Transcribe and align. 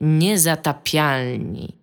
Niezatapialni. 0.00 1.76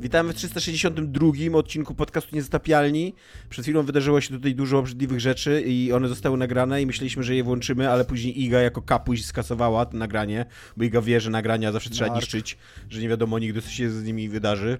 Witamy 0.00 0.32
w 0.32 0.36
362 0.36 1.26
odcinku 1.58 1.94
podcastu 1.94 2.36
Niezatapialni. 2.36 3.14
Przed 3.50 3.64
chwilą 3.64 3.82
wydarzyło 3.82 4.20
się 4.20 4.34
tutaj 4.34 4.54
dużo 4.54 4.78
obrzydliwych 4.78 5.20
rzeczy 5.20 5.62
i 5.66 5.92
one 5.92 6.08
zostały 6.08 6.38
nagrane 6.38 6.82
i 6.82 6.86
myśleliśmy, 6.86 7.22
że 7.22 7.34
je 7.36 7.44
włączymy, 7.44 7.90
ale 7.90 8.04
później 8.04 8.42
Iga 8.42 8.60
jako 8.60 8.82
kapuś 8.82 9.24
skasowała 9.24 9.86
to 9.86 9.96
nagranie, 9.96 10.46
bo 10.76 10.84
Iga 10.84 11.00
wie, 11.00 11.20
że 11.20 11.30
nagrania 11.30 11.72
zawsze 11.72 11.90
trzeba 11.90 12.10
Mark. 12.10 12.20
niszczyć, 12.22 12.58
że 12.90 13.00
nie 13.00 13.08
wiadomo 13.08 13.38
nigdy, 13.38 13.62
co 13.62 13.70
się 13.70 13.90
z 13.90 14.04
nimi 14.04 14.28
wydarzy. 14.28 14.78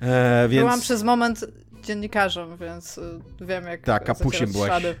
E, 0.00 0.48
więc... 0.48 0.60
Byłam 0.62 0.80
przez 0.80 1.02
moment 1.02 1.44
dziennikarzem, 1.82 2.56
więc 2.58 2.98
y, 2.98 3.20
wiem 3.40 3.64
jak 3.64 3.80
Tak, 3.82 4.04
kapusiem 4.04 4.52
byłaś. 4.52 4.68
ślady. 4.68 4.94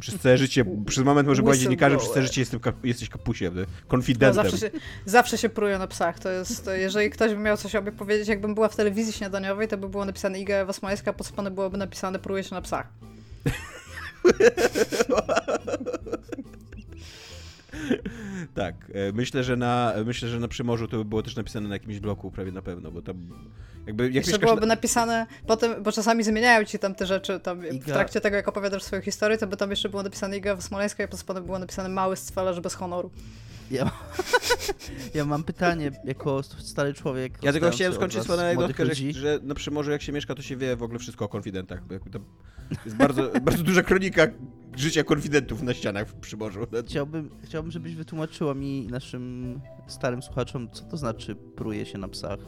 Przez 0.00 0.18
całe 0.20 0.38
życie, 0.38 0.64
przez 0.86 1.04
moment 1.04 1.28
może 1.28 1.42
byłaś 1.42 1.58
dziennikarzem, 1.58 1.98
przez 1.98 2.10
całe 2.12 2.26
życie 2.26 2.40
jestem, 2.40 2.60
kap- 2.60 2.84
jesteś 2.84 3.08
kapusiem, 3.08 3.54
No, 3.56 3.62
konfidentem. 3.88 4.44
zawsze, 4.44 4.58
się, 4.58 4.70
zawsze 5.04 5.38
się 5.38 5.48
pruje 5.48 5.78
na 5.78 5.86
psach. 5.86 6.18
To 6.18 6.30
jest, 6.30 6.64
to 6.64 6.72
jeżeli 6.72 7.10
ktoś 7.10 7.30
by 7.34 7.38
miał 7.38 7.56
coś 7.56 7.74
o 7.74 7.82
mnie 7.82 7.92
powiedzieć, 7.92 8.28
jakbym 8.28 8.54
była 8.54 8.68
w 8.68 8.76
telewizji 8.76 9.12
śniadaniowej, 9.12 9.68
to 9.68 9.78
by 9.78 9.88
było 9.88 10.04
napisane 10.04 10.40
Iga 10.40 10.54
Ewa 10.54 10.72
Smoleńska, 10.72 11.10
a 11.10 11.14
pod 11.14 11.26
spodem 11.26 11.54
byłoby 11.54 11.76
napisane 11.76 12.18
pruje 12.18 12.44
się 12.44 12.54
na 12.54 12.62
psach. 12.62 12.86
Tak, 18.54 18.74
e, 18.94 19.12
myślę, 19.12 19.44
że 19.44 19.56
na 19.56 19.94
myślę, 20.06 20.28
że 20.28 20.40
na 20.40 20.48
Przymorzu 20.48 20.88
to 20.88 20.96
by 20.96 21.04
było 21.04 21.22
też 21.22 21.36
napisane 21.36 21.68
na 21.68 21.74
jakimś 21.74 22.00
bloku 22.00 22.30
prawie 22.30 22.52
na 22.52 22.62
pewno, 22.62 22.90
bo 22.90 23.02
tam 23.02 23.16
jakby 23.86 24.04
jak 24.04 24.14
Jeszcze 24.14 24.38
byłoby 24.38 24.60
na... 24.60 24.66
napisane 24.66 25.26
potem, 25.46 25.82
bo 25.82 25.92
czasami 25.92 26.24
zmieniają 26.24 26.64
ci 26.64 26.78
tam 26.78 26.94
te 26.94 27.06
rzeczy 27.06 27.40
tam 27.40 27.60
w 27.60 27.64
Iga- 27.64 27.84
trakcie 27.84 28.20
tego, 28.20 28.36
jak 28.36 28.48
opowiadasz 28.48 28.82
swoją 28.82 29.02
historię, 29.02 29.38
to 29.38 29.46
by 29.46 29.56
tam 29.56 29.70
jeszcze 29.70 29.88
było 29.88 30.02
napisane 30.02 30.36
Iga 30.36 30.60
Smoleńska, 30.60 31.04
a 31.04 31.08
pod 31.08 31.20
spodem 31.20 31.44
było 31.44 31.58
napisane 31.58 31.88
mały 31.88 32.16
stwalarz 32.16 32.60
bez 32.60 32.74
honoru. 32.74 33.10
Ja, 33.70 33.90
ja 35.14 35.24
mam 35.24 35.44
pytanie, 35.44 35.90
jako 36.04 36.42
stary 36.42 36.94
człowiek. 36.94 37.38
Ja 37.42 37.52
tylko 37.52 37.70
chciałem 37.70 37.94
skończyć 37.94 38.22
swoją 38.22 38.40
anegdotkę, 38.40 38.84
że, 38.84 38.88
ludzi. 38.88 39.12
że 39.12 39.38
na 39.42 39.54
Przymorzu 39.54 39.90
jak 39.90 40.02
się 40.02 40.12
mieszka, 40.12 40.34
to 40.34 40.42
się 40.42 40.56
wie 40.56 40.76
w 40.76 40.82
ogóle 40.82 40.98
wszystko 40.98 41.24
o 41.24 41.28
konfidentach. 41.28 41.80
jest 42.84 42.96
bardzo, 42.96 43.30
bardzo 43.44 43.62
duża 43.62 43.82
kronika 43.82 44.26
życia 44.76 45.04
konfidentów 45.04 45.62
na 45.62 45.74
ścianach 45.74 46.08
w 46.08 46.14
Przymorzu. 46.14 46.60
Chciałbym, 46.86 47.30
chciałbym, 47.44 47.72
żebyś 47.72 47.94
wytłumaczyła 47.94 48.54
mi 48.54 48.86
naszym 48.86 49.60
starym 49.86 50.22
słuchaczom, 50.22 50.70
co 50.70 50.84
to 50.84 50.96
znaczy 50.96 51.34
pruje 51.34 51.86
się 51.86 51.98
na 51.98 52.08
psach. 52.08 52.38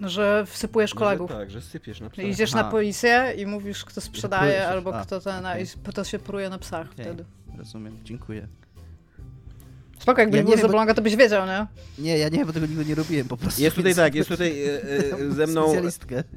Że 0.00 0.44
wsypujesz 0.46 0.94
kolegów. 0.94 1.30
Tak, 1.30 1.50
że 1.50 1.60
sypiesz 1.60 2.00
na 2.00 2.10
psa. 2.10 2.22
I 2.22 2.30
Idziesz 2.30 2.54
Aha. 2.54 2.62
na 2.62 2.70
policję 2.70 3.34
i 3.36 3.46
mówisz, 3.46 3.84
kto 3.84 4.00
sprzedaje, 4.00 4.68
albo 4.68 4.94
a, 4.94 5.04
kto 5.04 5.20
ten, 5.20 5.46
a 5.46 5.50
okej. 5.50 5.64
i 5.64 5.92
to 5.92 6.04
się 6.04 6.18
pruje 6.18 6.50
na 6.50 6.58
psach 6.58 6.92
Okej. 6.92 7.04
wtedy. 7.04 7.24
Rozumiem, 7.58 7.98
dziękuję. 8.04 8.48
Spoko, 10.06 10.20
jakbyś 10.20 10.38
Ja 10.38 10.44
był 10.44 10.56
z 10.56 10.64
Oblonga, 10.64 10.94
to 10.94 11.02
byś 11.02 11.16
wiedział, 11.16 11.46
nie? 11.46 11.66
Nie, 11.98 12.18
ja 12.18 12.28
nie, 12.28 12.46
bo 12.46 12.52
tego 12.52 12.66
nigdy 12.66 12.84
nie 12.84 12.94
robiłem 12.94 13.28
po 13.28 13.36
prostu. 13.36 13.62
Jest 13.62 13.76
tutaj 13.76 13.94
tak, 13.94 14.14
jest 14.14 14.28
tutaj 14.28 14.64
e, 14.64 14.82
e, 14.82 15.30
ze 15.32 15.46
mną, 15.46 15.74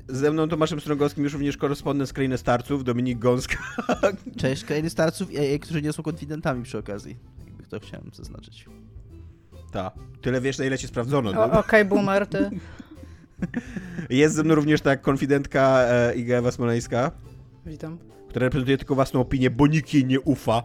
ze 0.08 0.32
mną 0.32 0.48
Tomaszem 0.48 0.80
Strągowskim 0.82 1.24
już 1.24 1.34
również 1.34 1.58
korespondent 1.58 2.10
z 2.10 2.14
Krainy 2.14 2.38
Starców, 2.38 2.84
Dominik 2.84 3.20
Gąska. 3.20 3.58
Cześć, 4.42 4.66
krainy 4.66 4.90
starców, 4.90 5.30
e, 5.36 5.40
e, 5.40 5.60
którzy 5.60 5.82
nie 5.82 5.94
są 5.94 6.04
konfidentami 6.04 6.64
przy 6.64 6.78
okazji. 6.78 7.18
Jakby 7.48 7.64
to 7.64 7.80
chciałem 7.80 8.12
zaznaczyć. 8.14 8.66
Ta, 9.72 9.92
tyle 10.22 10.42
wiesz, 10.42 10.58
na 10.58 10.66
ile 10.66 10.78
cię 10.78 10.88
sprawdzono. 10.88 11.30
O- 11.30 11.34
No. 11.34 11.60
Okej, 11.60 11.86
boomer, 11.86 12.28
ty. 12.28 12.50
Jest 14.10 14.36
ze 14.36 14.44
mną 14.44 14.56
również 14.56 14.82
tak 14.82 15.02
konfidentka 15.02 15.80
e, 15.82 16.16
Iga 16.16 16.36
Ewa 16.38 16.52
Smoleńska, 16.52 17.12
Witam. 17.66 17.98
która 18.30 18.46
reprezentuje 18.46 18.78
tylko 18.78 18.96
własną 18.96 19.20
opinię, 19.22 19.50
bo 19.50 19.68
nikt 19.68 19.94
jej 19.94 20.06
nie 20.06 20.20
ufa. 20.22 20.64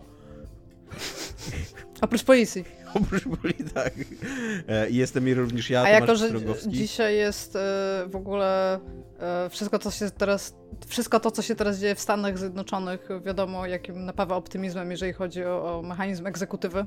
Oprócz 2.00 2.24
policji. 2.24 2.64
Oprócz 2.94 3.24
boli, 3.24 3.54
tak. 3.74 3.92
E, 4.68 4.90
I 4.90 4.96
jestem 4.96 5.28
i 5.28 5.34
również 5.34 5.70
ja, 5.70 5.80
A 5.80 5.84
Tomasz 5.84 6.00
jako, 6.00 6.14
że 6.14 6.30
dzisiaj 6.66 7.16
jest 7.16 7.56
e, 7.56 7.60
w 8.08 8.16
ogóle 8.16 8.80
e, 9.20 9.50
wszystko, 9.50 9.78
co 9.78 9.90
się 9.90 10.10
teraz, 10.10 10.56
wszystko 10.86 11.20
to, 11.20 11.30
co 11.30 11.42
się 11.42 11.54
teraz 11.54 11.78
dzieje 11.78 11.94
w 11.94 12.00
Stanach 12.00 12.38
Zjednoczonych, 12.38 13.08
wiadomo, 13.24 13.66
jakim 13.66 14.04
napawa 14.04 14.36
optymizmem, 14.36 14.90
jeżeli 14.90 15.12
chodzi 15.12 15.44
o, 15.44 15.78
o 15.78 15.82
mechanizm 15.82 16.26
egzekutywy 16.26 16.86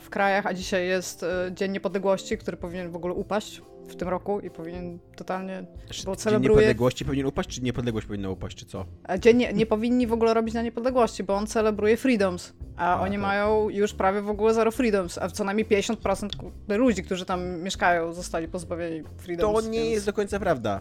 w 0.00 0.10
krajach, 0.10 0.46
a 0.46 0.54
dzisiaj 0.54 0.88
jest 0.88 1.24
Dzień 1.52 1.72
Niepodległości, 1.72 2.38
który 2.38 2.56
powinien 2.56 2.90
w 2.90 2.96
ogóle 2.96 3.14
upaść 3.14 3.62
w 3.90 3.96
tym 3.96 4.08
roku 4.08 4.40
i 4.40 4.50
powinien 4.50 4.98
totalnie, 5.16 5.64
Czy 5.90 6.04
bo 6.04 6.12
Dzień 6.16 6.22
celebruje... 6.22 6.50
niepodległości 6.56 7.04
powinien 7.04 7.26
upaść, 7.26 7.48
czy 7.48 7.62
niepodległość 7.62 8.06
powinna 8.06 8.30
upaść, 8.30 8.56
czy 8.56 8.66
co? 8.66 8.84
A 9.04 9.18
Dzień 9.18 9.36
nie, 9.36 9.52
nie 9.52 9.66
powinni 9.66 10.06
w 10.06 10.12
ogóle 10.12 10.34
robić 10.34 10.54
na 10.54 10.62
niepodległości, 10.62 11.24
bo 11.24 11.34
on 11.34 11.46
celebruje 11.46 11.96
freedoms, 11.96 12.52
a, 12.76 12.96
A, 12.96 13.00
oni 13.00 13.12
tak. 13.16 13.22
mają 13.22 13.68
już 13.68 13.92
prawie 13.94 14.22
w 14.22 14.28
ogóle 14.30 14.54
zero 14.54 14.70
freedoms, 14.70 15.18
a 15.18 15.28
co 15.28 15.44
najmniej 15.44 15.66
50% 15.66 16.36
ku- 16.36 16.50
ludzi, 16.68 17.02
którzy 17.02 17.24
tam 17.24 17.60
mieszkają, 17.62 18.12
zostali 18.12 18.48
pozbawieni 18.48 19.02
freedoms. 19.16 19.64
To 19.64 19.70
nie 19.70 19.78
więc- 19.80 19.90
jest 19.92 20.06
do 20.06 20.12
końca 20.12 20.40
prawda. 20.40 20.80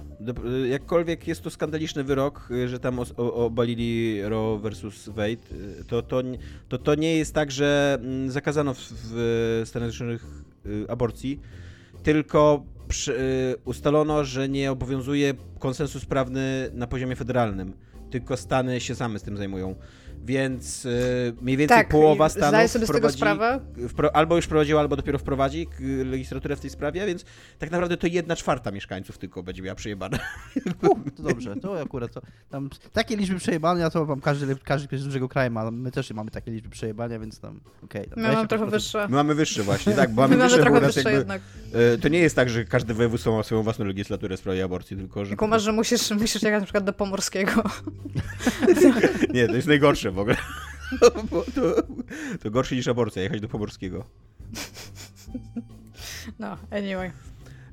Y, 0.63 0.67
jakkolwiek 0.67 1.27
jest 1.27 1.41
to 1.41 1.49
skandaliczny 1.49 2.03
wyrok, 2.03 2.47
y, 2.51 2.67
że 2.67 2.79
tam 2.79 2.99
obalili 3.17 4.21
Roe 4.23 4.59
versus 4.59 5.09
Wade, 5.09 5.29
y, 5.31 5.83
to 5.87 6.01
to, 6.01 6.21
nie- 6.21 6.37
to 6.69 6.77
to 6.77 6.95
nie 6.95 7.17
jest 7.17 7.33
tak, 7.33 7.51
że 7.51 7.97
mm, 8.01 8.31
zakazano 8.31 8.73
w, 8.73 8.77
w 8.91 9.61
Stanach 9.65 9.89
Zjednoczonych 9.91 10.25
aborcji, 10.87 11.39
tylko 12.03 12.63
przy, 12.89 13.13
y, 13.13 13.55
ustalono, 13.65 14.25
że 14.25 14.49
nie 14.49 14.71
obowiązuje 14.71 15.33
konsensus 15.59 16.05
prawny 16.05 16.69
na 16.73 16.87
poziomie 16.87 17.15
federalnym, 17.15 17.73
tylko 18.09 18.37
Stany 18.37 18.79
się 18.79 18.95
same 18.95 19.19
z 19.19 19.23
tym 19.23 19.37
zajmują. 19.37 19.75
Więc 20.25 20.85
y, 20.85 21.33
mniej 21.41 21.57
więcej 21.57 21.77
Tak, 21.77 21.87
połowa 21.89 22.29
Stanów 22.29 22.49
zdaję 22.49 22.67
sobie 22.67 22.87
z 22.87 22.91
tego 22.91 23.09
sprawę. 23.09 23.59
wpro, 23.89 24.15
albo 24.15 24.35
już 24.35 24.47
prowadziła, 24.47 24.81
albo 24.81 24.95
dopiero 24.95 25.19
wprowadzi 25.19 25.67
legislaturę 26.05 26.55
w 26.55 26.59
tej 26.59 26.69
sprawie, 26.69 27.05
więc 27.05 27.25
tak 27.59 27.71
naprawdę 27.71 27.97
to 27.97 28.07
jedna 28.07 28.35
czwarta 28.35 28.71
mieszkańców 28.71 29.17
tylko 29.17 29.43
będzie 29.43 29.61
miała 29.61 29.75
przejebane. 29.75 30.19
To 30.81 31.23
dobrze, 31.23 31.55
to 31.55 31.81
akurat 31.81 32.11
to. 32.13 32.21
Tam 32.49 32.69
takie 32.93 33.15
liczby 33.17 33.37
przejebania 33.39 33.89
to 33.89 34.05
mam 34.05 34.21
każdy, 34.21 34.55
każdy 34.63 34.97
z 34.97 35.03
dużego 35.03 35.29
kraju 35.29 35.51
ma. 35.51 35.71
My 35.71 35.91
też 35.91 36.11
mamy 36.11 36.31
takie 36.31 36.51
liczby 36.51 36.69
przejebania, 36.69 37.19
więc 37.19 37.39
tam 37.39 37.59
okej. 37.83 38.05
tam 38.05 38.23
My 38.23 38.31
mamy 38.33 38.47
trochę 38.47 38.65
25%. 38.65 38.69
wyższe. 38.71 39.07
My 39.09 39.15
mamy 39.15 39.35
wyższe 39.35 39.63
właśnie, 39.63 39.93
tak, 39.93 40.13
bo 40.13 40.21
My 40.27 40.27
mamy 40.27 40.37
mamy 40.37 40.49
wyższe, 40.49 40.61
u 40.61 40.65
trochę 40.65 40.85
wyższe 40.85 40.99
jakby, 40.99 41.17
jednak. 41.17 41.41
e, 41.93 41.97
To 41.97 42.07
nie 42.07 42.19
jest 42.19 42.35
tak, 42.35 42.49
że 42.49 42.65
każdy 42.65 42.93
województwo 42.93 43.37
ma 43.37 43.43
swoją 43.43 43.63
własną 43.63 43.85
legislaturę 43.85 44.37
w 44.37 44.39
sprawie 44.39 44.63
aborcji, 44.63 44.97
tylko 44.97 45.25
że... 45.25 45.35
Kumasz, 45.35 45.63
że 45.63 45.71
musisz, 45.71 46.11
musisz 46.11 46.43
jechać 46.43 46.59
na 46.59 46.65
przykład 46.65 46.83
do 46.83 46.93
Pomorskiego. 46.93 47.63
Nie, 49.33 49.47
to 49.47 49.55
jest 49.55 49.67
najgorsze 49.67 50.08
w 50.11 50.19
ogóle. 50.19 50.35
Bo 51.31 51.43
to, 51.55 51.83
to 52.43 52.51
gorsze 52.51 52.75
niż 52.75 52.87
aborcja, 52.87 53.21
jechać 53.21 53.41
do 53.41 53.47
Pomorskiego. 53.47 54.05
No, 56.39 56.57
anyway. 56.71 57.11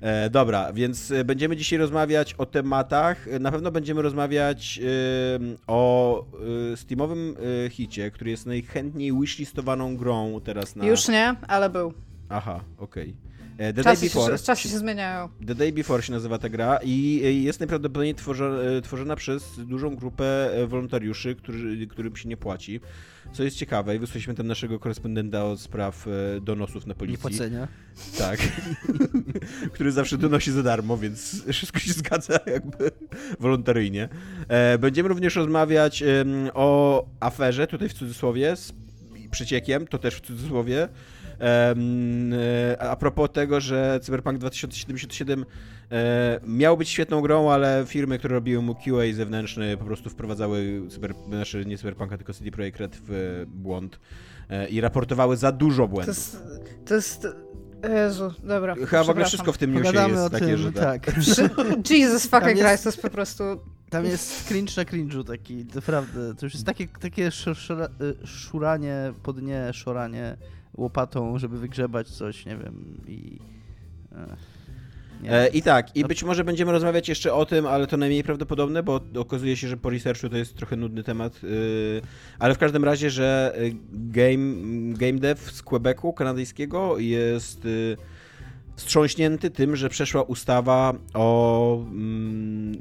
E, 0.00 0.30
dobra, 0.30 0.72
więc 0.72 1.10
e, 1.10 1.24
będziemy 1.24 1.56
dzisiaj 1.56 1.78
rozmawiać 1.78 2.34
o 2.34 2.46
tematach. 2.46 3.28
E, 3.28 3.38
Na 3.38 3.52
pewno 3.52 3.70
będziemy 3.70 4.02
rozmawiać 4.02 4.80
o 5.66 6.24
e, 6.72 6.76
Steamowym 6.76 7.36
e, 7.66 7.70
hicie, 7.70 8.10
który 8.10 8.30
jest 8.30 8.46
najchętniej 8.46 9.12
wishlistowaną 9.20 9.96
grą 9.96 10.40
teraz 10.44 10.76
na... 10.76 10.84
Już 10.86 11.08
nie, 11.08 11.34
ale 11.48 11.70
był. 11.70 11.92
Aha, 12.28 12.60
okej. 12.78 13.10
E, 13.10 13.35
The 13.56 13.72
Czasy 13.74 13.82
Day 13.84 13.96
się, 13.96 14.02
Before. 14.18 14.38
czasy 14.38 14.68
się 14.68 14.78
zmieniają. 14.78 15.28
The 15.46 15.54
Day 15.54 15.72
Before 15.72 16.02
się 16.02 16.12
nazywa 16.12 16.38
ta 16.38 16.48
gra 16.48 16.78
i 16.84 17.20
e, 17.24 17.32
jest 17.32 17.60
najprawdopodobniej 17.60 18.14
tworzo- 18.14 18.76
e, 18.78 18.82
tworzona 18.82 19.16
przez 19.16 19.44
dużą 19.58 19.96
grupę 19.96 20.50
e, 20.54 20.66
wolontariuszy, 20.66 21.34
którzy, 21.34 21.86
którym 21.86 22.16
się 22.16 22.28
nie 22.28 22.36
płaci. 22.36 22.80
Co 23.32 23.42
jest 23.42 23.56
ciekawe, 23.56 23.96
i 23.96 23.98
wysłaliśmy 23.98 24.34
tam 24.34 24.46
naszego 24.46 24.78
korespondenta 24.78 25.44
od 25.44 25.60
spraw 25.60 26.06
e, 26.08 26.40
donosów 26.40 26.86
na 26.86 26.90
Nie 26.92 26.98
policji. 26.98 27.22
płacenia. 27.22 27.68
Tak. 28.18 28.38
Który 29.74 29.92
zawsze 29.92 30.18
donosi 30.18 30.52
za 30.52 30.62
darmo, 30.62 30.96
więc 30.98 31.44
wszystko 31.52 31.78
się 31.78 31.92
zgadza 31.92 32.38
jakby 32.46 32.90
wolontaryjnie. 33.40 34.08
E, 34.48 34.78
będziemy 34.78 35.08
również 35.08 35.36
rozmawiać 35.36 36.04
o 36.54 37.06
aferze, 37.20 37.66
tutaj 37.66 37.88
w 37.88 37.92
cudzysłowie, 37.94 38.56
z 38.56 38.72
przeciekiem, 39.30 39.86
to 39.86 39.98
też 39.98 40.14
w 40.14 40.20
cudzysłowie. 40.20 40.88
E, 41.40 42.76
a 42.80 42.96
propos 42.96 43.30
tego, 43.32 43.60
że 43.60 44.00
Cyberpunk 44.02 44.38
2077 44.38 45.44
e, 45.90 46.40
miał 46.46 46.76
być 46.76 46.88
świetną 46.88 47.20
grą, 47.20 47.50
ale 47.50 47.84
firmy, 47.86 48.18
które 48.18 48.34
robiły 48.34 48.62
mu 48.62 48.74
QA 48.74 49.14
zewnętrzny 49.14 49.76
po 49.76 49.84
prostu 49.84 50.10
wprowadzały 50.10 50.82
cyber, 50.90 51.14
znaczy 51.28 51.66
nie 51.66 51.78
Cyberpunka, 51.78 52.16
tylko 52.16 52.32
CD 52.32 52.50
Projekt 52.50 52.80
Red 52.80 52.98
w 53.08 53.44
błąd 53.48 54.00
e, 54.50 54.68
i 54.68 54.80
raportowały 54.80 55.36
za 55.36 55.52
dużo 55.52 55.82
To 55.82 55.88
błędów. 55.88 56.16
jest... 56.16 56.42
To 56.86 56.94
jest... 56.94 57.28
Jezu, 57.94 58.32
dobra. 58.42 58.74
Chyba 58.74 59.04
w 59.04 59.10
ogóle 59.10 59.24
wszystko 59.24 59.52
w 59.52 59.58
tym 59.58 59.72
newsie 59.72 59.86
Pogadamy 59.86 60.14
jest 60.14 60.26
o 60.26 60.30
takie, 60.30 60.46
tym, 60.46 60.56
że 60.56 60.72
tak. 60.72 61.06
tak. 61.06 61.16
Jesus 61.90 62.26
fucking 62.26 62.58
Christ, 62.58 62.82
to 62.82 62.88
jest 62.88 63.02
po 63.02 63.10
prostu... 63.10 63.44
Tam 63.90 64.04
jest 64.04 64.48
cringe 64.48 64.72
na 64.76 64.84
cringe'u 64.84 65.24
taki, 65.24 65.66
naprawdę. 65.74 66.34
To 66.34 66.46
już 66.46 66.54
jest 66.54 66.66
takie, 66.66 66.88
takie 66.88 67.26
y, 67.26 68.26
szuranie 68.26 69.12
po 69.22 69.32
dnie, 69.32 69.72
szoranie 69.72 70.36
łopatą, 70.76 71.38
żeby 71.38 71.58
wygrzebać 71.58 72.08
coś, 72.08 72.46
nie 72.46 72.56
wiem, 72.56 73.00
i... 73.08 73.38
Ech, 74.12 74.56
nie 75.22 75.32
E. 75.32 75.48
I 75.48 75.62
tak, 75.62 75.96
i 75.96 76.02
No- 76.02 76.08
być 76.08 76.24
może 76.24 76.44
będziemy 76.44 76.72
rozmawiać 76.72 77.08
jeszcze 77.08 77.34
o 77.34 77.46
tym, 77.46 77.66
ale 77.66 77.86
to 77.86 77.96
najmniej 77.96 78.24
prawdopodobne, 78.24 78.82
bo 78.82 79.00
okazuje 79.18 79.56
się, 79.56 79.68
że 79.68 79.76
po 79.76 79.90
researchu 79.90 80.28
to 80.28 80.36
jest 80.36 80.56
trochę 80.56 80.76
nudny 80.76 81.02
temat. 81.02 81.44
y, 81.44 82.02
ale 82.38 82.54
w 82.54 82.58
każdym 82.58 82.84
razie, 82.84 83.10
że 83.10 83.54
y, 83.58 83.76
game, 83.92 84.54
game 84.94 85.18
dev 85.18 85.40
z 85.52 85.62
Quebecu 85.62 86.12
kanadyjskiego 86.12 86.98
jest 86.98 87.64
y, 87.64 87.96
wstrząśnięty 88.76 89.50
tym, 89.50 89.76
że 89.76 89.88
przeszła 89.88 90.22
ustawa 90.22 90.92
o 91.14 91.78
mm, 91.82 92.74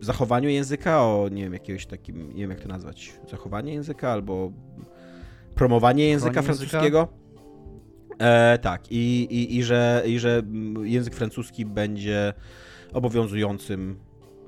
zachowaniu 0.00 0.48
języka, 0.48 1.02
o 1.02 1.28
nie 1.32 1.42
wiem, 1.42 1.52
jakiegoś 1.52 1.86
takim, 1.86 2.28
nie 2.28 2.40
wiem 2.40 2.50
jak 2.50 2.60
to 2.60 2.68
nazwać, 2.68 3.12
zachowanie 3.30 3.72
języka 3.74 4.12
albo 4.12 4.52
promowanie 5.54 6.08
języka 6.08 6.42
francuskiego. 6.42 7.19
E, 8.20 8.58
tak, 8.58 8.92
i, 8.92 9.22
i, 9.30 9.56
i, 9.56 9.64
że, 9.64 10.02
i 10.06 10.18
że 10.18 10.42
język 10.82 11.14
francuski 11.14 11.66
będzie 11.66 12.32
obowiązującym 12.92 13.98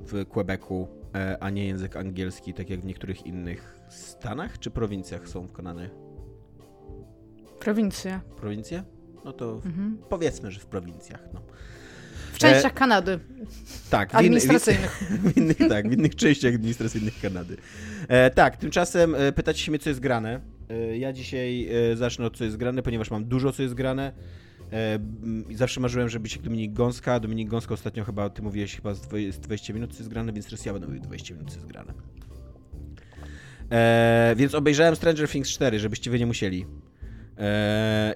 w 0.01 0.27
Quebecu, 0.27 0.89
e, 1.15 1.37
a 1.41 1.51
nie 1.51 1.67
język 1.67 1.97
angielski, 1.97 2.55
tak 2.55 2.71
jak 2.71 2.81
w 2.81 2.85
niektórych 2.85 3.27
innych 3.27 3.79
stanach 3.89 4.59
czy 4.59 4.71
prowincjach 4.71 5.29
są 5.29 5.47
w 5.47 5.53
Kananie. 5.53 5.91
Prowincje. 7.61 8.21
Prowincje? 8.37 8.83
No 9.25 9.33
to 9.33 9.61
Mhm. 9.65 9.99
powiedzmy, 10.09 10.51
że 10.51 10.61
w 10.61 10.67
prowincjach. 10.67 11.21
No. 11.35 11.41
W 12.33 12.39
częściach 12.39 12.75
Kanady. 12.75 13.19
Tak, 13.91 14.09
w, 14.09 14.13
in, 14.13 14.17
w, 14.17 14.19
Administracyjnych. 14.19 15.03
w 15.35 15.37
innych, 15.37 15.59
tak, 15.69 15.89
w 15.89 15.93
innych 15.93 16.17
częściach 16.17 16.55
administracyjnych 16.55 17.21
Kanady. 17.21 17.57
E, 18.09 18.31
tak, 18.31 18.57
tymczasem 18.57 19.15
e, 19.15 19.33
pytacie 19.33 19.59
się 19.59 19.71
mnie, 19.73 19.79
co 19.79 19.91
jest 19.91 20.01
grane. 20.01 20.41
E, 20.73 20.99
ja 20.99 21.13
dzisiaj 21.13 21.69
e, 21.93 21.97
zacznę 21.97 22.27
od 22.27 22.37
co 22.37 22.45
jest 22.45 22.57
grane, 22.57 22.83
ponieważ 22.83 23.11
mam 23.11 23.25
dużo 23.25 23.53
co 23.53 23.63
jest 23.63 23.75
grane. 23.75 24.13
E, 24.73 24.99
zawsze 25.55 25.81
marzyłem, 25.81 26.09
żeby 26.09 26.23
być 26.23 26.33
jak 26.37 26.45
Dominik 26.45 26.73
Gąska. 26.73 27.21
Dominik 27.21 27.49
Gąska 27.49 27.75
ostatnio 27.75 28.05
chyba, 28.05 28.31
ty 28.31 28.43
mówiłeś 28.43 28.77
chyba 28.77 28.95
z, 28.95 29.01
dwoje- 29.01 29.33
z 29.33 29.39
20 29.41 29.73
minut 29.73 29.93
co 29.93 29.99
jest 29.99 30.09
grane, 30.11 30.33
więc 30.33 30.47
teraz 30.47 30.67
ja 30.67 30.73
będę 30.73 30.87
mówił 30.89 31.03
20 31.03 31.35
minut 31.35 31.51
co 31.51 31.55
jest 31.57 31.67
grane. 31.67 31.93
Więc 34.37 34.55
obejrzałem 34.55 34.97
Stranger 34.97 35.29
Things 35.29 35.51
4, 35.51 35.79
żebyście 35.79 36.11
wy 36.11 36.19
nie 36.19 36.27
musieli. 36.27 36.67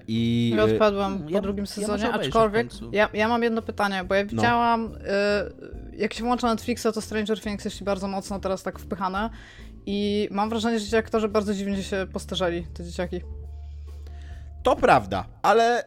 I 0.07 0.51
Ja 0.57 0.63
odpadłam 0.63 1.23
po 1.23 1.29
ja- 1.29 1.41
drugim 1.41 1.63
ja 1.63 1.65
sezonie, 1.65 2.03
w 2.03 2.15
aczkolwiek 2.15 2.67
ja, 2.91 3.09
ja 3.13 3.27
mam 3.27 3.43
jedno 3.43 3.61
pytanie, 3.61 4.03
bo 4.03 4.15
ja 4.15 4.23
No. 4.23 4.29
widziałam, 4.29 4.85
y, 5.93 5.97
jak 5.97 6.13
się 6.13 6.23
włącza 6.23 6.47
Netflixa, 6.47 6.87
to 6.93 7.01
Stranger 7.01 7.39
Things 7.41 7.65
jest 7.65 7.83
bardzo 7.83 8.07
mocno 8.07 8.39
teraz 8.39 8.63
tak 8.63 8.79
wpychane 8.79 9.29
i 9.89 10.27
mam 10.31 10.49
wrażenie, 10.49 10.79
że 10.79 10.87
ci 10.87 10.95
aktorzy 10.95 11.27
bardzo 11.27 11.53
dziwnie 11.53 11.83
się 11.83 12.07
postarzeli, 12.13 12.67
te 12.73 12.83
dzieciaki. 12.83 13.21
to 14.63 14.75
prawda, 14.75 15.25
ale 15.41 15.83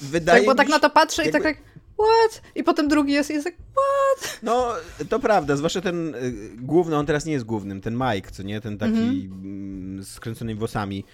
wydaje 0.00 0.38
Tak, 0.38 0.46
bo 0.46 0.52
mi 0.52 0.56
tak 0.56 0.66
się... 0.66 0.72
na 0.72 0.78
to 0.78 0.90
patrzę 0.90 1.22
i 1.22 1.26
jakby- 1.26 1.38
tak 1.38 1.44
jak, 1.56 1.56
what? 1.94 2.42
I 2.54 2.64
potem 2.64 2.88
drugi 2.88 3.12
jest 3.12 3.30
i 3.30 3.32
jest 3.32 3.44
tak, 3.44 3.54
No, 4.42 4.72
to 5.08 5.20
prawda, 5.20 5.56
zwłaszcza 5.56 5.80
ten 5.80 6.14
y, 6.14 6.32
główny, 6.56 6.96
on 6.96 7.06
teraz 7.06 7.24
nie 7.24 7.32
jest 7.32 7.44
głównym, 7.44 7.80
ten 7.80 7.94
Mike, 7.94 8.30
co 8.30 8.42
nie, 8.42 8.60
ten 8.60 8.78
taki 8.78 8.98
mm, 9.32 10.04
z 10.04 10.20
kręconymi 10.20 10.58
włosami. 10.58 11.04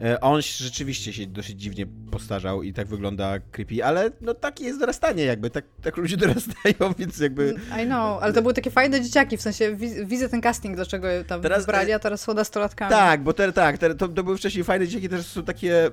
E, 0.00 0.20
On 0.20 0.42
rzeczywiście 0.42 1.12
się 1.12 1.26
dosyć 1.26 1.60
dziwnie 1.60 1.86
postarzał 2.10 2.62
i 2.62 2.72
tak 2.72 2.86
wygląda 2.86 3.38
creepy, 3.50 3.84
ale 3.84 4.10
no 4.20 4.34
takie 4.34 4.64
jest 4.64 4.80
dorastanie 4.80 5.24
jakby, 5.24 5.50
tak, 5.50 5.64
tak 5.82 5.96
ludzie 5.96 6.16
dorastają, 6.26 6.94
więc 6.98 7.18
jakby... 7.18 7.54
I 7.82 7.86
know, 7.86 8.22
ale 8.22 8.32
to 8.32 8.42
były 8.42 8.54
takie 8.54 8.70
fajne 8.70 9.00
dzieciaki, 9.00 9.36
w 9.36 9.42
sensie 9.42 9.76
wi- 9.76 10.06
widzę 10.06 10.28
ten 10.28 10.40
casting, 10.40 10.76
dlaczego 10.76 11.08
je 11.08 11.24
tam 11.24 11.40
Teraz, 11.42 11.58
wybrali, 11.62 11.90
e, 11.92 11.94
a 11.94 11.98
teraz 11.98 12.20
są 12.20 12.34
nastolatkami. 12.34 12.90
Tak, 12.90 13.22
bo 13.22 13.32
te, 13.32 13.52
tak, 13.52 13.78
te, 13.78 13.94
to, 13.94 14.08
to 14.08 14.24
były 14.24 14.36
wcześniej 14.38 14.64
fajne 14.64 14.86
dzieciaki, 14.86 15.08
teraz 15.08 15.26
są 15.26 15.42
takie 15.42 15.90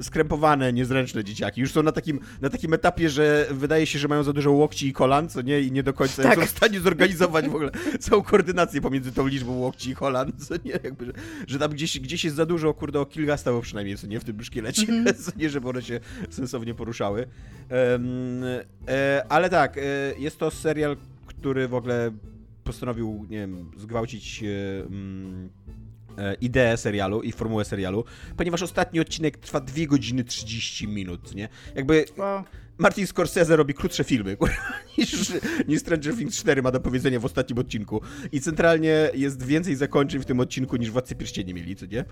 skrępowane, 0.00 0.72
niezręczne 0.72 1.24
dzieciaki. 1.24 1.60
Już 1.60 1.72
są 1.72 1.82
na 1.82 1.92
takim, 1.92 2.20
na 2.40 2.50
takim 2.50 2.74
etapie, 2.74 3.10
że 3.10 3.46
wydaje 3.50 3.86
się, 3.86 3.98
że 3.98 4.08
mają 4.08 4.22
za 4.22 4.32
dużo 4.32 4.52
łokci 4.52 4.88
i 4.88 4.92
kolan, 4.92 5.28
co 5.28 5.42
nie, 5.42 5.60
i 5.60 5.72
nie 5.72 5.82
do 5.82 5.92
końca 5.92 6.22
Tak. 6.22 6.38
są 6.38 6.46
w 6.46 6.50
stanie 6.50 6.80
zorganizować 6.80 7.48
w 7.48 7.54
ogóle 7.54 7.70
całą 8.00 8.22
koordynację 8.22 8.80
pomiędzy 8.80 9.12
tą 9.12 9.26
liczbą 9.26 9.52
łokci 9.52 9.90
i 9.90 9.94
kolan, 9.94 10.32
co 10.38 10.54
nie, 10.64 10.70
jakby, 10.70 11.06
że, 11.06 11.12
że 11.46 11.58
tam 11.58 11.70
gdzieś, 11.70 12.00
gdzieś 12.00 12.24
jest 12.24 12.36
za 12.36 12.46
dużo, 12.46 12.74
kurde, 12.74 13.00
o 13.00 13.06
kilka 13.06 13.36
stało 13.36 13.60
przynajmniej, 13.60 13.96
co 13.96 14.06
nie, 14.06 14.20
w 14.20 14.24
tym 14.24 14.42
szkielecie, 14.42 14.86
co 15.24 15.32
nie, 15.36 15.50
żeby 15.50 15.68
one 15.68 15.82
się 15.82 16.00
sensownie 16.30 16.74
poruszały. 16.74 17.26
Em, 17.68 18.44
e, 18.88 19.24
ale 19.28 19.50
tak, 19.50 19.78
e, 19.78 19.80
jest 20.18 20.38
to 20.38 20.50
serial, 20.50 20.96
który 21.26 21.68
w 21.68 21.74
ogóle 21.74 22.10
postanowił, 22.64 23.26
nie 23.30 23.38
wiem, 23.38 23.70
zgwałcić 23.76 24.42
e, 24.42 24.86
mm, 24.86 25.48
ideę 26.40 26.76
serialu 26.76 27.22
i 27.22 27.32
formułę 27.32 27.64
serialu, 27.64 28.04
ponieważ 28.36 28.62
ostatni 28.62 29.00
odcinek 29.00 29.36
trwa 29.36 29.60
2 29.60 29.86
godziny 29.86 30.24
30 30.24 30.88
minut, 30.88 31.34
nie? 31.34 31.48
Jakby 31.74 32.04
Wow. 32.16 32.44
Martin 32.78 33.06
Scorsese 33.06 33.56
robi 33.56 33.74
krótsze 33.74 34.04
filmy 34.04 34.36
niż, 34.98 35.32
niż 35.68 35.80
Stranger 35.80 36.16
Things 36.16 36.36
4 36.36 36.62
ma 36.62 36.70
do 36.70 36.80
powiedzenia 36.80 37.20
w 37.20 37.24
ostatnim 37.24 37.58
odcinku. 37.58 38.00
I 38.32 38.40
centralnie 38.40 39.10
jest 39.14 39.42
więcej 39.46 39.76
zakończeń 39.76 40.20
w 40.20 40.24
tym 40.24 40.40
odcinku 40.40 40.76
niż 40.76 40.90
Władcy 40.90 41.14
Pierścieni 41.14 41.54
mieli, 41.54 41.76
co 41.76 41.86
nie? 41.86 42.04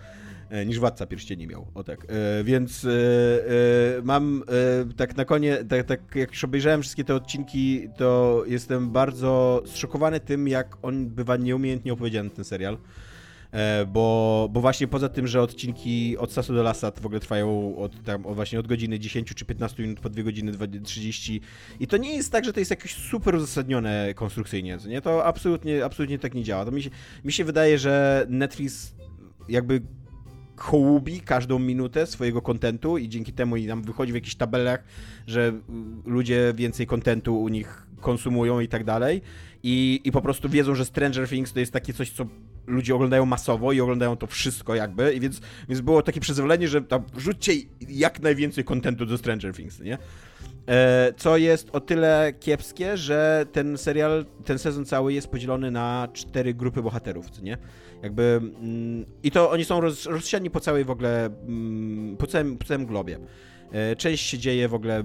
E, 0.51 0.67
niż 0.67 0.79
Władca 0.79 1.07
Pierścieni 1.07 1.47
miał, 1.47 1.67
o 1.75 1.85
tak. 1.85 2.07
E, 2.09 2.45
więc 2.45 2.85
e, 2.85 2.89
e, 2.89 4.03
mam 4.03 4.43
e, 4.91 4.95
tak 4.95 5.17
na 5.17 5.25
koniec, 5.25 5.69
tak, 5.69 5.87
tak 5.87 6.01
jak 6.15 6.31
już 6.31 6.45
obejrzałem 6.45 6.83
wszystkie 6.83 7.05
te 7.05 7.15
odcinki, 7.15 7.89
to 7.97 8.43
jestem 8.47 8.91
bardzo 8.91 9.63
zszokowany 9.67 10.21
tym, 10.21 10.49
jak 10.49 10.77
on 10.83 11.07
bywa 11.07 11.37
nieumiejętnie 11.37 11.93
opowiedziany 11.93 12.31
ten 12.31 12.45
serial. 12.45 12.79
E, 13.53 13.87
bo, 13.87 14.49
bo 14.53 14.61
właśnie 14.61 14.89
poza 14.89 15.09
tym, 15.09 15.27
że 15.27 15.43
odcinki 15.43 16.19
od 16.19 16.33
Sasu 16.33 16.55
do 16.55 16.63
Lasat 16.63 17.01
w 17.01 17.07
ogóle 17.07 17.21
trwają 17.21 17.77
od, 17.77 18.03
tam, 18.03 18.23
właśnie 18.23 18.61
od 18.61 18.67
godziny 18.67 18.99
10 18.99 19.35
czy 19.35 19.45
15 19.45 19.83
minut 19.83 20.01
po 20.01 20.11
2 20.11 20.23
godziny 20.23 20.53
20 20.53 20.85
30 20.85 21.41
i 21.81 21.87
to 21.87 21.97
nie 21.97 22.17
jest 22.17 22.33
tak, 22.33 22.45
że 22.45 22.53
to 22.53 22.61
jest 22.61 22.71
jakieś 22.71 22.95
super 22.95 23.35
uzasadnione 23.35 24.15
konstrukcyjnie, 24.15 24.79
nie? 24.89 25.01
To 25.01 25.25
absolutnie, 25.25 25.85
absolutnie 25.85 26.19
tak 26.19 26.35
nie 26.35 26.45
działa. 26.45 26.65
To 26.65 26.71
mi 26.71 26.83
się, 26.83 26.91
mi 27.25 27.33
się 27.33 27.45
wydaje, 27.45 27.79
że 27.79 28.27
Netflix 28.29 28.95
jakby 29.49 29.83
hołubi 30.57 31.21
każdą 31.21 31.59
minutę 31.59 32.07
swojego 32.07 32.43
kontentu 32.43 32.99
i 32.99 33.09
dzięki 33.09 33.33
temu 33.33 33.57
i 33.57 33.67
nam 33.67 33.83
wychodzi 33.83 34.13
w 34.13 34.15
jakichś 34.15 34.35
tabelach, 34.35 34.85
że 35.27 35.49
y, 35.49 36.11
ludzie 36.11 36.53
więcej 36.57 36.87
kontentu 36.87 37.43
u 37.43 37.49
nich 37.49 37.87
konsumują 38.01 38.61
i 38.61 38.69
tak 38.69 38.85
dalej 38.85 39.23
i, 39.63 40.01
i 40.05 40.13
po 40.13 40.21
prostu 40.21 40.49
wiedzą, 40.49 40.75
że 40.75 40.85
Stranger 40.85 41.29
Things 41.29 41.53
to 41.53 41.61
jest 41.61 41.73
takie 41.73 41.93
coś, 41.93 42.11
co 42.11 42.27
ludzie 42.67 42.95
oglądają 42.95 43.27
masowo 43.27 43.73
i 43.73 43.81
oglądają 43.81 44.17
to 44.17 44.27
wszystko 44.27 44.75
jakby 44.75 45.15
i 45.15 45.21
więc, 45.21 45.41
więc 45.69 45.81
było 45.81 46.03
takie 46.03 46.21
przyzwolenie, 46.21 46.69
że 46.69 46.83
tam 46.83 47.03
wrzućcie 47.15 47.53
jak 47.89 48.21
najwięcej 48.21 48.65
kontentu 48.65 49.07
do 49.07 49.19
Stranger 49.19 49.55
Things, 49.55 49.81
nie? 49.81 49.99
E, 50.69 51.13
Co 51.17 51.37
jest 51.37 51.69
o 51.73 51.81
tyle 51.81 52.33
kiepskie, 52.41 52.97
że 52.97 53.47
ten 53.53 53.79
serial, 53.79 54.27
ten 54.45 54.59
sezon 54.59 54.85
cały 54.85 55.13
jest 55.13 55.29
podzielony 55.29 55.71
na 55.71 56.09
cztery 56.13 56.55
grupy 56.55 56.83
bohaterów, 56.83 57.43
nie? 57.43 57.59
Jakby. 58.03 58.23
Mm, 58.23 59.05
I 59.23 59.31
to 59.31 59.51
oni 59.51 59.65
są 59.65 59.81
roz, 59.81 60.07
rozsiani 60.07 60.51
po 60.51 60.61
całej 60.61 60.85
w 60.85 60.91
ogóle. 60.91 61.25
Mm, 61.47 62.17
po, 62.17 62.27
całym, 62.27 62.59
po 62.59 62.65
całym 62.65 62.87
globie. 62.87 63.19
E, 63.73 63.97
Część 63.97 64.27
się 64.27 64.39
dzieje 64.39 64.69
w 64.69 64.75
ogóle. 64.75 65.05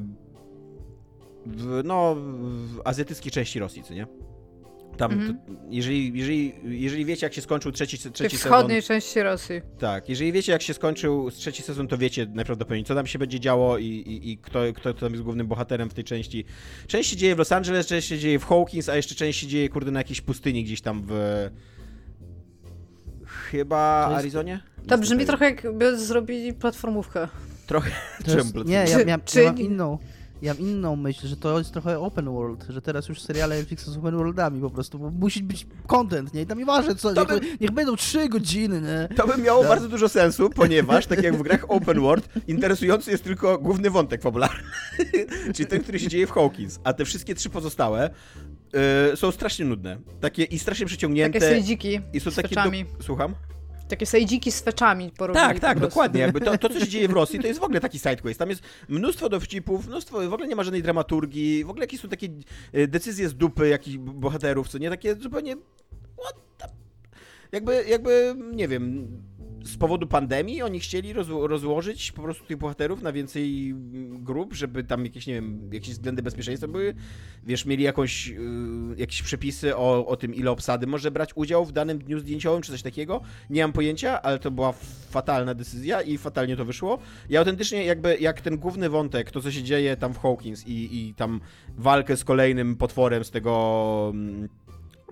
W, 1.46 1.82
no, 1.84 2.16
w 2.16 2.82
azjatyckiej 2.86 3.32
części 3.32 3.60
Rosji, 3.60 3.84
co 3.84 3.94
nie? 3.94 4.08
Tam, 4.98 5.12
Mhm. 5.12 5.38
to, 5.38 5.52
jeżeli, 5.70 6.18
jeżeli, 6.20 6.54
jeżeli 6.64 7.06
wiecie, 7.06 7.26
jak 7.26 7.34
się 7.34 7.42
skończył 7.42 7.72
trzeci, 7.72 7.98
trzeci 7.98 8.38
sezon. 8.38 8.52
wschodniej 8.52 8.84
części 8.84 9.24
Rosji. 9.24 9.62
Tak, 9.80 10.10
jeżeli 10.10 10.32
wiecie, 10.32 10.52
jak 10.52 10.62
się 10.62 10.74
skończył 10.74 11.32
trzeci 11.32 11.64
sezon, 11.64 11.88
to 11.88 11.98
wiecie 11.98 12.28
najprawdopodobniej, 12.34 12.84
co 12.86 12.96
tam 12.96 13.08
się 13.08 13.20
będzie 13.20 13.40
działo 13.40 13.78
i, 13.78 13.86
i, 13.86 14.32
i 14.32 14.38
kto, 14.38 14.60
kto 14.76 14.94
tam 14.94 15.12
jest 15.12 15.24
głównym 15.24 15.48
bohaterem 15.48 15.90
w 15.90 15.94
tej 15.94 16.04
części. 16.04 16.46
Część 16.88 17.10
się 17.10 17.16
dzieje 17.16 17.36
w 17.36 17.38
Los 17.40 17.52
Angeles, 17.52 17.88
część 17.88 18.08
się 18.08 18.18
dzieje 18.20 18.40
w 18.40 18.46
Hawkins, 18.46 18.90
a 18.90 18.96
jeszcze 18.96 19.16
część 19.16 19.40
się 19.40 19.48
dzieje, 19.48 19.70
kurde, 19.70 19.92
na 19.92 20.00
jakiejś 20.00 20.22
pustyni 20.22 20.64
gdzieś 20.64 20.82
tam 20.82 21.04
w... 21.08 21.14
Chyba 23.26 24.06
jest- 24.10 24.20
Arizonie? 24.20 24.60
To 24.88 24.98
brzmi 24.98 25.26
trochę 25.26 25.46
jakby 25.46 25.98
zrobili 26.00 26.54
platformówkę. 26.54 27.28
Trochę. 27.68 27.92
Jest, 28.28 28.56
nie, 28.66 28.74
ja, 29.08 29.20
czy- 29.26 29.42
ja 29.44 29.52
mam 29.52 29.60
inną. 29.60 29.98
Ja 30.42 30.54
mam 30.54 30.64
inną 30.64 30.96
myśl, 30.96 31.28
że 31.28 31.38
to 31.38 31.58
jest 31.58 31.72
trochę 31.72 32.00
open 32.00 32.26
world, 32.26 32.66
że 32.70 32.82
teraz 32.82 33.10
już 33.10 33.22
seriale 33.22 33.58
Netflixa 33.58 33.86
są 33.86 34.00
open 34.00 34.18
worldami 34.18 34.62
po 34.62 34.70
prostu, 34.70 35.00
bo 35.00 35.10
musi 35.12 35.44
być 35.44 35.68
content, 35.88 36.34
nie? 36.34 36.42
I 36.42 36.46
tam 36.46 36.58
nieważne 36.58 36.96
co, 36.96 37.14
To 37.14 37.22
niech, 37.34 37.42
by- 37.42 37.58
niech 37.62 37.72
będą 37.72 37.96
trzy 37.96 38.30
godziny, 38.30 38.82
nie? 38.82 39.16
To 39.16 39.28
by 39.28 39.38
miało 39.42 39.60
Tak. 39.60 39.70
bardzo 39.70 39.90
dużo 39.90 40.10
sensu, 40.10 40.50
ponieważ, 40.50 41.06
tak 41.08 41.24
jak 41.24 41.36
w 41.38 41.42
grach 41.42 41.66
Open 41.68 42.00
World, 42.00 42.30
interesujący 42.48 43.12
jest 43.12 43.24
tylko 43.24 43.58
główny 43.58 43.90
wątek 43.90 44.22
fabularny, 44.22 44.64
czyli 45.56 45.70
ten, 45.70 45.84
który 45.84 46.00
się 46.00 46.08
dzieje 46.08 46.28
w 46.28 46.32
Hawkins, 46.32 46.80
a 46.84 46.94
te 46.94 47.06
wszystkie 47.06 47.36
trzy 47.36 47.50
pozostałe 47.50 48.10
y, 49.14 49.18
są 49.18 49.32
strasznie 49.32 49.66
nudne. 49.66 49.98
Takie 50.22 50.44
i 50.44 50.60
strasznie 50.60 50.86
przyciągnięte. 50.86 51.40
Takie 51.40 51.52
sejdziki 51.54 52.00
I 52.14 52.20
są 52.20 52.32
z 52.32 52.36
takie. 52.36 52.56
Do... 52.56 52.64
Słucham? 53.04 53.36
Takie 53.88 54.06
sejdziki 54.06 54.52
z 54.52 54.62
feczami 54.62 55.12
porobili 55.18 55.46
Tak, 55.46 55.56
po 55.56 55.62
tak, 55.62 55.80
dokładnie. 55.80 56.22
Jakby 56.22 56.42
to, 56.42 56.58
to, 56.58 56.70
co 56.70 56.80
się 56.80 56.88
dzieje 56.88 57.08
w 57.08 57.12
Rosji, 57.12 57.40
to 57.40 57.48
jest 57.48 57.60
w 57.60 57.64
ogóle 57.64 57.82
taki 57.82 58.00
sidequest. 58.00 58.40
Tam 58.40 58.50
jest 58.50 58.62
mnóstwo 58.90 59.30
dowcipów, 59.30 59.88
mnóstwo, 59.88 60.30
w 60.30 60.34
ogóle 60.34 60.48
nie 60.48 60.56
ma 60.56 60.64
żadnej 60.64 60.84
dramaturgii, 60.84 61.64
w 61.64 61.70
ogóle 61.70 61.84
jakieś 61.84 62.00
są 62.00 62.10
takie 62.10 62.28
e, 62.74 62.88
decyzje 62.88 63.30
z 63.30 63.36
dupy 63.36 63.68
jakichś 63.68 63.98
bohaterów, 63.98 64.68
co 64.68 64.78
nie 64.78 64.90
takie 64.90 65.16
zupełnie. 65.16 65.56
What 66.24 66.36
the... 66.58 66.68
Jakby, 67.52 67.86
jakby, 67.88 68.36
nie 68.54 68.68
wiem. 68.68 69.08
Z 69.66 69.78
powodu 69.78 70.08
pandemii 70.08 70.62
oni 70.62 70.80
chcieli 70.80 71.14
rozło 71.14 71.48
rozłożyć 71.48 72.12
po 72.12 72.22
prostu 72.22 72.46
tych 72.46 72.58
bohaterów 72.58 73.02
na 73.02 73.12
więcej 73.12 73.70
mm, 73.70 74.24
grup, 74.24 74.54
żeby 74.54 74.84
tam 74.84 75.06
jakieś, 75.06 75.28
nie 75.28 75.34
wiem, 75.34 75.70
jakieś 75.74 75.92
względy 75.92 76.22
bezpieczeństwa 76.22 76.68
były. 76.68 76.96
Wiesz, 77.44 77.66
mieli 77.66 77.84
jakąś, 77.84 78.28
y, 78.28 78.36
jakieś 78.98 79.22
przepisy 79.22 79.76
o, 79.76 80.08
o 80.08 80.16
tym, 80.18 80.36
ile 80.36 80.52
obsady 80.52 80.88
może 80.88 81.12
brać 81.12 81.30
udział 81.36 81.66
w 81.66 81.72
danym 81.72 82.00
dniu 82.00 82.20
zdjęciowym, 82.20 82.62
czy 82.62 82.72
coś 82.72 82.82
takiego. 82.82 83.22
Nie 83.50 83.62
mam 83.62 83.74
pojęcia, 83.74 84.22
ale 84.22 84.40
to 84.40 84.52
była 84.52 84.74
fatalna 85.10 85.54
decyzja 85.54 86.02
i 86.02 86.18
fatalnie 86.18 86.58
to 86.58 86.66
wyszło. 86.66 87.00
I 87.30 87.38
autentycznie 87.38 87.86
jakby, 87.86 88.18
jak 88.18 88.42
ten 88.42 88.58
główny 88.58 88.90
wątek, 88.90 89.32
to 89.32 89.42
co 89.42 89.52
się 89.52 89.64
dzieje 89.64 89.98
tam 89.98 90.14
w 90.14 90.20
Hawkins 90.20 90.68
i, 90.68 91.08
i 91.08 91.14
tam 91.14 91.42
walkę 91.78 92.18
z 92.18 92.24
kolejnym 92.24 92.76
potworem 92.76 93.24
z 93.24 93.32
tego 93.32 94.12
mm, 94.14 94.50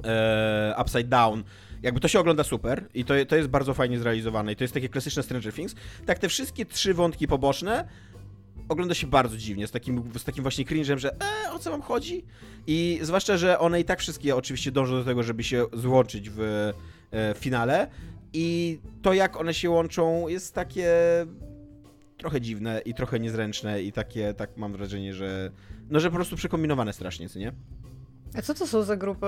e, 0.03 0.75
Upside 0.81 1.03
Down, 1.03 1.43
jakby 1.83 1.99
to 1.99 2.07
się 2.07 2.19
ogląda 2.19 2.43
super 2.43 2.85
i 2.93 3.05
to, 3.05 3.13
to 3.27 3.35
jest 3.35 3.49
bardzo 3.49 3.73
fajnie 3.73 3.99
zrealizowane 3.99 4.51
i 4.51 4.55
to 4.55 4.63
jest 4.63 4.73
takie 4.73 4.89
klasyczne 4.89 5.23
Stranger 5.23 5.53
Things. 5.53 5.75
Tak, 6.05 6.19
te 6.19 6.29
wszystkie 6.29 6.65
trzy 6.65 6.93
wątki 6.93 7.27
poboczne 7.27 7.87
ogląda 8.69 8.93
się 8.93 9.07
bardzo 9.07 9.37
dziwnie, 9.37 9.67
z 9.67 9.71
takim, 9.71 10.03
z 10.17 10.23
takim 10.23 10.41
właśnie 10.41 10.65
cringe'em, 10.65 10.97
że 10.97 11.11
e, 11.13 11.51
o 11.51 11.59
co 11.59 11.71
wam 11.71 11.81
chodzi? 11.81 12.25
I 12.67 12.99
zwłaszcza, 13.01 13.37
że 13.37 13.59
one 13.59 13.79
i 13.79 13.83
tak 13.83 13.99
wszystkie 13.99 14.35
oczywiście 14.35 14.71
dążą 14.71 14.93
do 14.93 15.03
tego, 15.03 15.23
żeby 15.23 15.43
się 15.43 15.65
złączyć 15.73 16.29
w 16.29 16.41
e, 16.41 17.33
finale 17.37 17.87
i 18.33 18.79
to 19.01 19.13
jak 19.13 19.37
one 19.37 19.53
się 19.53 19.69
łączą 19.69 20.27
jest 20.27 20.55
takie 20.55 20.91
trochę 22.17 22.41
dziwne 22.41 22.81
i 22.85 22.93
trochę 22.93 23.19
niezręczne 23.19 23.83
i 23.83 23.91
takie, 23.91 24.33
tak 24.33 24.57
mam 24.57 24.71
wrażenie, 24.71 25.13
że 25.13 25.51
no, 25.89 25.99
że 25.99 26.09
po 26.09 26.15
prostu 26.15 26.35
przekombinowane 26.35 26.93
strasznie, 26.93 27.29
co 27.29 27.39
nie? 27.39 27.51
A 28.37 28.41
co 28.41 28.53
to 28.53 28.67
są 28.67 28.83
za 28.83 28.97
grupy? 28.97 29.27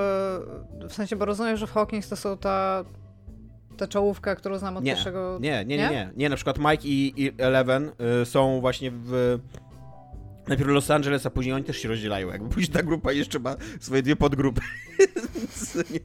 W 0.89 0.93
sensie, 0.93 1.15
bo 1.15 1.25
rozumiem, 1.25 1.57
że 1.57 1.67
w 1.67 1.71
Hawkins 1.71 2.09
to 2.09 2.15
są 2.15 2.38
ta, 2.38 2.85
ta 3.77 3.88
czołówka, 3.88 4.35
którą 4.35 4.57
znam 4.57 4.77
od 4.77 4.83
nie, 4.83 4.91
pierwszego... 4.91 5.38
Nie, 5.41 5.65
nie, 5.65 5.77
nie, 5.77 5.89
nie, 5.89 6.09
nie. 6.15 6.29
na 6.29 6.35
przykład 6.35 6.57
Mike 6.57 6.88
i, 6.88 7.24
i 7.24 7.31
Eleven 7.38 7.91
y, 8.21 8.25
są 8.25 8.62
właśnie 8.62 8.91
w... 8.91 9.39
Najpierw 10.47 10.69
Los 10.69 10.91
Angeles, 10.91 11.25
a 11.25 11.29
później 11.29 11.55
oni 11.55 11.63
też 11.63 11.77
się 11.77 11.89
rozdzielają. 11.89 12.27
Jakby 12.27 12.50
później 12.50 12.74
ta 12.74 12.83
grupa 12.83 13.12
jeszcze 13.12 13.39
ma 13.39 13.55
swoje 13.79 14.01
dwie 14.01 14.15
podgrupy. 14.15 14.62
nie, 15.93 16.00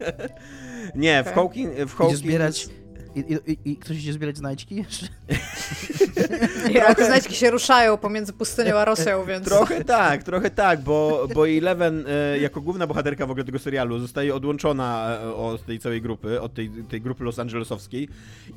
nie 0.95 1.21
okay. 1.21 1.33
w 1.33 1.35
Hawkins... 1.35 1.71
W 1.87 1.95
Hawkins... 1.95 2.19
zbierać 2.19 2.69
i, 3.15 3.21
i, 3.47 3.71
I, 3.71 3.77
ktoś 3.77 3.97
idzie 3.97 4.13
zbierać 4.13 4.37
znajdźki 4.37 4.77
jeszcze? 4.77 5.07
trochę... 6.75 7.07
znajdźki 7.07 7.35
się 7.35 7.51
ruszają 7.51 7.97
pomiędzy 7.97 8.33
pustynią 8.33 8.77
a 8.77 8.85
Rosją, 8.85 9.25
więc... 9.25 9.45
Trochę 9.47 9.85
tak, 9.85 10.23
trochę 10.23 10.51
tak, 10.51 10.81
bo, 10.81 11.29
bo 11.35 11.49
Eleven 11.49 12.05
e, 12.09 12.39
jako 12.39 12.61
główna 12.61 12.87
bohaterka 12.87 13.27
w 13.27 13.31
ogóle 13.31 13.45
tego 13.45 13.59
serialu 13.59 13.99
zostaje 13.99 14.35
odłączona 14.35 15.19
e, 15.23 15.35
od 15.35 15.67
tej 15.67 15.79
całej 15.79 16.03
grupy, 16.03 16.41
od 16.41 16.55
tej, 16.55 16.71
tej 16.71 17.01
grupy 17.01 17.25
Los 17.25 17.39
Angelesowskiej 17.39 18.09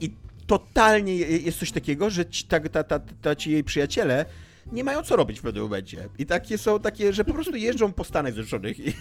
i 0.01 0.12
totalnie 0.48 1.15
jest 1.15 1.60
coś 1.60 1.72
takiego, 1.72 2.10
że 2.10 2.25
ci, 2.25 2.45
ta, 2.45 2.60
ta, 2.60 2.83
ta, 2.83 3.00
ta, 3.22 3.36
ci 3.36 3.51
jej 3.51 3.63
przyjaciele 3.63 4.25
nie 4.72 4.83
mają 4.83 5.03
co 5.03 5.15
robić 5.15 5.39
w 5.39 5.41
pewnym 5.41 5.63
momencie. 5.63 6.10
I 6.19 6.25
takie 6.25 6.57
są 6.57 6.79
takie, 6.79 7.13
że 7.13 7.25
po 7.25 7.33
prostu 7.33 7.55
jeżdżą 7.55 7.93
po 7.93 8.03
Stanach 8.03 8.33
Zjednoczonych 8.33 8.79
i 8.79 8.93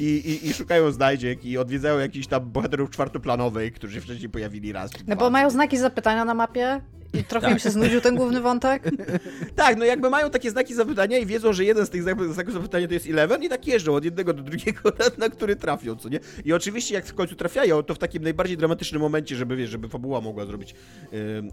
I, 0.00 0.04
i, 0.04 0.48
I, 0.48 0.54
szukają 0.54 0.92
znajdziek 0.92 1.44
i 1.44 1.58
odwiedzają 1.58 1.98
jakichś 1.98 2.26
tam 2.26 2.50
bohaterów 2.50 2.90
czwartoplanowych, 2.90 3.72
którzy 3.72 4.00
wcześniej 4.00 4.28
pojawili 4.30 4.72
raz. 4.72 4.90
No 5.06 5.16
bo 5.16 5.30
mają 5.30 5.50
znaki 5.50 5.78
zapytania 5.78 6.24
na 6.24 6.34
mapie 6.34 6.80
i 7.14 7.24
trochę 7.24 7.46
tak. 7.46 7.52
im 7.52 7.58
się 7.58 7.70
znudził 7.70 8.00
ten 8.00 8.16
główny 8.16 8.40
wątek. 8.40 8.90
tak, 9.56 9.76
no 9.76 9.84
jakby 9.84 10.10
mają 10.10 10.30
takie 10.30 10.50
znaki 10.50 10.74
zapytania 10.74 11.18
i 11.18 11.26
wiedzą, 11.26 11.52
że 11.52 11.64
jeden 11.64 11.86
z 11.86 11.90
tych 11.90 12.02
znaków 12.02 12.52
zapytania 12.52 12.88
to 12.88 12.94
jest 12.94 13.06
Eleven 13.06 13.42
i 13.42 13.48
tak 13.48 13.66
jeżdżą 13.66 13.94
od 13.94 14.04
jednego 14.04 14.32
do 14.32 14.42
drugiego, 14.42 14.80
na, 14.98 15.04
na 15.18 15.28
który 15.28 15.56
trafią, 15.56 15.96
co 15.96 16.08
nie? 16.08 16.20
I 16.44 16.52
oczywiście 16.52 16.94
jak 16.94 17.06
w 17.06 17.14
końcu 17.14 17.34
trafiają, 17.34 17.82
to 17.82 17.94
w 17.94 17.98
takim 17.98 18.22
najbardziej 18.22 18.56
dramatycznym 18.56 19.02
momencie, 19.02 19.36
żeby, 19.36 19.56
wiesz, 19.56 19.70
żeby 19.70 19.88
fabuła 19.88 20.20
mogła 20.20 20.46
zrobić 20.46 20.74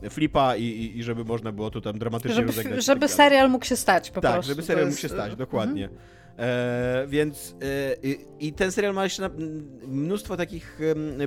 yy, 0.02 0.10
flipa 0.10 0.56
i, 0.56 0.64
i, 0.64 1.00
i, 1.00 1.04
żeby 1.04 1.24
można 1.24 1.52
było 1.52 1.72
to 1.72 1.82
tam 1.82 2.00
dramatycznie 2.00 2.36
żeby, 2.36 2.48
rozegrać. 2.48 2.86
Żeby 2.86 3.02
tak 3.02 3.12
serial 3.12 3.50
mógł 3.50 3.66
się 3.66 3.76
stać 3.76 4.12
po 4.12 4.22
tak, 4.22 4.34
prostu. 4.34 4.50
Tak, 4.50 4.56
żeby 4.56 4.68
serial 4.68 4.86
jest... 4.86 4.98
mógł 4.98 5.02
się 5.02 5.10
stać, 5.10 5.36
dokładnie. 5.36 5.84
Mhm. 5.84 6.21
E, 6.38 7.06
więc 7.08 7.56
e, 7.62 7.96
i 8.40 8.54
ten 8.54 8.72
serial 8.72 8.94
ma 8.94 9.04
jeszcze 9.04 9.22
na, 9.22 9.30
mnóstwo 9.88 10.38
takich 10.38 10.80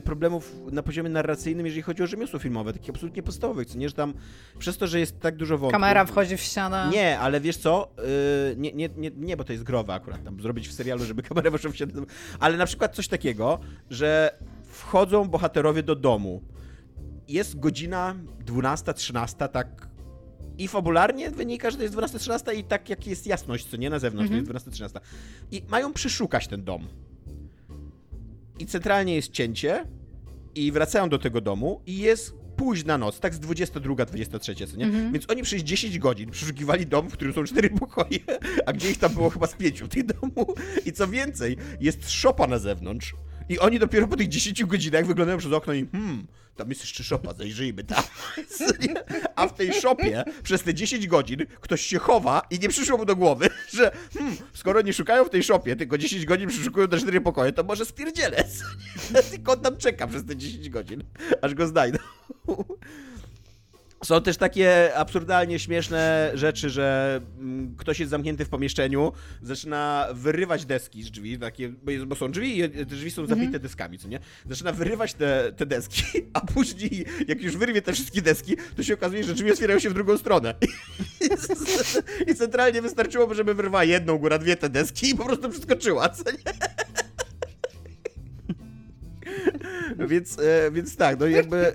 problemów 0.05 0.53
na 0.73 0.83
poziomie 0.83 1.11
narracyjnym, 1.11 1.67
jeżeli 1.67 1.83
chodzi 1.83 2.03
o 2.03 2.07
rzemiosło 2.07 2.39
filmowe, 2.39 2.73
takich 2.73 2.91
absolutnie 2.91 3.23
podstawowych, 3.23 3.69
co 3.69 3.79
nie, 3.79 3.89
że 3.89 3.95
tam 3.95 4.15
przez 4.59 4.79
to, 4.79 4.87
że 4.87 5.01
jest 5.01 5.21
tak 5.21 5.37
dużo 5.37 5.59
wątków... 5.59 5.73
Kamera 5.73 6.05
wchodzi 6.05 6.37
w 6.37 6.41
ścianę. 6.41 6.91
Nie, 6.93 7.19
ale 7.19 7.41
wiesz 7.41 7.57
co, 7.57 7.91
e, 7.99 8.57
nie, 8.57 8.73
nie, 8.73 8.89
nie, 8.97 9.11
nie, 9.17 9.37
bo 9.37 9.45
to 9.45 9.53
jest 9.53 9.65
growe 9.65 9.95
akurat 9.95 10.25
tam 10.25 10.41
zrobić 10.41 10.69
w 10.69 10.73
serialu, 10.73 11.05
żeby 11.05 11.23
kamera 11.23 11.51
weszła 11.51 11.71
w 11.71 11.75
ścianę, 11.75 11.93
ale 12.41 12.57
na 12.57 12.67
przykład 12.67 12.95
coś 12.95 13.09
takiego, 13.09 13.59
że 13.91 14.39
wchodzą 14.65 15.29
bohaterowie 15.29 15.83
do 15.83 15.95
domu, 15.95 16.43
jest 17.29 17.61
godzina 17.61 18.15
12-13, 18.47 19.49
tak 19.49 19.94
i 20.59 20.69
fabularnie 20.69 21.31
wynika, 21.31 21.71
że 21.71 21.77
to 21.77 21.83
jest 21.83 21.95
12-13 21.95 22.57
i 22.57 22.65
tak 22.65 22.89
jak 22.89 23.07
jest 23.07 23.27
jasność, 23.27 23.67
co 23.67 23.77
nie 23.77 23.91
na 23.91 23.99
zewnątrz, 23.99 24.31
-hmm. 24.33 24.47
to 24.47 24.53
jest 24.53 24.69
12-13. 24.69 25.01
I 25.51 25.63
mają 25.69 25.93
przeszukać 25.93 26.49
ten 26.49 26.65
dom. 26.65 26.89
I 28.59 28.67
centralnie 28.67 29.15
jest 29.15 29.33
cięcie 29.33 29.87
i 30.55 30.73
wracają 30.73 31.09
do 31.09 31.19
tego 31.19 31.41
domu 31.41 31.81
i 31.87 31.99
jest 31.99 32.35
późna 32.57 32.99
noc, 32.99 33.21
tak 33.21 33.35
z 33.35 33.41
22, 33.41 34.05
23, 34.05 34.55
co 34.55 34.77
nie? 34.77 34.87
-hmm. 34.87 35.13
Więc 35.13 35.31
oni 35.31 35.43
przez 35.43 35.63
10 35.63 35.99
godzin 35.99 36.31
przeszukiwali 36.31 36.87
dom, 36.87 37.11
w 37.11 37.13
którym 37.13 37.35
są 37.35 37.45
cztery 37.45 37.71
pokoje, 37.71 38.19
a 38.67 38.73
gdzie 38.73 38.91
ich 38.91 38.99
tam 38.99 39.15
było 39.15 39.31
chyba 39.31 39.47
z 39.47 39.55
pięciu 39.55 39.87
w 39.87 39.89
tym 39.89 40.07
domu. 40.07 40.55
I 40.87 40.93
co 40.93 41.09
więcej, 41.09 41.57
jest 41.81 42.11
szopa 42.11 42.47
na 42.47 42.59
zewnątrz. 42.59 43.15
I 43.49 43.59
oni 43.59 43.79
dopiero 43.79 44.09
po 44.09 44.17
tych 44.17 44.29
10 44.29 44.65
godzinach 44.65 45.07
wyglądają 45.07 45.39
przez 45.39 45.53
okno 45.53 45.73
i 45.73 45.87
hmm, 45.93 46.27
tam 46.57 46.69
jest 46.69 46.81
jeszcze 46.81 47.05
szopa, 47.05 47.35
zajrzyjmy 47.35 47.85
tam. 47.85 48.03
A 49.37 49.49
w 49.49 49.55
tej 49.55 49.73
szopie 49.73 50.25
przez 50.43 50.63
te 50.63 50.75
10 50.75 51.07
godzin 51.07 51.47
ktoś 51.61 51.81
się 51.81 51.99
chowa 51.99 52.43
i 52.51 52.59
nie 52.59 52.69
przyszło 52.69 52.99
mu 52.99 53.05
do 53.05 53.17
głowy, 53.17 53.49
że 53.79 53.91
hmm, 54.15 54.37
skoro 54.53 54.83
nie 54.83 54.93
szukają 54.93 55.25
w 55.25 55.31
tej 55.31 55.43
szopie, 55.43 55.77
tylko 55.77 55.99
10 55.99 56.27
godzin 56.27 56.49
przeszukują 56.49 56.89
te 56.89 56.99
4 56.99 57.21
pokoje, 57.21 57.53
to 57.53 57.65
może 57.65 57.85
spierdzielę. 57.85 58.45
Tylko 59.31 59.53
on 59.53 59.61
tam 59.61 59.77
czeka 59.77 60.07
przez 60.07 60.25
te 60.25 60.37
10 60.37 60.69
godzin, 60.69 61.05
aż 61.43 61.55
go 61.55 61.67
znajdą. 61.67 61.99
Są 64.05 64.23
też 64.23 64.37
takie 64.37 64.95
absurdalnie 64.97 65.59
śmieszne 65.59 66.31
rzeczy, 66.35 66.71
że 66.71 67.21
mm, 67.39 67.75
ktoś 67.77 68.01
jest 68.01 68.11
zamknięty 68.11 68.45
w 68.45 68.49
pomieszczeniu, 68.49 69.13
zaczyna 69.43 70.09
wyrywać 70.15 70.65
deski 70.65 71.03
z 71.03 71.11
drzwi, 71.11 71.39
takie, 71.39 71.73
bo 72.07 72.15
są 72.17 72.31
drzwi 72.31 72.59
i 72.59 72.71
te 72.71 72.87
drzwi 72.87 73.11
są 73.11 73.23
mhm. 73.23 73.41
zabite 73.41 73.59
deskami, 73.59 73.99
co 73.99 74.09
nie? 74.09 74.21
Zaczyna 74.49 74.73
wyrywać 74.73 75.15
te, 75.15 75.53
te 75.57 75.67
deski, 75.67 76.03
a 76.33 76.41
później, 76.41 77.05
jak 77.29 77.43
już 77.43 77.57
wyrwie 77.57 77.83
te 77.83 77.93
wszystkie 77.93 78.23
deski, 78.23 78.57
to 78.77 78.83
się 78.83 78.95
okazuje, 78.95 79.25
że 79.25 79.35
drzwi 79.35 79.53
otwierają 79.53 79.81
się 79.81 79.91
w 79.91 79.95
drugą 79.95 80.19
stronę. 80.19 80.55
I 82.31 82.35
centralnie 82.35 82.83
wystarczyło, 82.83 83.35
żeby 83.35 83.55
wyrwała 83.55 83.85
jedną 83.85 84.19
góra, 84.19 84.39
dwie 84.39 84.57
te 84.57 84.69
deski 84.69 85.11
i 85.11 85.15
po 85.15 85.25
prostu 85.25 85.49
przeskoczyła, 85.49 86.09
co 86.09 86.25
nie? 86.31 86.39
Więc, 90.09 90.39
e, 90.39 90.71
więc 90.71 90.97
tak, 90.97 91.21
no 91.21 91.27
jakby 91.27 91.73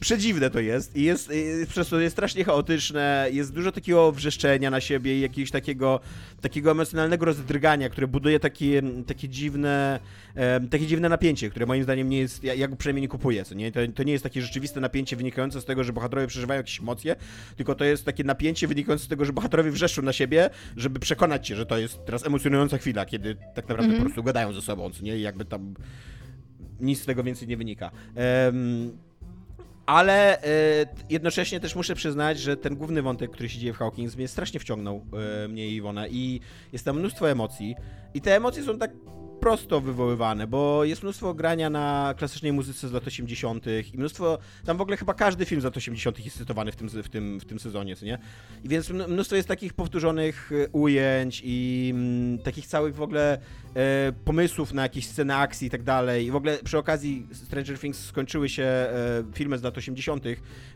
przedziwne 0.00 0.50
to 0.50 0.60
jest 0.60 0.96
i 0.96 1.02
jest, 1.02 1.32
przez 1.68 1.88
to 1.88 2.00
jest 2.00 2.14
strasznie 2.14 2.44
chaotyczne, 2.44 3.28
jest 3.32 3.54
dużo 3.54 3.72
takiego 3.72 4.12
wrzeszczenia 4.12 4.70
na 4.70 4.80
siebie 4.80 5.18
i 5.18 5.20
jakiegoś 5.20 5.50
takiego, 5.50 6.00
takiego 6.40 6.70
emocjonalnego 6.70 7.24
rozdrgania, 7.24 7.88
które 7.88 8.06
buduje 8.06 8.40
takie, 8.40 8.82
takie 9.06 9.28
dziwne, 9.28 10.00
takie 10.70 10.86
dziwne 10.86 11.08
napięcie, 11.08 11.50
które 11.50 11.66
moim 11.66 11.82
zdaniem 11.82 12.08
nie 12.08 12.18
jest, 12.18 12.44
ja, 12.44 12.54
ja 12.54 12.68
go 12.68 12.76
przynajmniej 12.76 13.02
nie 13.02 13.08
kupuję, 13.08 13.44
co 13.44 13.54
nie? 13.54 13.72
To, 13.72 13.80
to 13.94 14.02
nie 14.02 14.12
jest 14.12 14.24
takie 14.24 14.42
rzeczywiste 14.42 14.80
napięcie 14.80 15.16
wynikające 15.16 15.60
z 15.60 15.64
tego, 15.64 15.84
że 15.84 15.92
bohaterowie 15.92 16.26
przeżywają 16.26 16.58
jakieś 16.58 16.80
emocje, 16.80 17.16
tylko 17.56 17.74
to 17.74 17.84
jest 17.84 18.04
takie 18.04 18.24
napięcie 18.24 18.66
wynikające 18.68 19.04
z 19.04 19.08
tego, 19.08 19.24
że 19.24 19.32
bohaterowie 19.32 19.70
wrzeszczą 19.70 20.02
na 20.02 20.12
siebie, 20.12 20.50
żeby 20.76 21.00
przekonać 21.00 21.46
cię, 21.46 21.56
że 21.56 21.66
to 21.66 21.78
jest 21.78 22.04
teraz 22.04 22.26
emocjonująca 22.26 22.78
chwila, 22.78 23.06
kiedy 23.06 23.36
tak 23.54 23.68
naprawdę 23.68 23.84
mm 23.84 23.96
-hmm. 23.96 23.98
po 23.98 24.04
prostu 24.04 24.22
gadają 24.22 24.52
ze 24.52 24.62
sobą, 24.62 24.90
co 24.90 25.02
nie? 25.02 25.18
I 25.18 25.22
jakby 25.22 25.44
tam 25.44 25.74
nic 26.80 27.02
z 27.02 27.06
tego 27.06 27.24
więcej 27.24 27.48
nie 27.48 27.56
wynika. 27.56 27.90
Um, 28.46 29.09
ale 29.86 30.44
y, 30.44 30.86
jednocześnie 31.10 31.60
też 31.60 31.74
muszę 31.74 31.94
przyznać, 31.94 32.40
że 32.40 32.56
ten 32.56 32.76
główny 32.76 33.02
wątek, 33.02 33.30
który 33.30 33.48
się 33.48 33.58
dzieje 33.58 33.72
w 33.72 33.76
Hawkins, 33.76 34.16
mnie 34.16 34.28
strasznie 34.28 34.60
wciągnął, 34.60 35.06
y, 35.44 35.48
mnie 35.48 35.68
i 35.68 35.74
Iwona, 35.74 36.08
i 36.08 36.40
jest 36.72 36.84
tam 36.84 36.98
mnóstwo 36.98 37.30
emocji. 37.30 37.76
I 38.14 38.20
te 38.20 38.36
emocje 38.36 38.62
są 38.62 38.78
tak 38.78 38.90
prosto 39.40 39.80
wywoływane, 39.80 40.46
bo 40.46 40.84
jest 40.84 41.02
mnóstwo 41.02 41.34
grania 41.34 41.70
na 41.70 42.14
klasycznej 42.18 42.52
muzyce 42.52 42.88
z 42.88 42.92
lat 42.92 43.06
80. 43.06 43.64
i 43.94 43.98
mnóstwo, 43.98 44.38
tam 44.64 44.76
w 44.76 44.80
ogóle 44.80 44.96
chyba 44.96 45.14
każdy 45.14 45.44
film 45.44 45.60
z 45.60 45.64
lat 45.64 45.76
80. 45.76 46.24
jest 46.24 46.38
cytowany 46.38 46.72
w 46.72 46.76
tym, 46.76 46.88
w 46.88 47.08
tym, 47.08 47.40
w 47.40 47.44
tym 47.44 47.58
sezonie, 47.58 47.96
co 47.96 48.06
nie? 48.06 48.18
I 48.64 48.68
więc 48.68 48.90
mnóstwo 48.90 49.36
jest 49.36 49.48
takich 49.48 49.74
powtórzonych 49.74 50.50
e, 50.52 50.68
ujęć 50.68 51.42
i 51.44 51.90
mm, 51.94 52.38
takich 52.38 52.66
całych 52.66 52.94
w 52.94 53.02
ogóle 53.02 53.38
e, 53.74 54.12
pomysłów 54.24 54.72
na 54.72 54.82
jakieś 54.82 55.06
sceny 55.06 55.34
akcji 55.34 55.66
i 55.66 55.70
tak 55.70 55.82
dalej. 55.82 56.26
I 56.26 56.30
w 56.30 56.36
ogóle 56.36 56.58
przy 56.64 56.78
okazji 56.78 57.26
Stranger 57.32 57.78
Things 57.78 58.04
skończyły 58.04 58.48
się 58.48 58.62
e, 58.62 58.88
filmy 59.34 59.58
z 59.58 59.62
lat 59.62 59.78
80., 59.78 60.24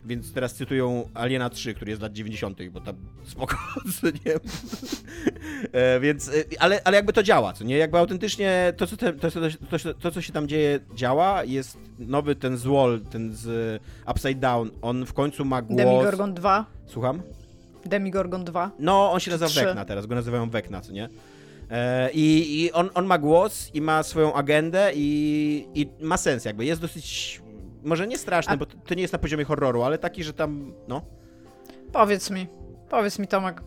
więc 0.05 0.33
teraz 0.33 0.53
cytują 0.53 1.09
Aliena 1.13 1.49
3, 1.49 1.73
który 1.73 1.91
jest 1.91 1.99
z 1.99 2.03
lat 2.03 2.13
90., 2.13 2.69
bo 2.69 2.81
tam 2.81 2.95
spoko, 3.23 3.57
nie? 4.25 4.33
e, 5.71 5.99
więc, 5.99 6.31
ale, 6.59 6.81
ale 6.83 6.95
jakby 6.95 7.13
to 7.13 7.23
działa, 7.23 7.53
co 7.53 7.63
nie? 7.63 7.77
Jakby 7.77 7.97
autentycznie 7.97 8.73
to 8.77 8.87
co, 8.87 8.97
te, 8.97 9.13
to, 9.13 9.31
to, 9.31 9.39
to, 9.79 9.93
to, 9.93 10.11
co 10.11 10.21
się 10.21 10.33
tam 10.33 10.47
dzieje, 10.47 10.79
działa. 10.95 11.43
Jest 11.43 11.77
nowy 11.99 12.35
ten 12.35 12.57
złol, 12.57 13.01
ten 13.01 13.33
z 13.33 13.81
Upside 14.11 14.35
Down. 14.35 14.71
On 14.81 15.05
w 15.05 15.13
końcu 15.13 15.45
ma 15.45 15.61
głos. 15.61 15.77
Demigorgon 15.77 16.33
2. 16.33 16.65
Słucham? 16.85 17.21
Demigorgon 17.85 18.43
2. 18.43 18.71
No, 18.79 19.11
on 19.11 19.19
się 19.19 19.31
nazywa? 19.31 19.65
Vecna 19.65 19.85
teraz, 19.85 20.05
go 20.05 20.15
nazywają 20.15 20.49
Vecna, 20.49 20.81
co 20.81 20.91
nie? 20.91 21.09
E, 21.71 22.09
I 22.13 22.63
i 22.65 22.71
on, 22.71 22.89
on 22.93 23.05
ma 23.05 23.17
głos 23.17 23.69
i 23.73 23.81
ma 23.81 24.03
swoją 24.03 24.33
agendę 24.33 24.91
i, 24.95 25.67
i 25.73 25.89
ma 26.01 26.17
sens 26.17 26.45
jakby. 26.45 26.65
Jest 26.65 26.81
dosyć, 26.81 27.41
może 27.83 28.07
nie 28.07 28.17
straszny, 28.17 28.53
A- 28.53 28.57
bo 28.57 28.65
to, 28.65 28.77
to 28.77 28.93
nie 28.95 29.01
jest 29.01 29.13
na 29.13 29.19
poziomie 29.19 29.43
horroru, 29.45 29.83
ale 29.83 29.97
taki, 29.97 30.23
że 30.23 30.33
tam, 30.33 30.73
no. 30.87 31.01
Powiedz 31.91 32.29
mi, 32.31 32.47
powiedz 32.89 33.19
mi 33.19 33.27
Tomek, 33.27 33.61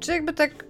czy 0.00 0.12
jakby 0.12 0.32
tak 0.32 0.64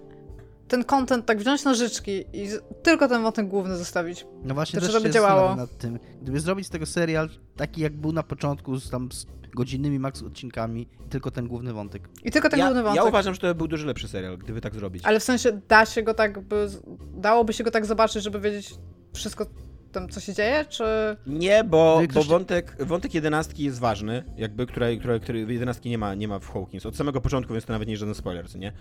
ten 0.71 0.83
content 0.83 1.25
tak 1.25 1.39
wziąć 1.39 1.63
na 1.63 1.73
życzki 1.73 2.11
i 2.33 2.47
tylko 2.83 3.07
ten 3.07 3.21
wątek 3.23 3.47
główny 3.47 3.77
zostawić? 3.77 4.25
No 4.43 4.53
właśnie 4.53 4.79
To 4.79 4.85
też 4.85 4.95
czy 4.95 4.97
to 4.97 5.01
by 5.03 5.07
się 5.09 5.13
działało? 5.13 5.39
zastanawiam 5.41 5.69
nad 5.69 5.77
tym. 5.77 5.99
Gdyby 6.21 6.39
zrobić 6.39 6.67
z 6.67 6.69
tego 6.69 6.85
serial 6.85 7.29
taki 7.55 7.81
jak 7.81 7.93
był 7.97 8.11
na 8.11 8.23
początku, 8.23 8.77
z 8.79 8.89
tam 8.89 9.11
z 9.11 9.25
godzinnymi 9.55 9.99
max 9.99 10.21
odcinkami, 10.23 10.81
i 11.05 11.09
tylko 11.09 11.31
ten 11.31 11.47
główny 11.47 11.73
wątek. 11.73 12.09
I 12.23 12.31
tylko 12.31 12.49
ten 12.49 12.59
Ja, 12.59 12.65
główny 12.65 12.83
wątek. 12.83 13.03
ja 13.03 13.09
uważam, 13.09 13.33
że 13.33 13.39
to 13.39 13.47
by 13.47 13.55
był 13.55 13.67
dużo 13.67 13.87
lepszy 13.87 14.07
serial, 14.07 14.37
gdyby 14.37 14.61
tak 14.61 14.75
zrobić. 14.75 15.05
Ale 15.05 15.19
w 15.19 15.23
sensie 15.23 15.61
da 15.67 15.85
się 15.85 16.03
go 16.03 16.13
tak, 16.13 16.39
by, 16.39 16.67
dałoby 17.15 17.53
się 17.53 17.63
go 17.63 17.71
tak 17.71 17.85
zobaczyć, 17.85 18.23
żeby 18.23 18.39
wiedzieć 18.39 18.73
wszystko 19.13 19.45
tam, 19.91 20.09
co 20.09 20.19
się 20.19 20.33
dzieje, 20.33 20.65
czy... 20.69 20.83
Nie, 21.27 21.63
bo, 21.63 21.97
Jak 22.01 22.13
bo 22.13 22.23
wątek, 22.23 22.75
wątek 22.79 23.13
jedenastki 23.13 23.63
jest 23.63 23.79
ważny, 23.79 24.23
jakby, 24.37 24.65
której, 24.65 24.99
której, 24.99 25.19
której 25.19 25.47
jedenastki 25.53 25.89
nie 25.89 25.97
ma, 25.97 26.15
nie 26.15 26.27
ma 26.27 26.39
w 26.39 26.49
Hawkins. 26.49 26.85
Od 26.85 26.95
samego 26.95 27.21
początku, 27.21 27.53
więc 27.53 27.65
to 27.65 27.73
nawet 27.73 27.87
nie 27.87 27.91
jest 27.91 27.99
żaden 27.99 28.15
spoiler, 28.15 28.49
co 28.49 28.57
nie? 28.57 28.73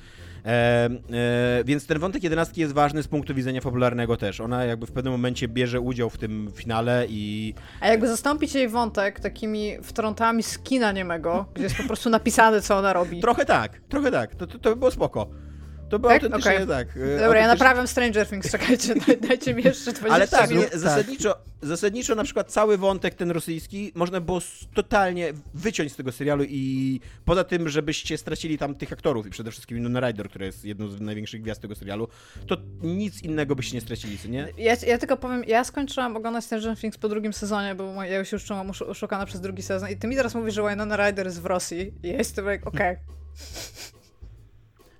E, 0.44 0.88
e, 1.12 1.64
więc 1.64 1.86
ten 1.86 1.98
wątek 1.98 2.22
jedenastki 2.22 2.60
jest 2.60 2.72
ważny 2.72 3.02
z 3.02 3.08
punktu 3.08 3.34
widzenia 3.34 3.60
fabularnego 3.60 4.16
też. 4.16 4.40
Ona 4.40 4.64
jakby 4.64 4.86
w 4.86 4.92
pewnym 4.92 5.12
momencie 5.12 5.48
bierze 5.48 5.80
udział 5.80 6.10
w 6.10 6.18
tym 6.18 6.50
finale 6.54 7.06
i 7.08 7.54
A 7.80 7.88
jakby 7.88 8.08
zastąpić 8.08 8.54
jej 8.54 8.68
wątek 8.68 9.20
takimi 9.20 9.72
wtrątami 9.82 10.42
z 10.42 10.58
kina 10.58 10.92
niemego, 10.92 11.46
gdzie 11.54 11.64
jest 11.64 11.76
po 11.76 11.82
prostu 11.82 12.10
napisane, 12.10 12.60
co 12.60 12.78
ona 12.78 12.92
robi. 12.92 13.20
trochę 13.20 13.44
tak, 13.44 13.80
trochę 13.88 14.10
tak. 14.10 14.34
To, 14.34 14.46
to, 14.46 14.58
to 14.58 14.70
by 14.70 14.76
było 14.76 14.90
spoko. 14.90 15.50
To 15.90 15.99
by 15.99 16.09
Tak? 16.09 16.23
autentycznie 16.23 16.54
Okej. 16.54 16.66
tak. 16.66 16.88
e, 16.88 16.92
Dobra, 17.00 17.06
ja 17.16 17.26
autentycznie- 17.26 17.47
naprawiam 17.47 17.87
Stranger 17.88 18.26
Things, 18.28 18.50
czekajcie, 18.50 18.94
daj, 19.06 19.16
dajcie 19.20 19.54
mi 19.54 19.62
jeszcze 19.64 19.92
20 19.92 20.14
Ale 20.14 20.28
tak, 20.28 20.50
minut. 20.50 20.73
nie, 20.73 20.78
zasadniczo, 20.78 21.35
zasadniczo 21.62 22.14
na 22.14 22.25
przykład 22.25 22.52
cały 22.52 22.78
wątek 22.78 23.14
ten 23.14 23.30
rosyjski 23.30 23.92
można 23.94 24.20
było 24.20 24.40
totalnie 24.75 25.32
wyciąć 25.54 25.92
z 25.92 25.97
tego 25.97 26.12
serialu 26.12 26.44
i 26.49 27.00
poza 27.25 27.44
tym, 27.44 27.68
żebyście 27.68 28.18
stracili 28.18 28.59
tam 28.59 28.75
tych 28.75 28.92
aktorów 28.92 29.26
i 29.26 29.30
przede 29.30 29.50
wszystkim 29.50 29.76
Winona 29.76 30.00
Ryder, 30.00 30.28
która 30.28 30.47
jest 30.47 30.64
jedną 30.64 30.88
z 30.88 31.00
największych 31.00 31.42
gwiazd 31.42 31.61
tego 31.62 31.75
serialu, 31.75 32.09
to 32.47 32.56
nic 32.82 33.23
innego 33.23 33.56
byście 33.56 33.75
nie 33.75 33.80
stracili, 33.80 34.18
co 34.18 34.28
nie? 34.28 34.49
Ja, 34.59 34.76
ja 34.87 34.99
tylko 34.99 35.16
powiem, 35.16 35.44
ja 35.47 35.64
skończyłam 35.64 36.16
oglądać 36.16 36.44
Stranger 36.44 36.76
Things 36.76 36.99
po 36.99 37.09
drugim 37.09 37.32
sezonie, 37.32 37.75
bo 37.75 38.02
ja 38.04 38.18
już 38.18 38.28
się 38.28 38.37
już 38.37 38.44
czułam 38.44 38.70
oszukana 38.88 39.26
przez 39.26 39.40
drugi 39.40 39.62
sezon 39.62 39.90
i 39.90 39.97
ty 39.97 40.06
mi 40.06 40.16
teraz 40.16 40.35
mówisz, 40.35 40.54
że 40.54 40.68
Winona 40.70 40.97
Ryder 40.97 41.26
jest 41.26 41.42
w 41.42 41.47
Rosji 41.47 41.92
i 42.02 42.09
ja 42.09 42.16
jestem 42.18 42.47
jak, 42.47 42.66
okej. 42.66 42.97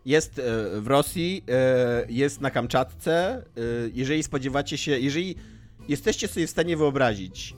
Jest 0.05 0.39
e, 0.39 0.43
w 0.81 0.87
Rosji, 0.87 1.45
e, 1.49 2.07
jest 2.09 2.41
na 2.41 2.51
Kamczatce. 2.51 3.13
e, 3.37 3.43
Jeżeli 3.95 4.23
spodziewacie 4.23 4.79
się, 4.79 4.99
jeżeli 4.99 5.37
jesteście 5.89 6.29
sobie 6.29 6.47
w 6.47 6.51
stanie 6.51 6.77
wyobrazić, 6.77 7.55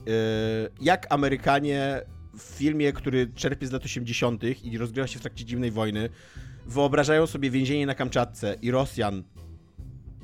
jak 0.81 1.07
Amerykanie 1.11 2.03
w 2.39 2.43
filmie, 2.43 2.93
który 2.93 3.27
czerpie 3.35 3.67
z 3.67 3.73
lat 3.73 3.85
80. 3.85 4.43
i 4.65 4.79
rozgrywa 4.79 5.07
się 5.07 5.19
w 5.19 5.23
trakcie 5.23 5.49
zimnej 5.49 5.71
wojny, 5.71 6.09
wyobrażają 6.67 7.27
sobie 7.27 7.51
więzienie 7.51 7.87
na 7.87 7.95
Kamczatce 7.95 8.57
i 8.63 8.71
Rosjan 8.71 9.25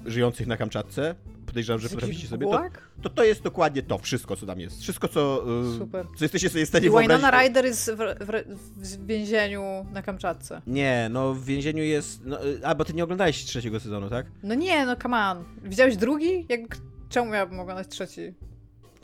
żyjących 0.06 0.46
na 0.46 0.56
Kamczatce, 0.56 1.14
podejrzewam, 1.48 1.80
że 1.80 1.88
potraficie 1.88 2.28
sobie, 2.28 2.46
to, 2.46 2.62
to 3.02 3.10
to 3.10 3.24
jest 3.24 3.42
dokładnie 3.42 3.82
to, 3.82 3.98
wszystko 3.98 4.36
co 4.36 4.46
tam 4.46 4.60
jest. 4.60 4.82
Wszystko 4.82 5.08
co, 5.08 5.44
e, 5.74 5.78
Super. 5.78 6.06
co 6.16 6.24
jesteście 6.24 6.48
sobie 6.50 6.66
w 6.66 6.68
stanie 6.68 6.86
I 6.86 6.90
wyobrazić. 6.90 7.16
Winona 7.16 7.42
Ryder 7.42 7.64
jest 7.64 7.90
w, 7.90 7.96
w, 7.96 8.44
w 8.76 9.06
więzieniu 9.06 9.86
na 9.92 10.02
Kamczatce. 10.02 10.62
Nie, 10.66 11.08
no 11.10 11.34
w 11.34 11.44
więzieniu 11.44 11.82
jest. 11.84 12.20
No, 12.24 12.42
e, 12.42 12.66
a, 12.66 12.74
bo 12.74 12.84
ty 12.84 12.94
nie 12.94 13.04
oglądałeś 13.04 13.44
trzeciego 13.44 13.80
sezonu, 13.80 14.10
tak? 14.10 14.26
No 14.42 14.54
nie, 14.54 14.86
no 14.86 14.96
come 14.96 15.16
on. 15.16 15.44
Widziałeś 15.64 15.96
drugi? 15.96 16.46
Jak, 16.48 16.60
czemu 17.08 17.30
miałabym 17.32 17.60
oglądać 17.60 17.88
trzeci? 17.88 18.34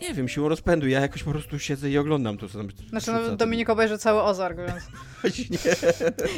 Nie 0.08 0.14
wiem, 0.14 0.28
siłą 0.28 0.48
rozpędu. 0.48 0.88
Ja 0.88 1.00
jakoś 1.00 1.22
po 1.22 1.30
prostu 1.30 1.58
siedzę 1.58 1.90
i 1.90 1.98
oglądam 1.98 2.38
to, 2.38 2.48
co 2.48 2.58
tam. 2.58 2.68
Znaczy, 2.88 3.12
no, 3.12 3.36
Dominik 3.36 3.70
obejrzał 3.70 3.98
cały 3.98 4.22
Ozark, 4.22 4.58
więc... 4.58 4.84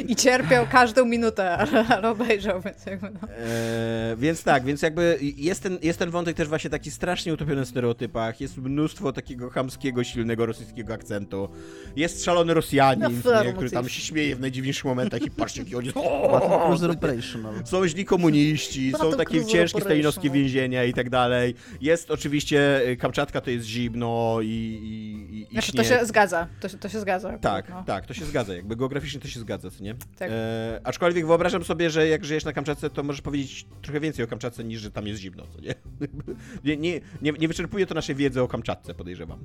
I 0.07 0.15
cierpiał 0.15 0.67
każdą 0.71 1.05
minutę, 1.05 1.57
ale, 1.57 1.87
ale 1.97 2.09
obejrzał, 2.09 2.61
więc 2.61 2.85
jakby 2.85 3.09
no. 3.09 3.19
E, 3.29 4.15
więc 4.17 4.43
tak, 4.43 4.63
więc 4.63 4.81
jakby 4.81 5.17
jest 5.21 5.63
ten, 5.63 5.77
jest 5.81 5.99
ten 5.99 6.09
wątek 6.09 6.37
też 6.37 6.47
właśnie 6.47 6.69
taki 6.69 6.91
strasznie 6.91 7.33
utopiony 7.33 7.65
w 7.65 7.67
stereotypach. 7.67 8.41
Jest 8.41 8.57
mnóstwo 8.57 9.13
takiego 9.13 9.49
chamskiego, 9.49 10.03
silnego 10.03 10.45
rosyjskiego 10.45 10.93
akcentu. 10.93 11.49
Jest 11.95 12.25
szalony 12.25 12.53
Rosjanin, 12.53 13.21
No, 13.25 13.43
nie, 13.43 13.53
który 13.53 13.69
tam 13.69 13.89
się 13.89 14.01
śmieje 14.01 14.35
w 14.35 14.39
najdziwniejszych 14.39 14.85
momentach 14.85 15.21
i 15.21 15.31
patrzcie, 15.31 15.61
jaki 15.61 15.75
on 15.75 15.85
jest. 15.85 15.97
Battle 16.31 16.59
Cruiser 16.65 16.91
Operational. 16.91 17.53
Są 17.65 17.87
źli 17.87 18.05
komuniści, 18.05 18.91
są 18.91 19.13
takie 19.13 19.45
ciężkie 19.45 19.81
stalinowskie 19.81 20.27
no. 20.27 20.33
więzienia 20.33 20.83
i 20.83 20.93
tak 20.93 21.09
dalej. 21.09 21.55
Jest 21.81 22.11
oczywiście, 22.11 22.81
y, 22.89 22.97
Kamczatka 22.97 23.41
to 23.41 23.49
jest 23.49 23.56
zimno 23.63 24.37
i, 24.41 24.47
i, 24.47 25.35
i, 25.35 25.41
i 25.49 25.51
Znaczy, 25.51 25.71
to 25.73 25.83
śnieg. 25.83 25.99
się 25.99 26.05
zgadza, 26.05 26.47
to, 26.59 26.69
się- 26.69 26.77
to 26.77 26.89
się 26.89 26.99
zgadza. 26.99 27.37
Tak, 27.37 27.69
no. 27.69 27.83
tak, 27.83 28.05
to 28.05 28.13
się 28.13 28.25
zgadza. 28.25 28.55
Jakby 28.55 28.75
geograficznie 28.75 29.19
to 29.21 29.27
się 29.27 29.39
zgadza, 29.39 29.71
co 29.71 29.83
nie? 29.83 29.95
Tak. 30.17 30.29
E, 30.31 30.81
aczkolwiek 30.83 31.27
wyobrażam 31.27 31.63
sobie, 31.63 31.89
że 31.89 32.07
jak 32.07 32.25
żyjesz 32.25 32.45
na 32.45 32.53
Kamczatce, 32.53 32.89
to 32.89 33.03
możesz 33.03 33.21
powiedzieć 33.21 33.65
trochę 33.81 33.99
więcej 33.99 34.25
o 34.25 34.27
Kamczatce 34.27 34.63
niż 34.63 34.81
że 34.81 34.91
tam 34.91 35.07
jest 35.07 35.21
zimno, 35.21 35.43
co 35.47 35.61
nie? 35.61 35.75
nie, 36.65 36.77
nie, 36.77 37.01
nie, 37.21 37.31
nie 37.31 37.47
wyczerpuje 37.47 37.85
to 37.85 37.95
naszej 37.95 38.15
wiedzy 38.15 38.41
o 38.41 38.47
Kamczatce, 38.47 38.93
podejrzewam. 38.93 39.39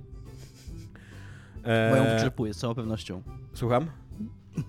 E, 1.65 1.91
Moją 1.91 2.05
wyczerpuje 2.15 2.55
z 2.55 2.59
całą 2.59 2.75
pewnością. 2.75 3.23
Słucham? 3.55 3.91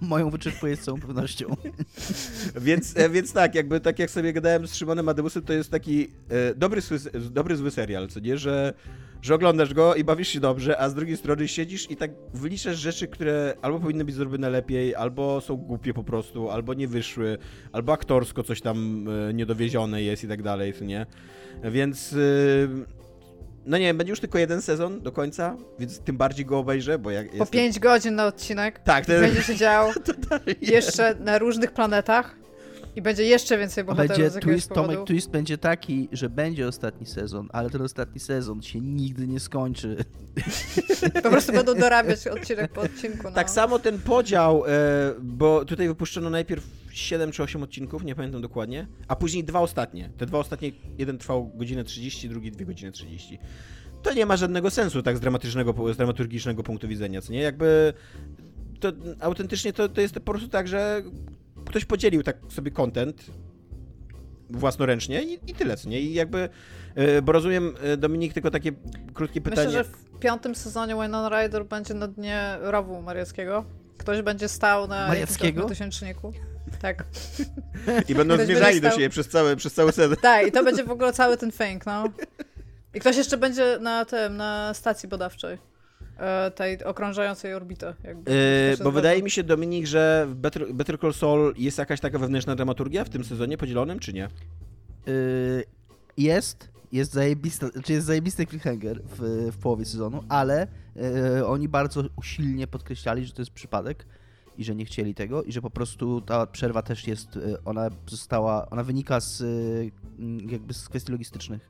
Moją 0.01 0.29
wyczerpuje 0.29 0.75
z 0.75 0.79
całą 0.79 0.99
pewnością. 0.99 1.45
Więc, 2.61 2.97
e, 2.97 3.09
więc 3.09 3.33
tak, 3.33 3.55
jakby 3.55 3.79
tak 3.79 3.99
jak 3.99 4.11
sobie 4.11 4.33
gadałem 4.33 4.67
z 4.67 4.75
Szymonem 4.75 5.09
Ademusem, 5.09 5.43
to 5.43 5.53
jest 5.53 5.71
taki 5.71 6.07
e, 6.29 6.55
dobry, 6.55 6.81
zły, 6.81 6.99
dobry, 7.31 7.55
zły 7.55 7.71
serial, 7.71 8.07
co 8.07 8.19
nie? 8.19 8.37
Że, 8.37 8.73
że 9.21 9.35
oglądasz 9.35 9.73
go 9.73 9.95
i 9.95 10.03
bawisz 10.03 10.27
się 10.27 10.39
dobrze, 10.39 10.79
a 10.79 10.89
z 10.89 10.93
drugiej 10.93 11.17
strony 11.17 11.47
siedzisz 11.47 11.91
i 11.91 11.95
tak 11.95 12.11
wyliczasz 12.33 12.77
rzeczy, 12.77 13.07
które 13.07 13.53
albo 13.61 13.79
powinny 13.79 14.05
być 14.05 14.15
zrobione 14.15 14.49
lepiej, 14.49 14.95
albo 14.95 15.41
są 15.41 15.55
głupie 15.55 15.93
po 15.93 16.03
prostu, 16.03 16.49
albo 16.49 16.73
nie 16.73 16.87
wyszły, 16.87 17.37
albo 17.71 17.93
aktorsko 17.93 18.43
coś 18.43 18.61
tam 18.61 19.07
e, 19.29 19.33
niedowiezione 19.33 20.03
jest 20.03 20.23
i 20.23 20.27
tak 20.27 20.43
dalej, 20.43 20.73
co 20.73 20.85
nie? 20.85 21.05
Więc... 21.63 22.13
E, 22.13 23.02
no 23.65 23.77
nie 23.77 23.85
wiem, 23.85 23.97
będzie 23.97 24.11
już 24.11 24.19
tylko 24.19 24.39
jeden 24.39 24.61
sezon 24.61 25.01
do 25.01 25.11
końca, 25.11 25.57
więc 25.79 25.99
tym 25.99 26.17
bardziej 26.17 26.45
go 26.45 26.59
obejrzę, 26.59 26.99
bo 26.99 27.11
jak 27.11 27.27
Po 27.27 27.35
jestem... 27.37 27.47
5 27.47 27.79
godzin 27.79 28.15
na 28.15 28.25
odcinek 28.25 28.79
Tak, 28.79 29.05
będzie 29.05 29.43
się 29.43 29.55
działo 29.55 29.93
jeszcze 30.61 31.15
na 31.19 31.37
różnych 31.37 31.71
planetach 31.71 32.42
i 32.95 33.01
będzie 33.01 33.23
jeszcze 33.23 33.57
więcej 33.57 33.83
bohaterów 33.83 34.17
Będzie 34.17 34.39
twist, 34.39 34.69
powodu. 34.69 34.93
Tomek, 34.93 35.07
twist 35.07 35.29
będzie 35.29 35.57
taki, 35.57 36.09
że 36.11 36.29
będzie 36.29 36.67
ostatni 36.67 37.05
sezon, 37.05 37.49
ale 37.51 37.69
ten 37.69 37.81
ostatni 37.81 38.19
sezon 38.19 38.61
się 38.61 38.81
nigdy 38.81 39.27
nie 39.27 39.39
skończy. 39.39 39.97
Po 41.23 41.29
prostu 41.29 41.53
będą 41.53 41.75
dorabiać 41.75 42.27
odcinek 42.27 42.71
po 42.71 42.81
odcinku. 42.81 43.23
No. 43.23 43.31
Tak 43.31 43.49
samo 43.49 43.79
ten 43.79 43.99
podział, 43.99 44.63
e, 44.67 44.69
bo 45.21 45.65
tutaj 45.65 45.87
wypuszczono 45.87 46.29
najpierw 46.29 46.63
7 46.91 47.31
czy 47.31 47.43
8 47.43 47.63
odcinków, 47.63 48.03
nie 48.03 48.15
pamiętam 48.15 48.41
dokładnie, 48.41 48.87
a 49.07 49.15
później 49.15 49.43
dwa 49.43 49.59
ostatnie. 49.59 50.09
Te 50.17 50.25
dwa 50.25 50.39
ostatnie, 50.39 50.71
jeden 50.97 51.17
trwał 51.17 51.51
godzinę 51.55 51.83
30, 51.83 52.29
drugi 52.29 52.51
2 52.51 52.65
godziny 52.65 52.91
30. 52.91 53.39
To 54.03 54.13
nie 54.13 54.25
ma 54.25 54.37
żadnego 54.37 54.69
sensu 54.69 55.03
tak 55.03 55.17
z 55.17 55.19
dramatycznego, 55.19 55.93
z 55.93 55.97
dramaturgicznego 55.97 56.63
punktu 56.63 56.87
widzenia, 56.87 57.21
co 57.21 57.33
nie? 57.33 57.41
Jakby 57.41 57.93
to 58.79 58.91
autentycznie 59.19 59.73
to, 59.73 59.89
to 59.89 60.01
jest 60.01 60.13
po 60.13 60.21
prostu 60.21 60.47
tak, 60.47 60.67
że 60.67 61.03
ktoś 61.65 61.85
podzielił 61.85 62.23
tak 62.23 62.37
sobie 62.49 62.71
content 62.71 63.25
własnoręcznie 64.49 65.23
i, 65.23 65.33
i 65.33 65.53
tyle, 65.53 65.77
co 65.77 65.89
nie? 65.89 66.01
I 66.01 66.13
jakby, 66.13 66.49
e, 66.95 67.21
bo 67.21 67.31
rozumiem, 67.31 67.75
e, 67.83 67.97
Dominik, 67.97 68.33
tylko 68.33 68.51
takie 68.51 68.71
krótkie 69.13 69.41
pytanie. 69.41 69.67
Myślę, 69.67 69.83
że 69.83 69.89
w 69.89 70.19
piątym 70.19 70.55
sezonie 70.55 70.93
Winona 70.93 71.29
Ryder 71.29 71.65
będzie 71.65 71.93
na 71.93 72.07
dnie 72.07 72.57
rowu 72.61 73.01
mariackiego. 73.01 73.65
Ktoś 73.97 74.21
będzie 74.21 74.49
stał 74.49 74.87
na 74.87 75.07
Mariackiego? 75.07 75.69
tysięczniku. 75.69 76.33
Tak. 76.81 77.03
I 78.09 78.15
będą 78.15 78.33
Ktoś 78.33 78.47
zmierzali 78.47 78.81
do 78.81 78.91
siebie 78.91 79.09
przez 79.09 79.29
cały, 79.29 79.55
przez 79.55 79.73
cały 79.73 79.91
sezon. 79.91 80.17
Tak, 80.21 80.47
i 80.47 80.51
to 80.51 80.63
będzie 80.63 80.83
w 80.83 80.91
ogóle 80.91 81.13
cały 81.13 81.37
ten 81.37 81.51
fęk, 81.51 81.85
no. 81.85 82.03
I 82.93 82.99
ktoś 82.99 83.17
jeszcze 83.17 83.37
będzie 83.37 83.77
na 83.81 84.05
tym, 84.05 84.37
na 84.37 84.73
stacji 84.73 85.09
badawczej. 85.09 85.57
E, 86.23 86.51
Tej 86.51 86.83
okrążającej 86.83 87.53
orbitę. 87.53 87.93
Jakby. 88.03 88.31
Yy, 88.31 88.83
bo 88.83 88.91
wydaje 88.91 89.15
zgadza. 89.15 89.25
mi 89.25 89.31
się, 89.31 89.43
Dominik, 89.43 89.85
że 89.85 90.25
w 90.29 90.35
Better, 90.35 90.73
Better 90.73 90.99
Call 90.99 91.13
Saul 91.13 91.53
jest 91.57 91.77
jakaś 91.77 91.99
taka 91.99 92.19
wewnętrzna 92.19 92.55
dramaturgia 92.55 93.03
w 93.03 93.09
tym 93.09 93.23
sezonie 93.23 93.57
podzielonym, 93.57 93.99
czy 93.99 94.13
nie? 94.13 94.29
Yy, 95.07 95.63
jest, 96.17 96.69
jest 96.91 97.13
zajebista, 97.13 97.67
znaczy 97.67 97.93
jest 97.93 98.07
zajebisty 98.07 98.45
cliffhanger 98.47 99.01
w, 99.03 99.49
w 99.51 99.57
połowie 99.57 99.85
sezonu, 99.85 100.23
ale 100.29 100.67
yy, 100.95 101.47
oni 101.47 101.67
bardzo 101.69 102.03
usilnie 102.15 102.67
podkreślali, 102.67 103.25
że 103.25 103.33
to 103.33 103.41
jest 103.41 103.51
przypadek 103.51 104.05
i 104.57 104.63
że 104.63 104.75
nie 104.75 104.85
chcieli 104.85 105.15
tego 105.15 105.43
i 105.43 105.51
że 105.51 105.61
po 105.61 105.69
prostu 105.69 106.21
ta 106.21 106.47
przerwa 106.47 106.81
też 106.81 107.07
jest, 107.07 107.35
yy, 107.35 107.57
ona 107.65 107.89
została, 108.07 108.69
ona 108.69 108.83
wynika 108.83 109.19
z 109.19 109.39
yy, 109.39 110.51
jakby 110.51 110.73
z 110.73 110.89
kwestii 110.89 111.11
logistycznych. 111.11 111.69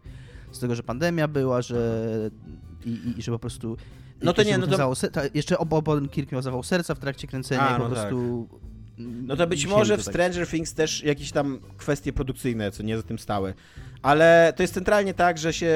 z 0.52 0.60
tego, 0.60 0.76
że 0.76 0.84
pandemia 0.84 1.28
była, 1.28 1.62
że 1.62 2.10
i, 2.86 2.90
i, 2.90 3.20
i 3.20 3.22
że 3.22 3.32
po 3.32 3.40
prostu 3.40 3.78
No 4.24 4.34
to 4.34 4.44
nie, 4.44 4.58
no 4.58 4.68
to- 4.68 4.96
se- 4.96 5.12
ta, 5.12 5.22
jeszcze 5.34 5.58
obo 5.58 6.02
Kirk 6.12 6.32
miał 6.32 6.42
zawał 6.42 6.64
serca 6.64 6.96
w 6.96 7.00
trakcie 7.00 7.28
kręcenia 7.28 7.62
A, 7.70 7.76
i 7.76 7.78
po 7.82 7.90
no 7.90 7.96
tak. 7.96 8.04
prostu 8.10 8.48
No 8.98 9.36
to 9.36 9.48
być 9.48 9.66
może 9.68 9.98
w 9.98 10.06
tak- 10.06 10.14
Stranger 10.14 10.48
Things 10.48 10.74
też 10.74 11.04
jakieś 11.04 11.32
tam 11.32 11.60
kwestie 11.78 12.14
produkcyjne, 12.14 12.72
co 12.72 12.84
nie 12.84 12.98
za 12.98 13.04
tym 13.04 13.20
stały. 13.20 13.54
Ale 14.02 14.54
to 14.56 14.64
jest 14.64 14.74
centralnie 14.74 15.14
tak, 15.14 15.38
że 15.38 15.54
się 15.54 15.68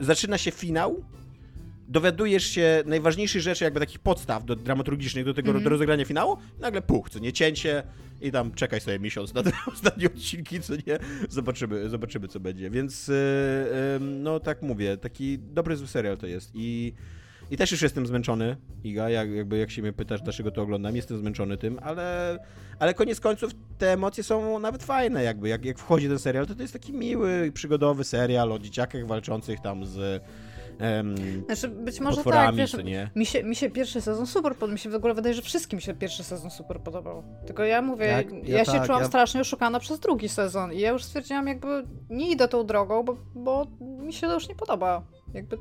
e, 0.00 0.04
zaczyna 0.04 0.38
się 0.38 0.50
finał, 0.50 1.04
dowiadujesz 1.88 2.44
się 2.44 2.82
najważniejszych 2.86 3.42
rzeczy, 3.42 3.64
jakby 3.64 3.80
takich 3.80 3.98
podstaw 3.98 4.44
do 4.44 4.56
dramaturgicznych 4.56 5.24
do 5.24 5.34
tego 5.34 5.48
Mhm. 5.48 5.64
do 5.64 5.70
rozegrania 5.70 6.04
finału, 6.04 6.36
nagle 6.60 6.82
puch, 6.82 7.10
co 7.10 7.18
nie 7.18 7.32
cięcie 7.32 7.82
i 8.20 8.32
tam 8.32 8.52
czekaj 8.52 8.80
sobie 8.80 8.98
miesiąc 8.98 9.34
na 9.34 9.42
te 9.42 9.50
ostatnie 9.74 10.06
odcinki, 10.06 10.60
co 10.60 10.74
nie, 10.76 10.98
zobaczymy, 11.28 11.88
zobaczymy 11.90 12.28
co 12.28 12.40
będzie. 12.40 12.70
Więc 12.70 13.08
e, 13.08 13.12
e, 13.14 13.98
no 14.00 14.40
tak 14.40 14.62
mówię, 14.62 14.96
taki 14.96 15.38
dobry 15.38 15.76
zły 15.76 15.86
serial 15.86 16.16
to 16.18 16.26
jest 16.26 16.50
i 16.54 16.94
i 17.50 17.56
też 17.56 17.72
już 17.72 17.82
jestem 17.82 18.06
zmęczony, 18.06 18.56
Iga, 18.84 19.10
jak, 19.10 19.30
jakby 19.30 19.58
jak 19.58 19.70
się 19.70 19.82
mnie 19.82 19.92
pytasz, 19.92 20.22
dlaczego 20.22 20.50
to 20.50 20.62
oglądam, 20.62 20.96
jestem 20.96 21.18
zmęczony 21.18 21.56
tym, 21.56 21.78
ale, 21.82 22.38
ale 22.78 22.94
koniec 22.94 23.20
końców 23.20 23.50
te 23.78 23.92
emocje 23.92 24.24
są 24.24 24.58
nawet 24.58 24.82
fajne, 24.82 25.22
jakby, 25.22 25.48
jak, 25.48 25.64
jak 25.64 25.78
wchodzi 25.78 26.08
ten 26.08 26.18
serial, 26.18 26.46
to 26.46 26.54
to 26.54 26.62
jest 26.62 26.72
taki 26.72 26.92
miły, 26.92 27.50
przygodowy 27.54 28.04
serial 28.04 28.52
o 28.52 28.58
dzieciakach 28.58 29.06
walczących 29.06 29.60
tam 29.60 29.86
z 29.86 30.22
em, 30.78 31.16
Znaczy, 31.46 31.68
być 31.68 32.00
może 32.00 32.24
tak, 32.24 32.54
wiesz, 32.54 32.76
nie. 32.84 33.10
mi 33.16 33.26
się, 33.26 33.44
mi 33.44 33.56
się 33.56 33.70
pierwszy 33.70 34.00
sezon 34.00 34.26
super 34.26 34.52
podobał, 34.52 34.72
mi 34.72 34.78
się 34.78 34.90
w 34.90 34.94
ogóle 34.94 35.14
wydaje, 35.14 35.34
że 35.34 35.42
wszystkim 35.42 35.80
się 35.80 35.94
pierwszy 35.94 36.24
sezon 36.24 36.50
super 36.50 36.80
podobał. 36.80 37.22
Tylko 37.46 37.64
ja 37.64 37.82
mówię, 37.82 38.12
Tak, 38.16 38.32
ja, 38.48 38.58
ja 38.58 38.64
się 38.64 38.72
tak, 38.72 38.86
czułam 38.86 39.00
ja- 39.02 39.08
strasznie 39.08 39.40
oszukana 39.40 39.80
przez 39.80 40.00
drugi 40.00 40.28
sezon 40.28 40.72
i 40.72 40.80
ja 40.80 40.90
już 40.90 41.04
stwierdziłam 41.04 41.46
jakby 41.46 41.84
nie 42.10 42.30
idę 42.30 42.48
tą 42.48 42.66
drogą, 42.66 43.02
bo, 43.02 43.16
bo 43.34 43.66
mi 43.80 44.12
się 44.12 44.26
to 44.26 44.34
już 44.34 44.48
nie 44.48 44.54
podoba. 44.54 45.02
Jakby... 45.34 45.56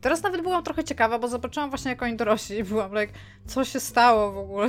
Teraz 0.00 0.22
nawet 0.22 0.42
byłam 0.42 0.64
trochę 0.64 0.84
ciekawa, 0.84 1.18
bo 1.18 1.28
zobaczyłam 1.28 1.70
właśnie 1.70 1.90
jak 1.90 2.02
oni 2.02 2.16
dorośli 2.16 2.58
i 2.58 2.64
byłam 2.64 2.90
like, 2.90 3.12
co 3.46 3.64
się 3.64 3.80
stało 3.80 4.32
w 4.32 4.38
ogóle, 4.38 4.68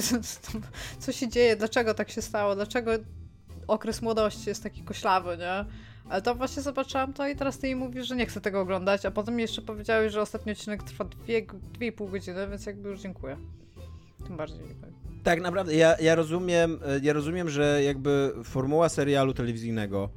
co, 1.00 1.12
się 1.12 1.28
dzieje, 1.28 1.56
dlaczego 1.56 1.94
tak 1.94 2.10
się 2.10 2.22
stało, 2.22 2.56
dlaczego 2.56 2.92
okres 3.68 4.02
młodości 4.02 4.50
jest 4.50 4.64
taki 4.64 4.84
koślawy, 4.84 5.38
nie? 5.38 5.66
Ale 6.10 6.22
to 6.22 6.36
właśnie 6.36 6.62
zobaczyłam 6.62 7.14
to 7.14 7.28
i 7.28 7.36
teraz 7.36 7.60
ty 7.60 7.68
mi 7.68 7.76
mówisz, 7.76 8.08
że 8.08 8.16
nie 8.16 8.26
chcę 8.26 8.42
tego 8.42 8.62
oglądać, 8.62 9.06
a 9.06 9.12
potem 9.12 9.40
jeszcze 9.40 9.62
powiedziałeś, 9.62 10.14
że 10.14 10.22
ostatni 10.22 10.52
odcinek 10.52 10.84
trwa 10.84 11.04
dwie, 11.04 11.42
dwie 11.74 11.88
i 11.88 11.92
pół 11.92 12.08
godziny, 12.08 12.48
więc 12.48 12.66
jakby 12.66 12.90
już 12.90 13.00
dziękuję. 13.00 13.38
Tym 14.28 14.38
bardziej. 14.38 14.60
Tak, 15.24 15.42
naprawdę, 15.42 15.76
ja, 15.76 15.96
ja 16.00 16.16
rozumiem, 16.16 16.80
e, 16.86 17.00
ja 17.04 17.14
rozumiem, 17.14 17.50
że 17.50 17.84
jakby 17.84 18.34
formuła 18.44 18.90
serialu 18.90 19.34
telewizyjnego, 19.34 20.10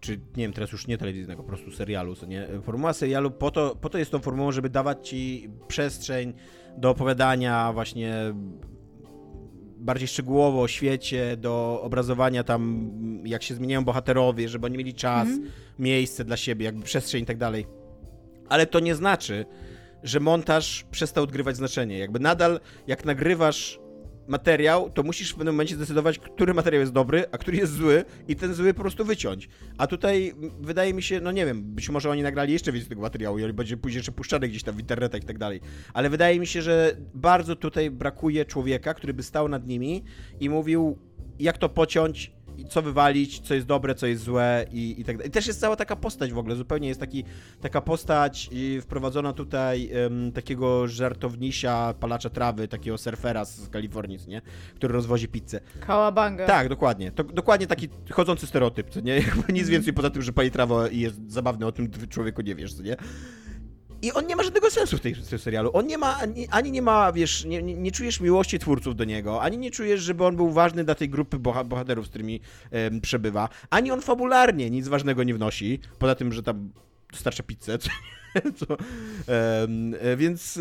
czy 0.00 0.12
nie 0.36 0.44
wiem, 0.44 0.52
teraz 0.52 0.72
już 0.72 0.86
nie 0.86 0.98
telewizyjnego, 0.98 1.42
po 1.42 1.48
prostu 1.48 1.70
serialu, 1.70 2.14
co 2.14 2.26
nie? 2.26 2.46
Formuła 2.62 2.92
serialu 2.92 3.30
po 3.30 3.50
to, 3.50 3.76
po 3.76 3.88
to 3.88 3.98
jest 3.98 4.10
tą 4.10 4.18
formułą, 4.18 4.52
żeby 4.52 4.68
dawać 4.70 5.08
ci 5.08 5.48
przestrzeń 5.68 6.32
do 6.76 6.90
opowiadania 6.90 7.72
właśnie 7.72 8.14
bardziej 9.80 10.08
szczegółowo 10.08 10.62
o 10.62 10.68
świecie, 10.68 11.36
do 11.36 11.80
obrazowania 11.82 12.44
tam, 12.44 12.90
jak 13.24 13.42
się 13.42 13.54
zmieniają 13.54 13.84
bohaterowie, 13.84 14.48
żeby 14.48 14.66
oni 14.66 14.78
mieli 14.78 14.94
czas, 14.94 15.28
Mhm. 15.28 15.50
miejsce 15.78 16.24
dla 16.24 16.36
siebie, 16.36 16.64
jakby 16.64 16.82
przestrzeń 16.84 17.22
i 17.22 17.26
tak 17.26 17.36
dalej. 17.38 17.66
Ale 18.48 18.66
to 18.66 18.80
nie 18.80 18.94
znaczy, 18.94 19.46
że 20.02 20.20
montaż 20.20 20.84
przestał 20.90 21.24
odgrywać 21.24 21.56
znaczenie. 21.56 21.98
Jakby 21.98 22.18
nadal, 22.20 22.60
jak 22.86 23.04
nagrywasz 23.04 23.80
materiał, 24.28 24.90
to 24.90 25.02
musisz 25.02 25.32
w 25.32 25.34
pewnym 25.34 25.54
momencie 25.54 25.74
zdecydować, 25.74 26.18
który 26.18 26.54
materiał 26.54 26.80
jest 26.80 26.92
dobry, 26.92 27.24
a 27.32 27.38
który 27.38 27.56
jest 27.56 27.72
zły 27.72 28.04
i 28.28 28.36
ten 28.36 28.54
zły 28.54 28.74
po 28.74 28.80
prostu 28.80 29.04
wyciąć. 29.04 29.48
A 29.78 29.86
tutaj 29.86 30.34
wydaje 30.60 30.94
mi 30.94 31.02
się, 31.02 31.20
no 31.20 31.32
nie 31.32 31.46
wiem, 31.46 31.62
być 31.62 31.88
może 31.90 32.10
oni 32.10 32.22
nagrali 32.22 32.52
jeszcze 32.52 32.72
więcej 32.72 32.88
tego 32.88 33.02
materiału 33.02 33.38
i 33.38 33.52
będzie 33.52 33.76
później 33.76 33.98
jeszcze 33.98 34.12
puszczany 34.12 34.48
gdzieś 34.48 34.62
tam 34.62 34.76
w 34.76 34.80
internetach 34.80 35.22
i 35.22 35.26
tak 35.26 35.38
dalej. 35.38 35.60
Ale 35.94 36.10
wydaje 36.10 36.40
mi 36.40 36.46
się, 36.46 36.62
że 36.62 36.96
bardzo 37.14 37.56
tutaj 37.56 37.90
brakuje 37.90 38.44
człowieka, 38.44 38.94
który 38.94 39.14
by 39.14 39.22
stał 39.22 39.48
nad 39.48 39.66
nimi 39.66 40.04
i 40.40 40.50
mówił, 40.50 40.98
jak 41.38 41.58
to 41.58 41.68
pociąć, 41.68 42.37
co 42.64 42.82
wywalić, 42.82 43.40
co 43.40 43.54
jest 43.54 43.66
dobre, 43.66 43.94
co 43.94 44.06
jest 44.06 44.22
złe 44.22 44.66
i, 44.72 45.00
i 45.00 45.04
tak 45.04 45.16
dalej. 45.16 45.28
I 45.28 45.32
też 45.32 45.46
jest 45.46 45.60
cała 45.60 45.76
taka 45.76 45.96
postać 45.96 46.32
w 46.32 46.38
ogóle, 46.38 46.56
zupełnie 46.56 46.88
jest 46.88 47.00
taki, 47.00 47.24
taka 47.60 47.80
postać 47.80 48.50
wprowadzona 48.82 49.32
tutaj 49.32 49.90
em, 49.92 50.32
takiego 50.32 50.88
żartownisia, 50.88 51.94
palacza 52.00 52.30
trawy, 52.30 52.68
takiego 52.68 52.98
surfera 52.98 53.44
z 53.44 53.68
Kalifornii, 53.68 54.18
nie? 54.28 54.42
Który 54.74 54.94
rozwozi 54.94 55.28
pizzę. 55.28 55.60
Kałabanga. 55.80 56.46
Tak, 56.46 56.68
dokładnie. 56.68 57.10
To, 57.10 57.24
dokładnie 57.24 57.66
taki 57.66 57.88
chodzący 58.10 58.46
stereotyp, 58.46 58.90
co 58.90 59.00
nie? 59.00 59.14
Jakby 59.28 59.52
nic 59.52 59.68
więcej 59.68 59.92
poza 59.92 60.10
tym, 60.10 60.22
że 60.22 60.32
pali 60.32 60.50
trawę 60.50 60.88
i 60.92 61.00
jest 61.00 61.30
zabawny, 61.32 61.66
o 61.66 61.72
tym 61.72 61.90
ty, 61.90 62.08
człowieku 62.08 62.42
nie 62.42 62.54
wiesz, 62.54 62.74
co 62.74 62.82
nie? 62.82 62.96
I 64.02 64.12
on 64.12 64.26
nie 64.26 64.36
ma 64.36 64.42
żadnego 64.42 64.70
sensu 64.70 64.98
w 64.98 65.00
tej, 65.00 65.14
w 65.14 65.28
tym 65.28 65.38
serialu. 65.38 65.70
On 65.72 65.86
nie 65.86 65.98
ma, 65.98 66.16
ani, 66.16 66.48
ani 66.48 66.72
nie 66.72 66.82
ma, 66.82 67.12
wiesz, 67.12 67.44
nie, 67.44 67.62
nie, 67.62 67.74
nie 67.74 67.92
czujesz 67.92 68.20
miłości 68.20 68.58
twórców 68.58 68.96
do 68.96 69.04
niego, 69.04 69.42
ani 69.42 69.58
nie 69.58 69.70
czujesz, 69.70 70.00
żeby 70.00 70.24
on 70.24 70.36
był 70.36 70.50
ważny 70.50 70.84
dla 70.84 70.94
tej 70.94 71.08
grupy 71.08 71.38
boha, 71.38 71.64
bohaterów, 71.64 72.06
z 72.06 72.08
którymi 72.08 72.40
przebywa, 73.02 73.48
ani 73.70 73.90
on 73.90 74.00
fabularnie 74.00 74.70
nic 74.70 74.88
ważnego 74.88 75.24
nie 75.24 75.34
wnosi, 75.34 75.80
poza 75.98 76.14
tym, 76.14 76.32
że 76.32 76.42
tam 76.42 76.70
dostarcza 77.12 77.42
pizzę, 77.42 77.78
co, 77.82 77.90
co, 78.56 78.76
e, 79.28 80.16
więc, 80.16 80.56
e, 80.56 80.60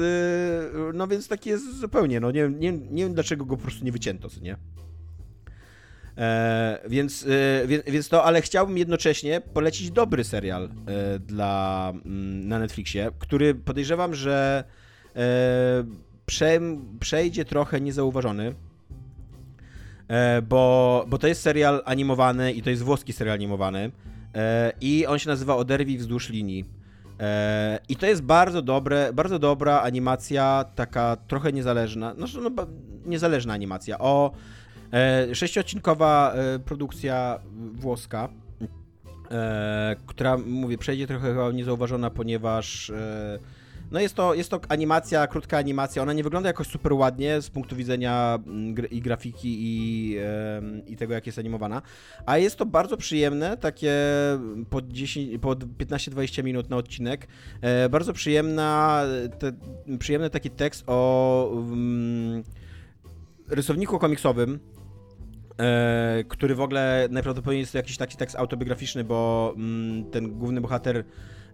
no 0.94 1.08
więc 1.08 1.28
taki 1.28 1.50
jest 1.50 1.80
zupełnie, 1.80 2.20
no 2.20 2.32
nie, 2.32 2.50
nie, 2.50 2.72
nie 2.72 3.04
wiem 3.04 3.14
dlaczego 3.14 3.46
go 3.46 3.58
po 3.58 3.64
prostu 3.64 3.86
nie 3.86 3.92
wycięto, 3.92 4.30
co 4.30 4.40
nie? 4.40 4.58
E, 6.18 6.80
więc, 6.88 7.26
e, 7.64 7.92
więc, 7.92 8.10
to, 8.10 8.24
ale 8.24 8.42
chciałbym 8.42 8.78
jednocześnie 8.78 9.42
polecić 9.42 9.92
dobry 9.92 10.24
serial 10.24 10.64
e, 10.66 10.70
dla, 11.20 11.94
mm, 12.06 12.48
na 12.48 12.60
Netflixie, 12.60 13.12
który 13.20 13.56
podejrzewam, 13.56 14.16
że 14.16 14.64
e, 15.16 15.20
prze, 16.26 16.60
przejdzie 17.00 17.46
trochę 17.46 17.82
niezauważony. 17.82 18.56
E, 20.08 20.42
bo, 20.42 21.06
bo 21.08 21.18
to 21.18 21.28
jest 21.28 21.42
serial 21.42 21.82
animowany 21.86 22.54
i 22.54 22.62
to 22.62 22.70
jest 22.70 22.84
włoski 22.84 23.14
serial 23.14 23.36
animowany. 23.36 23.92
E, 24.36 24.74
I 24.82 25.06
on 25.06 25.20
się 25.20 25.30
nazywa 25.30 25.56
Oderwij 25.56 25.98
wzdłuż 25.98 26.30
linii. 26.30 26.78
I 27.90 27.96
to 27.96 28.06
jest 28.06 28.22
bardzo 28.22 28.62
dobre, 28.62 29.14
bardzo 29.14 29.40
dobra 29.40 29.82
animacja, 29.82 30.66
taka 30.76 31.18
trochę 31.28 31.54
niezależna, 31.54 32.14
no, 32.18 32.28
no 32.42 32.68
niezależna 33.06 33.54
animacja 33.54 34.00
o 34.00 34.32
e, 34.94 35.36
e, 36.34 36.60
produkcja 36.60 37.40
włoska, 37.74 38.30
e, 39.32 39.96
która, 40.06 40.38
mówię, 40.38 40.78
przejdzie 40.78 41.08
trochę 41.08 41.30
chyba 41.30 41.52
niezauważona, 41.52 42.10
ponieważ 42.10 42.90
e, 42.90 43.40
no 43.92 44.00
jest 44.00 44.16
to, 44.16 44.34
jest 44.34 44.50
to 44.50 44.60
animacja, 44.70 45.28
krótka 45.28 45.58
animacja, 45.58 46.02
ona 46.02 46.14
nie 46.14 46.24
wygląda 46.24 46.50
jakoś 46.50 46.68
super 46.68 46.94
ładnie 46.94 47.42
z 47.42 47.50
punktu 47.50 47.76
widzenia 47.76 48.40
mm, 48.48 48.76
gr- 48.76 48.88
i 48.92 49.02
grafiki 49.02 49.58
i, 49.60 50.18
i 50.88 50.96
tego, 50.96 51.14
jak 51.14 51.26
jest 51.26 51.40
animowana, 51.40 51.82
a 52.26 52.38
jest 52.38 52.56
to 52.56 52.66
bardzo 52.66 52.98
przyjemne, 52.98 53.58
takie 53.58 53.94
po, 54.70 54.82
10, 54.82 55.42
po 55.42 55.56
15-20 55.56 56.44
minut 56.44 56.70
na 56.70 56.78
odcinek, 56.78 57.28
e, 57.62 57.90
bardzo 57.90 58.14
przyjemna, 58.14 59.04
te, 59.40 59.52
przyjemny 60.00 60.30
taki 60.30 60.50
tekst 60.50 60.84
o 60.88 61.50
mm, 61.54 62.44
rysowniku 63.48 64.00
komiksowym, 64.00 64.60
e, 65.58 66.24
który 66.28 66.56
w 66.56 66.62
ogóle 66.62 67.08
najprawdopodobniej 67.12 67.60
jest 67.60 67.72
to 67.72 67.78
jakiś 67.78 67.98
taki 67.98 68.18
tekst 68.18 68.36
autobiograficzny, 68.36 69.04
bo 69.04 69.54
mm, 69.56 70.12
ten 70.12 70.32
główny 70.32 70.62
bohater 70.62 71.04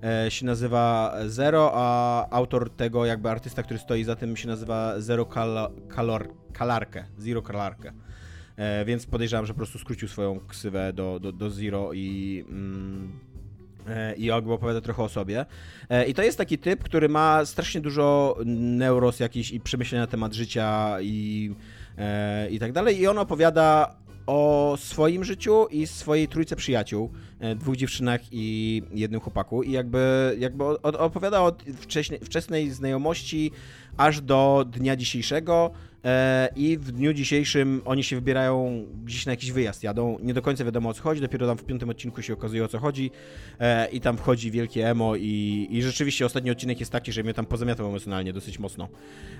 e, 0.04 0.32
się 0.32 0.46
nazywa 0.46 1.16
Zero, 1.28 1.72
a 1.74 2.30
autor 2.30 2.70
tego, 2.70 3.06
jakby 3.06 3.30
artysta, 3.30 3.64
który 3.64 3.80
stoi 3.80 4.04
za 4.04 4.16
tym, 4.16 4.38
się 4.38 4.48
nazywa 4.48 5.02
Zero 5.02 5.26
Kalor, 5.90 6.28
Kalarkę, 6.54 7.06
Zero 7.18 7.42
Kalarkę. 7.42 7.94
E, 8.56 8.86
więc 8.86 9.06
podejrzewam, 9.06 9.46
że 9.46 9.54
po 9.54 9.58
prostu 9.58 9.80
skrócił 9.80 10.08
swoją 10.08 10.40
ksywę 10.40 10.94
do, 10.94 11.20
do, 11.20 11.32
do 11.32 11.50
Zero 11.50 11.94
i. 11.94 12.46
Mm, 12.50 13.20
i 14.18 14.26
jakby 14.26 14.54
opowiada 14.54 14.82
trochę 14.82 15.04
o 15.04 15.10
sobie. 15.10 15.46
I 16.08 16.14
to 16.14 16.24
jest 16.24 16.38
taki 16.38 16.58
typ, 16.58 16.84
który 16.84 17.10
ma 17.10 17.46
strasznie 17.46 17.82
dużo 17.82 18.38
neuros 18.46 19.20
jakichś 19.20 19.52
i 19.52 19.60
przemyślenia 19.60 20.04
na 20.04 20.08
temat 20.08 20.34
życia 20.34 20.98
i, 21.02 21.56
i 22.52 22.60
tak 22.60 22.72
dalej. 22.72 23.00
I 23.00 23.08
on 23.08 23.18
opowiada 23.18 23.96
o 24.26 24.76
swoim 24.78 25.24
życiu 25.24 25.68
i 25.72 25.88
swojej 25.88 26.28
trójce 26.28 26.56
przyjaciół, 26.56 27.12
e, 27.40 27.56
dwóch 27.56 27.76
dziewczynach 27.76 28.22
i 28.32 28.82
jednym 28.94 29.22
chłopaku. 29.22 29.64
I 29.64 29.72
jakby, 29.72 30.36
jakby 30.40 30.64
opowiada 30.82 31.42
od 31.42 31.64
wcześniej, 31.64 32.20
wczesnej 32.20 32.72
znajomości 32.72 33.52
aż 33.98 34.22
do 34.22 34.66
dnia 34.68 34.96
dzisiejszego. 34.96 35.72
E, 36.04 36.50
I 36.56 36.78
w 36.78 36.92
dniu 36.92 37.14
dzisiejszym 37.14 37.82
oni 37.86 38.04
się 38.04 38.16
wybierają 38.16 38.86
gdzieś 39.04 39.26
na 39.26 39.32
jakiś 39.32 39.52
wyjazd, 39.52 39.84
jadą. 39.84 40.18
Nie 40.22 40.34
do 40.34 40.42
końca 40.42 40.66
wiadomo 40.66 40.90
o 40.90 40.94
co 40.94 41.04
chodzi, 41.04 41.22
dopiero 41.22 41.48
tam 41.48 41.58
w 41.58 41.64
piątym 41.66 41.90
odcinku 41.90 42.22
się 42.22 42.34
okazuje 42.34 42.66
o 42.66 42.68
co 42.68 42.80
chodzi. 42.80 43.12
E, 43.60 43.88
I 43.90 44.02
tam 44.02 44.18
wchodzi 44.18 44.52
wielkie 44.52 44.90
emo. 44.90 45.16
I, 45.16 45.68
I 45.72 45.82
rzeczywiście 45.82 46.26
ostatni 46.26 46.52
odcinek 46.52 46.80
jest 46.80 46.92
taki, 46.92 47.12
że 47.12 47.24
mnie 47.24 47.34
tam 47.34 47.46
pozamiatał 47.46 47.88
emocjonalnie 47.88 48.34
dosyć 48.34 48.60
mocno. 48.60 48.88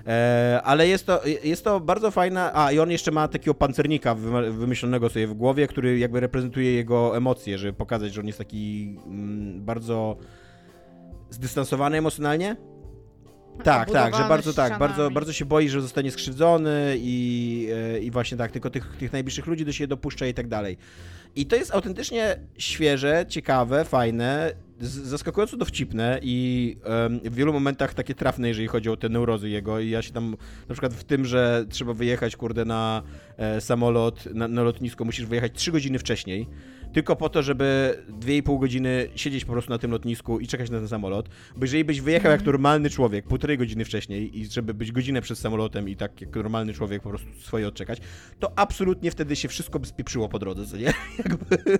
E, 0.06 0.60
ale 0.64 0.88
jest 0.88 1.06
to, 1.06 1.20
jest 1.44 1.64
to 1.64 1.80
bardzo 1.80 2.10
fajna. 2.10 2.50
A 2.54 2.72
i 2.72 2.78
on 2.78 2.90
jeszcze 2.90 3.10
ma 3.10 3.28
takiego 3.28 3.54
pancernika 3.54 4.14
wymyślonego 4.50 5.08
sobie 5.08 5.26
w 5.26 5.34
głowie, 5.34 5.66
który 5.66 5.98
jakby 5.98 6.20
reprezentuje 6.20 6.72
jego 6.72 7.16
emocje, 7.16 7.58
żeby 7.58 7.72
pokazać, 7.72 8.14
że 8.14 8.20
on 8.20 8.26
jest 8.26 8.38
taki 8.38 8.96
mm, 9.06 9.64
bardzo 9.64 10.16
zdystansowany 11.30 11.98
emocjonalnie 11.98 12.56
tak, 13.62 13.90
tak, 13.90 14.16
że 14.16 14.22
bardzo 14.28 14.52
tak, 14.52 14.78
bardzo, 14.78 15.10
bardzo 15.10 15.32
się 15.32 15.44
boi, 15.44 15.68
że 15.68 15.80
zostanie 15.80 16.10
skrzywdzony 16.10 16.96
i, 16.98 17.68
e, 17.72 17.98
i 17.98 18.10
właśnie 18.10 18.36
tak, 18.36 18.52
tylko 18.52 18.70
tych, 18.70 18.96
tych 18.96 19.12
najbliższych 19.12 19.46
ludzi 19.46 19.64
do 19.64 19.72
siebie 19.72 19.88
dopuszcza 19.88 20.26
i 20.26 20.34
tak 20.34 20.48
dalej. 20.48 20.76
I 21.36 21.46
to 21.46 21.56
jest 21.56 21.74
autentycznie 21.74 22.36
świeże, 22.58 23.24
ciekawe, 23.28 23.84
fajne, 23.84 24.52
zaskakująco 24.80 25.56
dowcipne 25.56 26.18
i 26.22 26.76
w 27.24 27.34
wielu 27.34 27.52
momentach 27.52 27.94
takie 27.94 28.14
trafne, 28.14 28.48
jeżeli 28.48 28.68
chodzi 28.68 28.90
o 28.90 28.96
te 28.96 29.08
neurozy 29.08 29.48
jego. 29.48 29.80
I 29.80 29.90
ja 29.90 30.02
się 30.02 30.12
tam, 30.12 30.36
na 30.68 30.74
przykład 30.74 30.94
w 30.94 31.04
tym, 31.04 31.24
że 31.24 31.64
trzeba 31.68 31.92
wyjechać, 31.92 32.36
kurde, 32.36 32.64
na 32.64 33.02
e, 33.36 33.60
samolot, 33.60 34.26
na, 34.34 34.48
na 34.48 34.62
lotnisko, 34.62 35.04
musisz 35.04 35.26
wyjechać 35.26 35.52
3 35.54 35.72
godziny 35.72 35.98
wcześniej 35.98 36.48
tylko 36.94 37.16
po 37.16 37.28
to, 37.28 37.42
żeby 37.42 37.98
2,5 38.20 38.60
godziny 38.60 39.08
siedzieć 39.16 39.44
po 39.44 39.52
prostu 39.52 39.70
na 39.70 39.78
tym 39.78 39.90
lotnisku 39.90 40.40
i 40.40 40.46
czekać 40.46 40.70
na 40.70 40.78
ten 40.78 40.88
samolot. 40.88 41.28
Bo 41.56 41.64
jeżeli 41.64 41.84
byś 41.84 42.00
wyjechał 42.00 42.30
jak 42.30 42.40
mhm. 42.40 42.52
normalny 42.52 42.90
człowiek, 42.90 43.26
półtorej 43.26 43.58
godziny 43.58 43.84
wcześniej 43.84 44.38
i 44.38 44.46
żeby 44.46 44.74
być 44.74 44.92
godzinę 44.92 45.20
przed 45.22 45.38
samolotem 45.38 45.88
i 45.88 45.96
tak 45.96 46.20
jak 46.20 46.36
normalny 46.36 46.74
człowiek 46.74 47.02
po 47.02 47.08
prostu 47.08 47.28
swoje 47.40 47.68
odczekać, 47.68 47.98
to 48.40 48.58
absolutnie 48.58 49.10
wtedy 49.10 49.36
się 49.36 49.48
wszystko 49.48 49.78
by 49.78 49.86
spieprzyło 49.86 50.28
po 50.28 50.38
drodze, 50.38 50.66
co 50.66 50.76
nie? 50.76 50.84
Jakby, 51.18 51.78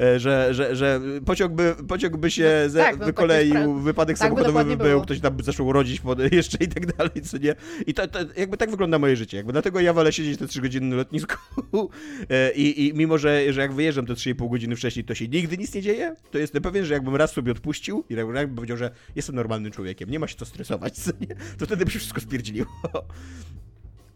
e, 0.00 0.20
że, 0.20 0.54
że, 0.54 0.76
że 0.76 1.00
pociąg 1.26 1.54
by, 1.54 1.74
pociąg 1.88 2.16
by 2.16 2.30
się 2.30 2.60
no, 2.64 2.70
ze, 2.70 2.78
tak, 2.78 2.98
no, 2.98 3.06
wykoleił, 3.06 3.74
wypadek 3.74 4.18
tak 4.18 4.28
samochodowy 4.28 4.64
by 4.64 4.76
był, 4.76 5.00
ktoś 5.02 5.20
tam 5.20 5.36
by 5.36 5.42
zaczął 5.42 5.66
urodzić 5.66 6.02
jeszcze 6.32 6.64
i 6.64 6.68
tak 6.68 6.96
dalej, 6.96 7.22
co 7.24 7.38
nie? 7.38 7.54
I 7.86 7.94
to, 7.94 8.08
to, 8.08 8.18
jakby 8.36 8.56
tak 8.56 8.70
wygląda 8.70 8.98
moje 8.98 9.16
życie. 9.16 9.36
Jakby 9.36 9.52
dlatego 9.52 9.80
ja 9.80 9.92
wolę 9.92 10.12
siedzieć 10.12 10.38
te 10.38 10.46
3 10.46 10.60
godziny 10.60 10.86
na 10.86 10.96
lotnisku 10.96 11.36
e, 12.30 12.52
i, 12.52 12.86
i 12.86 12.94
mimo, 12.94 13.18
że, 13.18 13.52
że 13.52 13.60
jak 13.60 13.72
wyjeżdżam 13.72 14.06
te 14.14 14.14
3,5 14.14 14.50
godziny 14.50 14.76
wcześniej, 14.76 15.04
to 15.04 15.14
się 15.14 15.28
nigdy 15.28 15.58
nic 15.58 15.74
nie 15.74 15.82
dzieje, 15.82 16.16
to 16.30 16.38
jestem 16.38 16.62
pewien, 16.62 16.84
że 16.84 16.94
jakbym 16.94 17.16
raz 17.16 17.32
sobie 17.32 17.52
odpuścił 17.52 18.04
i 18.10 18.14
jakbym 18.14 18.54
powiedział, 18.54 18.76
że 18.76 18.90
jestem 19.16 19.34
normalnym 19.36 19.72
człowiekiem, 19.72 20.10
nie 20.10 20.18
ma 20.18 20.28
się 20.28 20.36
co 20.36 20.44
stresować, 20.44 20.94
to 21.58 21.66
wtedy 21.66 21.84
by 21.84 21.90
się 21.90 21.98
wszystko 21.98 22.20
spierdziliło. 22.20 22.66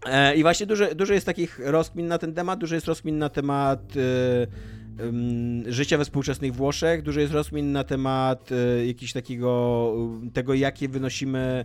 E, 0.06 0.36
I 0.36 0.42
właśnie 0.42 0.66
dużo, 0.66 0.94
dużo 0.94 1.14
jest 1.14 1.26
takich 1.26 1.60
rozkmin 1.64 2.08
na 2.08 2.18
ten 2.18 2.34
temat, 2.34 2.58
dużo 2.60 2.74
jest 2.74 2.86
rozkmin 2.86 3.18
na 3.18 3.28
temat 3.28 3.96
y, 3.96 5.72
życia 5.72 5.98
we 5.98 6.04
współczesnych 6.04 6.54
Włoszech, 6.54 7.02
dużo 7.02 7.20
jest 7.20 7.32
rozkmin 7.32 7.72
na 7.72 7.84
temat 7.84 8.52
y, 8.52 8.86
jakiegoś 8.86 9.12
takiego, 9.12 9.94
tego 10.32 10.54
jakie 10.54 10.88
wynosimy 10.88 11.64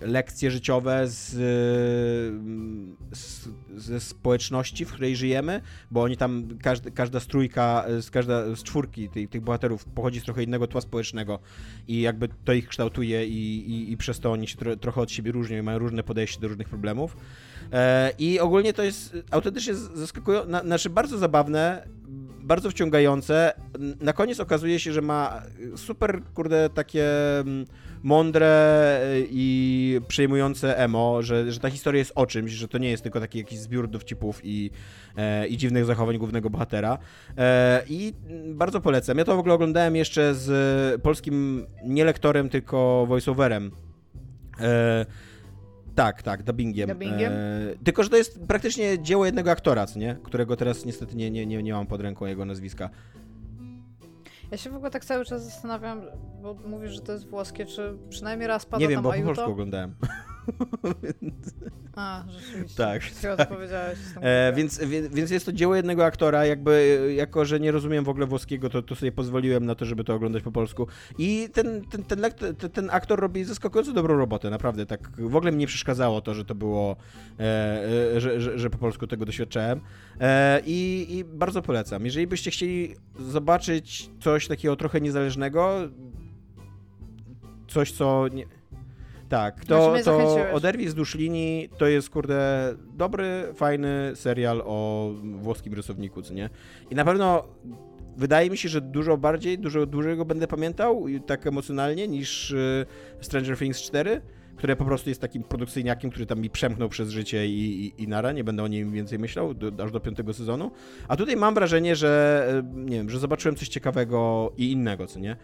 lekcje 0.00 0.50
życiowe 0.50 1.08
z, 1.08 1.30
z, 3.12 3.48
ze 3.76 4.00
społeczności, 4.00 4.84
w 4.84 4.92
której 4.92 5.16
żyjemy, 5.16 5.60
bo 5.90 6.02
oni 6.02 6.16
tam, 6.16 6.48
każda, 6.94 7.20
strójka, 7.20 7.84
z, 8.00 8.10
każda 8.10 8.54
z 8.54 8.62
czwórki 8.62 9.08
tych, 9.08 9.30
tych 9.30 9.40
bohaterów 9.40 9.84
pochodzi 9.84 10.20
z 10.20 10.24
trochę 10.24 10.42
innego 10.42 10.66
tła 10.66 10.80
społecznego 10.80 11.38
i 11.88 12.00
jakby 12.00 12.28
to 12.44 12.52
ich 12.52 12.68
kształtuje 12.68 13.26
i, 13.26 13.70
i, 13.70 13.92
i 13.92 13.96
przez 13.96 14.20
to 14.20 14.32
oni 14.32 14.48
się 14.48 14.56
tro, 14.56 14.76
trochę 14.76 15.00
od 15.00 15.10
siebie 15.10 15.32
różnią 15.32 15.58
i 15.58 15.62
mają 15.62 15.78
różne 15.78 16.02
podejście 16.02 16.40
do 16.40 16.48
różnych 16.48 16.68
problemów. 16.68 17.16
E, 17.72 18.12
I 18.18 18.40
ogólnie 18.40 18.72
to 18.72 18.82
jest 18.82 19.16
autentycznie 19.30 19.74
zaskakujące, 19.74 20.60
znaczy 20.66 20.90
bardzo 20.90 21.18
zabawne, 21.18 21.86
bardzo 22.42 22.70
wciągające. 22.70 23.52
Na 24.00 24.12
koniec 24.12 24.40
okazuje 24.40 24.80
się, 24.80 24.92
że 24.92 25.02
ma 25.02 25.42
super, 25.76 26.22
kurde, 26.34 26.70
takie 26.70 27.04
mądre 28.02 28.46
e, 28.46 29.20
i 29.30 30.00
przejmujące 30.08 30.78
emo, 30.78 31.22
że, 31.22 31.52
że 31.52 31.60
ta 31.60 31.70
historia 31.70 31.98
jest 31.98 32.12
o 32.14 32.26
czymś, 32.26 32.52
że 32.52 32.68
to 32.68 32.78
nie 32.78 32.90
jest 32.90 33.02
tylko 33.02 33.20
taki 33.20 33.38
jakiś 33.38 33.58
zbiór 33.58 33.88
dowcipów 33.88 34.40
i, 34.44 34.70
e, 35.16 35.46
i 35.46 35.56
dziwnych 35.56 35.84
zachowań 35.84 36.18
głównego 36.18 36.50
bohatera. 36.50 36.98
E, 37.38 37.82
I 37.88 38.12
bardzo 38.46 38.80
polecam. 38.80 39.18
Ja 39.18 39.24
to 39.24 39.36
w 39.36 39.38
ogóle 39.38 39.54
oglądałem 39.54 39.96
jeszcze 39.96 40.34
z 40.34 41.02
polskim 41.02 41.66
nie 41.84 42.04
lektorem, 42.04 42.48
tylko 42.48 43.06
voiceoverem. 43.08 43.70
E, 44.60 45.06
tak, 45.94 46.22
tak, 46.22 46.42
dubbingiem. 46.42 46.88
dubbingiem? 46.88 47.32
E, 47.32 47.38
tylko, 47.84 48.02
że 48.02 48.10
to 48.10 48.16
jest 48.16 48.40
praktycznie 48.48 49.02
dzieło 49.02 49.26
jednego 49.26 49.50
aktora, 49.50 49.86
nie? 49.96 50.16
którego 50.22 50.56
teraz 50.56 50.84
niestety 50.84 51.16
nie, 51.16 51.30
nie, 51.30 51.46
nie, 51.46 51.62
nie 51.62 51.72
mam 51.72 51.86
pod 51.86 52.00
ręką 52.00 52.26
jego 52.26 52.44
nazwiska. 52.44 52.90
Ja 54.50 54.56
się 54.56 54.70
w 54.70 54.74
ogóle 54.74 54.90
tak 54.90 55.04
cały 55.04 55.24
czas 55.24 55.44
zastanawiam, 55.44 56.02
bo 56.42 56.54
mówisz, 56.54 56.90
że 56.90 57.00
to 57.00 57.12
jest 57.12 57.28
włoskie, 57.28 57.66
czy 57.66 57.98
przynajmniej 58.08 58.48
raz 58.48 58.66
pada 58.66 58.80
Nie 58.80 58.88
wiem, 58.88 58.96
tam 58.96 59.04
bo 59.04 59.12
po 59.12 59.24
polsku 59.24 59.50
oglądałem. 59.50 59.94
A, 61.96 62.24
rzeczywiście. 62.28 62.76
Tak. 62.76 63.02
tak. 63.36 63.48
E, 64.20 64.52
więc, 64.56 64.80
więc 65.12 65.30
jest 65.30 65.46
to 65.46 65.52
dzieło 65.52 65.76
jednego 65.76 66.04
aktora, 66.04 66.46
jakby, 66.46 67.14
jako 67.16 67.44
że 67.44 67.60
nie 67.60 67.72
rozumiem 67.72 68.04
w 68.04 68.08
ogóle 68.08 68.26
włoskiego, 68.26 68.70
to, 68.70 68.82
to 68.82 68.94
sobie 68.94 69.12
pozwoliłem 69.12 69.66
na 69.66 69.74
to, 69.74 69.84
żeby 69.84 70.04
to 70.04 70.14
oglądać 70.14 70.42
po 70.42 70.52
polsku. 70.52 70.86
I 71.18 71.48
ten, 71.52 71.84
ten, 71.84 72.04
ten, 72.04 72.22
ten, 72.58 72.70
ten 72.70 72.90
aktor 72.90 73.20
robi 73.20 73.44
zaskakująco 73.44 73.92
dobrą 73.92 74.16
robotę, 74.16 74.50
naprawdę. 74.50 74.86
Tak 74.86 75.10
w 75.20 75.36
ogóle 75.36 75.52
mi 75.52 75.58
nie 75.58 75.66
przeszkadzało 75.66 76.20
to, 76.20 76.34
że 76.34 76.44
to 76.44 76.54
było, 76.54 76.96
e, 77.40 77.42
e, 78.16 78.20
że, 78.20 78.40
że, 78.40 78.58
że, 78.58 78.70
po 78.70 78.78
polsku 78.78 79.06
tego 79.06 79.24
doświadczałem. 79.24 79.80
E, 80.20 80.60
i, 80.66 81.06
I 81.10 81.24
bardzo 81.24 81.62
polecam. 81.62 82.04
Jeżeli 82.04 82.26
byście 82.26 82.50
chcieli 82.50 82.94
zobaczyć 83.18 84.10
coś 84.20 84.48
takiego 84.48 84.76
trochę 84.76 85.00
niezależnego, 85.00 85.88
coś, 87.68 87.92
co... 87.92 88.28
Nie, 88.28 88.59
tak, 89.30 89.64
to, 89.64 89.94
to 90.04 90.36
Oderwij 90.52 90.88
z 90.88 90.94
dusz 90.94 91.14
linii 91.14 91.68
to 91.78 91.86
jest, 91.86 92.10
kurde, 92.10 92.74
dobry, 92.94 93.52
fajny 93.54 94.12
serial 94.14 94.62
o 94.64 95.10
włoskim 95.22 95.74
rysowniku, 95.74 96.22
co 96.22 96.34
nie? 96.34 96.50
I 96.90 96.94
na 96.94 97.04
pewno 97.04 97.44
wydaje 98.16 98.50
mi 98.50 98.56
się, 98.56 98.68
że 98.68 98.80
dużo 98.80 99.16
bardziej, 99.16 99.58
dużo 99.58 99.86
dłużej 99.86 100.16
go 100.16 100.24
będę 100.24 100.46
pamiętał, 100.46 101.04
tak 101.26 101.46
emocjonalnie, 101.46 102.08
niż 102.08 102.50
y, 102.50 102.86
Stranger 103.20 103.58
Things 103.58 103.82
4, 103.82 104.20
które 104.56 104.76
po 104.76 104.84
prostu 104.84 105.08
jest 105.08 105.20
takim 105.20 105.42
produkcyjniakiem, 105.42 106.10
który 106.10 106.26
tam 106.26 106.40
mi 106.40 106.50
przemknął 106.50 106.88
przez 106.88 107.10
życie 107.10 107.46
i, 107.46 107.86
i, 107.86 108.02
i 108.02 108.08
nara, 108.08 108.32
nie 108.32 108.44
będę 108.44 108.62
o 108.62 108.68
nim 108.68 108.92
więcej 108.92 109.18
myślał, 109.18 109.54
do, 109.54 109.84
aż 109.84 109.92
do 109.92 110.00
piątego 110.00 110.32
sezonu. 110.32 110.70
A 111.08 111.16
tutaj 111.16 111.36
mam 111.36 111.54
wrażenie, 111.54 111.96
że, 111.96 112.44
y, 112.58 112.90
nie 112.90 112.96
wiem, 112.96 113.10
że 113.10 113.18
zobaczyłem 113.18 113.56
coś 113.56 113.68
ciekawego 113.68 114.52
i 114.56 114.72
innego, 114.72 115.06
co 115.06 115.20
nie? 115.20 115.36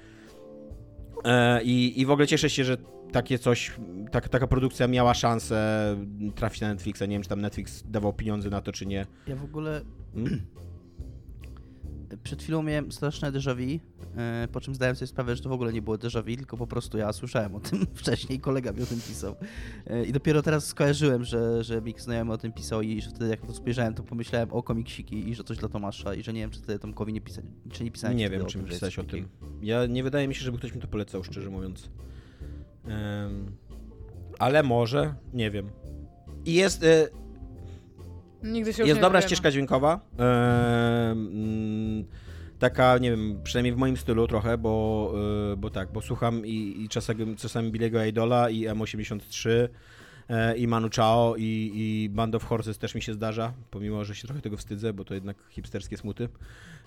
E, 1.24 1.62
I, 1.62 2.00
I 2.00 2.06
w 2.06 2.10
ogóle 2.10 2.26
cieszę 2.26 2.50
się, 2.50 2.64
że 2.64 2.76
takie 3.12 3.38
coś, 3.38 3.72
tak, 4.10 4.28
taka 4.28 4.46
produkcja 4.46 4.88
miała 4.88 5.14
szansę 5.14 5.96
trafić 6.34 6.60
na 6.60 6.68
Netflixa. 6.68 7.00
Nie 7.00 7.08
wiem, 7.08 7.22
czy 7.22 7.28
tam 7.28 7.40
Netflix 7.40 7.84
dawał 7.88 8.12
pieniądze 8.12 8.50
na 8.50 8.60
to, 8.60 8.72
czy 8.72 8.86
nie. 8.86 9.06
Ja 9.26 9.36
w 9.36 9.44
ogóle 9.44 9.80
hmm? 10.14 10.40
przed 12.22 12.42
chwilą 12.42 12.62
miałem 12.62 12.92
straszne 12.92 13.32
déjà 13.32 13.56
vu, 13.56 13.80
e, 14.16 14.48
po 14.52 14.60
czym 14.60 14.74
zdałem 14.74 14.96
sobie 14.96 15.06
sprawę, 15.06 15.36
że 15.36 15.42
to 15.42 15.48
w 15.48 15.52
ogóle 15.52 15.72
nie 15.72 15.82
było 15.82 15.96
déjà 15.96 16.22
vu, 16.24 16.36
tylko 16.36 16.56
po 16.56 16.66
prostu 16.66 16.98
ja 16.98 17.12
słyszałem 17.12 17.54
o 17.54 17.60
tym 17.60 17.86
wcześniej, 17.94 18.40
kolega 18.40 18.72
mi 18.72 18.82
o 18.82 18.86
tym 18.86 19.00
pisał. 19.00 19.36
E, 19.86 20.04
I 20.04 20.12
dopiero 20.12 20.42
teraz 20.42 20.66
skojarzyłem, 20.66 21.24
że, 21.24 21.64
że 21.64 21.82
Mik 21.82 22.00
znajomy 22.00 22.32
o 22.32 22.38
tym 22.38 22.52
pisał 22.52 22.82
i 22.82 23.02
że 23.02 23.10
wtedy 23.10 23.28
jak 23.30 23.46
to 23.46 23.52
spojrzałem, 23.52 23.94
to 23.94 24.02
pomyślałem 24.02 24.52
o 24.52 24.62
komiksiki 24.62 25.28
i 25.28 25.34
że 25.34 25.44
coś 25.44 25.58
dla 25.58 25.68
Tomasza 25.68 26.14
i 26.14 26.22
że 26.22 26.32
nie 26.32 26.40
wiem, 26.40 26.50
czy 26.50 26.60
wtedy 26.60 26.78
Tomkowi 26.78 27.12
nie 27.12 27.20
pisać, 27.20 27.44
czy 27.70 27.84
nie 27.84 27.90
pisałem. 27.90 28.16
Nie 28.16 28.30
wiem, 28.30 28.46
czy 28.46 28.58
mi 28.58 28.64
pisać 28.64 28.98
o 28.98 29.04
tym. 29.04 29.28
Ja 29.62 29.86
nie 29.86 30.02
wydaje 30.02 30.28
mi 30.28 30.34
się, 30.34 30.44
żeby 30.44 30.58
ktoś 30.58 30.74
mi 30.74 30.80
to 30.80 30.88
polecał, 30.88 31.24
szczerze 31.24 31.50
mówiąc. 31.50 31.90
Ale 34.38 34.62
może, 34.62 35.14
nie 35.32 35.50
wiem. 35.50 35.70
I 36.44 36.54
jest... 36.54 36.82
Y 36.82 37.08
Nigdy 38.42 38.72
się 38.72 38.84
Jest 38.84 39.00
dobra 39.00 39.20
ścieżka 39.20 39.50
dźwiękowa. 39.50 40.00
taka, 42.58 42.98
nie 42.98 43.10
wiem, 43.10 43.40
przynajmniej 43.44 43.74
w 43.74 43.76
moim 43.76 43.96
stylu 43.96 44.28
trochę, 44.28 44.58
bo, 44.58 45.14
e, 45.52 45.56
bo 45.56 45.70
tak, 45.70 45.92
bo 45.92 46.02
słucham 46.02 46.46
i, 46.46 46.82
i 46.84 46.88
czasami, 46.88 47.36
czasami 47.36 47.70
Billiego 47.70 48.04
Idola 48.04 48.50
i 48.50 48.68
M83 48.68 49.50
e, 50.28 50.56
i 50.56 50.66
Manu 50.68 50.88
Chao 50.96 51.36
i, 51.36 51.72
i 51.74 52.08
Band 52.08 52.34
of 52.34 52.44
Horses 52.44 52.78
też 52.78 52.94
mi 52.94 53.02
się 53.02 53.14
zdarza, 53.14 53.52
pomimo, 53.70 54.04
że 54.04 54.14
się 54.14 54.26
trochę 54.26 54.42
tego 54.42 54.56
wstydzę, 54.56 54.92
bo 54.92 55.04
to 55.04 55.14
jednak 55.14 55.36
hipsterskie 55.50 55.96
smuty. 55.96 56.28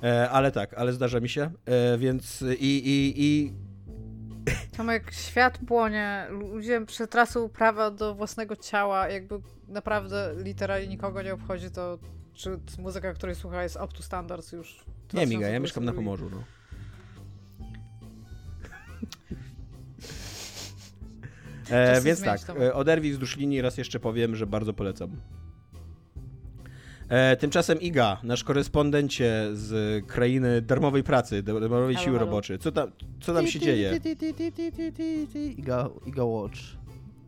E, 0.04 0.30
ale 0.30 0.52
tak, 0.52 0.74
ale 0.74 0.94
zdarza 0.94 1.20
mi 1.20 1.30
się, 1.30 1.52
więc 1.98 2.44
i, 2.60 2.78
i, 2.78 3.14
i 3.24 3.54
jak 4.88 5.13
świat 5.13 5.60
płonie, 5.68 6.28
ludzie 6.30 6.86
przetracą 6.86 7.50
prawa 7.50 7.92
do 7.92 8.15
własnego 8.15 8.56
ciała, 8.56 9.10
jakby 9.10 9.39
naprawdę 9.68 10.34
literalnie 10.38 10.88
nikogo 10.88 11.22
nie 11.22 11.34
obchodzi 11.34 11.72
to, 11.72 12.00
czy 12.34 12.60
muzyka, 12.80 13.13
której 13.13 13.36
słucha 13.36 13.63
jest 13.63 13.76
up 13.76 13.88
to 13.88 14.04
standards 14.04 14.52
już. 14.52 14.86
Nie, 15.13 15.28
Miga, 15.28 15.48
ja 15.48 15.60
mieszkam 15.60 15.86
na 15.86 15.94
Pomorzu, 15.94 16.30
no. 16.30 16.44
E, 21.70 22.02
więc 22.02 22.22
tak, 22.22 22.39
e, 22.50 22.74
oderwij 22.74 23.12
wzdłuż 23.12 23.38
linii, 23.38 23.62
raz 23.62 23.78
jeszcze 23.78 24.00
powiem, 24.00 24.36
że 24.36 24.48
bardzo 24.48 24.74
polecam. 24.74 25.10
E, 27.10 27.36
tymczasem 27.36 27.82
Iga, 27.82 28.17
nasz 28.24 28.43
korespondencie 28.43 29.48
z 29.54 30.06
krainy 30.08 30.62
darmowej 30.62 31.04
pracy, 31.04 31.43
darmowej 31.43 31.98
siły 31.98 32.19
roboczej. 32.19 32.60
Co 32.60 32.72
tam, 32.72 32.91
co 33.22 33.34
tam 33.34 33.48
się 33.48 33.60
dzieje? 33.60 34.00
Iga, 35.58 35.89
Iga 36.06 36.24
Watch. 36.24 36.60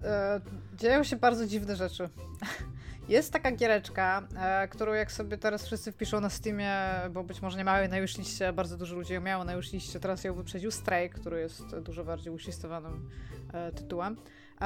E, 0.03 0.41
dzieją 0.77 1.03
się 1.03 1.15
bardzo 1.15 1.47
dziwne 1.47 1.75
rzeczy. 1.75 2.09
Jest 3.09 3.33
taka 3.33 3.51
giereczka, 3.51 4.27
e, 4.37 4.67
którą 4.67 4.93
jak 4.93 5.11
sobie 5.11 5.37
teraz 5.37 5.65
wszyscy 5.65 5.91
wpiszą 5.91 6.19
na 6.19 6.29
Steamie, 6.29 6.75
bo 7.13 7.23
być 7.23 7.41
może 7.41 7.57
nie 7.57 7.63
mają 7.63 7.81
jej 7.81 7.89
na 7.89 7.97
już 7.97 8.17
liście, 8.17 8.53
bardzo 8.53 8.77
dużo 8.77 8.95
ludzi 8.95 9.13
ją 9.13 9.21
miało 9.21 9.43
na 9.43 9.53
już 9.53 9.73
liście, 9.73 9.99
teraz 9.99 10.23
ją 10.23 10.33
wyprzedził 10.33 10.71
Stray, 10.71 11.09
który 11.09 11.39
jest 11.39 11.79
dużo 11.79 12.03
bardziej 12.03 12.33
uścistowanym 12.33 13.09
e, 13.53 13.71
tytułem. 13.71 14.17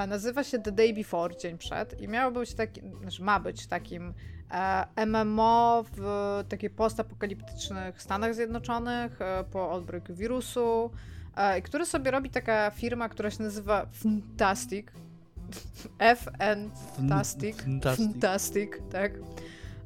Nazywa 0.08 0.44
się 0.44 0.60
The 0.60 0.72
Day 0.72 0.94
Before, 0.94 1.38
dzień 1.38 1.58
przed 1.58 2.02
i 2.02 2.08
miało 2.08 2.32
być 2.32 2.54
taki, 2.54 2.82
znaczy 3.02 3.24
ma 3.24 3.40
być 3.40 3.68
takim 3.68 4.14
e, 4.52 5.06
MMO 5.06 5.84
w 5.92 6.44
takich 6.50 6.72
postapokaliptycznych 6.72 8.02
Stanach 8.02 8.36
Zjednoczonych 8.36 9.22
e, 9.22 9.44
po 9.52 9.72
odbryku 9.72 10.16
wirusu, 10.16 10.92
e, 11.36 11.62
który 11.62 11.86
sobie 11.86 12.12
robi 12.12 12.30
taka 12.30 12.72
firma, 12.72 13.10
która 13.10 13.32
się 13.32 13.44
nazywa 13.44 13.86
Fantastic, 13.92 14.88
FN 16.18 16.70
Fantastic. 16.96 17.64
Fantastic, 17.98 18.72
tak. 18.92 19.12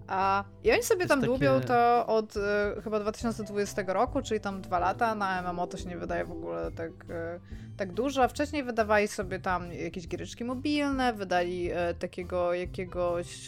A, 0.09 0.43
I 0.63 0.71
oni 0.71 0.83
sobie 0.83 1.07
tam 1.07 1.19
takie... 1.19 1.27
dłubią 1.27 1.61
to 1.61 2.07
od 2.07 2.37
e, 2.37 2.81
chyba 2.83 2.99
2020 2.99 3.83
roku, 3.87 4.21
czyli 4.21 4.39
tam 4.39 4.61
dwa 4.61 4.79
lata. 4.79 5.15
Na 5.15 5.41
MMO 5.41 5.67
to 5.67 5.77
się 5.77 5.85
nie 5.85 5.97
wydaje 5.97 6.25
w 6.25 6.31
ogóle 6.31 6.71
tak, 6.71 6.91
e, 7.09 7.39
tak 7.77 7.93
dużo. 7.93 8.27
Wcześniej 8.27 8.63
wydawali 8.63 9.07
sobie 9.07 9.39
tam 9.39 9.73
jakieś 9.73 10.07
giereczki 10.07 10.43
mobilne, 10.43 11.13
wydali 11.13 11.71
e, 11.71 11.93
takiego 11.93 12.53
jakiegoś 12.53 13.47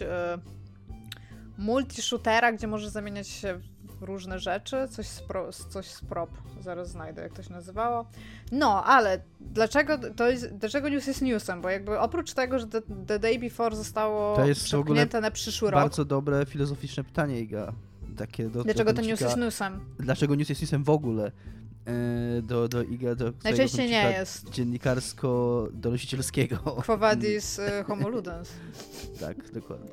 multi-shootera, 1.60 2.54
gdzie 2.54 2.68
możesz 2.68 2.90
zamieniać 2.90 3.28
się 3.28 3.60
różne 4.02 4.40
rzeczy, 4.40 4.88
coś 4.90 5.08
z, 5.08 5.22
pro, 5.22 5.54
coś 5.54 5.86
z 5.86 6.02
prop, 6.02 6.30
zaraz 6.62 6.90
znajdę, 6.90 7.22
jak 7.22 7.34
to 7.34 7.44
się 7.44 7.54
nazywało. 7.54 8.06
No, 8.52 8.84
ale 8.84 9.20
dlaczego 9.42 9.98
to 10.16 10.30
jest, 10.30 10.56
dlaczego 10.56 10.90
news 10.90 11.08
jest 11.08 11.22
newsem? 11.22 11.62
Bo 11.62 11.70
jakby 11.70 12.00
oprócz 12.00 12.34
tego, 12.34 12.60
że 12.60 12.68
The, 12.68 12.82
the 13.08 13.20
Day 13.20 13.40
Before 13.40 13.76
zostało 13.76 14.36
to 14.36 14.46
jest 14.46 14.64
przepchnięte 14.64 15.22
na 15.22 15.32
przyszły 15.32 15.72
rok. 15.72 15.82
bardzo 15.82 16.06
dobre 16.06 16.46
filozoficzne 16.46 17.04
pytanie, 17.04 17.40
Iga. 17.40 17.74
Takie 18.18 18.50
do, 18.50 18.64
dlaczego 18.64 18.94
to 18.94 19.02
news 19.02 19.22
jest 19.22 19.38
newsem? 19.38 19.80
Dlaczego 20.00 20.36
news 20.36 20.50
jest 20.50 20.62
newsem 20.62 20.84
w 20.84 20.90
ogóle? 20.90 21.32
E, 21.86 22.42
do, 22.42 22.68
do 22.68 22.84
Iga, 22.84 23.16
do 23.16 23.34
Najczęściej 23.44 23.90
nie 23.90 24.12
jest. 24.12 24.50
Dziennikarsko-donosicielskiego. 24.50 26.58
Quo 26.58 26.98
vadis 26.98 27.60
y, 27.60 27.84
homo 27.88 28.10
ludens. 28.10 28.52
tak, 29.22 29.52
dokładnie. 29.52 29.90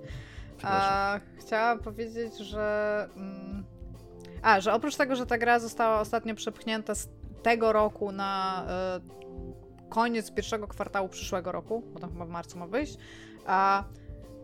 A, 0.63 1.21
chciałam 1.39 1.79
powiedzieć, 1.79 2.39
że... 2.39 3.09
Mm, 3.17 3.65
a, 4.43 4.61
że 4.61 4.73
oprócz 4.73 4.97
tego, 4.97 5.17
że 5.17 5.27
ta 5.27 5.39
gra 5.39 5.59
została 5.59 6.01
ostatnio 6.01 6.35
przepchnięta 6.35 6.95
z 6.95 7.09
tego 7.43 7.73
roku 7.73 8.13
na 8.13 8.65
y, 9.87 9.89
koniec 9.89 10.31
pierwszego 10.31 10.69
kwartału 10.69 11.09
przyszłego 11.09 11.53
roku, 11.53 11.83
bo 11.93 12.01
tam 12.01 12.13
chyba 12.13 12.25
w 12.25 12.29
marcu 12.29 12.59
ma 12.59 12.67
wyjść, 12.67 12.97
a 13.47 13.85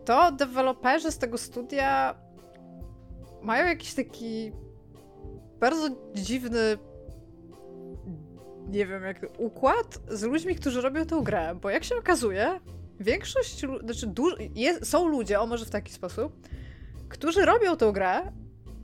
to 0.05 0.31
deweloperzy 0.31 1.11
z 1.11 1.17
tego 1.17 1.37
studia 1.37 2.15
mają 3.41 3.67
jakiś 3.67 3.93
taki 3.93 4.51
bardzo 5.59 5.89
dziwny 6.15 6.77
nie 8.67 8.85
wiem, 8.85 9.03
jak 9.03 9.25
układ 9.37 9.99
z 10.07 10.23
ludźmi, 10.23 10.55
którzy 10.55 10.81
robią 10.81 11.05
tę 11.05 11.21
grę, 11.23 11.55
bo 11.61 11.69
jak 11.69 11.83
się 11.83 11.95
okazuje, 11.95 12.59
większość, 12.99 13.59
znaczy 13.83 14.13
jest, 14.55 14.89
są 14.89 15.07
ludzie, 15.07 15.39
o 15.39 15.47
może 15.47 15.65
w 15.65 15.69
taki 15.69 15.93
sposób, 15.93 16.47
którzy 17.09 17.45
robią 17.45 17.77
tę 17.77 17.91
grę, 17.93 18.31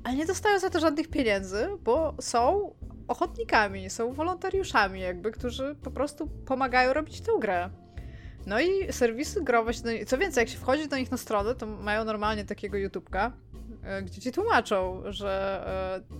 ale 0.03 0.15
nie 0.15 0.25
dostają 0.25 0.59
za 0.59 0.69
to 0.69 0.79
żadnych 0.79 1.07
pieniędzy, 1.07 1.67
bo 1.83 2.13
są 2.21 2.73
ochotnikami, 3.07 3.89
są 3.89 4.13
wolontariuszami 4.13 5.01
jakby, 5.01 5.31
którzy 5.31 5.75
po 5.83 5.91
prostu 5.91 6.27
pomagają 6.27 6.93
robić 6.93 7.21
tę 7.21 7.31
grę. 7.39 7.69
No 8.45 8.59
i 8.59 8.93
serwisy 8.93 9.43
growe 9.43 9.73
się 9.73 9.81
do 9.81 9.91
nich, 9.91 10.05
co 10.05 10.17
więcej, 10.17 10.41
jak 10.41 10.49
się 10.49 10.57
wchodzi 10.57 10.87
do 10.87 10.97
nich 10.97 11.11
na 11.11 11.17
stronę, 11.17 11.55
to 11.55 11.65
mają 11.65 12.05
normalnie 12.05 12.45
takiego 12.45 12.77
YouTubka, 12.77 13.31
e, 13.83 14.01
gdzie 14.01 14.21
ci 14.21 14.31
tłumaczą, 14.31 15.03
że 15.05 15.63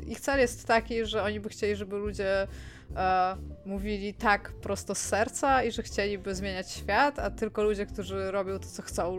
e, 0.02 0.06
ich 0.12 0.20
cel 0.20 0.40
jest 0.40 0.68
taki, 0.68 1.06
że 1.06 1.24
oni 1.24 1.40
by 1.40 1.50
chcieli, 1.50 1.76
żeby 1.76 1.98
ludzie 1.98 2.48
e, 2.96 3.36
mówili 3.66 4.14
tak 4.14 4.52
prosto 4.52 4.96
z 4.96 5.00
serca 5.00 5.64
i 5.64 5.72
że 5.72 5.84
chcieliby 5.84 6.36
zmieniać 6.36 6.72
świat, 6.72 7.20
a 7.20 7.30
tylko 7.30 7.64
ludzie, 7.64 7.86
którzy 7.86 8.32
robią 8.32 8.60
to, 8.60 8.66
co 8.68 8.82
chcą, 8.82 9.18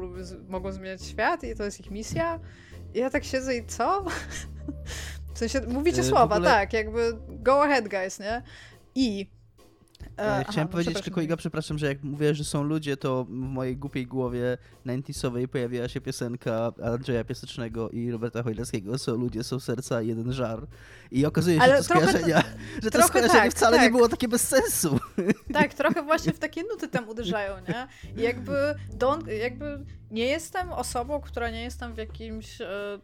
mogą 0.49 0.73
zmieniać 0.73 1.03
świat 1.03 1.45
i 1.45 1.55
to 1.55 1.65
jest 1.65 1.81
ich 1.81 1.91
misja. 1.91 2.41
Ja 2.95 3.11
tak 3.11 3.25
siedzę 3.25 3.57
i 3.57 3.67
co? 3.67 4.05
W 5.35 5.39
sensie, 5.39 5.61
mówicie 5.61 6.01
e, 6.01 6.05
słowa, 6.05 6.37
ogóle... 6.37 6.51
tak, 6.51 6.73
jakby 6.73 7.19
go 7.29 7.63
ahead 7.63 7.89
guys, 7.89 8.21
nie? 8.21 8.43
I 8.95 9.27
E, 10.17 10.45
Chciałem 10.45 10.49
Aha, 10.49 10.63
no 10.63 10.69
powiedzieć 10.69 11.01
tylko, 11.01 11.21
Iga, 11.21 11.37
przepraszam, 11.37 11.79
że 11.79 11.87
jak 11.87 12.03
mówię, 12.03 12.35
że 12.35 12.45
są 12.45 12.63
ludzie, 12.63 12.97
to 12.97 13.25
w 13.25 13.31
mojej 13.31 13.77
głupiej 13.77 14.07
głowie 14.07 14.59
90 14.87 15.51
pojawiła 15.51 15.89
się 15.89 16.01
piosenka 16.01 16.73
Andrzeja 16.85 17.25
Piasecznego 17.25 17.91
i 17.91 18.11
Roberta 18.11 18.43
Chojleckiego 18.43 18.99
Są 18.99 19.17
ludzie, 19.17 19.45
są 19.45 19.61
serca, 19.61 20.03
jeden 20.03 20.33
żar. 20.33 20.67
I 21.11 21.27
okazuje 21.27 21.61
się, 21.61 21.67
że 21.67 21.77
to 21.77 21.83
skojarzenia, 21.83 22.43
że 22.83 22.91
to 22.91 23.03
skojarzenie 23.03 23.41
tak, 23.41 23.51
wcale 23.51 23.77
tak. 23.77 23.87
nie 23.87 23.91
było 23.91 24.09
takie 24.09 24.29
bez 24.29 24.49
sensu. 24.49 24.99
Tak, 25.53 25.75
trochę 25.75 26.03
właśnie 26.03 26.33
w 26.33 26.39
takie 26.39 26.63
nuty 26.63 26.89
tam 26.89 27.09
uderzają, 27.09 27.55
nie? 27.69 27.89
I 28.17 28.25
jakby, 28.25 28.75
don't, 28.99 29.29
jakby 29.29 29.85
nie 30.11 30.25
jestem 30.25 30.73
osobą, 30.73 31.21
która 31.21 31.51
nie 31.51 31.63
jestem 31.63 31.95
w 31.95 31.97
jakimś... 31.97 32.61
E, 32.61 32.99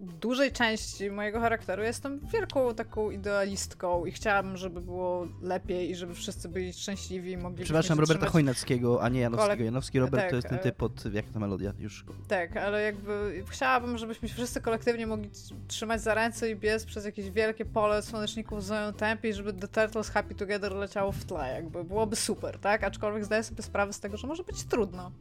dużej 0.00 0.52
części 0.52 1.10
mojego 1.10 1.40
charakteru 1.40 1.82
jestem 1.82 2.20
wielką 2.32 2.74
taką 2.74 3.10
idealistką 3.10 4.06
i 4.06 4.12
chciałabym, 4.12 4.56
żeby 4.56 4.80
było 4.80 5.26
lepiej 5.42 5.90
i 5.90 5.96
żeby 5.96 6.14
wszyscy 6.14 6.48
byli 6.48 6.72
szczęśliwi 6.72 7.30
i 7.30 7.36
mogli 7.36 7.64
Przepraszam, 7.64 8.00
Roberta. 8.00 8.26
Chojnackiego, 8.26 9.02
a 9.02 9.08
nie 9.08 9.20
Janowskiego. 9.20 9.64
Janowski 9.64 9.98
Robert 9.98 10.22
tak, 10.22 10.30
to 10.30 10.36
jest 10.36 10.48
ten 10.48 10.58
typ 10.58 10.82
od, 10.82 11.14
jak 11.14 11.30
ta 11.30 11.38
melodia, 11.38 11.72
już. 11.78 12.04
Tak, 12.28 12.56
ale 12.56 12.82
jakby 12.82 13.44
chciałabym, 13.48 13.98
żebyśmy 13.98 14.28
wszyscy 14.28 14.60
kolektywnie 14.60 15.06
mogli 15.06 15.30
trzymać 15.68 16.00
za 16.00 16.14
ręce 16.14 16.50
i 16.50 16.56
biec 16.56 16.84
przez 16.84 17.04
jakieś 17.04 17.30
wielkie 17.30 17.64
pole 17.64 18.02
słoneczników 18.02 18.60
w 18.60 18.64
swoim 18.64 18.92
tempie 18.92 19.28
i 19.28 19.32
żeby 19.32 19.52
The 19.52 19.68
Turtles 19.68 20.10
Happy 20.10 20.34
Together 20.34 20.72
leciało 20.72 21.12
w 21.12 21.24
tle, 21.24 21.54
jakby 21.54 21.84
byłoby 21.84 22.16
super, 22.16 22.58
tak? 22.58 22.84
Aczkolwiek 22.84 23.24
zdaję 23.24 23.42
sobie 23.42 23.62
sprawę 23.62 23.92
z 23.92 24.00
tego, 24.00 24.16
że 24.16 24.26
może 24.26 24.44
być 24.44 24.64
trudno. 24.64 25.12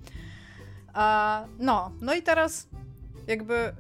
A, 0.94 1.46
no, 1.60 1.92
no 2.02 2.16
i 2.16 2.22
teraz 2.22 2.68
jakby 3.28 3.74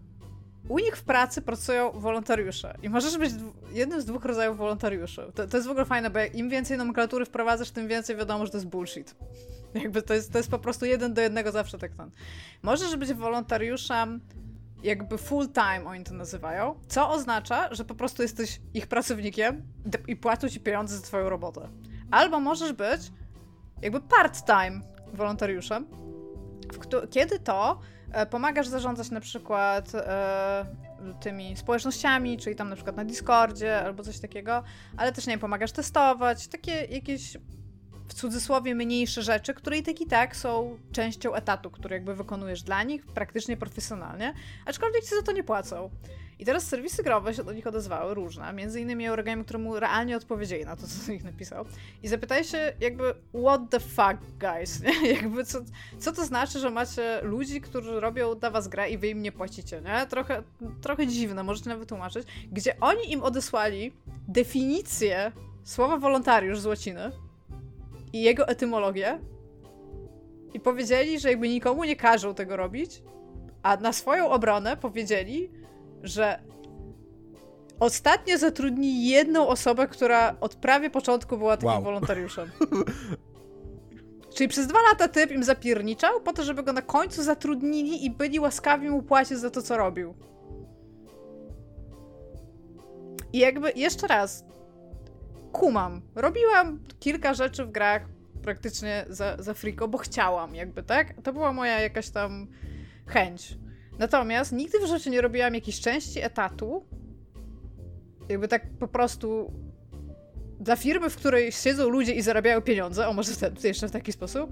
u 0.69 0.79
nich 0.79 0.97
w 0.97 1.03
pracy 1.03 1.41
pracują 1.41 1.91
wolontariusze 1.91 2.77
i 2.83 2.89
możesz 2.89 3.17
być 3.17 3.31
jednym 3.71 4.01
z 4.01 4.05
dwóch 4.05 4.25
rodzajów 4.25 4.57
wolontariuszy. 4.57 5.31
To, 5.35 5.47
to 5.47 5.57
jest 5.57 5.67
w 5.67 5.71
ogóle 5.71 5.85
fajne, 5.85 6.09
bo 6.09 6.19
im 6.33 6.49
więcej 6.49 6.77
nomenklatury 6.77 7.25
wprowadzasz, 7.25 7.71
tym 7.71 7.87
więcej 7.87 8.15
wiadomo, 8.15 8.45
że 8.45 8.51
to 8.51 8.57
jest 8.57 8.67
bullshit. 8.67 9.15
Jakby 9.83 10.01
to 10.01 10.13
jest, 10.13 10.31
to 10.31 10.37
jest 10.37 10.51
po 10.51 10.59
prostu 10.59 10.85
jeden 10.85 11.13
do 11.13 11.21
jednego 11.21 11.51
zawsze 11.51 11.77
tak 11.77 11.95
ten. 11.95 12.11
Możesz 12.63 12.95
być 12.95 13.13
wolontariuszem 13.13 14.21
jakby 14.83 15.17
full 15.17 15.47
time 15.47 15.85
oni 15.85 16.03
to 16.03 16.13
nazywają, 16.13 16.79
co 16.87 17.09
oznacza, 17.09 17.73
że 17.73 17.85
po 17.85 17.95
prostu 17.95 18.21
jesteś 18.21 18.61
ich 18.73 18.87
pracownikiem 18.87 19.61
i 20.07 20.15
płacą 20.15 20.49
ci 20.49 20.59
pieniądze 20.59 20.97
za 20.97 21.01
twoją 21.01 21.29
robotę. 21.29 21.69
Albo 22.11 22.39
możesz 22.39 22.73
być 22.73 23.01
jakby 23.81 23.99
part-time 23.99 24.81
wolontariuszem, 25.13 25.85
kiedy 27.09 27.39
to 27.39 27.79
pomagasz 28.29 28.67
zarządzać 28.67 29.11
na 29.11 29.19
przykład 29.19 29.95
e, 29.95 30.65
tymi 31.19 31.57
społecznościami, 31.57 32.37
czyli 32.37 32.55
tam 32.55 32.69
na 32.69 32.75
przykład 32.75 32.95
na 32.95 33.05
Discordzie 33.05 33.81
albo 33.81 34.03
coś 34.03 34.19
takiego, 34.19 34.63
ale 34.97 35.11
też 35.11 35.27
nie 35.27 35.33
wiem, 35.33 35.39
pomagasz 35.39 35.71
testować, 35.71 36.47
takie 36.47 36.71
jakieś 36.71 37.37
w 38.07 38.13
cudzysłowie 38.13 38.75
mniejsze 38.75 39.23
rzeczy, 39.23 39.53
które 39.53 39.77
i 39.77 39.83
tak 39.83 40.01
i 40.01 40.05
tak 40.05 40.35
są 40.35 40.77
częścią 40.91 41.33
etatu, 41.33 41.71
który 41.71 41.95
jakby 41.95 42.15
wykonujesz 42.15 42.63
dla 42.63 42.83
nich 42.83 43.05
praktycznie 43.05 43.57
profesjonalnie, 43.57 44.33
aczkolwiek 44.65 45.03
ci 45.03 45.09
za 45.15 45.21
to 45.21 45.31
nie 45.31 45.43
płacą. 45.43 45.89
I 46.39 46.45
teraz 46.45 46.63
serwisy 46.63 47.03
growe 47.03 47.33
się 47.33 47.43
do 47.43 47.53
nich 47.53 47.67
odezwały, 47.67 48.13
różne, 48.13 48.53
między 48.53 48.81
innymi 48.81 49.07
Eurogamer, 49.07 49.45
któremu 49.45 49.79
realnie 49.79 50.17
odpowiedzieli 50.17 50.65
na 50.65 50.75
to, 50.75 50.87
co 50.87 51.11
ich 51.11 51.23
napisał. 51.23 51.65
I 52.03 52.07
zapytaj 52.07 52.43
się 52.43 52.73
jakby, 52.79 53.13
what 53.43 53.61
the 53.69 53.79
fuck, 53.79 54.17
guys? 54.39 54.81
Nie? 54.83 55.13
Jakby, 55.13 55.43
co, 55.43 55.59
co 55.99 56.11
to 56.11 56.25
znaczy, 56.25 56.59
że 56.59 56.69
macie 56.69 57.19
ludzi, 57.23 57.61
którzy 57.61 57.99
robią 57.99 58.35
dla 58.35 58.51
was 58.51 58.67
grę 58.67 58.89
i 58.89 58.97
wy 58.97 59.07
im 59.07 59.21
nie 59.21 59.31
płacicie, 59.31 59.81
nie? 59.81 60.07
Trochę, 60.07 60.43
trochę 60.81 61.07
dziwne, 61.07 61.43
możecie 61.43 61.69
nawet 61.69 61.89
tłumaczyć, 61.89 62.27
gdzie 62.51 62.79
oni 62.79 63.11
im 63.11 63.23
odesłali 63.23 63.93
definicję 64.27 65.31
słowa 65.63 65.97
wolontariusz 65.97 66.59
z 66.59 66.65
łaciny 66.65 67.11
i 68.13 68.21
jego 68.21 68.47
etymologię 68.47 69.19
i 70.53 70.59
powiedzieli, 70.59 71.19
że 71.19 71.29
jakby 71.29 71.49
nikomu 71.49 71.83
nie 71.83 71.95
każą 71.95 72.33
tego 72.33 72.57
robić, 72.57 73.03
a 73.63 73.77
na 73.77 73.93
swoją 73.93 74.29
obronę 74.29 74.77
powiedzieli, 74.77 75.51
że 76.03 76.39
ostatnio 77.79 78.37
zatrudni 78.37 79.07
jedną 79.09 79.47
osobę, 79.47 79.87
która 79.87 80.35
od 80.41 80.55
prawie 80.55 80.89
początku 80.89 81.37
była 81.37 81.57
takim 81.57 81.69
wow. 81.69 81.83
wolontariuszem. 81.83 82.51
Czyli 84.35 84.47
przez 84.47 84.67
dwa 84.67 84.79
lata 84.89 85.07
typ 85.07 85.31
im 85.31 85.43
zapierniczał 85.43 86.21
po 86.21 86.33
to, 86.33 86.43
żeby 86.43 86.63
go 86.63 86.73
na 86.73 86.81
końcu 86.81 87.23
zatrudnili 87.23 88.05
i 88.05 88.09
byli 88.09 88.39
łaskawi 88.39 88.89
mu 88.89 89.03
płacić 89.03 89.37
za 89.37 89.49
to, 89.49 89.61
co 89.61 89.77
robił. 89.77 90.13
I 93.33 93.39
jakby, 93.39 93.71
jeszcze 93.75 94.07
raz, 94.07 94.45
kumam. 95.51 96.01
Robiłam 96.15 96.79
kilka 96.99 97.33
rzeczy 97.33 97.65
w 97.65 97.71
grach 97.71 98.05
praktycznie 98.43 99.05
za, 99.09 99.37
za 99.39 99.53
friko, 99.53 99.87
bo 99.87 99.97
chciałam 99.97 100.55
jakby, 100.55 100.83
tak? 100.83 101.13
To 101.23 101.33
była 101.33 101.53
moja 101.53 101.79
jakaś 101.79 102.09
tam 102.09 102.47
chęć. 103.05 103.57
Natomiast 103.99 104.51
nigdy 104.51 104.79
w 104.79 104.87
życiu 104.87 105.09
nie 105.09 105.21
robiłam 105.21 105.55
jakiejś 105.55 105.79
części 105.79 106.21
etatu, 106.21 106.85
jakby 108.29 108.47
tak 108.47 108.69
po 108.79 108.87
prostu 108.87 109.53
dla 110.59 110.75
firmy, 110.75 111.09
w 111.09 111.15
której 111.15 111.51
siedzą 111.51 111.89
ludzie 111.89 112.13
i 112.13 112.21
zarabiają 112.21 112.61
pieniądze, 112.61 113.07
o 113.07 113.13
może 113.13 113.35
ten, 113.35 113.55
jeszcze 113.63 113.87
w 113.87 113.91
taki 113.91 114.11
sposób, 114.11 114.51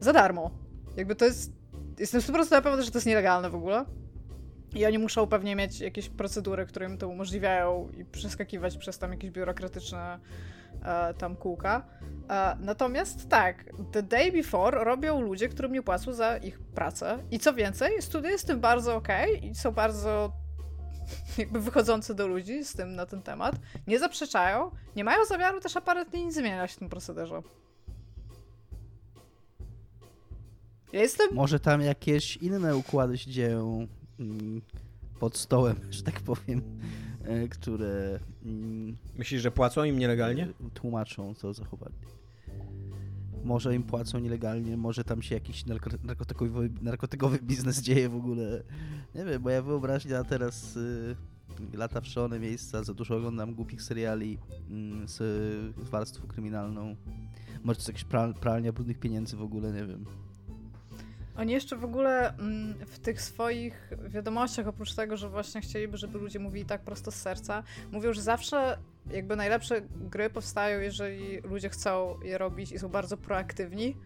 za 0.00 0.12
darmo. 0.12 0.50
Jakby 0.96 1.14
to 1.14 1.24
jest, 1.24 1.52
jestem 1.98 2.20
100% 2.20 2.50
na 2.50 2.62
pewno, 2.62 2.82
że 2.82 2.90
to 2.90 2.98
jest 2.98 3.06
nielegalne 3.06 3.50
w 3.50 3.54
ogóle. 3.54 3.84
I 4.74 4.86
oni 4.86 4.98
muszą 4.98 5.26
pewnie 5.26 5.56
mieć 5.56 5.80
jakieś 5.80 6.08
procedury, 6.08 6.66
które 6.66 6.86
im 6.86 6.98
to 6.98 7.08
umożliwiają 7.08 7.88
i 7.98 8.04
przeskakiwać 8.04 8.76
przez 8.76 8.98
tam 8.98 9.10
jakieś 9.10 9.30
biurokratyczne 9.30 10.18
e, 10.84 11.14
tam 11.14 11.36
kółka. 11.36 11.86
E, 12.30 12.56
natomiast 12.60 13.28
tak, 13.28 13.64
The 13.92 14.02
Day 14.02 14.32
Before 14.32 14.84
robią 14.84 15.20
ludzie, 15.20 15.48
którym 15.48 15.72
nie 15.72 15.82
płacą 15.82 16.12
za 16.12 16.36
ich 16.36 16.60
pracę. 16.60 17.18
I 17.30 17.38
co 17.38 17.54
więcej, 17.54 18.02
studia 18.02 18.30
jest 18.30 18.46
tym 18.46 18.60
bardzo 18.60 18.96
okej 18.96 19.38
okay 19.38 19.48
i 19.48 19.54
są 19.54 19.70
bardzo 19.70 20.32
jakby 21.38 21.60
wychodzące 21.60 22.14
do 22.14 22.26
ludzi 22.26 22.64
z 22.64 22.74
tym 22.74 22.94
na 22.94 23.06
ten 23.06 23.22
temat. 23.22 23.56
Nie 23.86 23.98
zaprzeczają, 23.98 24.70
nie 24.96 25.04
mają 25.04 25.24
zamiaru 25.24 25.60
też 25.60 25.76
aparatnie 25.76 26.24
nic 26.24 26.34
zmieniać 26.34 26.72
w 26.72 26.76
tym 26.76 26.88
procederze. 26.88 27.42
Ja 30.92 31.00
jestem... 31.00 31.28
Może 31.32 31.60
tam 31.60 31.80
jakieś 31.80 32.36
inne 32.36 32.76
układy 32.76 33.18
się 33.18 33.30
dzieją 33.30 33.86
pod 35.20 35.36
stołem, 35.36 35.76
że 35.90 36.02
tak 36.02 36.20
powiem, 36.20 36.62
e, 37.24 37.48
które... 37.48 38.20
Mm, 38.44 38.96
Myślisz, 39.18 39.42
że 39.42 39.50
płacą 39.50 39.84
im 39.84 39.98
nielegalnie? 39.98 40.48
Tłumaczą 40.74 41.34
to 41.34 41.54
zachowanie. 41.54 41.96
Może 43.44 43.74
im 43.74 43.82
płacą 43.82 44.18
nielegalnie, 44.18 44.76
może 44.76 45.04
tam 45.04 45.22
się 45.22 45.34
jakiś 45.34 45.64
narkotykowy, 46.04 46.70
narkotykowy 46.82 47.38
biznes 47.38 47.82
dzieje 47.82 48.08
w 48.08 48.16
ogóle. 48.16 48.62
Nie 49.14 49.24
wiem, 49.24 49.42
moja 49.42 49.62
wyobraźnia 49.62 50.24
teraz 50.24 50.76
y, 50.76 51.16
lata 51.74 52.00
w 52.00 52.06
szalone 52.06 52.38
miejsca, 52.38 52.84
za 52.84 52.94
dużo 52.94 53.16
oglądam 53.16 53.54
głupich 53.54 53.82
seriali 53.82 54.38
y, 55.04 55.08
z, 55.08 55.20
warstwą 55.76 56.26
kryminalną. 56.28 56.96
Może 57.64 57.76
to 57.76 57.80
jest 57.80 57.88
jakaś 57.88 58.04
pral, 58.04 58.34
pralnia 58.34 58.72
brudnych 58.72 58.98
pieniędzy 58.98 59.36
w 59.36 59.42
ogóle, 59.42 59.72
nie 59.72 59.86
wiem. 59.86 60.04
Oni 61.42 61.52
jeszcze 61.52 61.76
w 61.76 61.84
ogóle 61.84 62.34
mm, 62.38 62.74
w 62.86 62.98
tych 62.98 63.22
swoich 63.22 63.92
wiadomościach, 64.08 64.68
oprócz 64.68 64.94
tego, 64.94 65.16
że 65.16 65.28
właśnie 65.28 65.60
chcieliby, 65.60 65.98
żeby 65.98 66.18
ludzie 66.18 66.38
mówili 66.38 66.64
tak 66.64 66.80
prosto 66.80 67.10
z 67.10 67.14
serca, 67.14 67.62
mówią, 67.92 68.12
że 68.12 68.22
zawsze 68.22 68.78
jakby 69.10 69.36
najlepsze 69.36 69.80
gry 69.94 70.30
powstają, 70.30 70.80
jeżeli 70.80 71.40
ludzie 71.40 71.68
chcą 71.68 72.20
je 72.24 72.38
robić 72.38 72.72
i 72.72 72.78
są 72.78 72.88
bardzo 72.88 73.16
proaktywni. 73.16 73.96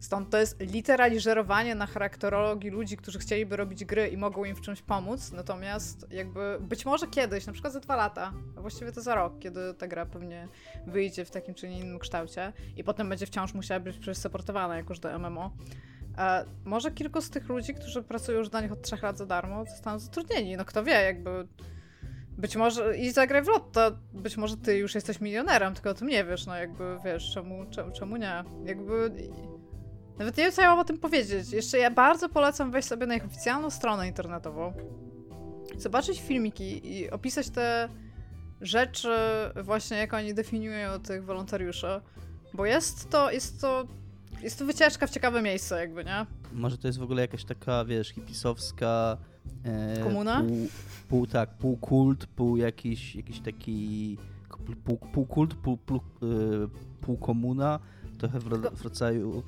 Stąd 0.00 0.30
to 0.30 0.38
jest 0.38 0.60
literalnie 0.60 1.20
żerowanie 1.20 1.74
na 1.74 1.86
charakterologii 1.86 2.70
ludzi, 2.70 2.96
którzy 2.96 3.18
chcieliby 3.18 3.56
robić 3.56 3.84
gry 3.84 4.08
i 4.08 4.16
mogą 4.16 4.44
im 4.44 4.56
w 4.56 4.60
czymś 4.60 4.82
pomóc. 4.82 5.32
Natomiast 5.32 6.06
jakby 6.10 6.58
być 6.60 6.86
może 6.86 7.06
kiedyś, 7.06 7.46
na 7.46 7.52
przykład 7.52 7.72
za 7.72 7.80
dwa 7.80 7.96
lata, 7.96 8.32
a 8.56 8.60
właściwie 8.60 8.92
to 8.92 9.00
za 9.00 9.14
rok, 9.14 9.38
kiedy 9.38 9.74
ta 9.74 9.88
gra 9.88 10.06
pewnie 10.06 10.48
wyjdzie 10.86 11.24
w 11.24 11.30
takim 11.30 11.54
czy 11.54 11.68
innym 11.68 11.98
kształcie 11.98 12.52
i 12.76 12.84
potem 12.84 13.08
będzie 13.08 13.26
wciąż 13.26 13.54
musiała 13.54 13.80
być 13.80 13.98
przecież 13.98 14.18
supportowana 14.18 14.76
jakoś 14.76 14.98
do 14.98 15.18
MMO. 15.18 15.50
Może 16.64 16.90
kilku 16.90 17.20
z 17.20 17.30
tych 17.30 17.48
ludzi, 17.48 17.74
którzy 17.74 18.02
pracują 18.02 18.38
już 18.38 18.48
dla 18.48 18.60
nich 18.60 18.72
od 18.72 18.82
trzech 18.82 19.02
lat 19.02 19.18
za 19.18 19.26
darmo, 19.26 19.64
zostaną 19.64 19.98
zatrudnieni. 19.98 20.56
No 20.56 20.64
kto 20.64 20.84
wie, 20.84 20.92
jakby 20.92 21.48
być 22.38 22.56
może 22.56 22.98
i 22.98 23.10
zagraj 23.10 23.42
w 23.42 23.46
to 23.72 23.90
być 24.12 24.36
może 24.36 24.56
ty 24.56 24.78
już 24.78 24.94
jesteś 24.94 25.20
milionerem, 25.20 25.74
tylko 25.74 25.90
o 25.90 25.94
tym 25.94 26.08
nie 26.08 26.24
wiesz, 26.24 26.46
no 26.46 26.56
jakby 26.56 26.98
wiesz, 27.04 27.34
czemu, 27.34 27.66
czemu, 27.70 27.92
czemu 27.92 28.16
nie? 28.16 28.44
Jakby. 28.64 29.10
Nawet 30.18 30.36
nie 30.36 30.44
wiem, 30.44 30.52
co 30.52 30.62
ja 30.62 30.70
mam 30.70 30.78
o 30.78 30.84
tym 30.84 30.98
powiedzieć. 30.98 31.52
Jeszcze 31.52 31.78
ja 31.78 31.90
bardzo 31.90 32.28
polecam 32.28 32.70
wejść 32.70 32.88
sobie 32.88 33.06
na 33.06 33.14
ich 33.14 33.24
oficjalną 33.24 33.70
stronę 33.70 34.08
internetową, 34.08 34.72
zobaczyć 35.76 36.20
filmiki 36.20 36.96
i 36.98 37.10
opisać 37.10 37.50
te 37.50 37.88
rzeczy, 38.60 39.16
właśnie 39.62 39.96
jak 39.96 40.14
oni 40.14 40.34
definiują 40.34 41.00
tych 41.00 41.24
wolontariuszy. 41.24 42.00
Bo 42.54 42.66
jest 42.66 43.10
to, 43.10 43.30
jest 43.30 43.60
to, 43.60 43.84
jest 44.42 44.58
to 44.58 44.66
wycieczka 44.66 45.06
w 45.06 45.10
ciekawe 45.10 45.42
miejsce, 45.42 45.80
jakby, 45.80 46.04
nie? 46.04 46.26
Może 46.52 46.78
to 46.78 46.88
jest 46.88 46.98
w 46.98 47.02
ogóle 47.02 47.22
jakaś 47.22 47.44
taka, 47.44 47.84
wiesz, 47.84 48.08
hipisowska 48.08 49.18
E, 49.64 50.02
Komuna? 50.02 50.40
Pół, 50.40 50.68
pół, 51.08 51.26
tak, 51.26 51.50
pół 51.50 51.76
kult, 51.76 52.26
pół 52.26 52.56
jakiś, 52.56 53.16
jakiś 53.16 53.40
taki 53.40 54.18
pół, 54.84 54.96
pół 54.96 55.26
kult, 55.26 55.54
pół, 55.54 55.76
pół, 55.76 55.96
e, 55.96 56.28
pół 57.00 57.16
komuna, 57.16 57.78
trochę 58.18 58.38
w, 58.38 58.44
w 58.74 58.82
rodzaju 58.82 59.42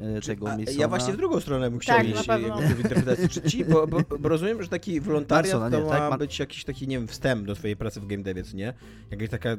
e, 0.00 0.20
tego 0.20 0.46
Masona. 0.46 0.70
Ja 0.78 0.88
właśnie 0.88 1.12
w 1.12 1.16
drugą 1.16 1.40
stronę 1.40 1.70
bym 1.70 1.78
chciał 1.78 1.96
tak, 1.96 2.06
iść 2.06 2.28
w 2.74 2.80
interpretacji. 2.80 3.28
Czy 3.28 3.42
ci, 3.42 3.64
bo, 3.64 3.86
bo, 3.86 4.00
bo, 4.18 4.28
rozumiem, 4.28 4.62
że 4.62 4.68
taki 4.68 5.00
wolontariat 5.00 5.72
to 5.72 5.80
ma 5.80 5.88
tak? 5.88 6.18
być 6.18 6.38
jakiś 6.38 6.64
taki, 6.64 6.88
nie 6.88 6.98
wiem, 6.98 7.08
wstęp 7.08 7.46
do 7.46 7.54
twojej 7.54 7.76
pracy 7.76 8.00
w 8.00 8.06
game 8.06 8.22
devie, 8.22 8.42
nie? 8.54 8.74
Jakaś 9.10 9.28
taka 9.28 9.56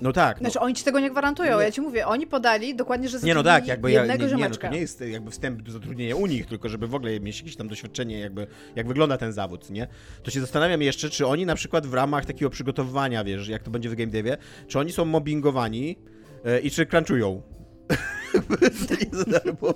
no 0.00 0.12
tak. 0.12 0.40
No. 0.40 0.44
Znaczy 0.44 0.60
oni 0.60 0.74
ci 0.74 0.84
tego 0.84 1.00
nie 1.00 1.10
gwarantują, 1.10 1.58
nie. 1.58 1.64
ja 1.64 1.72
ci 1.72 1.80
mówię, 1.80 2.06
oni 2.06 2.26
podali 2.26 2.74
dokładnie, 2.74 3.08
że 3.08 3.18
Nie 3.18 3.34
no 3.34 3.42
tak, 3.42 3.66
jakby 3.66 3.92
jednego 3.92 4.24
ja, 4.24 4.30
nie, 4.30 4.42
nie, 4.42 4.48
no, 4.48 4.56
to 4.56 4.68
nie 4.68 4.78
jest 4.78 5.00
jakby 5.00 5.30
wstęp 5.30 5.62
do 5.62 5.72
zatrudnienia 5.72 6.16
u 6.16 6.26
nich, 6.26 6.46
tylko 6.46 6.68
żeby 6.68 6.86
w 6.86 6.94
ogóle 6.94 7.20
mieć 7.20 7.38
jakieś 7.38 7.56
tam 7.56 7.68
doświadczenie, 7.68 8.20
jakby 8.20 8.46
jak 8.76 8.88
wygląda 8.88 9.16
ten 9.16 9.32
zawód, 9.32 9.70
nie? 9.70 9.88
To 10.22 10.30
się 10.30 10.40
zastanawiam 10.40 10.82
jeszcze, 10.82 11.10
czy 11.10 11.26
oni 11.26 11.46
na 11.46 11.54
przykład 11.54 11.86
w 11.86 11.94
ramach 11.94 12.24
takiego 12.24 12.50
przygotowywania, 12.50 13.24
wiesz, 13.24 13.48
jak 13.48 13.62
to 13.62 13.70
będzie 13.70 13.88
w 13.88 13.94
game 13.94 14.10
devie, 14.10 14.36
czy 14.68 14.78
oni 14.78 14.92
są 14.92 15.04
mobbingowani 15.04 15.98
e, 16.44 16.60
i 16.60 16.70
czy 16.70 16.86
crunchują. 16.86 17.42
to 18.88 18.94
nie 18.94 19.18
za 19.18 19.24
darmo. 19.24 19.74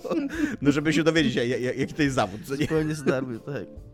No 0.62 0.72
żeby 0.72 0.92
się 0.92 1.02
dowiedzieć, 1.02 1.34
jaki 1.76 1.94
to 1.94 2.02
jest 2.02 2.14
zawód, 2.14 2.40
co 2.44 2.56
nie? 2.56 2.62
Zupełnie 2.62 2.94
za 2.94 3.04
darmo. 3.04 3.38
Tak. 3.38 3.89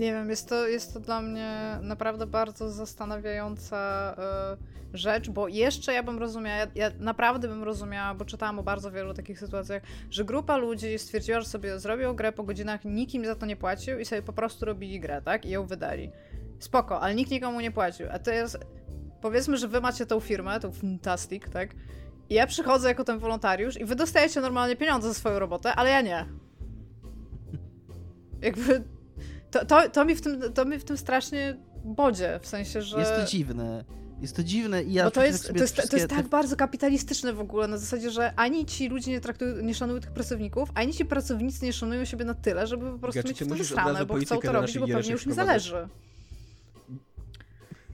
Nie 0.00 0.12
wiem, 0.12 0.30
jest 0.30 0.48
to, 0.48 0.68
jest 0.68 0.94
to 0.94 1.00
dla 1.00 1.22
mnie 1.22 1.78
naprawdę 1.82 2.26
bardzo 2.26 2.70
zastanawiająca 2.70 4.12
y, 4.92 4.98
rzecz, 4.98 5.30
bo 5.30 5.48
jeszcze 5.48 5.92
ja 5.92 6.02
bym 6.02 6.18
rozumiała, 6.18 6.56
ja, 6.56 6.66
ja, 6.74 6.90
naprawdę 6.98 7.48
bym 7.48 7.62
rozumiała, 7.62 8.14
bo 8.14 8.24
czytałam 8.24 8.58
o 8.58 8.62
bardzo 8.62 8.90
wielu 8.90 9.14
takich 9.14 9.38
sytuacjach, 9.38 9.82
że 10.10 10.24
grupa 10.24 10.56
ludzi 10.56 10.98
stwierdziła, 10.98 11.40
że 11.40 11.46
sobie 11.46 11.78
zrobią 11.78 12.14
grę 12.14 12.32
po 12.32 12.42
godzinach, 12.42 12.84
nikt 12.84 13.14
im 13.14 13.24
za 13.24 13.34
to 13.34 13.46
nie 13.46 13.56
płacił 13.56 13.98
i 13.98 14.04
sobie 14.04 14.22
po 14.22 14.32
prostu 14.32 14.64
robili 14.64 15.00
grę, 15.00 15.22
tak? 15.22 15.46
I 15.46 15.50
ją 15.50 15.66
wydali. 15.66 16.10
Spoko, 16.58 17.00
ale 17.00 17.14
nikt 17.14 17.30
nikomu 17.30 17.60
nie 17.60 17.70
płacił. 17.70 18.06
A 18.12 18.18
to 18.18 18.30
jest, 18.30 18.58
powiedzmy, 19.20 19.56
że 19.56 19.68
wy 19.68 19.80
macie 19.80 20.06
tą 20.06 20.20
firmę, 20.20 20.60
tą 20.60 20.72
Fantastic, 20.72 21.42
tak? 21.52 21.70
I 22.30 22.34
ja 22.34 22.46
przychodzę 22.46 22.88
jako 22.88 23.04
ten 23.04 23.18
wolontariusz 23.18 23.80
i 23.80 23.84
wy 23.84 23.94
dostajecie 23.94 24.40
normalnie 24.40 24.76
pieniądze 24.76 25.08
za 25.08 25.14
swoją 25.14 25.38
robotę, 25.38 25.74
ale 25.74 25.90
ja 25.90 26.00
nie. 26.00 26.26
Jakby 28.42 28.84
to, 29.50 29.64
to, 29.64 29.90
to, 29.90 30.04
mi 30.04 30.14
w 30.14 30.20
tym, 30.20 30.52
to 30.52 30.64
mi 30.64 30.78
w 30.78 30.84
tym 30.84 30.96
strasznie 30.96 31.56
bodzie, 31.84 32.40
w 32.42 32.46
sensie, 32.46 32.82
że... 32.82 32.98
Jest 32.98 33.16
to 33.16 33.24
dziwne. 33.24 33.84
Jest 34.20 34.36
to 34.36 34.42
dziwne 34.42 34.82
i 34.82 34.92
ja 34.92 35.04
Bo 35.04 35.10
to 35.10 35.24
jest, 35.24 35.48
to, 35.48 35.58
jest, 35.58 35.90
to 35.90 35.96
jest 35.96 36.08
tak 36.08 36.28
bardzo 36.28 36.56
kapitalistyczne 36.56 37.32
w 37.32 37.40
ogóle, 37.40 37.68
na 37.68 37.78
zasadzie, 37.78 38.10
że 38.10 38.32
ani 38.36 38.66
ci 38.66 38.88
ludzie 38.88 39.10
nie 39.10 39.20
traktują, 39.20 39.62
nie 39.62 39.74
szanują 39.74 40.00
tych 40.00 40.12
pracowników, 40.12 40.68
ani 40.74 40.92
ci 40.92 41.04
pracownicy 41.04 41.64
nie 41.64 41.72
szanują 41.72 42.04
siebie 42.04 42.24
na 42.24 42.34
tyle, 42.34 42.66
żeby 42.66 42.92
po 42.92 42.98
prostu 42.98 43.18
ja, 43.18 43.22
mieć 43.28 43.44
w 43.44 43.48
to 43.48 43.54
wysrane, 43.54 44.06
bo 44.06 44.14
chcą 44.14 44.38
to 44.38 44.52
robić, 44.52 44.78
bo 44.78 44.86
pewnie 44.86 45.12
już 45.12 45.26
mi 45.26 45.32
zależy. 45.32 45.88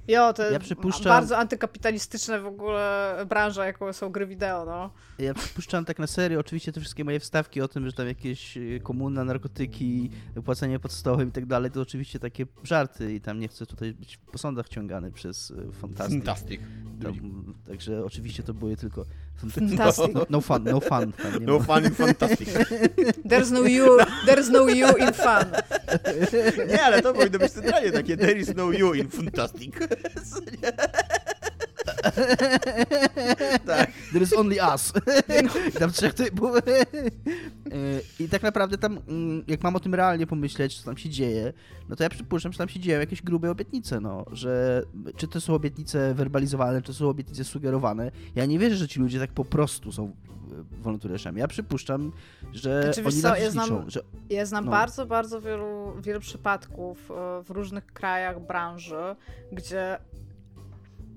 Jo, 0.09 0.33
to 0.33 0.51
ja 0.51 0.59
przypuszczam... 0.59 1.05
bardzo 1.05 1.39
antykapitalistyczne 1.39 2.41
w 2.41 2.47
ogóle 2.47 3.17
branża, 3.29 3.67
jaką 3.67 3.93
są 3.93 4.11
gry 4.11 4.27
wideo, 4.27 4.65
no. 4.65 4.91
Ja 5.19 5.35
przypuszczam 5.35 5.85
tak 5.85 5.99
na 5.99 6.07
serio, 6.07 6.41
oczywiście 6.41 6.73
te 6.73 6.81
wszystkie 6.81 7.05
moje 7.05 7.21
wstawki 7.21 7.61
o 7.61 7.69
tym, 7.69 7.87
że 7.87 7.93
tam 7.93 8.07
jakieś 8.07 8.57
y, 8.57 8.81
komuna, 8.83 9.25
narkotyki, 9.25 10.11
płacenie 10.45 10.79
pod 10.79 10.93
stołem 10.93 11.29
i 11.29 11.33
tak 11.33 11.47
dalej, 11.47 11.71
to 11.71 11.81
oczywiście 11.81 12.19
takie 12.19 12.47
żarty 12.63 13.15
i 13.15 13.21
tam 13.21 13.41
nie 13.41 13.49
chcę 13.49 13.67
tutaj 13.67 13.95
być 13.95 14.17
po 14.33 14.39
sądach 14.39 14.69
ciągany 14.69 15.13
przez 15.13 15.51
y, 15.51 15.73
Fantastic. 15.73 16.25
Fantastic. 16.25 16.61
Tam, 17.03 17.55
także 17.67 18.05
oczywiście 18.05 18.43
to 18.43 18.55
były 18.55 18.77
tylko 18.77 19.05
Fantastic. 19.37 20.15
No, 20.15 20.27
no 20.31 20.41
fun, 20.41 20.65
no 20.65 20.81
fun. 20.81 21.13
no 21.41 21.61
fun 21.61 21.85
in 21.85 21.95
Fantastic. 21.95 22.49
There's 23.25 23.51
no 23.51 23.65
you, 23.67 23.99
there's 24.27 24.51
no 24.51 24.67
you 24.69 24.97
in 24.97 25.13
fun. 25.13 25.53
Nie, 26.69 26.83
ale 26.83 27.03
to 27.03 27.15
powinno 27.15 27.39
być 27.39 27.53
centralnie 27.53 27.93
takie 27.93 28.17
there 28.17 28.41
is 28.41 28.55
no 28.57 28.73
you 28.73 28.95
in 28.95 29.09
Fantastic. 29.09 29.79
tak. 33.67 33.91
there 34.13 34.23
is 34.23 34.33
only 34.33 34.57
us. 34.75 34.93
I 35.69 35.79
tam 35.79 35.91
trzech 35.91 36.15
typów. 36.15 36.51
I 38.21 38.29
tak 38.29 38.43
naprawdę 38.43 38.79
tam, 38.79 38.99
mm, 39.09 39.45
jak 39.49 39.63
mam 39.63 39.77
o 39.77 39.81
tym 39.81 39.95
realnie 39.95 40.27
pomyśleć, 40.27 40.79
co 40.79 40.85
tam 40.85 40.97
się 40.97 41.09
dzieje, 41.11 41.53
no 41.89 41.97
to 41.97 42.03
ja 42.03 42.09
przypuszczam, 42.11 42.53
że 42.53 42.59
tam 42.59 42.69
się 42.69 42.81
dzieją 42.81 43.01
jakieś 43.01 43.23
grube 43.23 43.51
obietnice, 43.51 44.01
no, 44.01 44.25
że 44.33 44.83
czy 45.17 45.29
to 45.29 45.41
są 45.41 45.55
obietnice 45.55 46.15
werbalizowane, 46.15 46.83
czy 46.83 46.87
to 46.87 46.95
są 46.95 47.09
obietnice 47.09 47.45
sugerowane. 47.45 48.11
Ja 48.35 48.47
nie 48.47 48.59
wierzę, 48.59 48.77
że 48.77 48.89
ci 48.89 49.01
ludzie 49.01 49.19
tak 49.19 49.33
po 49.33 49.45
prostu 49.45 49.93
są 49.93 50.05
e, 50.05 50.11
wolontariuszami. 50.83 51.41
Ja 51.41 51.49
przypuszczam, 51.49 52.13
że 52.53 52.83
Znaczy, 52.83 53.05
oni 53.05 53.23
co, 53.23 53.37
ja 53.37 53.51
znam- 53.51 53.65
liczą, 53.65 53.85
że 53.91 54.01
Ja 54.31 54.47
znam 54.47 54.65
No. 54.65 54.71
bardzo, 54.71 55.07
bardzo 55.07 55.41
wielu, 55.41 55.93
wielu 56.01 56.21
przypadków 56.21 57.11
e, 57.11 57.43
w 57.45 57.51
różnych 57.51 57.87
krajach 57.87 58.41
branży, 58.47 59.17
gdzie 59.53 59.99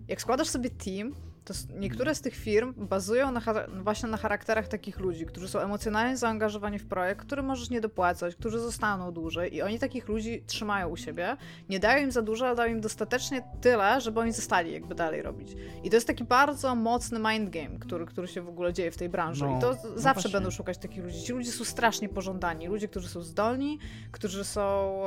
jak 0.10 0.22
składasz 0.22 0.48
sobie 0.48 0.70
team, 0.70 1.16
to 1.50 1.80
niektóre 1.80 2.16
z 2.16 2.22
tych 2.22 2.36
firm 2.36 2.74
bazują 2.78 3.32
na, 3.32 3.42
właśnie 3.84 4.10
na 4.10 4.18
charakterach 4.18 4.68
takich 4.68 5.00
ludzi, 5.00 5.26
którzy 5.26 5.48
są 5.48 5.60
emocjonalnie 5.60 6.18
zaangażowani 6.18 6.80
w 6.80 6.86
projekt, 6.86 7.22
który 7.26 7.44
możesz 7.44 7.70
nie 7.70 7.82
dopłacać, 7.82 8.36
którzy 8.36 8.60
zostaną 8.60 9.12
dłużej 9.12 9.56
i 9.56 9.62
oni 9.62 9.80
takich 9.80 10.08
ludzi 10.08 10.44
trzymają 10.48 10.88
u 10.90 10.98
siebie, 10.98 11.38
nie 11.70 11.80
dają 11.80 12.04
im 12.04 12.12
za 12.12 12.22
dużo, 12.22 12.48
ale 12.48 12.56
dają 12.56 12.72
im 12.72 12.82
dostatecznie 12.82 13.44
tyle, 13.62 14.02
żeby 14.02 14.20
oni 14.20 14.32
zostali 14.32 14.72
jakby 14.72 14.96
dalej 14.96 15.22
robić. 15.22 15.56
I 15.84 15.90
to 15.90 15.96
jest 15.96 16.08
taki 16.08 16.24
bardzo 16.24 16.76
mocny 16.76 17.20
mind 17.20 17.50
game, 17.50 17.80
który, 17.80 18.06
który 18.06 18.28
się 18.28 18.42
w 18.42 18.50
ogóle 18.50 18.74
dzieje 18.74 18.92
w 18.92 18.98
tej 18.98 19.10
branży. 19.10 19.46
No, 19.46 19.58
I 19.58 19.62
to 19.62 19.70
no 19.70 19.78
zawsze 19.96 20.14
właśnie. 20.14 20.32
będą 20.32 20.52
szukać 20.52 20.78
takich 20.78 21.04
ludzi. 21.04 21.22
Ci 21.22 21.34
ludzie 21.34 21.52
są 21.52 21.64
strasznie 21.64 22.10
pożądani. 22.10 22.68
Ludzie, 22.68 22.88
którzy 22.88 23.10
są 23.10 23.22
zdolni, 23.22 23.80
którzy 24.12 24.44
są 24.44 24.62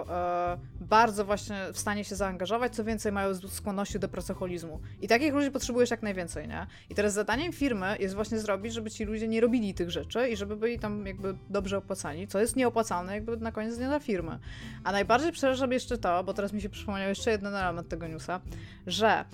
e, 0.09 0.59
bardzo 0.81 1.25
właśnie 1.25 1.57
w 1.73 1.79
stanie 1.79 2.05
się 2.05 2.17
zaangażować, 2.17 2.75
co 2.75 2.85
więcej 2.85 3.13
mają 3.13 3.35
skłonności 3.35 3.99
do 3.99 4.09
pracoholizmu. 4.09 4.81
I 5.01 5.09
takich 5.09 5.35
ludzi 5.35 5.51
potrzebujesz 5.51 5.91
jak 5.91 6.03
najwięcej, 6.03 6.32
nie? 6.37 6.67
I 6.91 6.95
teraz 6.95 7.13
zadaniem 7.13 7.53
firmy 7.53 7.97
jest 8.01 8.15
właśnie 8.15 8.39
zrobić, 8.39 8.73
żeby 8.73 8.91
ci 8.91 9.05
ludzie 9.05 9.29
nie 9.29 9.41
robili 9.41 9.75
tych 9.75 9.91
rzeczy 9.91 10.29
i 10.29 10.37
żeby 10.37 10.57
byli 10.57 10.79
tam 10.79 11.07
jakby 11.07 11.35
dobrze 11.51 11.79
opłacani, 11.79 12.29
co 12.29 12.41
jest 12.41 12.57
nieopłacalne 12.57 13.15
jakby 13.15 13.37
na 13.37 13.53
koniec 13.53 13.77
dnia 13.77 13.89
dla 13.89 14.01
firmy. 14.01 14.39
A 14.85 14.93
najbardziej 14.93 15.33
przeraża 15.33 15.67
jeszcze 15.71 15.99
to, 15.99 16.25
bo 16.25 16.35
teraz 16.35 16.53
mi 16.53 16.61
się 16.61 16.69
przypomniał 16.69 17.09
jeszcze 17.09 17.31
jeden 17.31 17.55
element 17.55 17.89
tego 17.89 18.09
newsa, 18.09 18.41
że 18.87 19.25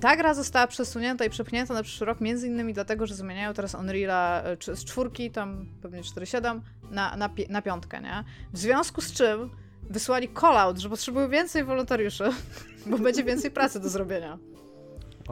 ta 0.00 0.16
gra 0.16 0.34
została 0.34 0.66
przesunięta 0.66 1.24
i 1.24 1.30
przepchnięta 1.30 1.74
na 1.74 1.82
przyszły 1.82 2.06
rok, 2.06 2.20
między 2.20 2.46
innymi 2.46 2.74
dlatego, 2.74 3.06
że 3.06 3.14
zmieniają 3.14 3.54
teraz 3.54 3.74
Unreala 3.74 4.42
e, 4.42 4.76
z 4.76 4.84
czwórki, 4.84 5.30
tam 5.30 5.66
pewnie 5.82 6.00
4.7, 6.00 6.60
na, 6.90 7.16
na, 7.16 7.28
pi- 7.28 7.46
na 7.48 7.62
piątkę, 7.62 8.00
nie? 8.00 8.24
W 8.52 8.58
związku 8.58 9.00
z 9.00 9.12
czym 9.12 9.50
wysłali 9.90 10.28
call-out, 10.40 10.78
że 10.78 10.88
potrzebują 10.88 11.28
więcej 11.28 11.64
wolontariuszy, 11.64 12.24
bo 12.86 12.98
będzie 12.98 13.24
więcej 13.24 13.50
pracy 13.50 13.80
do 13.80 13.88
zrobienia. 13.88 14.38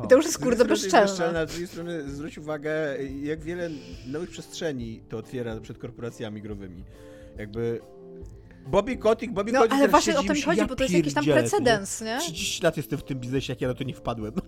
I 0.05 0.09
to 0.09 0.17
już 0.17 0.25
jest 0.25 0.39
kurde 0.39 0.65
bezczelne. 0.65 1.47
z 1.47 1.51
drugiej 1.51 1.69
strony 1.69 2.11
zwróć 2.11 2.39
uwagę, 2.39 2.97
jak 3.23 3.41
wiele 3.45 3.71
nowych 4.07 4.31
przestrzeni 4.31 5.03
to 5.09 5.19
otwiera 5.19 5.61
przed 5.61 5.79
korporacjami 5.79 6.43
growymi. 6.43 6.85
Jakby 7.39 7.81
Bobby 8.67 8.97
Kotick, 8.97 9.33
Bobby 9.33 9.53
No 9.53 9.59
Kotick 9.59 9.75
ale 9.75 9.89
właśnie 9.89 10.19
o 10.19 10.23
myśli, 10.23 10.43
chodzi, 10.43 10.61
ja 10.61 10.67
bo 10.67 10.77
to 10.77 10.83
jest 10.83 10.95
jakiś 10.95 11.15
tam 11.15 11.25
precedens, 11.25 12.01
nie? 12.01 12.07
nie? 12.07 12.19
30 12.21 12.63
lat 12.63 12.77
jestem 12.77 12.99
w 12.99 13.05
tym 13.05 13.21
biznesie, 13.21 13.53
jak 13.53 13.61
ja 13.61 13.69
na 13.69 13.75
to 13.75 13.85
nie 13.85 13.95
wpadłem. 13.95 14.33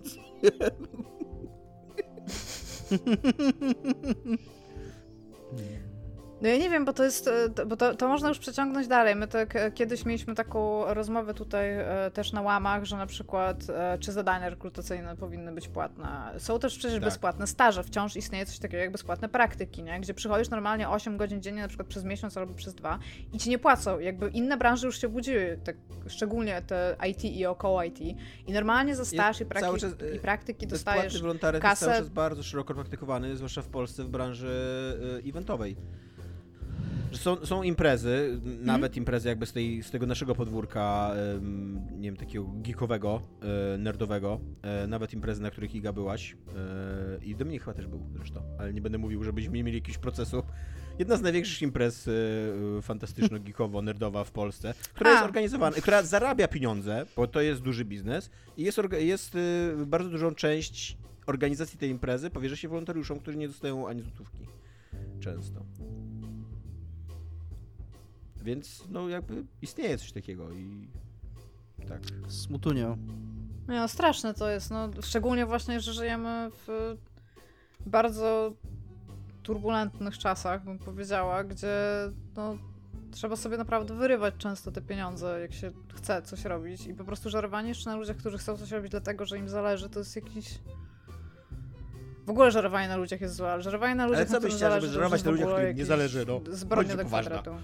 No, 6.41 6.49
ja 6.49 6.57
nie 6.57 6.69
wiem, 6.69 6.85
bo 6.85 6.93
to 6.93 7.03
jest, 7.03 7.27
e, 7.27 7.65
bo 7.65 7.77
to, 7.77 7.95
to 7.95 8.07
można 8.07 8.29
już 8.29 8.39
przeciągnąć 8.39 8.87
dalej. 8.87 9.15
My 9.15 9.27
tak 9.27 9.73
kiedyś 9.73 10.05
mieliśmy 10.05 10.35
taką 10.35 10.93
rozmowę 10.93 11.33
tutaj 11.33 11.73
e, 11.73 12.11
też 12.13 12.31
na 12.31 12.41
łamach, 12.41 12.85
że 12.85 12.97
na 12.97 13.05
przykład 13.05 13.63
czy 13.99 14.11
zadania 14.11 14.49
rekrutacyjne 14.49 15.15
powinny 15.15 15.51
być 15.51 15.67
płatne. 15.67 16.33
Są 16.37 16.59
też 16.59 16.77
przecież 16.77 16.93
Tak. 16.93 17.03
bezpłatne 17.03 17.47
staże. 17.47 17.83
Wciąż 17.83 18.15
istnieje 18.15 18.45
coś 18.45 18.59
takiego 18.59 18.81
jak 18.81 18.91
bezpłatne 18.91 19.29
praktyki, 19.29 19.83
nie? 19.83 19.99
gdzie 19.99 20.13
przychodzisz 20.13 20.49
normalnie 20.49 20.89
8 20.89 21.17
godzin 21.17 21.41
dziennie, 21.41 21.61
na 21.61 21.67
przykład 21.67 21.87
przez 21.87 22.03
miesiąc 22.03 22.37
albo 22.37 22.53
przez 22.53 22.75
dwa 22.75 22.99
i 23.33 23.37
ci 23.37 23.49
nie 23.49 23.59
płacą. 23.59 23.99
Jakby 23.99 24.29
inne 24.29 24.57
branże 24.57 24.87
już 24.87 25.01
się 25.01 25.09
budziły, 25.09 25.59
tak, 25.63 25.75
szczególnie 26.07 26.61
te 26.61 26.95
IT 27.09 27.25
i 27.25 27.45
około 27.45 27.83
IT. 27.83 27.99
I 28.47 28.53
normalnie 28.53 28.95
za 28.95 29.05
staż 29.05 29.41
i, 29.41 29.45
praktyki, 29.45 29.79
czas, 29.81 29.91
i 30.15 30.19
praktyki 30.19 30.67
Bezpłatny 30.67 31.01
dostajesz 31.01 31.21
wolontariat 31.21 31.63
jest 31.63 31.79
cały 31.79 31.91
kasę. 31.91 32.03
czas 32.03 32.09
bardzo 32.09 32.43
szeroko 32.43 32.73
praktykowany, 32.73 33.35
zwłaszcza 33.35 33.61
w 33.61 33.67
Polsce 33.67 34.03
w 34.03 34.09
branży 34.09 34.49
eventowej. 35.29 35.75
Są, 37.15 37.45
są 37.45 37.63
imprezy, 37.63 38.31
Mhm. 38.33 38.65
nawet 38.65 38.97
imprezy 38.97 39.29
jakby 39.29 39.45
z, 39.45 39.53
tej, 39.53 39.83
z 39.83 39.91
tego 39.91 40.05
naszego 40.05 40.35
podwórka, 40.35 41.11
nie 41.91 42.07
wiem, 42.07 42.17
takiego 42.17 42.45
geekowego, 42.47 43.21
e, 43.73 43.77
nerdowego, 43.77 44.39
e, 44.61 44.87
nawet 44.87 45.13
imprezy, 45.13 45.41
na 45.41 45.51
których 45.51 45.75
Iga 45.75 45.93
byłaś 45.93 46.37
e, 47.21 47.25
i 47.25 47.35
Dominik 47.35 47.63
chyba 47.63 47.73
też 47.73 47.87
był 47.87 48.09
zresztą, 48.15 48.41
ale 48.59 48.73
nie 48.73 48.81
będę 48.81 48.97
mówił, 48.97 49.23
żebyśmy 49.23 49.53
nie 49.57 49.63
mieli 49.63 49.77
jakiegoś 49.77 49.97
procesu. 49.97 50.43
Jedna 50.99 51.17
z 51.17 51.21
największych 51.21 51.61
imprez 51.61 52.09
fantastyczno-geekowo-nerdowa 52.81 54.23
w 54.29 54.31
Polsce, 54.31 54.73
która 54.93 55.09
A. 55.09 55.13
jest 55.13 55.25
organizowana, 55.25 55.77
która 55.77 56.03
zarabia 56.03 56.47
pieniądze, 56.47 57.05
bo 57.15 57.27
to 57.27 57.41
jest 57.41 57.61
duży 57.61 57.85
biznes 57.85 58.29
i 58.57 58.63
jest, 58.63 58.79
jest 58.99 59.37
bardzo 59.85 60.09
dużą 60.09 60.35
część 60.35 60.97
organizacji 61.25 61.79
tej 61.79 61.89
imprezy 61.89 62.29
powierza 62.29 62.55
się 62.55 62.67
wolontariuszom, 62.67 63.19
którzy 63.19 63.37
nie 63.37 63.47
dostają 63.47 63.87
ani 63.87 64.01
złotówki. 64.01 64.47
Często. 65.19 65.65
Więc 68.45 68.83
no 68.89 69.09
jakby 69.09 69.43
istnieje 69.61 69.97
coś 69.97 70.11
takiego 70.11 70.51
i 70.51 70.87
tak. 71.89 72.01
Smutunio. 72.27 72.97
No, 73.67 73.87
straszne 73.87 74.33
to 74.33 74.49
jest, 74.49 74.71
no, 74.71 74.89
szczególnie 75.01 75.45
właśnie, 75.45 75.79
że 75.79 75.93
żyjemy 75.93 76.51
w 76.67 76.97
bardzo 77.85 78.53
turbulentnych 79.43 80.17
czasach, 80.17 80.63
bym 80.63 80.79
powiedziała, 80.79 81.43
gdzie 81.43 81.75
no, 82.35 82.57
trzeba 83.11 83.35
sobie 83.35 83.57
naprawdę 83.57 83.95
wyrywać 83.95 84.33
często 84.37 84.71
te 84.71 84.81
pieniądze, 84.81 85.39
jak 85.41 85.53
się 85.53 85.71
chce 85.95 86.21
coś 86.21 86.45
robić 86.45 86.87
i 86.87 86.93
po 86.93 87.03
prostu 87.03 87.29
żerowanie 87.29 87.69
jeszcze 87.69 87.89
na 87.89 87.95
ludziach, 87.95 88.17
którzy 88.17 88.37
chcą 88.37 88.57
coś 88.57 88.71
robić 88.71 88.91
dlatego, 88.91 89.25
że 89.25 89.37
im 89.37 89.49
zależy, 89.49 89.89
to 89.89 89.99
jest 89.99 90.15
jakiś... 90.15 90.59
W 92.25 92.29
ogóle 92.29 92.51
żerowanie 92.51 92.87
na 92.87 92.95
ludziach 92.97 93.21
jest 93.21 93.35
złe, 93.35 93.51
ale 93.51 93.63
żerowanie 93.63 93.95
na 93.95 94.07
ludziach, 94.07 94.27
co 94.27 94.33
na 94.33 94.39
byś 94.39 94.55
chciała, 94.55 94.79
żeby 94.79 94.93
żerować 94.93 95.23
na 95.23 95.31
ludziach, 95.31 95.47
którym 95.47 95.75
nie 95.75 95.85
zależy, 95.85 96.25
no. 96.27 96.41
Zbrodnia 96.51 96.95
do 96.95 97.05
kwadratu. 97.05 97.51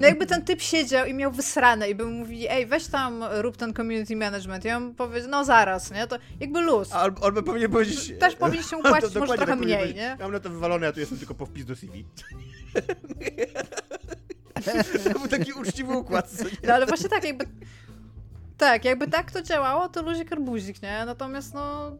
No 0.00 0.06
jakby 0.06 0.26
ten 0.26 0.44
typ 0.44 0.62
siedział 0.62 1.06
i 1.06 1.14
miał 1.14 1.32
wysrane 1.32 1.90
i 1.90 1.94
by 1.94 2.04
mu 2.04 2.10
mówili, 2.10 2.46
ej, 2.48 2.66
weź 2.66 2.86
tam, 2.86 3.24
rób 3.30 3.56
ten 3.56 3.74
community 3.74 4.16
management. 4.16 4.64
I 4.64 4.70
on 4.70 4.94
powie, 4.94 5.22
no 5.28 5.44
zaraz, 5.44 5.90
nie? 5.90 6.06
To 6.06 6.18
jakby 6.40 6.60
luz. 6.60 6.92
Albo, 6.92 7.24
albo 7.24 7.42
powinien 7.42 7.70
powiedzieć... 7.70 8.12
Też 8.20 8.34
powinniście 8.36 8.76
mu 8.76 8.82
płacić 8.82 9.14
może 9.14 9.34
trochę 9.34 9.38
tak 9.38 9.58
powinien 9.58 9.80
mniej, 9.80 9.94
nie? 9.94 10.00
Ja 10.02 10.16
mam 10.20 10.32
na 10.32 10.40
to 10.40 10.50
wywalone, 10.50 10.86
ja 10.86 10.92
tu 10.92 11.00
jestem 11.00 11.18
tylko 11.18 11.34
po 11.34 11.46
wpis 11.46 11.64
do 11.64 11.76
CV. 11.76 12.04
to 15.04 15.18
był 15.18 15.28
taki 15.28 15.52
uczciwy 15.52 15.92
układ, 15.92 16.30
co? 16.30 16.44
No 16.66 16.74
ale 16.74 16.86
właśnie 16.86 17.08
tak, 17.08 17.24
jakby... 17.24 17.44
Tak, 18.58 18.84
jakby 18.84 19.08
tak 19.08 19.30
to 19.30 19.42
działało, 19.42 19.88
to 19.88 20.02
luzik 20.02 20.32
arbuzik, 20.32 20.82
nie? 20.82 21.02
Natomiast 21.06 21.54
no... 21.54 21.96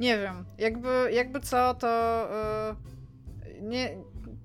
Nie 0.00 0.18
wiem, 0.18 0.44
jakby, 0.58 1.10
jakby 1.12 1.40
co, 1.40 1.74
to... 1.74 2.28
Yy, 3.46 3.62
nie, 3.62 3.96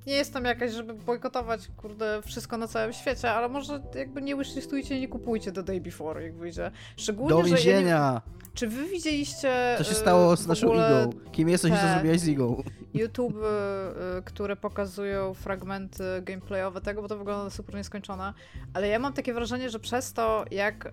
nie 0.07 0.13
jestem 0.13 0.45
jakaś, 0.45 0.71
żeby 0.71 0.93
bojkotować, 0.93 1.67
kurde, 1.77 2.21
wszystko 2.25 2.57
na 2.57 2.67
całym 2.67 2.93
świecie, 2.93 3.31
ale 3.31 3.49
może 3.49 3.81
jakby 3.95 4.21
nie 4.21 4.35
wishlistujcie, 4.35 4.99
nie 4.99 5.07
kupujcie 5.07 5.51
The 5.51 5.63
Day 5.63 5.81
Before, 5.81 6.23
jak 6.23 6.35
wyjdzie. 6.35 6.71
Szczególnie, 6.97 7.29
Do 7.29 7.43
że 7.43 7.49
ja 7.49 7.55
nie, 7.55 7.55
więzienia! 7.55 8.21
Czy 8.53 8.67
wy 8.67 8.85
widzieliście. 8.85 9.75
Co 9.77 9.83
się 9.83 9.91
y, 9.91 9.95
stało 9.95 10.37
z 10.37 10.47
naszą 10.47 10.73
igą? 10.73 11.09
Kim 11.31 11.49
jesteś 11.49 11.71
i 11.71 11.75
co 11.75 11.87
zrobiłaś 11.93 12.19
z 12.19 12.27
igą? 12.27 12.63
YouTube, 12.93 13.35
y, 13.35 14.21
które 14.23 14.55
pokazują 14.55 15.33
fragmenty 15.33 16.03
gameplayowe 16.21 16.81
tego, 16.81 17.01
bo 17.01 17.07
to 17.07 17.17
wygląda 17.17 17.49
super 17.49 17.75
nieskończone. 17.75 18.33
Ale 18.73 18.87
ja 18.87 18.99
mam 18.99 19.13
takie 19.13 19.33
wrażenie, 19.33 19.69
że 19.69 19.79
przez 19.79 20.13
to, 20.13 20.45
jak 20.51 20.91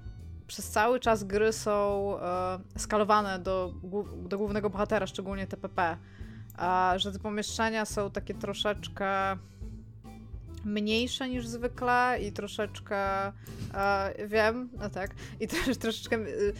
przez 0.50 0.70
cały 0.70 1.00
czas 1.00 1.24
gry 1.24 1.52
są 1.52 2.14
e, 2.20 2.58
skalowane 2.78 3.38
do, 3.38 3.74
do 4.28 4.38
głównego 4.38 4.70
bohatera, 4.70 5.06
szczególnie 5.06 5.46
TPP, 5.46 5.96
a 6.56 6.94
że 6.96 7.12
te 7.12 7.18
pomieszczenia 7.18 7.84
są 7.84 8.10
takie 8.10 8.34
troszeczkę 8.34 9.36
mniejsze 10.64 11.28
niż 11.28 11.46
zwykle 11.46 12.18
i 12.22 12.32
troszeczkę 12.32 13.26
e, 13.74 14.14
wiem, 14.26 14.68
no 14.78 14.90
tak, 14.90 15.14
i 15.40 15.48
też 15.48 15.78
troszeczkę 15.78 16.16
y, 16.16 16.54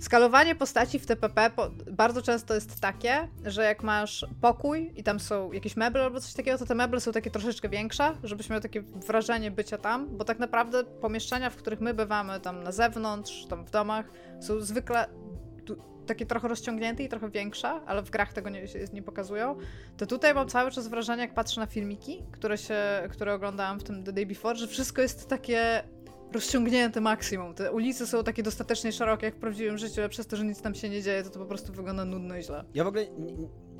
Skalowanie 0.00 0.54
postaci 0.54 0.98
w 0.98 1.06
TPP 1.06 1.50
po, 1.50 1.70
bardzo 1.92 2.22
często 2.22 2.54
jest 2.54 2.80
takie, 2.80 3.28
że 3.44 3.64
jak 3.64 3.82
masz 3.82 4.26
pokój 4.40 4.92
i 4.96 5.02
tam 5.02 5.20
są 5.20 5.52
jakieś 5.52 5.76
meble 5.76 6.04
albo 6.04 6.20
coś 6.20 6.34
takiego, 6.34 6.58
to 6.58 6.66
te 6.66 6.74
meble 6.74 7.00
są 7.00 7.12
takie 7.12 7.30
troszeczkę 7.30 7.68
większe, 7.68 8.12
żebyś 8.24 8.50
miał 8.50 8.60
takie 8.60 8.82
wrażenie 8.82 9.50
bycia 9.50 9.78
tam, 9.78 10.16
bo 10.16 10.24
tak 10.24 10.38
naprawdę 10.38 10.84
pomieszczenia, 10.84 11.50
w 11.50 11.56
których 11.56 11.80
my 11.80 11.94
bywamy 11.94 12.40
tam 12.40 12.62
na 12.62 12.72
zewnątrz, 12.72 13.46
tam 13.46 13.64
w 13.64 13.70
domach, 13.70 14.06
są 14.40 14.60
zwykle 14.60 15.06
takie 16.06 16.26
trochę 16.26 16.48
rozciągnięte 16.48 17.02
i 17.02 17.08
trochę 17.08 17.30
większe, 17.30 17.68
ale 17.68 18.02
w 18.02 18.10
grach 18.10 18.32
tego 18.32 18.50
nie, 18.50 18.64
nie 18.92 19.02
pokazują. 19.02 19.56
To 19.96 20.06
tutaj 20.06 20.34
mam 20.34 20.48
cały 20.48 20.70
czas 20.70 20.88
wrażenie, 20.88 21.22
jak 21.22 21.34
patrzę 21.34 21.60
na 21.60 21.66
filmiki, 21.66 22.22
które, 22.32 22.58
się, 22.58 22.76
które 23.10 23.34
oglądałam 23.34 23.80
w 23.80 23.84
tym 23.84 24.04
The 24.04 24.12
Day 24.12 24.26
Before, 24.26 24.56
że 24.58 24.66
wszystko 24.66 25.02
jest 25.02 25.28
takie 25.28 25.82
rozciągnięte 26.32 27.00
maksimum. 27.00 27.54
Te 27.54 27.72
ulice 27.72 28.06
są 28.06 28.24
takie 28.24 28.42
dostatecznie 28.42 28.92
szerokie 28.92 29.26
jak 29.26 29.34
w 29.34 29.38
prawdziwym 29.38 29.78
życiu, 29.78 30.02
a 30.02 30.08
przez 30.08 30.26
to, 30.26 30.36
że 30.36 30.44
nic 30.44 30.62
tam 30.62 30.74
się 30.74 30.88
nie 30.88 31.02
dzieje, 31.02 31.22
to 31.22 31.30
to 31.30 31.38
po 31.38 31.46
prostu 31.46 31.72
wygląda 31.72 32.04
nudno 32.04 32.36
i 32.36 32.42
źle. 32.42 32.64
Ja 32.74 32.84
w 32.84 32.86
ogóle 32.86 33.06
nie, 33.10 33.32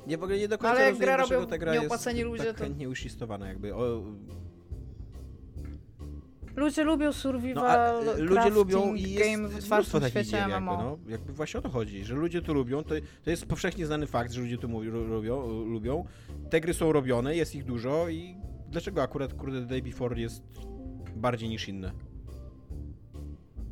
nie, 0.07 0.17
w 0.17 0.23
ogóle 0.23 0.37
nie 0.37 0.47
do 0.47 0.57
końca 0.57 0.71
Ale 0.71 0.81
jak 0.81 0.89
rozumiem, 0.91 1.15
gra 1.15 1.17
robią 1.17 1.47
ta 1.47 1.57
gra 1.57 1.73
nieopłaceni 1.73 2.19
jest 2.19 2.31
ludzie, 2.31 2.43
tak 2.45 2.57
to- 2.57 2.63
chętnie 2.63 2.89
uścistowana 2.89 3.47
jakby. 3.47 3.75
O, 3.75 4.03
Ludzie 6.55 6.83
lubią 6.83 7.05
no, 7.05 7.13
survival, 7.13 8.07
e, 8.09 8.17
ludzie 8.17 8.49
lubią 8.49 8.93
i 8.93 9.01
jest, 9.01 9.31
game 9.31 9.49
w 9.49 9.55
otwartym 9.55 10.09
świecie 10.09 10.31
gier 10.31 10.39
jakby, 10.39 10.55
MMO. 10.61 10.77
no. 10.77 10.97
Jakby 11.07 11.33
właśnie 11.33 11.57
o 11.59 11.63
to 11.63 11.69
chodzi, 11.69 12.03
że 12.05 12.15
ludzie 12.15 12.41
to 12.41 12.53
lubią, 12.53 12.83
to, 12.83 12.95
to 13.23 13.29
jest 13.29 13.45
powszechnie 13.45 13.85
znany 13.85 14.07
fakt, 14.07 14.31
że 14.31 14.41
ludzie 14.41 14.57
to 14.57 14.67
lubią, 14.67 15.47
lubią. 15.63 16.05
Te 16.49 16.61
gry 16.61 16.73
są 16.73 16.91
robione, 16.91 17.35
jest 17.35 17.55
ich 17.55 17.65
dużo 17.65 18.09
i 18.09 18.37
dlaczego 18.69 19.01
akurat 19.03 19.33
kurde 19.33 19.61
The 19.61 19.67
Day 19.67 19.81
Before 19.81 20.21
jest 20.21 20.43
bardziej 21.15 21.49
niż 21.49 21.69
inne? 21.69 21.91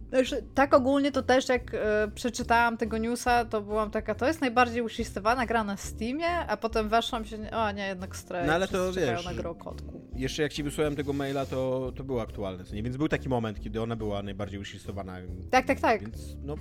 Znaczy, 0.09 0.43
tak 0.53 0.73
ogólnie 0.73 1.11
to 1.11 1.23
też 1.23 1.49
jak 1.49 1.73
e, 1.73 2.11
przeczytałam 2.15 2.77
tego 2.77 2.97
newsa, 2.97 3.45
to 3.45 3.61
byłam 3.61 3.91
taka, 3.91 4.15
to 4.15 4.27
jest 4.27 4.41
najbardziej 4.41 4.81
ushistowana 4.81 5.45
gra 5.45 5.63
na 5.63 5.77
Steamie, 5.77 6.29
a 6.29 6.57
potem 6.57 6.89
weszłam 6.89 7.25
się, 7.25 7.51
o 7.51 7.71
nie, 7.71 7.87
jednak 7.87 8.15
Stray, 8.15 8.47
No 8.47 8.53
ale 8.53 8.67
to 8.67 8.93
wiesz, 8.93 9.25
na 9.25 9.33
grę 9.33 9.49
o 9.49 9.55
kotku. 9.55 10.01
Jeszcze 10.15 10.41
jak 10.41 10.53
ci 10.53 10.63
wysłałem 10.63 10.95
tego 10.95 11.13
maila, 11.13 11.45
to, 11.45 11.91
to 11.95 12.03
było 12.03 12.21
aktualne, 12.21 12.63
co 12.63 12.75
nie? 12.75 12.83
Więc 12.83 12.97
był 12.97 13.07
taki 13.07 13.29
moment, 13.29 13.59
kiedy 13.59 13.81
ona 13.81 13.95
była 13.95 14.23
najbardziej 14.23 14.59
uścistowana. 14.59 15.17
Tak, 15.51 15.65
tak, 15.65 15.79
tak. 15.79 16.01
Więc 16.01 16.37
no, 16.43 16.55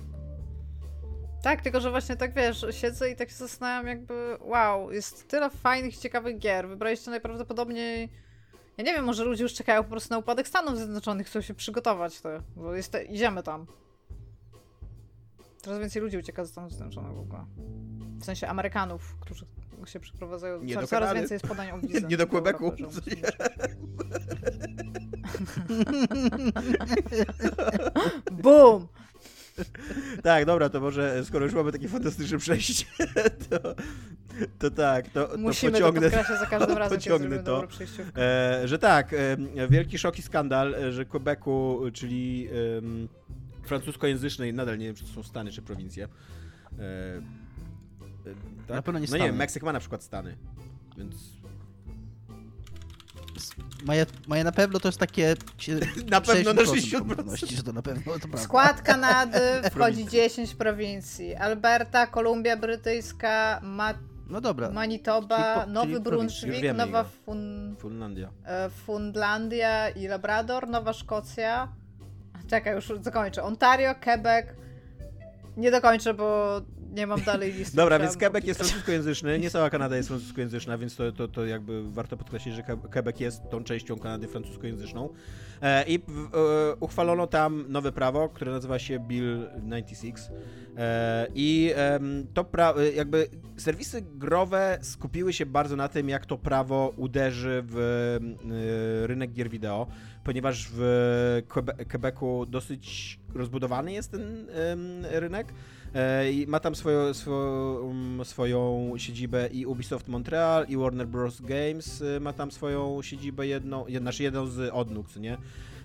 Tak, 1.43 1.61
tylko 1.61 1.81
że 1.81 1.91
właśnie 1.91 2.15
tak 2.15 2.33
wiesz, 2.33 2.65
siedzę 2.71 3.11
i 3.11 3.15
tak 3.15 3.29
się 3.29 3.35
zastanawiam 3.35 3.87
jakby, 3.87 4.37
wow, 4.41 4.91
jest 4.91 5.27
tyle 5.27 5.49
fajnych, 5.49 5.97
ciekawych 5.97 6.37
gier, 6.37 6.67
wybraliście 6.67 7.11
najprawdopodobniej, 7.11 8.09
ja 8.79 8.85
nie 8.85 8.93
wiem, 8.93 9.05
może 9.05 9.23
ludzie 9.23 9.43
już 9.43 9.53
czekają 9.53 9.83
po 9.83 9.89
prostu 9.89 10.13
na 10.13 10.17
upadek 10.17 10.47
Stanów 10.47 10.77
Zjednoczonych, 10.77 11.27
chcą 11.27 11.41
się 11.41 11.53
przygotować, 11.53 12.21
to, 12.21 12.29
bo 12.55 12.75
jest, 12.75 12.97
idziemy 13.09 13.43
tam. 13.43 13.65
Coraz 15.57 15.79
więcej 15.79 16.01
ludzi 16.01 16.17
ucieka 16.17 16.45
ze 16.45 16.51
Stanów 16.51 16.71
Zjednoczonych 16.71 17.13
w 17.13 17.19
ogóle. 17.19 17.45
W 18.19 18.25
sensie 18.25 18.47
Amerykanów, 18.47 19.15
którzy 19.19 19.45
się 19.85 19.99
przeprowadzają. 19.99 20.61
Nie 20.61 20.73
coraz 20.73 20.89
Kanady. 20.89 21.15
więcej 21.15 21.35
jest 21.35 21.47
podań 21.47 21.71
o 21.71 21.79
wizę. 21.87 22.07
nie 22.07 22.17
do 22.17 22.27
Quebecu. 22.27 22.71
Boom! 28.31 28.87
Tak, 30.23 30.45
dobra, 30.45 30.69
to 30.69 30.79
może 30.79 31.25
skoro 31.25 31.45
już 31.45 31.53
mamy 31.53 31.71
takie 31.71 31.87
fantastyczne 31.87 32.37
przejście, 32.37 32.85
to, 33.49 33.75
to 34.59 34.71
tak, 34.71 35.09
to, 35.09 35.27
to 35.27 35.37
Musimy 35.37 35.71
to 35.71 35.77
pociągnę. 35.77 36.01
podkreślać 36.01 36.39
za 36.39 36.45
każdym 36.45 36.77
razem, 36.83 36.97
pociągnę 36.97 37.39
to. 37.39 37.67
E, 38.17 38.61
że 38.67 38.79
tak, 38.79 39.13
e, 39.13 39.37
wielki 39.69 39.97
szok 39.97 40.19
i 40.19 40.21
skandal, 40.21 40.75
e, 40.75 40.91
że 40.91 41.05
Quebecu, 41.05 41.81
czyli 41.93 42.47
em, 42.77 43.07
francuskojęzycznej, 43.63 44.53
nadal 44.53 44.77
nie 44.77 44.85
wiem, 44.85 44.95
czy 44.95 45.03
to 45.03 45.09
są 45.09 45.23
Stany, 45.23 45.51
czy 45.51 45.61
prowincje. 45.61 46.03
E, 46.03 46.07
e, 46.79 47.21
tak? 48.67 48.75
Na 48.75 48.81
pewno 48.81 48.99
nie 48.99 49.07
No 49.07 49.17
nie 49.17 49.23
wiem, 49.23 49.27
Stany. 49.27 49.37
Meksyk 49.37 49.63
ma 49.63 49.73
na 49.73 49.79
przykład 49.79 50.03
Stany, 50.03 50.37
więc 50.97 51.15
Moje, 53.85 54.05
moje 54.27 54.43
na 54.43 54.51
pewno 54.51 54.79
to 54.79 54.87
jest 54.87 54.99
takie... 54.99 55.35
na 56.09 56.21
pewno 56.21 56.53
na 56.53 56.61
60% 56.61 56.75
60%. 56.75 57.15
pewności, 57.15 57.55
że 57.55 57.63
to 57.63 57.73
na 57.73 57.81
pewno 57.81 58.13
to 58.13 58.19
prawda. 58.19 58.37
skład 58.37 58.81
Kanady 58.81 59.39
wchodzi 59.71 60.05
10 60.05 60.55
prowincji. 60.55 61.35
Alberta, 61.35 62.07
Kolumbia 62.07 62.57
Brytyjska, 62.57 63.59
Ma 63.63 63.93
No 64.29 64.41
dobra. 64.41 64.69
Manitoba, 64.71 65.53
Czyli 65.53 65.65
po- 65.65 65.71
Nowy 65.71 65.99
Brunswick, 65.99 66.73
Nowa. 66.75 67.03
Fun... 67.03 67.75
Funlandia. 67.79 68.29
e, 68.45 68.69
Fundlandia 68.69 69.89
i 69.89 70.07
Labrador, 70.07 70.67
Nowa 70.67 70.93
Szkocja. 70.93 71.67
Czekaj, 72.47 72.75
już 72.75 72.91
zakończę. 73.01 73.43
Ontario, 73.43 73.95
Quebec. 74.03 74.45
Nie 75.57 75.71
dokończę, 75.71 76.13
bo 76.13 76.61
nie 76.93 77.07
mam 77.07 77.21
dalej 77.21 77.53
listy. 77.53 77.77
Dobra, 77.77 77.99
więc 77.99 78.17
Quebec 78.17 78.45
jest 78.45 78.59
francuskojęzyczny, 78.59 79.39
nie 79.39 79.49
cała 79.49 79.69
Kanada 79.69 79.95
jest 79.97 80.09
francuskojęzyczna, 80.09 80.77
więc 80.77 80.95
to, 80.95 81.11
to, 81.11 81.27
to 81.27 81.45
jakby 81.45 81.91
warto 81.91 82.17
podkreślić, 82.17 82.55
że 82.55 82.61
Que- 82.63 82.89
Quebec 82.93 83.19
jest 83.19 83.41
tą 83.49 83.63
częścią 83.63 83.99
Kanady 83.99 84.27
francuskojęzyczną. 84.27 85.09
E, 85.61 85.83
I 85.87 85.95
e, 85.95 85.99
uchwalono 86.79 87.27
tam 87.27 87.65
nowe 87.69 87.91
prawo, 87.91 88.29
które 88.29 88.51
nazywa 88.51 88.79
się 88.79 88.99
Bill 88.99 89.47
96. 89.61 90.23
E, 90.77 91.27
I 91.35 91.73
to 92.33 92.43
prawo, 92.43 92.81
jakby 92.81 93.27
serwisy 93.57 94.01
growe 94.01 94.77
skupiły 94.81 95.33
się 95.33 95.45
bardzo 95.45 95.75
na 95.75 95.87
tym, 95.87 96.09
jak 96.09 96.25
to 96.25 96.37
prawo 96.37 96.93
uderzy 96.97 97.63
w 97.67 97.77
e, 99.03 99.07
rynek 99.07 99.31
gier 99.33 99.49
wideo, 99.49 99.87
ponieważ 100.23 100.67
w 100.73 101.41
Quebe- 101.47 101.85
Quebecu 101.91 102.45
dosyć 102.45 103.19
rozbudowany 103.35 103.91
jest 103.91 104.11
ten 104.11 104.47
rynek. 105.11 105.53
E, 105.95 106.31
I 106.31 106.47
ma 106.47 106.59
tam 106.59 106.75
swoją, 106.75 107.13
swoją, 107.13 108.23
swoją 108.23 108.93
siedzibę 108.97 109.47
i 109.47 109.65
Ubisoft 109.65 110.07
Montreal, 110.07 110.65
i 110.67 110.77
Warner 110.77 111.07
Bros. 111.07 111.41
Games 111.41 112.01
e, 112.01 112.19
ma 112.19 112.33
tam 112.33 112.51
swoją 112.51 113.01
siedzibę 113.01 113.47
jedną, 113.47 113.85
jed- 113.85 114.01
znaczy 114.01 114.23
jedną 114.23 114.47
z 114.47 114.73
odnóg, 114.73 115.09
co 115.09 115.19
nie? 115.19 115.37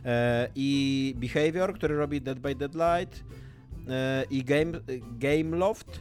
E, 0.05 0.49
I 0.55 1.15
Behavior, 1.19 1.75
który 1.75 1.97
robi 1.97 2.21
Dead 2.21 2.39
by 2.39 2.55
Deadlight, 2.55 3.25
i 4.31 4.45
Game, 4.45 4.73
Gameloft, 5.19 6.01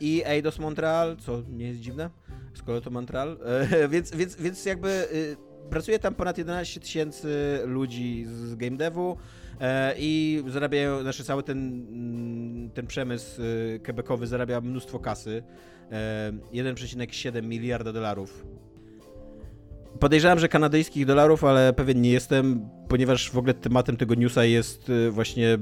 i 0.00 0.22
Eidos 0.26 0.58
Montreal, 0.58 1.16
co 1.16 1.42
nie 1.48 1.68
jest 1.68 1.80
dziwne, 1.80 2.10
skoro 2.54 2.80
to 2.80 2.90
Montreal, 2.90 3.38
więc, 3.92 4.10
więc, 4.16 4.36
więc 4.36 4.64
jakby 4.64 4.88
e, 4.88 5.70
pracuje 5.70 5.98
tam 5.98 6.14
ponad 6.14 6.38
11 6.38 6.80
tysięcy 6.80 7.60
ludzi 7.64 8.24
z 8.26 8.54
game 8.54 8.76
devu, 8.76 9.16
I 9.96 10.42
zarabiają, 10.46 11.02
znaczy 11.02 11.24
cały 11.24 11.42
ten, 11.42 11.58
mm, 11.58 12.70
ten 12.70 12.86
przemysł 12.86 13.42
y, 13.42 13.80
quebecowy 13.84 14.26
zarabia 14.26 14.60
mnóstwo 14.60 14.98
kasy. 14.98 15.42
E, 15.92 16.32
1,7 16.52 17.42
miliarda 17.42 17.92
dolarów. 17.92 18.46
Podejrzewam, 20.00 20.38
że 20.38 20.48
kanadyjskich 20.48 21.06
dolarów, 21.06 21.44
ale 21.44 21.72
pewien 21.72 22.00
nie 22.00 22.10
jestem, 22.10 22.68
ponieważ 22.88 23.30
w 23.30 23.38
ogóle 23.38 23.54
tematem 23.54 23.96
tego 23.96 24.14
newsa 24.14 24.44
jest 24.44 24.88
y, 24.88 25.10
właśnie 25.10 25.52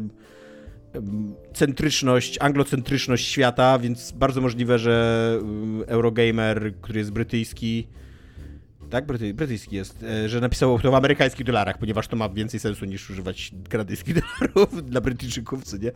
em, 0.92 1.34
centryczność, 1.55 2.38
anglocentryczność 2.40 3.28
świata, 3.28 3.78
więc 3.78 4.12
bardzo 4.12 4.40
możliwe, 4.40 4.78
że 4.78 5.38
y, 5.82 5.86
Eurogamer, 5.86 6.74
który 6.80 6.99
jest 6.99 7.12
brytyjski, 7.12 7.88
tak, 8.91 9.07
Bryty, 9.07 9.34
brytyjski 9.34 9.76
jest, 9.76 10.03
e, 10.03 10.28
że 10.28 10.41
napisało 10.41 10.78
to 10.78 10.91
w 10.91 10.95
amerykańskich 10.95 11.47
dolarach, 11.47 11.78
ponieważ 11.78 12.09
to 12.09 12.16
ma 12.16 12.28
więcej 12.28 12.61
sensu 12.61 12.84
niż 12.84 13.11
używać 13.11 13.53
kanadyjskich 13.68 14.14
dolarów 14.20 14.91
dla 14.91 15.01
Brytyjczyków, 15.01 15.64
co 15.64 15.76
nie? 15.76 15.93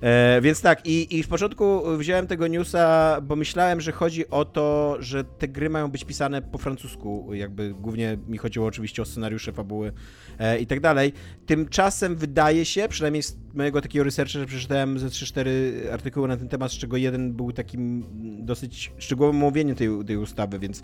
E, 0.00 0.40
więc 0.40 0.60
tak, 0.60 0.86
i, 0.86 1.18
i 1.18 1.22
w 1.22 1.28
początku 1.28 1.82
wziąłem 1.98 2.26
tego 2.26 2.46
newsa, 2.46 3.16
bo 3.20 3.36
myślałem, 3.36 3.80
że 3.80 3.92
chodzi 3.92 4.30
o 4.30 4.44
to, 4.44 4.96
że 5.00 5.24
te 5.24 5.48
gry 5.48 5.70
mają 5.70 5.88
być 5.88 6.04
pisane 6.04 6.42
po 6.42 6.58
francusku, 6.58 7.34
jakby 7.34 7.74
głównie 7.74 8.18
mi 8.28 8.38
chodziło 8.38 8.66
oczywiście 8.66 9.02
o 9.02 9.04
scenariusze, 9.04 9.52
fabuły 9.52 9.92
e, 10.38 10.58
i 10.58 10.66
tak 10.66 10.80
dalej. 10.80 11.12
Tymczasem 11.46 12.16
wydaje 12.16 12.64
się, 12.64 12.88
przynajmniej 12.88 13.22
z 13.22 13.36
mojego 13.54 13.80
takiego 13.80 14.04
researcha, 14.04 14.38
że 14.38 14.46
przeczytałem 14.46 14.98
ze 14.98 15.08
3-4 15.08 15.48
artykuły 15.92 16.28
na 16.28 16.36
ten 16.36 16.48
temat, 16.48 16.72
z 16.72 16.74
czego 16.74 16.96
jeden 16.96 17.32
był 17.32 17.52
takim 17.52 18.04
dosyć 18.46 18.92
szczegółowym 18.98 19.36
omówieniem 19.36 19.76
tej, 19.76 19.88
tej 20.06 20.16
ustawy, 20.16 20.58
więc 20.58 20.82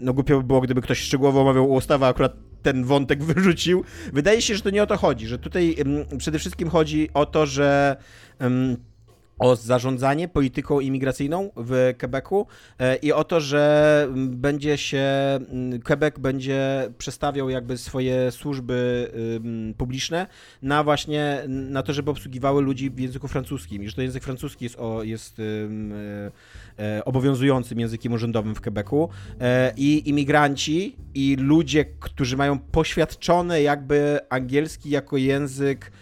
no 0.00 0.14
głupio 0.14 0.36
by 0.36 0.44
było, 0.44 0.60
gdyby 0.60 0.82
ktoś 0.82 0.98
szczegółowo 0.98 1.40
omawiał 1.40 1.70
ustawę, 1.70 2.06
a 2.06 2.08
akurat 2.08 2.36
ten 2.62 2.84
wątek 2.84 3.24
wyrzucił. 3.34 3.84
Wydaje 4.12 4.42
się, 4.42 4.54
że 4.54 4.62
to 4.62 4.70
nie 4.70 4.82
o 4.82 4.86
to 4.86 4.96
chodzi, 4.96 5.26
że 5.26 5.38
tutaj 5.38 5.76
ym, 5.80 6.18
przede 6.18 6.38
wszystkim 6.38 6.68
chodzi 6.68 7.08
o 7.14 7.26
to, 7.26 7.46
że 7.46 7.96
ym, 8.42 8.76
o 9.38 9.56
zarządzanie 9.56 10.28
polityką 10.28 10.80
imigracyjną 10.80 11.50
w 11.56 11.94
Quebecu 11.98 12.46
e, 12.78 12.96
i 12.96 13.12
o 13.12 13.24
to, 13.24 13.40
że 13.40 14.08
będzie 14.14 14.78
się, 14.78 15.06
Quebec 15.84 16.18
będzie 16.18 16.90
przestawiał 16.98 17.50
jakby 17.50 17.78
swoje 17.78 18.30
służby 18.30 18.78
publiczne 19.78 20.26
na 20.62 20.84
właśnie, 20.84 21.42
na 21.48 21.82
to, 21.82 21.92
żeby 21.92 22.10
obsługiwały 22.10 22.62
ludzi 22.62 22.90
w 22.90 22.98
języku 22.98 23.28
francuskim. 23.28 23.82
I 23.82 23.88
że 23.88 23.94
to 23.94 24.02
język 24.02 24.24
francuski 24.24 24.64
jest, 24.64 24.76
o, 24.78 25.02
jest 25.02 25.38
e, 25.38 25.42
e, 26.78 27.04
obowiązującym 27.04 27.80
językiem 27.80 28.12
urzędowym 28.12 28.54
w 28.54 28.60
Quebecu. 28.60 29.08
I 29.76 30.08
imigranci 30.08 30.96
i 31.14 31.36
ludzie, 31.36 31.84
którzy 31.84 32.36
mają 32.36 32.58
poświadczone 32.58 33.62
jakby 33.62 34.20
angielski 34.30 34.90
jako 34.90 35.16
język 35.16 35.92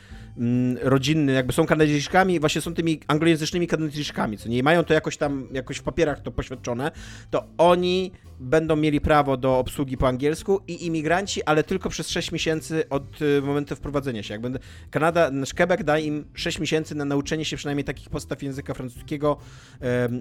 rodzinny, 0.82 1.32
jakby 1.32 1.53
są 1.53 1.66
Kanadyjczykami, 1.66 2.41
właśnie 2.41 2.61
są 2.61 2.74
tymi 2.74 3.01
anglojęzycznymi 3.07 3.66
Kanadyjczykami, 3.66 4.39
co 4.39 4.49
nie 4.49 4.62
mają 4.62 4.84
to 4.84 4.95
jakoś 4.95 5.16
tam, 5.16 5.49
jakoś 5.53 5.76
w 5.76 5.82
papierach 5.82 6.20
to 6.20 6.30
poświadczone, 6.30 6.91
to 7.30 7.45
oni 7.59 8.12
będą 8.41 8.76
mieli 8.76 9.01
prawo 9.01 9.37
do 9.37 9.59
obsługi 9.59 9.97
po 9.97 10.09
angielsku 10.09 10.61
i 10.68 10.87
imigranci, 10.87 11.43
ale 11.45 11.62
tylko 11.64 11.89
przez 11.89 12.09
6 12.09 12.32
miesięcy 12.32 12.89
od 12.91 13.22
y, 13.22 13.43
momentu 13.43 13.76
wprowadzenia 13.76 14.22
się. 14.22 14.34
Jak 14.34 14.41
będę, 14.41 14.59
Kanada, 14.91 15.30
nasz 15.30 15.55
Quebec 15.55 15.84
da 15.84 15.99
im 15.99 16.24
6 16.34 16.59
miesięcy 16.59 16.95
na 16.95 17.05
nauczenie 17.05 17.45
się 17.45 17.57
przynajmniej 17.57 17.84
takich 17.84 18.11
podstaw 18.11 18.43
języka 18.43 18.74
francuskiego, 18.74 19.37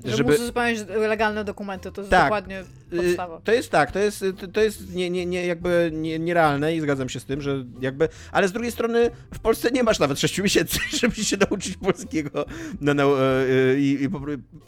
Żeby, 0.06 0.18
żeby... 0.18 0.32
móc 0.32 0.42
uzupełniać 0.42 0.78
legalne 0.88 1.44
dokumenty, 1.44 1.92
to 1.92 2.02
jest 2.02 2.12
Tak. 2.12 2.24
dokładnie 2.24 2.64
Y, 2.94 2.98
podstawa. 2.98 3.42
To 3.44 3.52
jest 3.52 3.72
tak, 3.72 3.92
to 3.92 4.00
jest, 4.00 4.26
to- 4.40 4.48
to 4.48 4.62
jest 4.62 4.96
nie, 4.96 5.10
nie, 5.10 5.26
nie, 5.26 5.46
jakby 5.46 5.90
nie, 5.94 6.20
nierealne 6.20 6.76
i 6.76 6.82
zgadzam 6.82 7.10
się 7.10 7.20
z 7.20 7.26
tym, 7.26 7.42
że 7.42 7.66
jakby, 7.82 8.10
ale 8.32 8.48
z 8.48 8.52
drugiej 8.52 8.72
strony 8.72 9.12
w 9.34 9.40
Polsce 9.40 9.72
nie 9.72 9.84
masz 9.84 10.00
nawet 10.06 10.20
6 10.20 10.40
miesięcy, 10.40 10.80
żeby 11.02 11.16
się 11.16 11.38
nauczyć 11.38 11.78
polskiego. 11.78 12.46
No, 12.82 12.94
no, 12.94 13.24
e, 13.24 13.46
e, 13.72 13.80
i, 13.80 14.04
i 14.04 14.08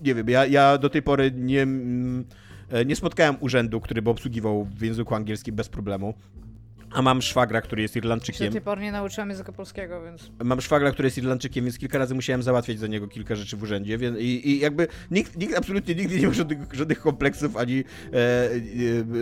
nie 0.01 0.15
wiem, 0.15 0.29
ja, 0.29 0.45
ja 0.45 0.77
do 0.77 0.89
tej 0.89 1.01
pory 1.01 1.31
nie, 1.35 1.61
mm, 1.61 2.25
e, 2.69 2.85
nie 2.85 2.95
spotkałem 2.95 3.35
urzędu, 3.39 3.81
który 3.81 4.01
by 4.01 4.09
obsługiwał 4.09 4.65
w 4.65 4.81
języku 4.81 5.15
angielskim 5.15 5.55
bez 5.55 5.69
problemu. 5.69 6.13
A 6.97 7.01
mam 7.01 7.21
szwagra, 7.21 7.61
który 7.61 7.81
jest 7.81 7.95
Ja 7.95 7.99
się 7.99 8.01
do 8.01 8.05
Irlandczykiem. 8.07 8.51
tej 8.51 8.61
pory 8.61 8.81
nie 8.81 8.91
nauczyłam 8.91 9.29
języka 9.29 9.51
polskiego, 9.51 10.03
więc... 10.03 10.31
Mam 10.43 10.61
szwagra, 10.61 10.91
który 10.91 11.07
jest 11.07 11.17
Irlandczykiem, 11.17 11.65
więc 11.65 11.77
kilka 11.77 11.97
razy 11.97 12.15
musiałem 12.15 12.43
załatwiać 12.43 12.79
za 12.79 12.87
niego 12.87 13.07
kilka 13.07 13.35
rzeczy 13.35 13.57
w 13.57 13.63
urzędzie. 13.63 13.97
Więc, 13.97 14.17
i, 14.19 14.49
I 14.49 14.59
jakby 14.59 14.87
nikt, 15.11 15.37
nikt 15.37 15.57
absolutnie 15.57 15.95
nigdy 15.95 16.19
nie 16.19 16.27
ma 16.27 16.33
żadnych, 16.33 16.59
żadnych 16.73 16.99
kompleksów 16.99 17.57
ani 17.57 17.83
e, 18.13 18.49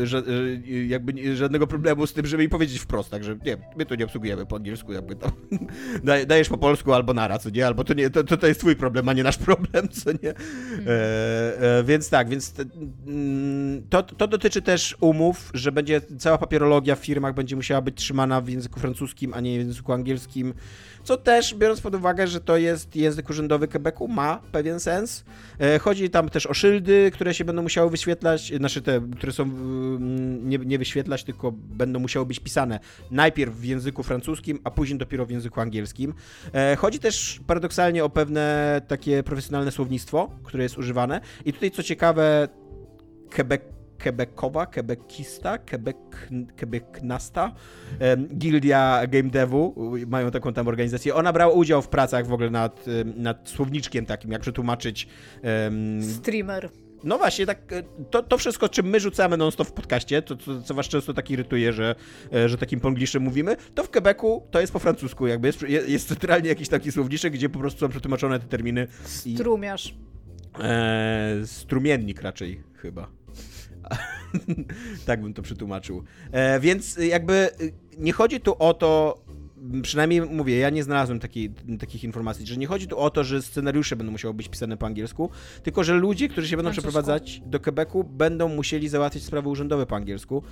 e, 0.01 0.07
ża, 0.07 0.17
e, 0.17 0.85
jakby 0.85 1.35
żadnego 1.35 1.67
problemu 1.67 2.07
z 2.07 2.13
tym, 2.13 2.25
żeby 2.25 2.43
mi 2.43 2.49
powiedzieć 2.49 2.79
wprost, 2.79 3.09
także 3.09 3.37
nie, 3.45 3.57
my 3.77 3.85
to 3.85 3.95
nie 3.95 4.05
obsługujemy 4.05 4.45
po 4.45 4.55
angielsku, 4.55 4.93
jakby 4.93 5.15
daj- 6.05 6.25
dajesz 6.25 6.49
po 6.49 6.57
polsku 6.57 6.93
albo 6.93 7.13
nara, 7.13 7.39
co 7.39 7.49
nie, 7.49 7.67
albo 7.67 7.83
to 7.83 7.93
nie, 7.93 8.09
to, 8.09 8.23
to, 8.23 8.37
to 8.37 8.47
jest 8.47 8.59
twój 8.59 8.75
problem, 8.75 9.09
a 9.09 9.13
nie 9.13 9.23
nasz 9.23 9.37
problem, 9.37 9.89
co 9.89 10.11
nie. 10.11 10.29
E, 10.29 11.79
e, 11.79 11.83
więc 11.83 12.09
tak, 12.09 12.29
więc 12.29 12.53
mm, 13.07 13.83
to, 13.89 14.03
to 14.03 14.27
dotyczy 14.27 14.61
też 14.61 14.95
umów, 14.99 15.51
że 15.53 15.71
będzie 15.71 16.01
cała 16.19 16.37
papierologia 16.37 16.95
w 16.95 16.99
firmach 16.99 17.33
będzie 17.33 17.55
musiała 17.55 17.64
być 17.81 17.97
trzymana 17.97 18.41
w 18.41 18.49
języku 18.49 18.79
francuskim, 18.79 19.33
a 19.33 19.39
nie 19.39 19.59
w 19.59 19.65
języku 19.67 19.93
angielskim, 19.93 20.53
co 21.03 21.17
też, 21.17 21.55
biorąc 21.55 21.81
pod 21.81 21.95
uwagę, 21.95 22.27
że 22.27 22.41
to 22.41 22.57
jest 22.57 22.95
język 22.95 23.29
urzędowy 23.29 23.67
Quebecu, 23.67 24.07
ma 24.07 24.41
pewien 24.51 24.79
sens. 24.79 25.23
E, 25.59 25.79
Chodzi 25.79 26.09
tam 26.09 26.29
też 26.29 26.45
o 26.45 26.53
szyldy, 26.53 27.11
które 27.13 27.33
się 27.33 27.45
będą 27.45 27.61
musiały 27.61 27.89
wyświetlać, 27.89 28.53
znaczy 28.57 28.81
te, 28.81 29.01
które 29.17 29.31
są 29.31 29.43
mm, 29.43 30.49
nie, 30.49 30.57
nie 30.57 30.77
wyświetlać, 30.77 31.23
tylko 31.23 31.51
będą 31.51 31.99
musiały 31.99 32.25
być 32.25 32.39
pisane 32.39 32.79
najpierw 33.11 33.55
w 33.55 33.63
języku 33.63 34.03
francuskim, 34.03 34.59
a 34.63 34.71
później 34.71 34.99
dopiero 34.99 35.25
w 35.25 35.29
języku 35.29 35.61
angielskim. 35.61 36.13
E, 36.53 36.75
Chodzi 36.75 36.99
też 36.99 37.39
paradoksalnie 37.47 38.03
o 38.03 38.09
pewne 38.09 38.81
takie 38.87 39.23
profesjonalne 39.23 39.71
słownictwo, 39.71 40.29
które 40.43 40.63
jest 40.63 40.77
używane. 40.77 41.21
I 41.45 41.53
tutaj 41.53 41.71
co 41.71 41.83
ciekawe, 41.83 42.47
Quebec 43.35 43.74
Quebecowa, 44.03 44.65
Quebecista, 44.65 45.57
Quebec, 45.57 45.97
Quebecnasta, 46.59 47.51
Gildia 48.37 49.01
Game 49.07 49.29
Devu, 49.29 49.75
mają 50.07 50.31
taką 50.31 50.53
tam 50.53 50.67
organizację. 50.67 51.15
Ona 51.15 51.33
brała 51.33 51.53
udział 51.53 51.81
w 51.81 51.87
pracach 51.87 52.27
w 52.27 52.33
ogóle 52.33 52.49
nad, 52.49 52.85
nad 53.15 53.49
słowniczkiem 53.49 54.05
takim, 54.05 54.31
jak 54.31 54.41
przetłumaczyć 54.41 55.07
em, 55.41 56.03
Streamer. 56.03 56.69
no 57.03 57.17
właśnie, 57.17 57.45
tak, 57.45 57.73
e, 57.73 57.83
to, 58.11 58.23
to 58.23 58.37
wszystko, 58.37 58.69
czym 58.69 58.85
my 58.85 58.99
rzucamy 58.99 59.37
non-stop 59.37 59.67
w 59.67 59.71
podcaście, 59.71 60.21
to, 60.21 60.35
to, 60.35 60.61
co 60.61 60.73
was 60.73 60.87
często 60.87 61.13
tak 61.13 61.31
irytuje, 61.31 61.73
że, 61.73 61.95
e, 62.33 62.49
że 62.49 62.57
takim 62.57 62.79
pongliszem 62.79 63.23
mówimy, 63.23 63.55
to 63.75 63.83
w 63.83 63.89
Quebecu 63.89 64.43
to 64.51 64.61
jest 64.61 64.73
po 64.73 64.79
francusku, 64.79 65.27
jakby 65.27 65.47
jest, 65.47 65.61
jest 65.87 66.07
centralnie 66.07 66.49
jakiś 66.49 66.69
taki 66.69 66.91
słowniczek, 66.91 67.33
gdzie 67.33 67.49
po 67.49 67.59
prostu 67.59 67.79
są 67.79 67.89
przetłumaczone 67.89 68.39
te 68.39 68.47
terminy. 68.47 68.87
I, 69.25 69.35
Strumiarz. 69.35 69.95
e, 70.59 71.35
strumiennik 71.45 72.21
raczej 72.21 72.63
chyba. 72.75 73.07
tak 75.05 75.21
bym 75.21 75.33
to 75.33 75.41
przetłumaczył. 75.41 76.03
E, 76.31 76.59
więc 76.59 76.97
jakby 76.97 77.49
y, 77.61 77.73
nie 77.97 78.13
chodzi 78.13 78.39
tu 78.39 78.55
o 78.59 78.73
to, 78.73 79.21
przynajmniej 79.81 80.21
mówię, 80.21 80.57
ja 80.57 80.69
nie 80.69 80.83
znalazłem 80.83 81.19
takiej, 81.19 81.53
takich 81.79 82.03
informacji, 82.03 82.47
że 82.47 82.57
nie 82.57 82.67
chodzi 82.67 82.87
tu 82.87 82.97
o 82.97 83.09
to, 83.09 83.23
że 83.23 83.41
scenariusze 83.41 83.95
będą 83.95 84.11
musiały 84.11 84.33
być 84.33 84.49
pisane 84.49 84.77
po 84.77 84.85
angielsku, 84.85 85.29
tylko 85.63 85.83
że 85.83 85.93
ludzie, 85.93 86.29
którzy 86.29 86.47
się 86.47 86.55
będą 86.55 86.71
przeprowadzać 86.71 87.41
do 87.45 87.59
Quebecu, 87.59 88.03
będą 88.03 88.47
musieli 88.47 88.89
załatwić 88.89 89.23
sprawy 89.23 89.49
urzędowe 89.49 89.85
po 89.85 89.95
angielsku, 89.95 90.43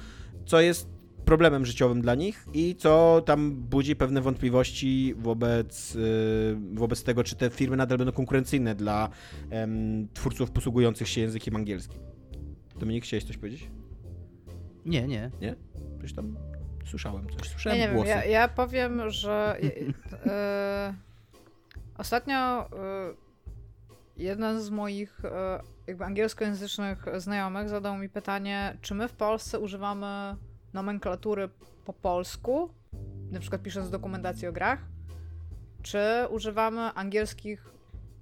co 0.46 0.62
jest 0.62 0.88
problemem 1.26 1.66
życiowym 1.66 2.02
dla 2.02 2.16
nich 2.16 2.46
i 2.54 2.76
co 2.76 3.24
tam 3.26 3.52
budzi 3.52 3.96
pewne 3.96 4.22
wątpliwości 4.22 5.16
wobec, 5.18 5.96
y, 5.96 6.58
wobec 6.74 7.04
tego, 7.04 7.24
czy 7.24 7.36
te 7.36 7.50
firmy 7.50 7.78
nadal 7.78 7.98
będą 7.98 8.14
konkurencyjne 8.14 8.76
dla 8.76 9.10
em, 9.50 10.08
twórców 10.14 10.52
posługujących 10.52 11.10
się 11.10 11.22
językiem 11.22 11.56
angielskim. 11.56 12.13
Dominik, 12.80 13.04
chciałeś 13.04 13.24
coś 13.24 13.38
powiedzieć? 13.38 13.70
Nie, 14.86 15.08
nie. 15.08 15.32
Coś 16.02 16.14
tam 16.14 16.38
słyszałem, 16.86 17.30
coś 17.30 17.46
Ja 17.46 17.52
słyszałem 17.52 17.80
nie 17.80 17.86
wiem, 17.86 17.96
głosy. 17.96 18.10
ja, 18.10 18.26
ja 18.26 18.48
powiem, 18.48 19.10
że 19.10 19.58
e, 20.26 20.94
ostatnio 21.98 22.36
e, 22.36 22.70
jeden 24.18 24.62
z 24.62 24.70
moich 24.70 25.26
e, 25.26 25.60
jakby 25.88 26.06
angielskojęzycznych 26.06 27.06
znajomych 27.18 27.70
zadał 27.70 27.98
mi 27.98 28.10
pytanie, 28.10 28.78
czy 28.82 28.96
my 28.96 29.08
w 29.08 29.14
Polsce 29.14 29.60
używamy 29.60 30.36
nomenklatury 30.74 31.50
po 31.86 31.94
polsku, 31.94 32.70
na 33.32 33.40
przykład 33.40 33.62
pisząc 33.62 33.90
dokumentację 33.90 34.50
o 34.50 34.54
grach, 34.54 34.80
czy 35.82 36.00
używamy 36.30 36.82
angielskich 36.82 37.74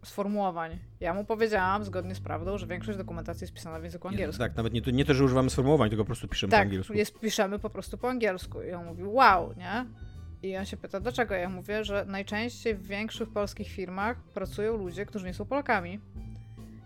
sformułowań. 0.03 0.79
Ja 0.99 1.13
mu 1.13 1.25
powiedziałam, 1.25 1.83
zgodnie 1.83 2.15
z 2.15 2.19
prawdą, 2.19 2.57
że 2.57 2.67
większość 2.67 2.97
dokumentacji 2.97 3.43
jest 3.43 3.53
pisana 3.53 3.79
w 3.79 3.83
języku 3.83 4.07
angielskim. 4.07 4.39
Tak, 4.39 4.55
nawet 4.55 4.73
nie 4.73 4.81
to, 4.81 4.91
nie 4.91 5.05
to, 5.05 5.13
że 5.13 5.23
używamy 5.23 5.49
sformułowań, 5.49 5.89
tylko 5.89 6.03
po 6.03 6.07
prostu 6.07 6.27
piszemy 6.27 6.51
po 6.51 6.57
Tak, 6.57 6.65
angielsku. 6.67 6.93
jest, 6.93 7.19
piszemy 7.19 7.59
po 7.59 7.69
prostu 7.69 7.97
po 7.97 8.09
angielsku. 8.09 8.61
I 8.61 8.71
on 8.71 8.85
mówi, 8.85 9.03
wow, 9.03 9.53
nie? 9.57 9.85
I 10.43 10.57
on 10.57 10.65
się 10.65 10.77
pyta, 10.77 10.99
dlaczego? 10.99 11.35
Ja 11.35 11.49
mówię, 11.49 11.83
że 11.83 12.05
najczęściej 12.07 12.75
w 12.75 12.87
większych 12.87 13.29
polskich 13.29 13.67
firmach 13.67 14.17
pracują 14.23 14.77
ludzie, 14.77 15.05
którzy 15.05 15.25
nie 15.25 15.33
są 15.33 15.45
Polakami. 15.45 15.99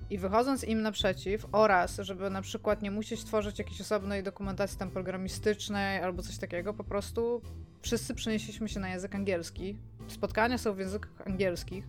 I 0.09 0.17
wychodząc 0.17 0.63
im 0.63 0.81
naprzeciw 0.81 1.45
oraz, 1.51 1.97
żeby 1.99 2.29
na 2.29 2.41
przykład 2.41 2.81
nie 2.81 2.91
musieć 2.91 3.23
tworzyć 3.23 3.59
jakiejś 3.59 3.81
osobnej 3.81 4.23
dokumentacji 4.23 4.77
tam 4.79 4.91
programistycznej 4.91 5.99
albo 6.01 6.21
coś 6.21 6.37
takiego, 6.37 6.73
po 6.73 6.83
prostu 6.83 7.41
wszyscy 7.81 8.15
przenieśliśmy 8.15 8.69
się 8.69 8.79
na 8.79 8.89
język 8.89 9.15
angielski. 9.15 9.77
Spotkania 10.07 10.57
są 10.57 10.73
w 10.73 10.79
językach 10.79 11.27
angielskich. 11.27 11.87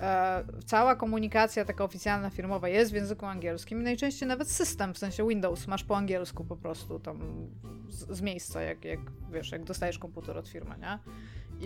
E, 0.00 0.44
cała 0.66 0.96
komunikacja 0.96 1.64
taka 1.64 1.84
oficjalna, 1.84 2.30
firmowa 2.30 2.68
jest 2.68 2.92
w 2.92 2.94
języku 2.94 3.26
angielskim 3.26 3.82
najczęściej 3.82 4.28
nawet 4.28 4.50
system, 4.50 4.94
w 4.94 4.98
sensie 4.98 5.28
Windows, 5.28 5.66
masz 5.66 5.84
po 5.84 5.96
angielsku 5.96 6.44
po 6.44 6.56
prostu 6.56 6.98
tam 7.00 7.48
z, 7.88 8.16
z 8.16 8.20
miejsca, 8.20 8.62
jak, 8.62 8.84
jak 8.84 9.00
wiesz, 9.32 9.52
jak 9.52 9.64
dostajesz 9.64 9.98
komputer 9.98 10.38
od 10.38 10.48
firmy, 10.48 10.74
nie? 10.80 10.98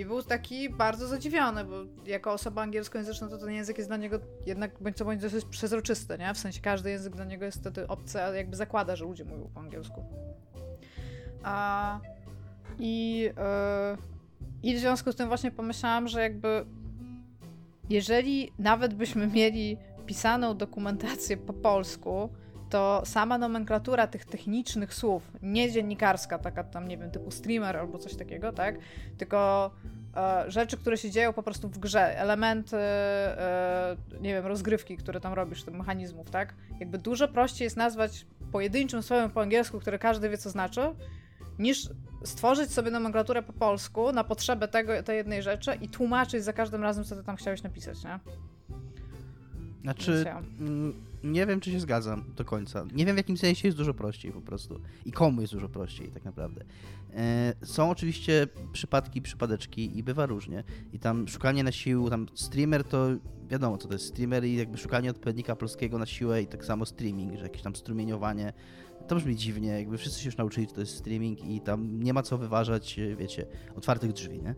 I 0.00 0.04
był 0.04 0.22
taki 0.22 0.70
bardzo 0.70 1.08
zadziwiony, 1.08 1.64
bo 1.64 1.76
jako 2.06 2.32
osoba 2.32 2.62
angielskojęzyczna 2.62 3.28
to 3.28 3.38
ten 3.38 3.50
język 3.50 3.78
jest 3.78 3.90
dla 3.90 3.96
niego 3.96 4.18
jednak 4.46 4.70
bądź 4.80 4.96
co 4.96 5.04
bądź 5.04 5.20
dosyć 5.20 5.44
przezroczysty, 5.44 6.18
nie? 6.18 6.34
W 6.34 6.38
sensie 6.38 6.60
każdy 6.60 6.90
język 6.90 7.16
dla 7.16 7.24
niego 7.24 7.44
jest 7.44 7.58
wtedy 7.58 7.88
obcy, 7.88 8.22
a 8.22 8.28
jakby 8.28 8.56
zakłada, 8.56 8.96
że 8.96 9.04
ludzie 9.04 9.24
mówią 9.24 9.50
po 9.54 9.60
angielsku. 9.60 10.04
A, 11.42 12.00
i, 12.78 13.30
e, 13.36 13.96
I 14.62 14.76
w 14.76 14.78
związku 14.78 15.12
z 15.12 15.16
tym 15.16 15.28
właśnie 15.28 15.50
pomyślałam, 15.50 16.08
że 16.08 16.20
jakby 16.22 16.66
jeżeli 17.90 18.52
nawet 18.58 18.94
byśmy 18.94 19.26
mieli 19.26 19.76
pisaną 20.06 20.56
dokumentację 20.56 21.36
po 21.36 21.52
polsku, 21.52 22.28
to 22.70 23.02
sama 23.04 23.38
nomenklatura 23.38 24.06
tych 24.06 24.24
technicznych 24.24 24.94
słów, 24.94 25.32
nie 25.42 25.72
dziennikarska, 25.72 26.38
taka 26.38 26.64
tam, 26.64 26.88
nie 26.88 26.98
wiem, 26.98 27.10
typu 27.10 27.30
streamer 27.30 27.76
albo 27.76 27.98
coś 27.98 28.14
takiego, 28.14 28.52
tak? 28.52 28.78
Tylko 29.18 29.70
e, 30.16 30.44
rzeczy, 30.50 30.76
które 30.76 30.96
się 30.96 31.10
dzieją 31.10 31.32
po 31.32 31.42
prostu 31.42 31.68
w 31.68 31.78
grze, 31.78 32.18
elementy, 32.18 32.76
e, 32.76 33.96
nie 34.20 34.34
wiem, 34.34 34.46
rozgrywki, 34.46 34.96
które 34.96 35.20
tam 35.20 35.32
robisz, 35.32 35.64
tych 35.64 35.74
mechanizmów, 35.74 36.30
tak? 36.30 36.54
Jakby 36.80 36.98
dużo 36.98 37.28
prościej 37.28 37.66
jest 37.66 37.76
nazwać 37.76 38.26
pojedynczym 38.52 39.02
słowem 39.02 39.30
po 39.30 39.40
angielsku, 39.42 39.80
które 39.80 39.98
każdy 39.98 40.28
wie, 40.28 40.38
co 40.38 40.50
znaczy, 40.50 40.80
niż 41.58 41.88
stworzyć 42.24 42.72
sobie 42.72 42.90
nomenklaturę 42.90 43.42
po 43.42 43.52
polsku 43.52 44.12
na 44.12 44.24
potrzebę 44.24 44.68
tego, 44.68 45.02
tej 45.02 45.16
jednej 45.16 45.42
rzeczy 45.42 45.74
i 45.80 45.88
tłumaczyć 45.88 46.44
za 46.44 46.52
każdym 46.52 46.82
razem, 46.82 47.04
co 47.04 47.16
ty 47.16 47.24
tam 47.24 47.36
chciałeś 47.36 47.62
napisać, 47.62 48.04
nie? 48.04 48.20
Znaczy, 49.82 50.24
mm, 50.60 50.94
nie 51.24 51.46
wiem, 51.46 51.60
czy 51.60 51.70
się 51.70 51.80
zgadzam 51.80 52.24
do 52.36 52.44
końca. 52.44 52.84
Nie 52.94 53.06
wiem, 53.06 53.14
w 53.14 53.18
jakim 53.18 53.36
sensie 53.36 53.68
jest 53.68 53.78
dużo 53.78 53.94
prościej 53.94 54.32
po 54.32 54.40
prostu. 54.40 54.80
I 55.04 55.12
komu 55.12 55.40
jest 55.40 55.52
dużo 55.52 55.68
prościej, 55.68 56.08
tak 56.08 56.24
naprawdę. 56.24 56.64
E, 57.14 57.54
Są 57.62 57.90
oczywiście 57.90 58.46
przypadki, 58.72 59.22
przypadeczki 59.22 59.98
i 59.98 60.02
bywa 60.02 60.26
różnie. 60.26 60.64
I 60.92 60.98
tam 60.98 61.28
szukanie 61.28 61.64
na 61.64 61.72
siłę, 61.72 62.10
tam 62.10 62.26
streamer 62.34 62.84
to 62.84 63.08
wiadomo, 63.48 63.78
co 63.78 63.88
to 63.88 63.94
jest 63.94 64.06
streamer 64.06 64.44
i 64.44 64.56
jakby 64.56 64.78
szukanie 64.78 65.10
odpowiednika 65.10 65.56
polskiego 65.56 65.98
na 65.98 66.06
siłę 66.06 66.42
i 66.42 66.46
tak 66.46 66.64
samo 66.64 66.86
streaming, 66.86 67.36
że 67.36 67.42
jakieś 67.42 67.62
tam 67.62 67.76
strumieniowanie. 67.76 68.52
To 69.06 69.16
brzmi 69.16 69.36
dziwnie, 69.36 69.68
jakby 69.68 69.98
wszyscy 69.98 70.20
się 70.20 70.28
już 70.28 70.36
nauczyli, 70.36 70.66
co 70.66 70.74
to 70.74 70.80
jest 70.80 70.96
streaming 70.96 71.44
i 71.44 71.60
tam 71.60 72.02
nie 72.02 72.12
ma 72.12 72.22
co 72.22 72.38
wyważać, 72.38 72.98
e, 72.98 73.16
wiecie, 73.16 73.46
otwartych 73.76 74.12
drzwi, 74.12 74.42
nie? 74.42 74.54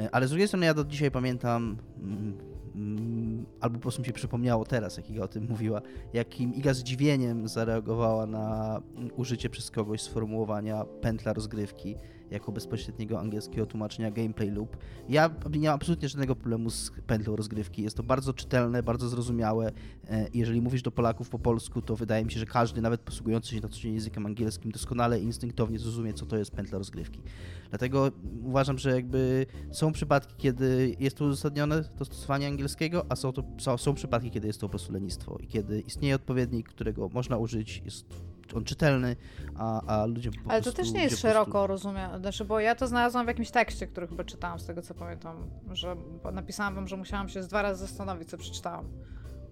E, 0.00 0.14
ale 0.14 0.26
z 0.26 0.30
drugiej 0.30 0.48
strony 0.48 0.66
ja 0.66 0.74
do 0.74 0.84
dzisiaj 0.84 1.10
pamiętam, 1.10 1.76
mm, 2.02 2.38
mm, 2.74 3.46
albo 3.60 3.74
po 3.74 3.82
prostu 3.82 4.02
mi 4.02 4.06
się 4.06 4.12
przypomniało 4.12 4.64
teraz, 4.64 4.96
jak 4.96 5.10
Iga 5.10 5.22
o 5.22 5.28
tym 5.28 5.46
mówiła, 5.48 5.82
jakim 6.12 6.54
Iga 6.54 6.74
zdziwieniem 6.74 7.48
zareagowała 7.48 8.26
na 8.26 8.80
mm, 8.96 9.10
użycie 9.16 9.50
przez 9.50 9.70
kogoś 9.70 10.00
sformułowania 10.00 10.84
pętla 11.00 11.32
rozgrywki 11.32 11.96
jako 12.30 12.52
bezpośredniego 12.52 13.20
angielskiego 13.20 13.66
tłumaczenia 13.66 14.10
gameplay 14.10 14.50
loop. 14.50 14.76
Ja 15.08 15.30
nie 15.50 15.68
mam 15.68 15.74
absolutnie 15.74 16.08
żadnego 16.08 16.36
problemu 16.36 16.70
z 16.70 16.92
pętlą 17.06 17.36
rozgrywki. 17.36 17.82
Jest 17.82 17.96
to 17.96 18.02
bardzo 18.02 18.32
czytelne, 18.32 18.82
bardzo 18.82 19.08
zrozumiałe. 19.08 19.72
E, 20.10 20.28
jeżeli 20.34 20.60
mówisz 20.60 20.82
do 20.82 20.90
Polaków 20.90 21.28
po 21.28 21.38
polsku, 21.38 21.82
to 21.82 21.96
wydaje 21.96 22.24
mi 22.24 22.32
się, 22.32 22.40
że 22.40 22.46
każdy, 22.46 22.80
nawet 22.80 23.00
posługujący 23.00 23.54
się 23.54 23.60
na 23.60 23.68
co 23.68 23.80
dzień 23.80 23.94
językiem 23.94 24.26
angielskim, 24.26 24.70
doskonale 24.70 25.20
instynktownie 25.20 25.78
zrozumie, 25.78 26.12
co 26.12 26.26
to 26.26 26.36
jest 26.36 26.50
pętla 26.50 26.78
rozgrywki. 26.78 27.22
Dlatego 27.70 28.12
uważam, 28.44 28.78
że 28.78 28.94
jakby 28.94 29.46
są 29.72 29.92
przypadki, 29.92 30.34
kiedy 30.38 30.96
jest 31.00 31.16
to 31.16 31.24
uzasadnione, 31.24 31.84
to 31.84 32.04
stosowanie 32.04 32.46
angielskiego, 32.46 33.06
a 33.08 33.16
są, 33.16 33.32
to, 33.32 33.44
są, 33.58 33.78
są 33.78 33.94
przypadki, 33.94 34.30
kiedy 34.30 34.46
jest 34.46 34.60
to 34.60 34.66
po 34.66 34.70
prostu 34.70 34.92
lenistwo 34.92 35.38
i 35.40 35.46
kiedy 35.46 35.80
istnieje 35.80 36.14
odpowiednik, 36.14 36.68
którego 36.68 37.08
można 37.08 37.36
użyć, 37.36 37.82
jest 37.84 38.33
on 38.54 38.64
czytelny, 38.64 39.16
a, 39.56 39.82
a 39.86 40.06
ludzie 40.06 40.30
po 40.30 40.50
Ale 40.50 40.62
prostu... 40.62 40.70
to 40.70 40.76
też 40.84 40.92
nie 40.92 41.02
jest 41.02 41.16
po 41.16 41.20
prostu- 41.20 41.28
szeroko 41.38 41.66
rozumiane, 41.66 42.18
znaczy, 42.18 42.44
bo 42.44 42.60
ja 42.60 42.74
to 42.74 42.86
znalazłam 42.86 43.26
w 43.26 43.28
jakimś 43.28 43.50
tekście, 43.50 43.86
który 43.86 44.06
chyba 44.06 44.24
czytałam, 44.24 44.58
z 44.58 44.66
tego 44.66 44.82
co 44.82 44.94
pamiętam, 44.94 45.36
że 45.72 45.96
napisałam 46.32 46.74
wam, 46.74 46.88
że 46.88 46.96
musiałam 46.96 47.28
się 47.28 47.42
z 47.42 47.48
dwa 47.48 47.62
razy 47.62 47.86
zastanowić, 47.86 48.28
co 48.30 48.38
przeczytałam, 48.38 48.88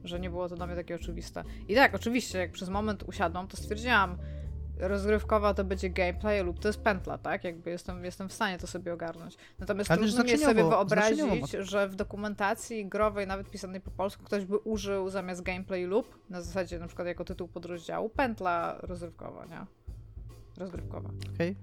że 0.05 0.21
nie 0.21 0.31
było 0.31 0.49
to 0.49 0.57
dla 0.57 0.67
mnie 0.67 0.77
takie 0.77 0.95
oczywiste. 0.95 1.45
I 1.69 1.75
tak, 1.75 1.95
oczywiście, 1.95 2.39
jak 2.39 2.53
przez 2.53 2.69
moment 2.69 3.03
usiadłam, 3.03 3.49
to 3.49 3.57
stwierdziłam, 3.57 4.19
rozgrywkowa 4.89 5.55
to 5.55 5.65
będzie 5.65 5.91
gameplay 5.91 6.43
lub 6.43 6.59
to 6.59 6.69
jest 6.69 6.81
pętla, 6.81 7.19
tak? 7.19 7.45
Jakby 7.45 7.71
jestem, 7.71 8.05
jestem 8.05 8.29
w 8.29 8.33
stanie 8.33 8.59
to 8.59 8.67
sobie 8.67 8.93
ogarnąć. 8.93 9.37
Natomiast 9.59 9.91
Ale 9.91 10.01
trudno 10.01 10.25
mi 10.25 10.31
jest 10.31 10.45
sobie 10.45 10.65
wyobrazić, 10.65 11.51
że 11.51 11.89
w 11.89 11.95
dokumentacji 11.95 12.87
growej, 12.87 13.27
nawet 13.27 13.51
pisanej 13.51 13.81
po 13.81 13.91
polsku, 13.91 14.25
ktoś 14.25 14.45
by 14.45 14.59
użył 14.59 15.11
zamiast 15.11 15.43
gameplay 15.43 15.87
loop, 15.87 16.19
na 16.31 16.43
zasadzie 16.43 16.79
na 16.79 16.87
przykład 16.87 17.09
jako 17.09 17.25
tytuł 17.25 17.49
podrozdziału, 17.49 18.09
pętla 18.09 18.79
rozrywkowa, 18.83 19.47
nie? 19.47 19.67
Rozgrywkowa. 20.57 21.11
Okej. 21.35 21.57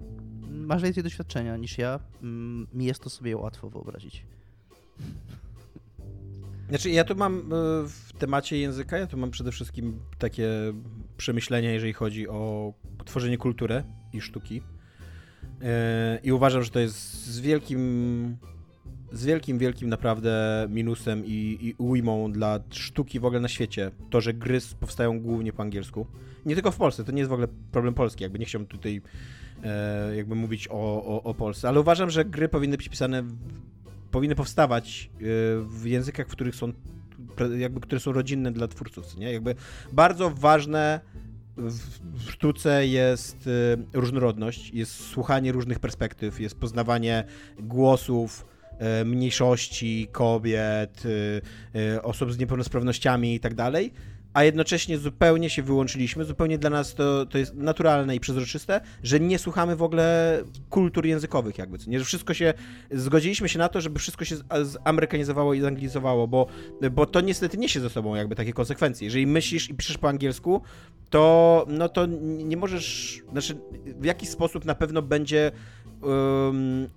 Masz 0.49 0.84
więcej 0.84 1.03
doświadczenia 1.03 1.57
niż 1.57 1.78
ja. 1.78 1.99
Mm, 2.24 2.67
Mi 2.74 2.86
jest 2.86 3.03
to 3.03 3.09
sobie 3.09 3.38
łatwo 3.38 3.70
wyobrazić. 3.70 4.26
Znaczy, 6.70 6.89
ja 6.89 7.03
tu 7.03 7.15
mam 7.15 7.39
e, 7.39 7.43
w 7.88 8.13
temacie 8.20 8.57
języka, 8.57 8.97
ja 8.97 9.07
tu 9.07 9.17
mam 9.17 9.32
przede 9.32 9.51
wszystkim 9.51 9.99
takie 10.17 10.49
przemyślenia, 11.17 11.72
jeżeli 11.72 11.93
chodzi 11.93 12.28
o 12.28 12.74
tworzenie 13.06 13.38
kultury 13.38 13.84
i 14.14 14.22
sztuki. 14.22 14.62
E, 15.62 16.20
I 16.24 16.32
uważam, 16.32 16.64
że 16.64 16.70
to 16.70 16.80
jest 16.80 17.26
z 17.26 17.39
wielkim, 17.39 18.38
z 19.12 19.26
wielkim, 19.26 19.58
wielkim 19.58 19.89
naprawdę 19.89 20.66
minusem 20.70 21.26
i, 21.26 21.58
i 21.62 21.76
ujmą 21.78 22.32
dla 22.32 22.60
sztuki 22.70 23.20
w 23.20 23.26
ogóle 23.26 23.39
na 23.39 23.47
świecie. 23.47 23.91
To, 24.10 24.22
że 24.22 24.34
gry 24.34 24.60
powstają 24.80 25.20
głównie 25.20 25.54
po 25.54 25.64
angielsku. 25.64 26.08
Nie 26.45 26.56
tylko 26.56 26.72
w 26.72 26.78
Polsce, 26.78 27.04
to 27.04 27.12
nie 27.12 27.20
jest 27.20 27.30
w 27.30 27.34
ogóle 27.34 27.47
problem 27.72 27.93
polski, 27.93 28.24
jakby 28.24 28.39
nie 28.39 28.45
chciałbym 28.45 28.68
tutaj 28.68 29.02
e, 29.64 30.16
jakby 30.16 30.36
mówić 30.36 30.68
o, 30.68 31.04
o, 31.06 31.24
o 31.24 31.34
Polsce, 31.34 31.70
ale 31.70 31.80
uważam, 31.80 32.10
że 32.10 32.26
gry 32.26 32.50
powinny 32.50 32.78
być 32.78 32.89
pisane 32.89 33.24
powinny 34.12 34.36
powstawać 34.36 35.10
y, 35.16 35.26
w 35.62 35.86
językach, 35.86 36.28
w 36.28 36.32
których 36.32 36.56
są 36.56 36.74
jakby, 37.58 37.80
które 37.80 38.00
są 38.00 38.12
rodzinne 38.12 38.52
dla 38.52 38.68
twórców, 38.68 39.18
nie? 39.18 39.34
Jakby 39.34 39.56
bardzo 39.93 40.30
ważne 40.30 41.00
w 42.14 42.32
sztuce 42.32 42.88
jest 42.88 43.47
y, 43.47 43.78
różnorodność, 43.93 44.72
jest 44.74 44.91
słuchanie 44.91 45.51
różnych 45.51 45.80
perspektyw, 45.80 46.39
jest 46.39 46.60
poznawanie 46.60 47.24
głosów 47.60 48.45
y, 49.01 49.05
mniejszości, 49.05 50.07
kobiet, 50.12 51.03
y, 51.05 52.01
osób 52.03 52.34
z 52.34 52.38
niepełnosprawnościami 52.38 53.36
i 53.36 53.39
tak 53.39 53.55
dalej, 53.55 53.93
a 54.34 54.43
jednocześnie 54.43 54.97
zupełnie 54.97 55.49
się 55.49 55.63
wyłączyliśmy, 55.63 56.25
zupełnie 56.25 56.57
dla 56.57 56.69
nas 56.69 56.95
to, 56.95 57.25
to 57.25 57.38
jest 57.38 57.55
naturalne 57.55 58.15
i 58.15 58.19
przezroczyste, 58.19 58.82
że 59.03 59.19
nie 59.19 59.39
słuchamy 59.39 59.75
w 59.75 59.84
ogóle 59.84 60.39
kultur 60.69 61.05
językowych 61.05 61.57
jakby, 61.57 61.77
nie, 61.88 61.99
że 61.99 62.05
wszystko 62.05 62.34
się, 62.34 62.53
zgodziliśmy 62.91 63.49
się 63.49 63.59
na 63.59 63.69
to, 63.69 63.82
żeby 63.82 63.99
wszystko 63.99 64.25
się 64.25 64.36
zamerykanizowało 64.61 65.53
i 65.53 65.61
zanglizowało, 65.61 66.27
bo, 66.27 66.47
bo 66.91 67.05
to 67.05 67.21
niestety 67.21 67.57
niesie 67.57 67.80
ze 67.80 67.89
sobą 67.89 68.15
jakby 68.15 68.36
takie 68.36 68.53
konsekwencje. 68.53 69.05
Jeżeli 69.05 69.27
myślisz 69.27 69.69
i 69.69 69.73
piszesz 69.73 69.97
po 69.97 70.09
angielsku, 70.09 70.61
to 71.09 71.65
no 71.69 71.89
to 71.89 72.05
nie 72.21 72.57
możesz, 72.57 73.21
znaczy 73.32 73.57
w 73.99 74.05
jakiś 74.05 74.30
sposób 74.30 74.65
na 74.65 74.75
pewno 74.75 75.01
będzie 75.01 75.51
um, 76.01 76.88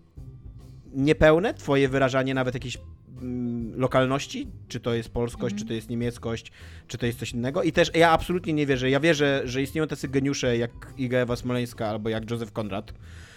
niepełne 0.95 1.55
twoje 1.55 1.89
wyrażanie 1.89 2.35
nawet 2.35 2.55
jakiejś 2.55 2.79
mm, 3.23 3.52
lokalności, 3.77 4.49
czy 4.69 4.81
to 4.81 4.95
jest 4.95 5.09
polskość, 5.09 5.55
czy 5.55 5.65
to 5.65 5.73
jest 5.73 5.91
niemieckość, 5.91 6.53
czy 6.87 6.99
to 6.99 7.07
jest 7.07 7.19
coś 7.19 7.33
innego. 7.33 7.63
I 7.63 7.73
też 7.73 7.91
ja 7.95 8.11
absolutnie 8.11 8.53
nie 8.53 8.67
wierzę. 8.67 8.91
Ja 8.91 9.01
wierzę, 9.01 9.43
że 9.45 9.63
istnieją 9.63 9.87
tacy 9.87 10.09
geniusze 10.09 10.57
jak 10.57 10.71
Iga 10.99 11.19
Ewa 11.19 11.37
Smoleńska 11.37 11.89
albo 11.89 12.09
jak 12.09 12.31
Józef 12.31 12.53
Konrad, 12.53 12.95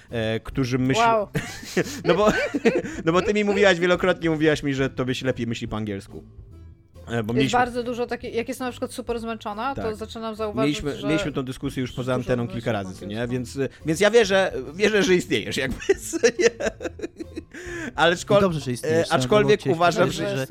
e, 0.09 0.39
którzy 0.39 0.79
myślą... 0.79 1.03
Wow. 1.03 1.27
No 2.05 2.15
bo, 2.15 2.27
no 3.05 3.11
bo 3.11 3.21
ty 3.21 3.33
mi 3.33 3.43
mówiłaś 3.43 3.79
wielokrotnie, 3.79 4.29
mówiłaś 4.29 4.63
mi, 4.63 4.73
że 4.73 4.89
tobie 4.89 5.15
się 5.15 5.25
lepiej 5.25 5.47
myśli 5.47 5.67
po 5.67 5.77
angielsku. 5.77 6.23
E, 7.08 7.24
Bo 7.24 7.34
Jest 7.34 7.38
mieliśmy, 7.38 7.60
bardzo 7.60 7.84
dużo 7.84 8.06
takich, 8.08 8.34
jak 8.34 8.47
jestem 8.47 8.66
na 8.68 8.72
przykład 8.72 8.91
super 8.93 9.20
zmęczona, 9.20 9.76
to 9.76 9.82
Tak. 9.82 9.95
zaczynam 9.95 10.36
zauważyć, 10.36 10.82
mieliśmy, 10.84 11.01
że... 11.01 11.08
mieliśmy 11.08 11.32
tą 11.32 11.43
dyskusję 11.43 11.82
już 11.82 11.91
poza 11.91 12.14
anteną 12.14 12.47
kilka 12.47 12.66
po 12.66 12.72
razy, 12.72 12.95
co 12.99 13.06
nie? 13.06 13.28
Więc, 13.28 13.58
więc 13.86 13.99
ja 13.99 14.12
wierzę, 14.12 14.51
wierzę, 14.74 15.03
że 15.03 15.16
istniejesz 15.16 15.58
jakby, 15.58 15.78
nie? 16.39 16.49
Ale 17.95 18.16
I 18.16 18.18
szkol... 18.18 18.41
dobrze, 18.41 18.60
że 18.60 18.72
istniejesz. 18.72 19.12
e, 19.12 19.14
aczkolwiek 19.14 19.62
uważam, 19.66 20.12
że 20.12 20.38
że... 20.38 20.47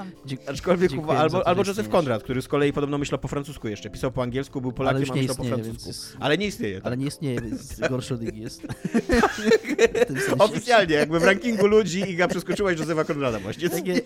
Aczkolwiek 0.46 0.90
uwa- 0.92 1.16
albo, 1.16 1.38
to, 1.40 1.46
albo 1.46 1.64
że 1.64 1.70
Józef. 1.70 1.88
Konrad, 1.88 2.22
który 2.22 2.42
z 2.42 2.48
kolei 2.48 2.72
podobno 2.72 2.98
myślał 2.98 3.18
po 3.18 3.28
francusku 3.28 3.68
jeszcze. 3.68 3.90
Pisał 3.90 4.10
po 4.12 4.22
angielsku, 4.22 4.60
był 4.60 4.70
Ale 4.70 4.76
Polakiem, 4.76 5.00
już 5.00 5.10
a 5.10 5.14
nie 5.14 5.20
myślał 5.20 5.36
po 5.36 5.42
istnieje, 5.42 5.62
francusku. 5.64 5.84
więc 5.86 5.96
jest... 5.96 6.16
Ale 6.20 6.38
nie 6.38 6.46
istnieje. 6.46 6.76
Tak? 6.76 6.86
Ale 6.86 6.96
nie 6.96 7.06
istnieje, 7.06 7.40
więc 7.40 7.80
gorszy 7.90 8.14
od 8.14 8.22
jest. 8.36 8.62
Oficjalnie, 10.38 10.94
jakby 10.94 11.20
w 11.20 11.24
rankingu 11.24 11.66
ludzi 11.66 12.10
Iga 12.10 12.28
przeskoczyłaś 12.28 12.78
Józefa 12.78 13.04
Konrada 13.04 13.38
właśnie. 13.38 13.70
Takie, 13.70 14.00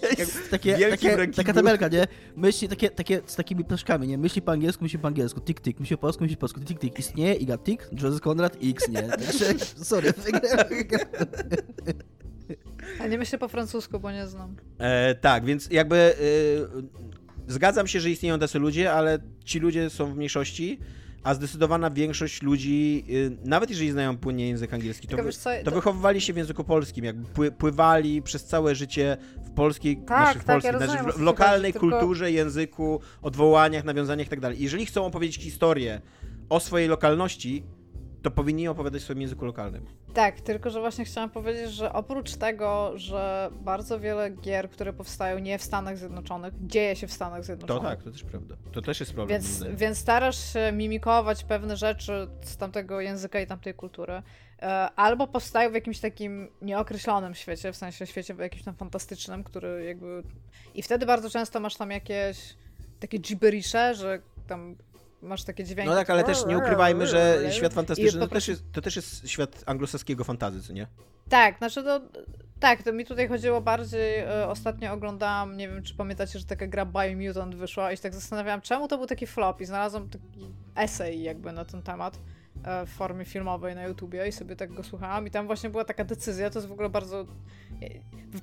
takie, 0.51 0.89
takie, 0.91 1.29
taka 1.29 1.53
tabelka, 1.53 1.89
nie? 1.89 2.07
Myśli, 2.39 2.69
takie, 2.69 2.91
takie 2.91 3.21
z 3.27 3.37
takimi 3.37 3.65
plaszkami, 3.65 4.09
nie? 4.09 4.19
Myśli 4.19 4.43
po 4.43 4.53
angielsku, 4.53 4.85
myśli 4.85 4.99
po 4.99 5.09
angielsku, 5.09 5.41
tik 5.41 5.61
tik, 5.61 5.81
myśli 5.81 5.97
po 5.97 6.01
polsku, 6.01 6.23
myśli 6.23 6.37
po 6.37 6.41
polsku, 6.41 6.61
tik 6.61 6.79
tik, 6.79 6.99
istnieje, 6.99 7.35
Iga 7.35 7.59
tik, 7.59 7.89
Joseph 8.03 8.21
Konrad, 8.21 8.57
X, 8.63 8.89
nie? 8.89 9.03
Także, 9.03 9.59
sorry, 9.91 10.13
A 13.01 13.07
nie 13.07 13.19
myślę 13.19 13.39
po 13.39 13.49
francusku, 13.49 14.01
bo 14.01 14.13
nie 14.13 14.27
znam. 14.27 14.57
E, 14.79 15.15
tak, 15.15 15.45
więc 15.45 15.69
jakby 15.71 15.97
e, 15.97 17.53
zgadzam 17.53 17.87
się, 17.87 18.01
że 18.01 18.11
istnieją 18.11 18.39
tacy 18.39 18.59
ludzie, 18.59 18.93
ale 18.93 19.19
ci 19.45 19.59
ludzie 19.59 19.91
są 19.91 20.13
w 20.13 20.17
mniejszości, 20.17 20.79
a 21.23 21.35
zdecydowana 21.35 21.91
większość 21.91 22.43
ludzi, 22.43 23.05
e, 23.45 23.49
nawet 23.49 23.71
jeżeli 23.71 23.91
znają 23.91 24.17
płynnie 24.17 24.49
język 24.49 24.75
angielski, 24.75 25.09
to, 25.09 25.17
wy, 25.17 25.31
to 25.65 25.71
wychowywali 25.71 26.21
się 26.21 26.33
w 26.33 26.37
języku 26.37 26.65
polskim, 26.65 27.05
jakby 27.05 27.29
pły, 27.29 27.53
pływali 27.53 28.23
przez 28.23 28.45
całe 28.45 28.75
życie 28.75 29.17
w 29.45 29.51
polskiej, 29.51 29.97
Tak, 29.97 30.09
naszych 30.09 30.45
tak, 30.45 30.47
polskich, 30.47 30.73
ja 30.73 30.79
rozumiem, 30.79 31.03
znaczy 31.03 31.19
w, 31.19 31.21
lokalnej 31.21 31.73
tylko- 31.73 31.91
kulturze, 31.91 32.33
języku, 32.33 33.01
odwołaniach, 33.23 33.85
nawiązaniach 33.85 34.33
i 34.33 34.41
tak. 34.41 34.61
Jeżeli 34.61 34.87
chcą 34.87 35.05
opowiedzieć 35.05 35.43
historię 35.43 36.01
o 36.49 36.61
swojej 36.61 36.89
lokalności, 36.89 37.65
to 38.23 38.31
powinni 38.31 38.69
opowiadać 38.69 39.01
w 39.01 39.05
swoim 39.05 39.21
języku 39.21 39.45
lokalnym. 39.45 39.87
Tak, 40.15 40.41
tylko 40.41 40.71
że 40.71 40.81
właśnie 40.81 41.05
chciałam 41.05 41.31
powiedzieć, 41.31 41.71
że 41.73 41.93
oprócz 41.93 42.35
tego, 42.35 42.93
że 42.95 43.51
bardzo 43.61 44.01
wiele 44.01 44.31
gier, 44.31 44.71
które 44.71 44.93
powstają 44.93 45.39
nie 45.39 45.59
w 45.59 45.63
Stanach 45.63 45.99
Zjednoczonych, 45.99 46.55
dzieje 46.61 46.97
się 46.97 47.07
w 47.07 47.13
Stanach 47.13 47.39
To 47.39 47.45
Zjednoczonych. 47.45 47.83
tak, 47.83 48.03
to 48.03 48.11
też 48.11 48.25
prawda. 48.25 48.57
To 48.73 48.83
też 48.83 49.01
jest 49.01 49.13
problem. 49.13 49.41
Więc, 49.41 49.65
więc 49.77 49.99
starasz 49.99 50.53
się 50.53 50.73
mimikować 50.73 51.45
pewne 51.45 51.77
rzeczy 51.77 52.29
z 52.43 52.57
tamtego 52.57 53.01
języka 53.01 53.41
i 53.41 53.47
tamtej 53.47 53.75
kultury. 53.75 54.23
E, 54.63 54.91
Albo 54.97 55.27
powstają 55.27 55.71
w 55.71 55.75
jakimś 55.75 56.01
takim 56.01 56.49
nieokreślonym 56.63 57.35
świecie, 57.35 57.73
w 57.73 57.77
sensie 57.77 58.07
świecie 58.07 58.35
jakimś 58.39 58.63
tam 58.63 58.75
fantastycznym, 58.75 59.45
który 59.45 59.85
jakby... 59.85 60.23
I 60.75 60.83
wtedy 60.83 61.07
bardzo 61.07 61.31
często 61.31 61.61
masz 61.61 61.77
tam 61.77 61.91
jakieś 61.91 62.57
takie 63.01 63.19
gibberisze, 63.19 63.95
że 63.95 64.23
tam 64.47 64.77
masz 65.23 65.45
takie 65.45 65.65
dźwięki. 65.65 65.91
No 65.91 65.97
tak, 65.97 66.11
ale 66.11 66.25
też 66.25 66.47
nie 66.47 66.59
ukrywajmy, 66.59 67.07
że 67.07 67.39
świat 67.51 67.75
fantastyczny 67.75 68.21
to 68.21 68.29
też, 68.29 68.49
jest, 68.49 68.63
to 68.73 68.81
też 68.81 68.97
jest 68.97 69.29
świat 69.29 69.63
anglosaskiego 69.67 70.25
fantazy, 70.25 70.63
co 70.63 70.73
nie? 70.73 70.87
Tak, 71.29 71.59
znaczy 71.59 71.83
to. 71.83 72.01
Tak, 72.61 72.83
to 72.83 72.93
mi 72.93 73.05
tutaj 73.05 73.29
chodziło 73.29 73.61
bardziej. 73.61 74.19
E, 74.19 74.49
ostatnio 74.49 74.93
oglądałam, 74.93 75.57
nie 75.57 75.69
wiem 75.69 75.83
czy 75.83 75.95
pamiętacie, 75.95 76.39
że 76.39 76.45
taka 76.45 76.67
gra 76.67 76.87
Biomutant 76.87 77.55
wyszła 77.55 77.93
i 77.93 77.97
się 77.97 78.03
tak 78.03 78.15
zastanawiałam, 78.15 78.61
czemu 78.61 78.89
to 78.89 78.99
był 78.99 79.07
taki 79.07 79.27
flop 79.27 79.61
i 79.61 79.65
znalazłam 79.65 80.09
taki 80.09 80.55
esej 80.77 81.23
jakby 81.23 81.53
na 81.53 81.65
ten 81.65 81.83
temat 81.83 82.19
e, 82.65 82.87
w 82.87 82.89
formie 82.89 83.25
filmowej 83.25 83.75
na 83.75 83.83
YouTubie 83.83 84.29
i 84.29 84.33
sobie 84.33 84.57
tak 84.57 84.73
go 84.73 84.83
słuchałam 84.83 85.27
i 85.27 85.31
tam 85.31 85.47
właśnie 85.47 85.71
była 85.71 85.85
taka 85.85 86.05
decyzja, 86.05 86.51
to 86.51 86.59
jest 86.59 86.69
w 86.69 86.73
ogóle 86.73 86.89
bardzo... 86.89 87.21
e, 87.21 87.27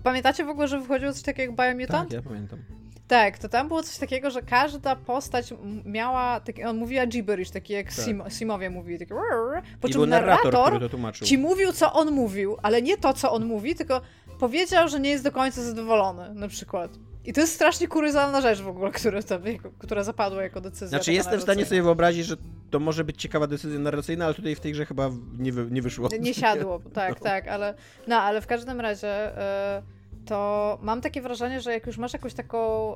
Pamiętacie 0.03 0.45
w 0.45 0.49
ogóle, 0.49 0.67
że 0.67 0.80
wychodziło 0.80 1.13
coś 1.13 1.21
takiego 1.21 1.63
jak 1.63 1.76
Biomutant? 1.76 2.13
ja 2.13 2.21
pamiętam. 2.21 2.59
Tak, 3.08 3.38
to 3.38 3.49
tam 3.49 3.68
było 3.68 3.84
coś 3.84 3.97
takiego, 3.97 4.32
że 4.32 4.41
każda 4.41 4.95
postać 4.95 5.53
miała, 5.86 6.39
taki, 6.39 6.64
on 6.64 6.78
mówiła 6.78 7.06
gibberish, 7.06 7.49
taki 7.49 7.74
jak 7.74 7.86
Tak. 7.95 8.06
Sim, 8.06 8.24
Simowie 8.30 8.70
mówili, 8.70 8.99
taki 8.99 9.14
rrr, 9.14 9.62
po 9.82 9.88
I 9.88 9.91
czym 9.91 10.10
narrator, 10.10 10.53
narrator 10.74 11.14
ci 11.24 11.38
mówił, 11.38 11.72
co 11.72 11.93
on 11.93 12.12
mówił, 12.12 12.58
ale 12.62 12.82
nie 12.82 12.97
to, 12.97 13.14
co 13.14 13.32
on 13.32 13.45
mówi, 13.45 13.76
tylko 13.76 14.01
powiedział, 14.39 14.88
że 14.88 14.99
nie 14.99 15.10
jest 15.10 15.24
do 15.24 15.32
końca 15.32 15.62
zadowolony, 15.64 16.34
na 16.34 16.47
przykład. 16.47 16.91
I 17.26 17.34
to 17.34 17.41
jest 17.41 17.53
strasznie 17.53 17.88
kuriozalna 17.88 18.41
rzecz 18.41 18.62
w 18.62 18.68
ogóle, 18.68 18.91
która, 18.91 19.24
tam, 19.24 19.41
która 19.80 20.03
zapadła 20.03 20.43
jako 20.43 20.62
decyzja. 20.62 20.88
Znaczy, 20.88 21.14
jestem 21.14 21.39
w 21.39 21.43
stanie 21.43 21.66
sobie 21.66 21.84
wyobrazić, 21.84 22.26
że 22.26 22.36
to 22.70 22.80
może 22.80 23.03
być 23.03 23.22
ciekawa 23.22 23.47
decyzja 23.47 23.80
narracyjna, 23.80 24.26
ale 24.26 24.34
tutaj 24.34 24.56
w 24.56 24.60
tej 24.60 24.72
grze 24.72 24.86
chyba 24.86 25.10
nie, 25.38 25.51
wy, 25.51 25.68
nie 25.72 25.82
wyszło. 25.82 26.10
Nie 26.20 26.34
siadło, 26.34 26.82
tak, 26.93 27.10
No. 27.10 27.16
tak, 27.24 27.47
ale 27.47 27.74
no, 28.08 28.16
ale 28.16 28.41
w 28.41 28.47
każdym 28.47 28.82
razie 28.82 29.38
y, 29.78 29.82
to 30.26 30.78
mam 30.82 31.01
takie 31.01 31.21
wrażenie, 31.21 31.61
że 31.61 31.73
jak 31.73 31.88
już 31.88 31.97
masz 31.97 32.13
jakąś 32.13 32.34
taką, 32.34 32.91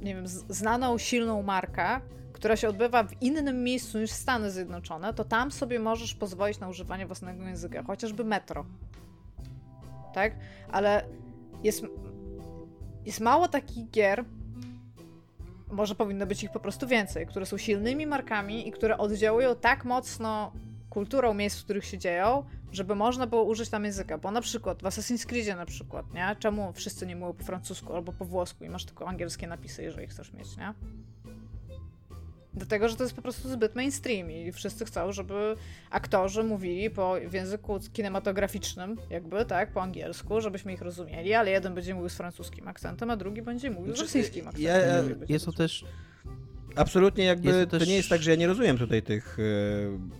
nie 0.00 0.14
wiem, 0.14 0.26
znaną, 0.48 0.98
silną 0.98 1.42
markę, 1.42 2.00
która 2.32 2.56
się 2.56 2.68
odbywa 2.68 3.04
w 3.04 3.22
innym 3.22 3.64
miejscu 3.64 3.98
niż 3.98 4.10
Stany 4.10 4.50
Zjednoczone, 4.50 5.14
to 5.14 5.24
tam 5.24 5.50
sobie 5.50 5.78
możesz 5.78 6.14
pozwolić 6.14 6.58
na 6.58 6.68
używanie 6.68 7.06
własnego 7.06 7.44
języka, 7.44 7.82
chociażby 7.82 8.24
metro. 8.24 8.66
Tak? 10.14 10.32
Ale 10.72 11.04
jest, 11.62 11.84
jest 13.04 13.20
mało 13.20 13.48
takich 13.48 13.90
gier, 13.90 14.24
może 15.70 15.94
powinno 15.94 16.26
być 16.26 16.44
ich 16.44 16.50
po 16.50 16.60
prostu 16.60 16.86
więcej, 16.86 17.26
które 17.26 17.46
są 17.46 17.58
silnymi 17.58 18.06
markami 18.06 18.68
i 18.68 18.72
które 18.72 18.98
oddziałują 18.98 19.54
tak 19.54 19.84
mocno 19.84 20.52
kulturą 20.96 21.34
miejsc, 21.34 21.60
w 21.60 21.64
których 21.64 21.84
się 21.84 21.98
dzieją, 21.98 22.44
żeby 22.72 22.94
można 22.94 23.26
było 23.26 23.42
użyć 23.44 23.68
tam 23.68 23.84
języka. 23.84 24.18
Bo 24.18 24.30
na 24.30 24.40
przykład 24.40 24.82
w 24.82 24.84
Assassin's 24.86 25.26
Creedzie 25.26 25.54
na 25.56 25.66
przykład, 25.66 26.14
nie? 26.14 26.36
Czemu 26.38 26.72
wszyscy 26.72 27.06
nie 27.06 27.16
mówią 27.16 27.32
po 27.32 27.44
francusku 27.44 27.92
albo 27.94 28.12
po 28.12 28.24
włosku 28.24 28.64
i 28.64 28.68
masz 28.68 28.84
tylko 28.84 29.08
angielskie 29.08 29.46
napisy, 29.46 29.82
jeżeli 29.82 30.06
chcesz 30.06 30.32
mieć, 30.32 30.56
nie? 30.56 30.74
Dlatego, 32.54 32.88
że 32.88 32.96
to 32.96 33.02
jest 33.02 33.16
po 33.16 33.22
prostu 33.22 33.48
zbyt 33.48 33.74
mainstream 33.74 34.30
i 34.30 34.52
wszyscy 34.52 34.84
chcą, 34.84 35.12
żeby 35.12 35.56
aktorzy 35.90 36.42
mówili 36.42 36.90
po, 36.90 37.14
w 37.28 37.32
języku 37.32 37.78
kinematograficznym, 37.92 38.96
jakby, 39.10 39.44
tak, 39.44 39.72
po 39.72 39.82
angielsku, 39.82 40.40
żebyśmy 40.40 40.72
ich 40.72 40.82
rozumieli, 40.82 41.34
ale 41.34 41.50
jeden 41.50 41.74
będzie 41.74 41.94
mówił 41.94 42.08
z 42.08 42.14
francuskim 42.16 42.68
akcentem, 42.68 43.10
a 43.10 43.16
drugi 43.16 43.42
będzie 43.42 43.70
mówił 43.70 43.84
z 43.92 43.96
Znaczy, 43.96 44.02
rosyjskim 44.02 44.48
akcentem. 44.48 45.08
ja- 45.08 45.14
będzie 45.14 45.32
Jest 45.34 45.44
to 45.44 45.52
też 45.52 45.84
Absolutnie 46.76 47.24
jakby 47.24 47.48
Jest 47.48 47.70
to 47.70 47.78
też- 47.78 47.88
nie 47.88 47.94
jest 47.94 48.08
tak, 48.08 48.22
że 48.22 48.30
ja 48.30 48.36
nie 48.36 48.46
rozumiem 48.46 48.78
tutaj 48.78 49.02
tych. 49.02 49.38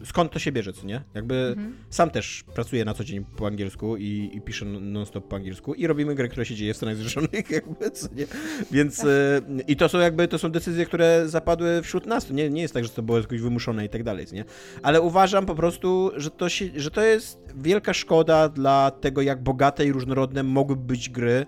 e, 0.03 0.05
skąd 0.07 0.33
to 0.33 0.39
się 0.39 0.53
bierze, 0.53 0.73
co 0.73 0.87
nie? 0.87 1.03
Jakby 1.15 1.35
Mhm. 1.35 1.77
sam 1.91 2.11
też 2.11 2.45
pracuję 2.55 2.85
na 2.85 2.95
co 2.95 3.05
dzień 3.05 3.25
po 3.37 3.47
angielsku 3.47 3.97
i, 3.97 4.31
i 4.35 4.41
piszę 4.41 4.65
non-stop 4.65 5.29
po 5.29 5.37
angielsku 5.37 5.75
i 5.75 5.87
robimy 5.87 6.15
grę, 6.15 6.29
która 6.29 6.45
się 6.45 6.55
dzieje 6.55 6.75
w 6.75 6.77
Stanach 6.77 6.97
Zjednoczonych, 6.97 7.51
jakby, 7.61 7.91
co 7.91 8.09
nie? 8.17 8.27
Więc 8.71 9.05
e, 9.05 9.41
i 9.69 9.77
to 9.77 9.89
są 9.89 9.99
jakby 9.99 10.29
to 10.29 10.39
są 10.39 10.51
decyzje, 10.51 10.87
które 10.87 11.23
zapadły 11.29 11.83
wśród 11.83 12.07
nas. 12.07 12.31
Nie, 12.31 12.51
nie 12.51 12.63
jest 12.63 12.75
tak, 12.75 12.85
że 12.85 12.91
to 12.91 13.03
było 13.03 13.19
jakoś 13.19 13.41
wymuszone 13.41 13.85
i 13.85 13.89
tak 13.89 14.03
dalej, 14.03 14.27
co 14.27 14.35
nie? 14.35 14.45
Ale 14.83 15.01
uważam 15.01 15.47
po 15.47 15.55
prostu, 15.55 16.11
że 16.17 16.31
to, 16.31 16.49
się, 16.49 16.65
że 16.77 16.91
to 16.91 17.03
jest 17.03 17.39
wielka 17.57 17.95
szkoda 17.95 18.49
dla 18.49 18.91
tego, 18.91 19.23
jak 19.23 19.43
bogate 19.43 19.87
i 19.87 19.93
różnorodne 19.93 20.43
mogłyby 20.43 20.83
być 20.85 21.09
gry, 21.11 21.47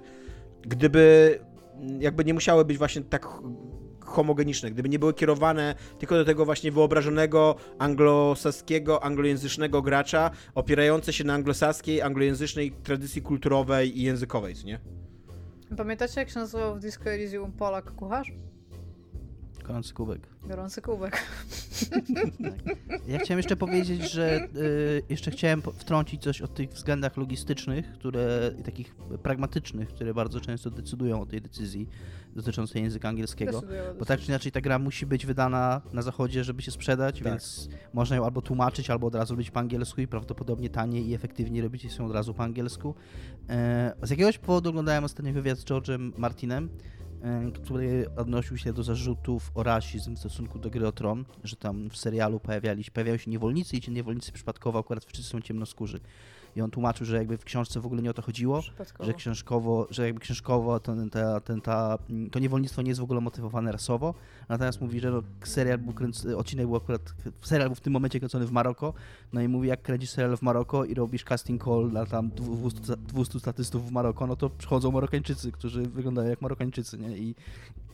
gdyby 0.63 1.39
jakby 2.01 2.25
nie 2.25 2.35
musiały 2.35 2.65
być 2.65 2.79
właśnie 2.79 3.03
tak 3.03 3.27
homogeniczne, 4.09 4.71
gdyby 4.71 4.89
nie 4.89 4.99
były 4.99 5.15
kierowane 5.15 5.75
tylko 5.99 6.15
do 6.15 6.25
tego 6.25 6.45
właśnie 6.45 6.73
wyobrażonego 6.73 7.57
anglosaskiego, 7.79 9.05
anglojęzycznego 9.05 9.83
gracza, 9.83 10.31
opierające 10.55 11.13
się 11.13 11.25
na 11.25 11.35
anglosaskiej, 11.35 12.03
anglojęzycznej 12.03 12.73
tradycji 12.73 13.23
kulturowej 13.23 13.99
i 13.99 14.03
językowej, 14.03 14.55
co 14.55 14.67
nie? 14.67 14.79
Pamiętacie, 15.77 16.21
jak 16.21 16.31
się 16.31 16.39
nazywał 16.39 16.75
w 16.75 16.79
Disco 16.79 17.11
Elysium 17.11 17.53
Polak 17.53 17.95
kucharz? 17.95 18.33
Gorący 19.69 19.95
kubek. 19.95 20.29
Gorący 20.43 20.83
kubek. 20.83 21.27
Ja 23.07 23.19
chciałem 23.19 23.39
jeszcze 23.39 23.57
powiedzieć, 23.57 24.13
że 24.13 24.49
y, 24.57 25.03
jeszcze 25.09 25.31
chciałem 25.31 25.63
wtrącić 25.63 26.23
coś 26.23 26.41
o 26.43 26.49
tych 26.49 26.71
względach 26.71 27.17
logistycznych, 27.17 27.93
które 27.93 28.51
i 28.61 28.63
takich 28.63 28.95
pragmatycznych, 29.23 29.89
które 29.89 30.15
bardzo 30.15 30.41
często 30.41 30.71
decydują 30.71 31.21
o 31.21 31.27
tej 31.27 31.41
decyzji 31.41 31.89
dotyczącej 32.37 32.83
języka 32.83 33.09
angielskiego. 33.09 33.53
Decydują 33.53 33.83
Bo 33.99 34.05
tak 34.05 34.21
czy 34.21 34.27
inaczej 34.27 34.53
ta 34.53 34.61
gra 34.61 34.79
musi 34.79 35.07
być 35.07 35.27
wydana 35.27 35.81
na 35.93 36.03
zachodzie, 36.03 36.45
żeby 36.45 36.63
się 36.63 36.71
sprzedać, 36.71 37.15
Tak. 37.15 37.25
więc 37.25 37.69
można 37.93 38.17
ją 38.17 38.25
albo 38.25 38.43
tłumaczyć, 38.43 38.91
albo 38.91 39.07
od 39.07 39.15
razu 39.15 39.35
robić 39.35 39.51
po 39.51 39.61
angielsku 39.61 40.01
i 40.01 40.07
prawdopodobnie 40.07 40.71
taniej 40.71 41.09
i 41.09 41.15
efektywniej 41.15 41.63
robić 41.63 41.99
ją 41.99 42.07
od 42.07 42.13
razu 42.13 42.35
po 42.35 42.43
angielsku. 42.43 42.95
E, 43.49 43.95
z 44.03 44.11
jakiegoś 44.11 44.39
powodu 44.39 44.71
oglądałem 44.71 45.05
ostatnio 45.05 45.33
wywiad 45.33 45.59
z 45.59 45.65
George'em 45.65 46.13
Martinem, 46.19 46.69
który 47.55 48.07
odnosił 48.17 48.57
się 48.57 48.73
do 48.73 48.83
zarzutów 48.83 49.51
o 49.55 49.63
rasizm 49.63 50.17
w 50.17 50.19
stosunku 50.19 50.59
do 50.59 50.71
gry 50.71 50.87
o 50.87 50.93
Tron, 50.93 51.25
że 51.45 51.57
tam 51.57 51.91
w 51.91 51.97
serialu 51.97 52.41
pojawiali, 52.41 52.85
pojawiają 52.95 53.19
się 53.19 53.31
niewolnicy 53.31 53.77
i 53.77 53.81
ci 53.81 53.91
niewolnicy 53.91 54.33
przypadkowo 54.33 54.79
akurat 54.79 55.05
wszyscy 55.05 55.31
są 55.31 55.41
ciemnoskórzy. 55.41 56.01
I 56.59 56.63
on 56.63 56.71
tłumaczył, 56.71 57.07
że 57.07 57.17
jakby 57.17 57.39
w 57.39 57.45
książce 57.45 57.81
w 57.81 57.87
ogóle 57.87 58.03
nie 58.03 58.11
o 58.11 58.15
to 58.15 58.23
chodziło, 58.23 58.63
że 59.07 59.15
książkowo, 59.15 59.87
że 59.91 60.07
jakby 60.07 60.21
książkowo 60.21 60.81
ten, 60.81 61.11
ta, 61.11 61.41
ten, 61.41 61.61
ta, 61.61 61.99
to 62.33 62.39
niewolnictwo 62.39 62.83
nie 62.83 62.89
jest 62.89 63.01
w 63.01 63.05
ogóle 63.05 63.21
motywowane 63.21 63.73
rasowo, 63.73 64.15
natomiast 64.49 64.81
mówi, 64.81 65.01
że 65.01 65.11
no, 65.11 65.23
serial 65.45 65.79
był 65.79 65.93
kręc- 65.93 66.35
odcinek 66.35 66.67
był 66.67 66.77
akurat, 66.77 67.15
serial 67.41 67.69
był 67.69 67.75
w 67.75 67.81
tym 67.81 67.93
momencie 67.93 68.19
kręcony 68.19 68.47
w 68.47 68.51
Maroko, 68.53 68.95
no 69.33 69.41
i 69.41 69.49
mówi, 69.49 69.69
jak 69.69 69.83
kręcisz 69.83 70.11
serial 70.11 70.37
w 70.37 70.43
Maroko 70.43 70.85
i 70.85 70.95
robisz 70.95 71.25
casting 71.25 71.65
call 71.65 71.93
na 71.93 72.07
tam 72.07 72.31
200, 72.31 72.97
200 72.97 73.41
statystów 73.41 73.89
w 73.89 73.91
Maroko, 73.91 74.27
no 74.27 74.37
to 74.37 74.51
przychodzą 74.51 74.91
Marokańczycy, 74.91 75.53
którzy 75.53 75.83
wyglądają 75.83 76.31
jak 76.31 76.43
Marokańczycy, 76.43 76.99
nie? 76.99 77.19
I, 77.19 77.35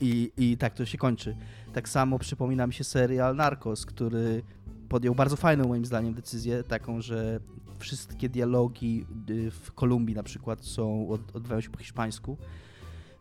i, 0.00 0.32
i 0.36 0.56
tak 0.56 0.74
to 0.74 0.86
się 0.86 0.98
kończy. 0.98 1.36
Tak 1.72 1.88
samo 1.88 2.18
przypomina 2.18 2.66
mi 2.66 2.72
się 2.72 2.84
serial 2.84 3.36
Narcos, 3.36 3.86
który 3.86 4.42
podjął 4.88 5.14
bardzo 5.14 5.36
fajną 5.36 5.68
moim 5.68 5.84
zdaniem 5.84 6.14
decyzję, 6.14 6.62
taką, 6.62 7.00
że 7.00 7.40
wszystkie 7.78 8.28
dialogi 8.28 9.06
y, 9.30 9.50
w 9.50 9.72
Kolumbii 9.72 10.14
na 10.14 10.22
przykład 10.22 10.64
są, 10.64 11.08
od, 11.08 11.36
odbywają 11.36 11.60
się 11.60 11.70
po 11.70 11.78
hiszpańsku, 11.78 12.36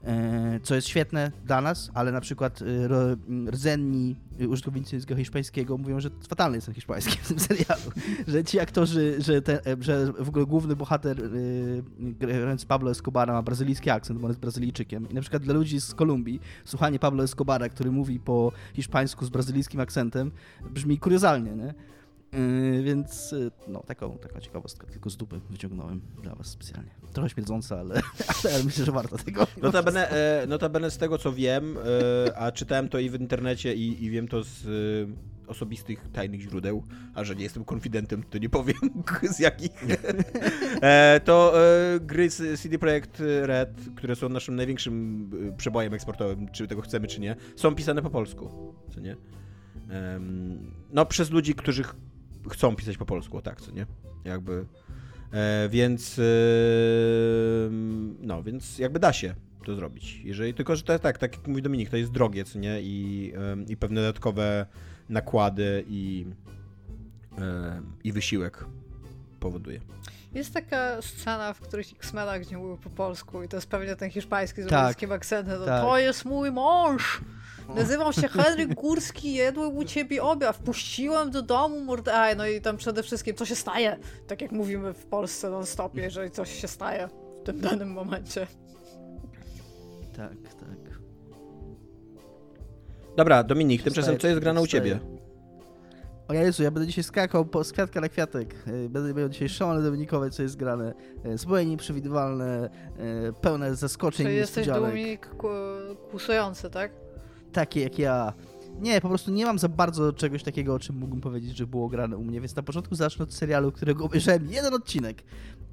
e, 0.03 0.59
co 0.63 0.75
jest 0.75 0.87
świetne 0.87 1.31
dla 1.45 1.61
nas, 1.61 1.91
ale 1.93 2.11
na 2.11 2.21
przykład 2.21 2.61
y, 2.61 2.89
rdzenni 3.51 4.15
użytkownicy 4.49 4.95
języka 4.95 5.15
hiszpańskiego 5.15 5.77
mówią, 5.77 5.99
że 5.99 6.09
fatalny 6.27 6.57
jest 6.57 6.65
ten 6.65 6.75
hiszpański 6.75 7.17
w 7.23 7.27
tym 7.27 7.39
serialu, 7.39 7.91
że 8.27 8.43
ci 8.43 8.59
aktorzy, 8.59 9.15
że, 9.19 9.33
e, 9.35 9.77
że 9.79 10.13
w 10.19 10.29
ogóle 10.29 10.45
główny 10.45 10.75
bohater 10.75 11.19
y, 11.19 11.83
grający 11.99 12.65
Pablo 12.65 12.91
Escobara 12.91 13.33
ma 13.33 13.41
brazylijski 13.41 13.89
akcent, 13.89 14.19
bo 14.19 14.25
on 14.25 14.31
jest 14.31 14.39
Brazylijczykiem 14.39 15.09
i 15.09 15.13
na 15.13 15.21
przykład 15.21 15.43
dla 15.43 15.53
ludzi 15.53 15.81
z 15.81 15.93
Kolumbii 15.93 16.39
słuchanie 16.65 16.99
Pablo 16.99 17.23
Escobara, 17.23 17.69
który 17.69 17.91
mówi 17.91 18.19
po 18.19 18.51
hiszpańsku 18.73 19.25
z 19.25 19.29
brazylijskim 19.29 19.79
akcentem 19.79 20.31
brzmi 20.71 20.99
kuriozalnie, 20.99 21.51
nie? 21.51 21.73
Yy, 22.33 22.83
więc 22.83 23.31
yy, 23.31 23.51
no, 23.67 23.83
taką, 23.83 24.17
taką 24.17 24.39
ciekawostkę 24.39 24.87
tylko 24.87 25.09
z 25.09 25.17
dupy 25.17 25.39
wyciągnąłem 25.49 26.01
dla 26.23 26.35
was 26.35 26.47
specjalnie. 26.47 26.91
Trochę 27.13 27.29
śmierdząca, 27.29 27.79
ale, 27.79 28.01
ale 28.53 28.63
myślę, 28.63 28.85
że 28.85 28.91
warto 28.91 29.17
tego. 29.17 29.47
Notabene, 29.61 30.09
e, 30.41 30.47
notabene 30.47 30.91
z 30.91 30.97
tego 30.97 31.17
co 31.17 31.33
wiem, 31.33 31.77
e, 32.27 32.37
a 32.37 32.51
czytałem 32.51 32.89
to 32.89 32.99
i 32.99 33.09
w 33.09 33.21
internecie 33.21 33.75
i, 33.75 34.03
i 34.03 34.09
wiem 34.09 34.27
to 34.27 34.43
z 34.43 34.65
e, 34.65 35.33
osobistych, 35.47 36.07
tajnych 36.13 36.41
źródeł, 36.41 36.83
a 37.13 37.23
że 37.23 37.35
nie 37.35 37.43
jestem 37.43 37.65
konfidentem, 37.65 38.23
to 38.23 38.37
nie 38.37 38.49
powiem 38.49 38.77
z 39.35 39.39
jakich, 39.39 39.71
e, 40.81 41.21
to 41.25 41.53
e, 41.95 41.99
gry 41.99 42.29
z 42.29 42.61
CD 42.61 42.79
Projekt 42.79 43.23
Red, 43.41 43.69
które 43.95 44.15
są 44.15 44.29
naszym 44.29 44.55
największym 44.55 45.29
e, 45.49 45.57
przebojem 45.57 45.93
eksportowym, 45.93 46.47
czy 46.51 46.67
tego 46.67 46.81
chcemy, 46.81 47.07
czy 47.07 47.21
nie, 47.21 47.35
są 47.55 47.75
pisane 47.75 48.01
po 48.01 48.09
polsku, 48.09 48.73
co 48.93 48.99
nie? 48.99 49.17
No 50.93 51.05
przez 51.05 51.31
ludzi, 51.31 51.55
którzy 51.55 51.83
ch- 51.83 51.95
chcą 52.49 52.75
pisać 52.75 52.97
po 52.97 53.05
polsku, 53.05 53.37
o 53.37 53.41
tak, 53.41 53.61
co 53.61 53.71
nie? 53.71 53.85
Jakby... 54.23 54.65
E, 55.33 55.69
więc 55.69 56.19
e, 56.19 56.23
no, 58.21 58.43
więc 58.43 58.79
jakby 58.79 58.99
da 58.99 59.13
się 59.13 59.35
to 59.65 59.75
zrobić. 59.75 60.21
Jeżeli 60.23 60.53
tylko, 60.53 60.75
że 60.75 60.83
to 60.83 60.91
jest 60.93 61.03
tak, 61.03 61.17
tak 61.17 61.37
jak 61.37 61.47
mówi 61.47 61.61
Dominik, 61.61 61.89
to 61.89 61.97
jest 61.97 62.11
drogie, 62.11 62.43
co 62.43 62.59
nie? 62.59 62.81
I, 62.81 63.33
em, 63.35 63.67
i 63.67 63.77
pewne 63.77 64.01
dodatkowe 64.01 64.65
nakłady 65.09 65.83
i, 65.87 66.25
em, 67.37 67.93
i 68.03 68.11
wysiłek 68.11 68.65
powoduje. 69.39 69.79
Jest 70.33 70.53
taka 70.53 71.01
scena 71.01 71.53
w 71.53 71.59
którychś 71.59 71.93
X-Menach, 71.93 72.41
gdzie 72.41 72.57
mówił 72.57 72.77
po 72.77 72.89
polsku 72.89 73.43
i 73.43 73.47
to 73.47 73.57
jest 73.57 73.67
pewnie 73.67 73.95
ten 73.95 74.09
hiszpański 74.09 74.63
z 74.63 74.67
Tak. 74.67 74.85
polskim 74.85 75.11
akcentem. 75.11 75.59
To, 75.59 75.65
Tak. 75.65 75.81
to 75.81 75.97
jest 75.97 76.25
mój 76.25 76.51
mąż! 76.51 77.21
Nazywam 77.75 78.13
się 78.13 78.27
Henryk 78.27 78.73
Górski, 78.75 79.33
jadłem 79.33 79.77
u 79.77 79.83
ciebie 79.83 80.23
obiad, 80.23 80.55
wpuściłem 80.57 81.31
do 81.31 81.41
domu 81.41 81.79
mordaj. 81.79 82.37
No 82.37 82.47
i 82.47 82.61
tam 82.61 82.77
przede 82.77 83.03
wszystkim, 83.03 83.35
co 83.35 83.45
się 83.45 83.55
staje? 83.55 83.97
Tak 84.27 84.41
jak 84.41 84.51
mówimy 84.51 84.93
w 84.93 85.05
Polsce 85.05 85.49
non-stopie, 85.49 86.01
jeżeli 86.01 86.31
coś 86.31 86.61
się 86.61 86.67
staje 86.67 87.09
w 87.41 87.45
tym 87.45 87.59
danym 87.59 87.91
momencie. 87.91 88.47
Tak, 90.17 90.33
tak. 90.59 90.99
Dobra, 93.17 93.43
Dominik, 93.43 93.83
tymczasem 93.83 94.19
co 94.19 94.27
jest 94.27 94.39
grane 94.39 94.61
u 94.61 94.67
ciebie? 94.67 94.99
O 96.27 96.33
Jezu, 96.33 96.63
ja 96.63 96.71
będę 96.71 96.87
dzisiaj 96.87 97.03
skakał 97.03 97.45
po, 97.45 97.63
z 97.63 97.71
kwiatka 97.71 98.01
na 98.01 98.09
kwiatek. 98.09 98.55
E, 98.67 98.89
Będę 98.89 99.13
miał 99.13 99.29
dzisiaj 99.29 99.49
szalone 99.49 99.81
dominikowe, 99.81 100.29
co 100.29 100.43
jest 100.43 100.55
grane. 100.55 100.93
E, 101.25 101.37
Zupełnie 101.37 101.65
nieprzewidywalne, 101.65 102.69
e, 103.29 103.33
pełne 103.33 103.75
zaskoczeń 103.75 104.25
Czyli 104.25 104.35
i 104.35 104.39
jesteś. 104.39 104.67
Dominik 104.67 105.27
ku- 105.29 105.47
kłusujący, 106.11 106.69
tak? 106.69 106.91
Takie 107.53 107.81
jak 107.81 107.99
ja. 107.99 108.33
Nie, 108.81 109.01
po 109.01 109.09
prostu 109.09 109.31
nie 109.31 109.45
mam 109.45 109.59
za 109.59 109.69
bardzo 109.69 110.13
czegoś 110.13 110.43
takiego, 110.43 110.73
o 110.73 110.79
czym 110.79 110.95
mógłbym 110.95 111.21
powiedzieć, 111.21 111.57
że 111.57 111.67
było 111.67 111.89
grane 111.89 112.17
u 112.17 112.23
mnie, 112.23 112.41
więc 112.41 112.55
na 112.55 112.63
początku 112.63 112.95
zacznę 112.95 113.23
od 113.23 113.33
serialu, 113.33 113.71
którego 113.71 114.05
obejrzałem 114.05 114.51
jeden 114.51 114.73
odcinek 114.73 115.23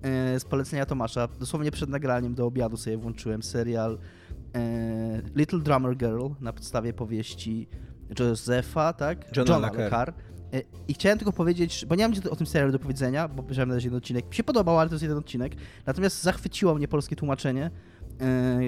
e, 0.02 0.40
z 0.40 0.44
polecenia 0.44 0.86
Tomasza. 0.86 1.28
Dosłownie 1.40 1.70
przed 1.70 1.90
nagraniem 1.90 2.34
do 2.34 2.46
obiadu 2.46 2.76
sobie 2.76 2.96
włączyłem 2.96 3.42
serial 3.42 3.98
e, 4.54 5.22
Little 5.34 5.58
Drummer 5.58 5.96
Girl 5.96 6.26
na 6.40 6.52
podstawie 6.52 6.92
powieści 6.92 7.68
Josepha, 8.18 8.92
tak? 8.92 9.36
Johna. 9.36 9.58
Le 9.58 9.90
Carre. 9.90 10.12
E, 10.52 10.62
I 10.88 10.94
chciałem 10.94 11.18
tylko 11.18 11.32
powiedzieć, 11.32 11.86
bo 11.86 11.94
nie 11.94 12.04
mam 12.04 12.12
nic 12.12 12.26
o 12.26 12.36
tym 12.36 12.46
serialu 12.46 12.72
do 12.72 12.78
powiedzenia, 12.78 13.28
bo 13.28 13.42
obejrzałem 13.42 13.68
na 13.68 13.74
razie 13.74 13.86
jeden 13.86 13.98
odcinek. 13.98 14.28
Mi 14.28 14.34
się 14.34 14.44
podobał, 14.44 14.78
ale 14.78 14.88
to 14.88 14.94
jest 14.94 15.02
jeden 15.02 15.18
odcinek. 15.18 15.52
Natomiast 15.86 16.22
zachwyciło 16.22 16.74
mnie 16.74 16.88
polskie 16.88 17.16
tłumaczenie. 17.16 17.70
E, 18.20 18.60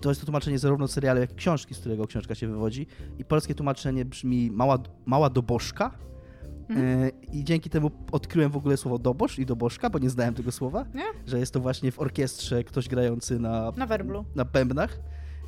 To 0.00 0.08
jest 0.08 0.20
to 0.20 0.26
tłumaczenie 0.26 0.58
zarówno 0.58 0.88
serialu, 0.88 1.20
jak 1.20 1.32
i 1.32 1.34
książki, 1.34 1.74
z 1.74 1.78
którego 1.78 2.06
książka 2.06 2.34
się 2.34 2.48
wywodzi. 2.48 2.86
I 3.18 3.24
polskie 3.24 3.54
tłumaczenie 3.54 4.04
brzmi 4.04 4.50
mała, 4.50 4.78
mała 5.06 5.30
dobożka. 5.30 5.98
Mhm. 6.68 7.02
E, 7.02 7.08
I 7.32 7.44
dzięki 7.44 7.70
temu 7.70 7.90
odkryłem 8.12 8.50
w 8.50 8.56
ogóle 8.56 8.76
słowo 8.76 8.98
dobosz 8.98 9.38
i 9.38 9.46
dobożka, 9.46 9.90
bo 9.90 9.98
nie 9.98 10.10
znałem 10.10 10.34
tego 10.34 10.52
słowa. 10.52 10.84
Nie? 10.94 11.04
Że 11.26 11.38
jest 11.38 11.52
to 11.52 11.60
właśnie 11.60 11.92
w 11.92 11.98
orkiestrze 12.00 12.64
ktoś 12.64 12.88
grający 12.88 13.38
na, 13.38 13.72
Na 13.76 13.86
werblu. 13.86 14.24
na 14.34 14.44
bębnach. 14.44 14.98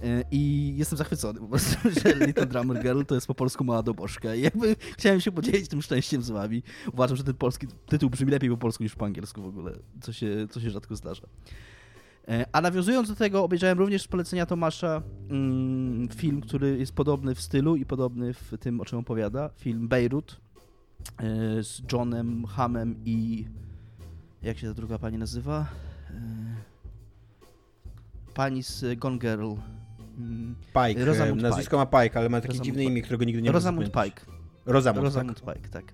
E, 0.03 0.24
I 0.30 0.72
jestem 0.76 0.99
zachwycony 0.99 1.40
po 1.40 1.47
prostu, 1.47 1.76
że 2.05 2.26
Little 2.26 2.47
Drummer 2.47 2.82
Girl 2.82 3.03
to 3.03 3.14
jest 3.14 3.26
po 3.26 3.34
polsku 3.34 3.64
mała 3.64 3.82
dobożka. 3.82 4.34
I 4.34 4.40
jakby 4.40 4.76
chciałem 4.99 5.20
się 5.20 5.32
podzielić 5.32 5.68
tym 5.68 5.82
szczęściem 5.82 6.22
z 6.22 6.30
wami. 6.30 6.62
Uważam, 6.93 7.16
że 7.16 7.24
ten 7.24 7.34
polski 7.34 7.66
tytuł 7.86 8.11
brzmi 8.11 8.30
lepiej 8.30 8.51
po 8.51 8.57
polsku 8.57 8.82
niż 8.82 8.95
po 8.95 9.05
angielsku 9.05 9.43
w 9.43 9.47
ogóle, 9.47 9.72
co 10.01 10.12
się, 10.12 10.47
co 10.51 10.61
się 10.61 10.70
rzadko 10.70 10.97
zdarza. 10.97 11.26
E, 12.29 12.47
A 12.53 12.61
nawiązując 12.61 13.09
do 13.09 13.14
tego, 13.14 13.45
obejrzałem 13.45 13.79
również 13.79 14.03
z 14.03 14.09
polecenia 14.09 14.47
Tomasza 14.47 15.03
mm, 15.31 16.09
film, 16.09 16.41
który 16.41 16.79
jest 16.79 16.93
podobny 16.95 17.35
w 17.35 17.41
stylu 17.41 17.77
i 17.77 17.85
podobny 17.87 18.35
w 18.35 18.53
tym, 18.61 18.81
o 18.81 18.85
czym 18.85 18.99
opowiada. 18.99 19.51
Film 19.57 19.89
Beirut 19.89 20.41
e, 21.18 21.25
z 21.62 21.83
Johnem 21.93 22.47
Hamem 22.47 22.97
i... 23.05 23.47
Jak 24.43 24.59
się 24.59 24.68
ta 24.68 24.75
druga 24.75 24.99
pani 24.99 25.18
nazywa? 25.18 25.66
E, 26.11 26.73
Pani 28.35 28.62
z 28.62 28.99
Gone 28.99 29.18
Girl. 29.18 29.53
Mm, 30.18 30.55
Pike. 30.66 31.05
Rosamund 31.05 31.41
e, 31.41 31.43
Nazwisko 31.43 31.77
ma 31.77 31.87
Pike, 31.87 32.18
ale 32.18 32.29
ma 32.29 32.41
takie 32.41 32.49
Rosamund 32.49 32.64
dziwne 32.64 32.81
Pike. 32.81 32.93
imię, 32.93 33.03
którego 33.03 33.25
nigdy 33.25 33.43
nie 33.43 33.53
Rosamund. 33.53 33.87
Pike. 34.05 34.23
Rosamund, 34.66 35.05
Rosamund 35.05 35.41
tak. 35.45 35.55
Pike, 35.57 35.68
tak. 35.68 35.85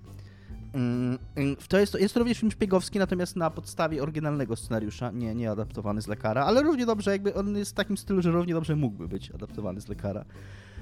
Mm, 0.73 1.19
mm, 1.35 1.55
To 1.67 1.79
jest, 1.79 1.93
jest 1.99 2.13
to 2.13 2.19
również 2.19 2.39
film 2.39 2.51
szpiegowski, 2.51 2.99
natomiast 2.99 3.35
na 3.35 3.49
podstawie 3.49 4.03
oryginalnego 4.03 4.55
scenariusza, 4.55 5.11
nie, 5.11 5.35
nie 5.35 5.51
adaptowany 5.51 6.01
z 6.01 6.07
lekara, 6.07 6.45
ale 6.45 6.61
równie 6.61 6.85
dobrze, 6.85 7.11
jakby 7.11 7.33
on 7.33 7.57
jest 7.57 7.71
w 7.71 7.73
takim 7.73 7.97
stylu, 7.97 8.21
że 8.21 8.31
równie 8.31 8.53
dobrze 8.53 8.75
mógłby 8.75 9.07
być 9.07 9.31
adaptowany 9.31 9.81
z 9.81 9.87
lekara. 9.87 10.25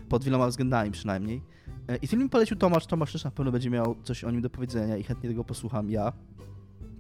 Pod 0.10 0.24
wieloma 0.24 0.48
względami 0.48 0.92
przynajmniej. 0.92 1.42
E, 1.88 1.96
I 1.98 2.08
film 2.08 2.24
mi 2.24 2.30
polecił 2.30 2.58
Tomasz. 2.58 2.86
Tomasz 2.86 3.12
też 3.12 3.24
na 3.24 3.32
pewno 3.32 3.52
będzie 3.52 3.70
miał 3.70 3.96
coś 4.04 4.24
o 4.24 4.32
nim 4.32 4.42
do 4.42 4.50
powiedzenia 4.50 4.98
i 4.98 5.04
chętnie 5.04 5.30
tego 5.30 5.44
posłucham 5.44 5.90
ja. 5.90 6.14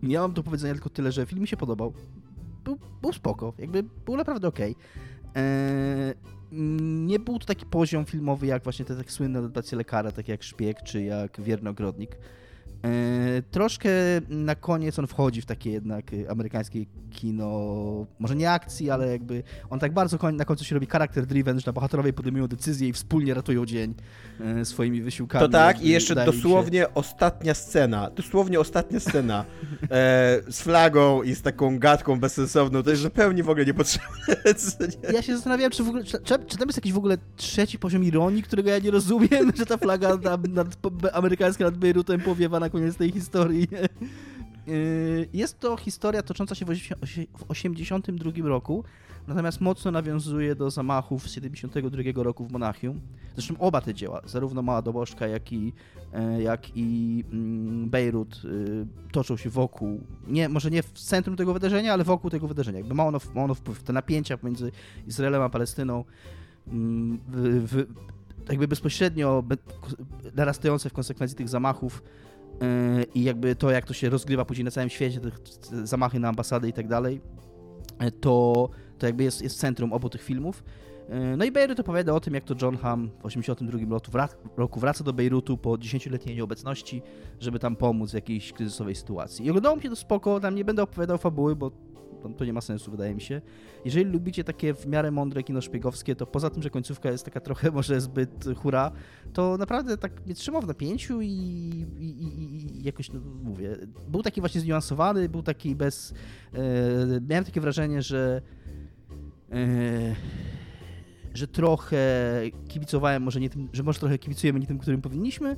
Ja 0.03 0.21
mam 0.21 0.33
do 0.33 0.43
powiedzenia 0.43 0.73
tylko 0.73 0.89
tyle, 0.89 1.11
że 1.11 1.25
film 1.25 1.41
mi 1.41 1.47
się 1.47 1.57
podobał. 1.57 1.93
Był, 2.63 2.77
był 3.01 3.13
spoko, 3.13 3.53
jakby 3.57 3.83
był 3.83 4.17
naprawdę 4.17 4.47
okej. 4.47 4.75
Eee, 5.35 6.13
nie 7.05 7.19
był 7.19 7.39
to 7.39 7.45
taki 7.45 7.65
poziom 7.65 8.05
filmowy 8.05 8.47
jak 8.47 8.63
właśnie 8.63 8.85
te 8.85 8.95
tak 8.95 9.11
słynne 9.11 9.39
adaptacje 9.39 9.77
lekara, 9.77 10.11
takie 10.11 10.31
jak 10.31 10.43
Szpieg 10.43 10.81
czy 10.83 11.03
jak 11.03 11.41
Wierny 11.41 11.69
Ogrodnik. 11.69 12.17
Eee, 12.83 13.43
troszkę 13.51 13.89
na 14.29 14.55
koniec 14.55 14.99
on 14.99 15.07
wchodzi 15.07 15.41
w 15.41 15.45
takie 15.45 15.71
jednak 15.71 16.13
y, 16.13 16.29
amerykańskie 16.29 16.85
kino, 17.09 18.05
może 18.19 18.35
nie 18.35 18.51
akcji, 18.51 18.89
ale 18.89 19.07
jakby 19.07 19.43
on 19.69 19.79
tak 19.79 19.93
bardzo 19.93 20.31
na 20.31 20.45
końcu 20.45 20.65
się 20.65 20.75
robi 20.75 20.87
charakter 20.87 21.25
driven, 21.25 21.59
że 21.59 21.63
na 21.67 21.73
bohaterowie 21.73 22.13
podejmują 22.13 22.47
decyzje 22.47 22.87
i 22.87 22.93
wspólnie 22.93 23.33
ratują 23.33 23.65
dzień 23.65 23.93
e, 24.39 24.65
swoimi 24.65 25.01
wysiłkami. 25.01 25.45
To 25.45 25.49
tak, 25.49 25.81
i 25.81 25.89
jeszcze 25.89 26.15
się- 26.15 26.25
dosłownie 26.25 26.93
ostatnia 26.93 27.53
scena, 27.53 28.09
dosłownie 28.09 28.59
ostatnia 28.59 28.99
scena 28.99 29.45
e, 29.83 29.87
z 30.47 30.61
flagą 30.61 31.23
i 31.23 31.35
z 31.35 31.41
taką 31.41 31.79
gadką 31.79 32.19
bezsensowną, 32.19 32.83
to 32.83 32.89
jest 32.89 33.01
zupełnie 33.01 33.43
w 33.43 33.49
ogóle 33.49 33.65
niepotrzebne. 33.65 34.07
nie? 35.03 35.13
Ja 35.13 35.21
się 35.21 35.35
zastanawiałem, 35.35 35.71
czy, 35.71 35.83
w 35.83 35.87
ogóle, 35.87 36.03
czy, 36.03 36.17
czy, 36.47 36.57
tam 36.57 36.67
jest 36.67 36.77
jakiś 36.77 36.93
w 36.93 36.97
ogóle 36.97 37.17
trzeci 37.35 37.79
poziom 37.79 38.03
ironii, 38.03 38.43
którego 38.43 38.69
ja 38.69 38.79
nie 38.79 38.91
rozumiem, 38.91 39.51
że 39.57 39.65
ta 39.65 39.77
flaga 39.77 40.17
nad, 40.23 40.47
nad, 40.47 40.77
amerykańska 41.13 41.63
nad 41.63 41.77
Bejrutem 41.77 42.21
powiewa 42.21 42.59
na 42.59 42.66
koniec 42.69 42.95
tej 42.95 43.11
historii. 43.11 43.67
Yy, 44.67 45.27
Jest 45.33 45.59
to 45.59 45.77
historia 45.77 46.23
tocząca 46.23 46.55
się 46.55 46.65
w 46.65 46.69
osie- 46.69 46.95
w 47.37 47.47
1982 47.47 48.49
roku, 48.49 48.83
natomiast 49.27 49.61
mocno 49.61 49.91
nawiązuje 49.91 50.55
do 50.55 50.71
zamachów 50.71 51.29
z 51.29 51.33
72 51.33 52.23
roku 52.23 52.45
w 52.45 52.51
Monachium. 52.51 53.01
Zresztą 53.35 53.57
oba 53.59 53.81
te 53.81 53.93
dzieła, 53.93 54.21
zarówno 54.25 54.61
Mała 54.61 54.81
Dobożka, 54.81 55.27
jak 55.27 55.53
i, 55.53 55.73
e, 56.13 56.41
jak 56.41 56.77
i 56.77 57.23
mm, 57.33 57.89
Bejrut, 57.89 58.41
y, 58.45 58.85
toczą 59.11 59.37
się 59.37 59.49
wokół, 59.49 60.01
nie, 60.27 60.49
może 60.49 60.71
nie 60.71 60.83
w 60.83 60.91
centrum 60.91 61.35
tego 61.35 61.53
wydarzenia, 61.53 61.93
ale 61.93 62.03
wokół 62.03 62.29
tego 62.29 62.47
wydarzenia. 62.47 62.77
Jakby 62.77 62.93
ma 62.93 63.05
ono, 63.05 63.19
ma 63.35 63.43
ono 63.43 63.53
wpływ, 63.53 63.83
te 63.83 63.93
napięcia 63.93 64.37
pomiędzy 64.37 64.71
Izraelem 65.07 65.41
a 65.41 65.49
Palestyną, 65.49 66.03
mm, 66.67 67.19
w, 67.27 67.67
w, 67.67 67.85
jakby 68.49 68.67
bezpośrednio 68.67 69.43
be, 69.43 69.57
narastające 70.35 70.89
w 70.89 70.93
konsekwencji 70.93 71.37
tych 71.37 71.49
zamachów 71.49 72.03
i 73.15 73.23
jakby 73.23 73.55
to, 73.55 73.71
jak 73.71 73.85
to 73.85 73.93
się 73.93 74.09
rozgrywa 74.09 74.45
później 74.45 74.65
na 74.65 74.71
całym 74.71 74.89
świecie, 74.89 75.19
te, 75.19 75.31
zamachy 75.87 76.19
na 76.19 76.29
ambasady 76.29 76.69
i 76.69 76.73
tak 76.73 76.87
dalej, 76.87 77.21
yy, 78.01 78.11
to, 78.11 78.69
to 78.97 79.05
jakby 79.05 79.23
jest, 79.23 79.41
jest 79.41 79.59
centrum 79.59 79.93
obu 79.93 80.09
tych 80.09 80.23
filmów. 80.23 80.63
Yy, 81.09 81.37
No 81.37 81.45
i 81.45 81.51
Bejrut 81.51 81.79
opowiada 81.79 82.13
o 82.13 82.19
tym, 82.19 82.33
jak 82.33 82.43
to 82.43 82.55
John 82.61 82.77
Hamm 82.77 83.07
w 83.07 83.23
1982 83.23 83.89
roku, 83.89 84.11
wrac- 84.11 84.57
roku 84.57 84.79
wraca 84.79 85.03
do 85.03 85.13
Bejrutu 85.13 85.57
po 85.57 85.69
10-letniej 85.69 86.35
nieobecności, 86.35 87.01
żeby 87.39 87.59
tam 87.59 87.75
pomóc 87.75 88.11
w 88.11 88.13
jakiejś 88.13 88.53
kryzysowej 88.53 88.95
sytuacji. 88.95 89.45
I 89.45 89.49
oglądało 89.49 89.75
mi 89.75 89.81
się 89.81 89.89
to 89.89 89.95
spoko, 89.95 90.39
tam 90.39 90.55
nie 90.55 90.65
będę 90.65 90.83
opowiadał 90.83 91.17
fabuły, 91.17 91.55
bo 91.55 91.71
to, 92.21 92.29
to 92.29 92.45
nie 92.45 92.53
ma 92.53 92.61
sensu, 92.61 92.91
wydaje 92.91 93.15
mi 93.15 93.21
się. 93.21 93.41
Jeżeli 93.85 94.11
lubicie 94.11 94.43
takie 94.43 94.73
w 94.73 94.87
miarę 94.87 95.11
mądre 95.11 95.43
kino 95.43 95.61
szpiegowskie, 95.61 96.15
to 96.15 96.25
poza 96.25 96.49
tym, 96.49 96.63
że 96.63 96.69
końcówka 96.69 97.11
jest 97.11 97.25
taka 97.25 97.39
trochę 97.39 97.71
może 97.77 98.01
zbyt 98.01 98.45
hura, 98.57 98.91
to 99.33 99.57
naprawdę 99.57 99.97
tak 99.97 100.25
mnie 100.25 100.35
trzymał 100.35 100.61
w 100.61 100.67
napięciu 100.67 101.21
i, 101.21 101.27
i, 101.99 102.05
i, 102.05 102.79
i 102.79 102.83
jakoś, 102.83 103.11
no, 103.11 103.19
mówię, 103.43 103.77
był 104.07 104.23
taki 104.23 104.41
właśnie 104.41 104.61
zniuansowany, 104.61 105.29
był 105.29 105.43
taki 105.43 105.75
bez... 105.75 106.13
E, 106.53 106.57
miałem 107.29 107.45
takie 107.45 107.61
wrażenie, 107.61 108.01
że 108.01 108.41
e, 109.51 110.15
że 111.37 111.47
trochę 111.47 111.97
kibicowałem, 112.67 113.23
może 113.23 113.39
nie 113.39 113.49
tym, 113.49 113.69
że 113.73 113.83
może 113.83 113.99
trochę 113.99 114.17
kibicujemy 114.17 114.59
nie 114.59 114.67
tym, 114.67 114.77
którym 114.77 115.01
powinniśmy. 115.01 115.57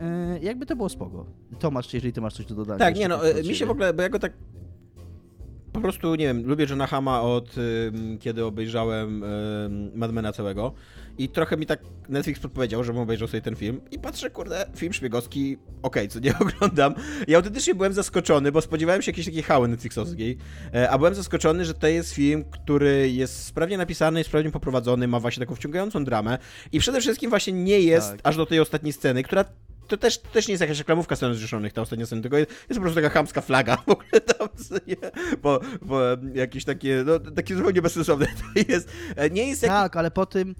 E, 0.00 0.38
jakby 0.38 0.66
to 0.66 0.76
było 0.76 0.88
spoko. 0.88 1.26
Tomasz, 1.58 1.94
jeżeli 1.94 2.12
ty 2.12 2.20
masz 2.20 2.34
coś 2.34 2.46
do 2.46 2.54
dodania. 2.54 2.78
Tak, 2.78 2.96
nie 2.96 3.08
no, 3.08 3.16
od 3.16 3.24
e, 3.24 3.42
mi 3.42 3.54
się 3.54 3.66
w 3.66 3.70
ogóle, 3.70 3.94
bo 3.94 4.02
ja 4.02 4.08
go 4.08 4.18
tak 4.18 4.32
po 5.74 5.80
prostu, 5.80 6.14
nie 6.14 6.26
wiem, 6.26 6.46
lubię 6.46 6.66
Johna 6.70 6.86
Hama 6.86 7.20
od 7.22 7.54
ym, 7.58 8.18
kiedy 8.18 8.44
obejrzałem 8.44 9.22
ym, 9.22 9.90
Madmena 9.94 10.32
całego 10.32 10.72
i 11.18 11.28
trochę 11.28 11.56
mi 11.56 11.66
tak 11.66 11.80
Netflix 12.08 12.40
podpowiedział, 12.40 12.84
żebym 12.84 13.02
obejrzał 13.02 13.28
sobie 13.28 13.40
ten 13.40 13.56
film 13.56 13.80
i 13.90 13.98
patrzę, 13.98 14.30
kurde, 14.30 14.66
film 14.76 14.92
szpiegowski, 14.92 15.56
okej, 15.82 16.08
co 16.08 16.20
nie 16.20 16.38
oglądam. 16.44 16.94
I 17.26 17.34
autentycznie 17.34 17.74
byłem 17.74 17.92
zaskoczony, 17.92 18.52
bo 18.52 18.60
spodziewałem 18.60 19.02
się 19.02 19.10
jakiejś 19.10 19.26
takiej 19.26 19.42
hały 19.42 19.68
Netflixowskiej, 19.68 20.38
e, 20.74 20.90
a 20.90 20.98
byłem 20.98 21.14
zaskoczony, 21.14 21.64
że 21.64 21.74
to 21.74 21.86
jest 21.86 22.14
film, 22.14 22.44
który 22.44 23.10
jest 23.10 23.44
sprawnie 23.44 23.78
napisany, 23.78 24.24
sprawnie 24.24 24.50
poprowadzony, 24.50 25.08
ma 25.08 25.20
właśnie 25.20 25.40
taką 25.40 25.54
wciągającą 25.54 26.04
dramę 26.04 26.38
i 26.72 26.78
przede 26.78 27.00
wszystkim 27.00 27.30
właśnie 27.30 27.52
nie 27.52 27.80
jest 27.80 28.10
Tak. 28.10 28.20
aż 28.22 28.36
do 28.36 28.46
tej 28.46 28.60
ostatniej 28.60 28.92
sceny, 28.92 29.22
która 29.22 29.44
to 29.88 29.96
też, 29.96 30.18
to 30.18 30.28
też 30.28 30.48
nie 30.48 30.52
jest 30.52 30.60
jakaś 30.60 30.78
reklamówka 30.78 31.16
Stanów 31.16 31.36
Zjednoczonych, 31.36 31.72
ta 31.72 31.82
ostatnia 31.82 32.06
scena, 32.06 32.22
tylko 32.22 32.38
jest, 32.38 32.50
jest 32.50 32.74
po 32.74 32.80
prostu 32.80 32.94
taka 32.94 33.10
chamska 33.10 33.40
flaga 33.40 33.76
w 33.76 33.88
ogóle 33.88 34.20
tam, 34.20 34.48
nie, 34.86 34.96
bo, 35.42 35.60
bo 35.82 36.00
jakieś 36.34 36.64
takie, 36.64 37.02
no, 37.06 37.18
takie 37.18 37.56
zupełnie 37.56 37.82
bezsensowne 37.82 38.26
to 38.26 38.72
jest. 38.72 38.88
E, 39.16 39.30
Nie 39.30 39.48
jest 39.48 39.62
jak... 39.62 39.72
Tak, 39.72 39.96
ale 39.96 40.10
po 40.10 40.26
tym. 40.26 40.54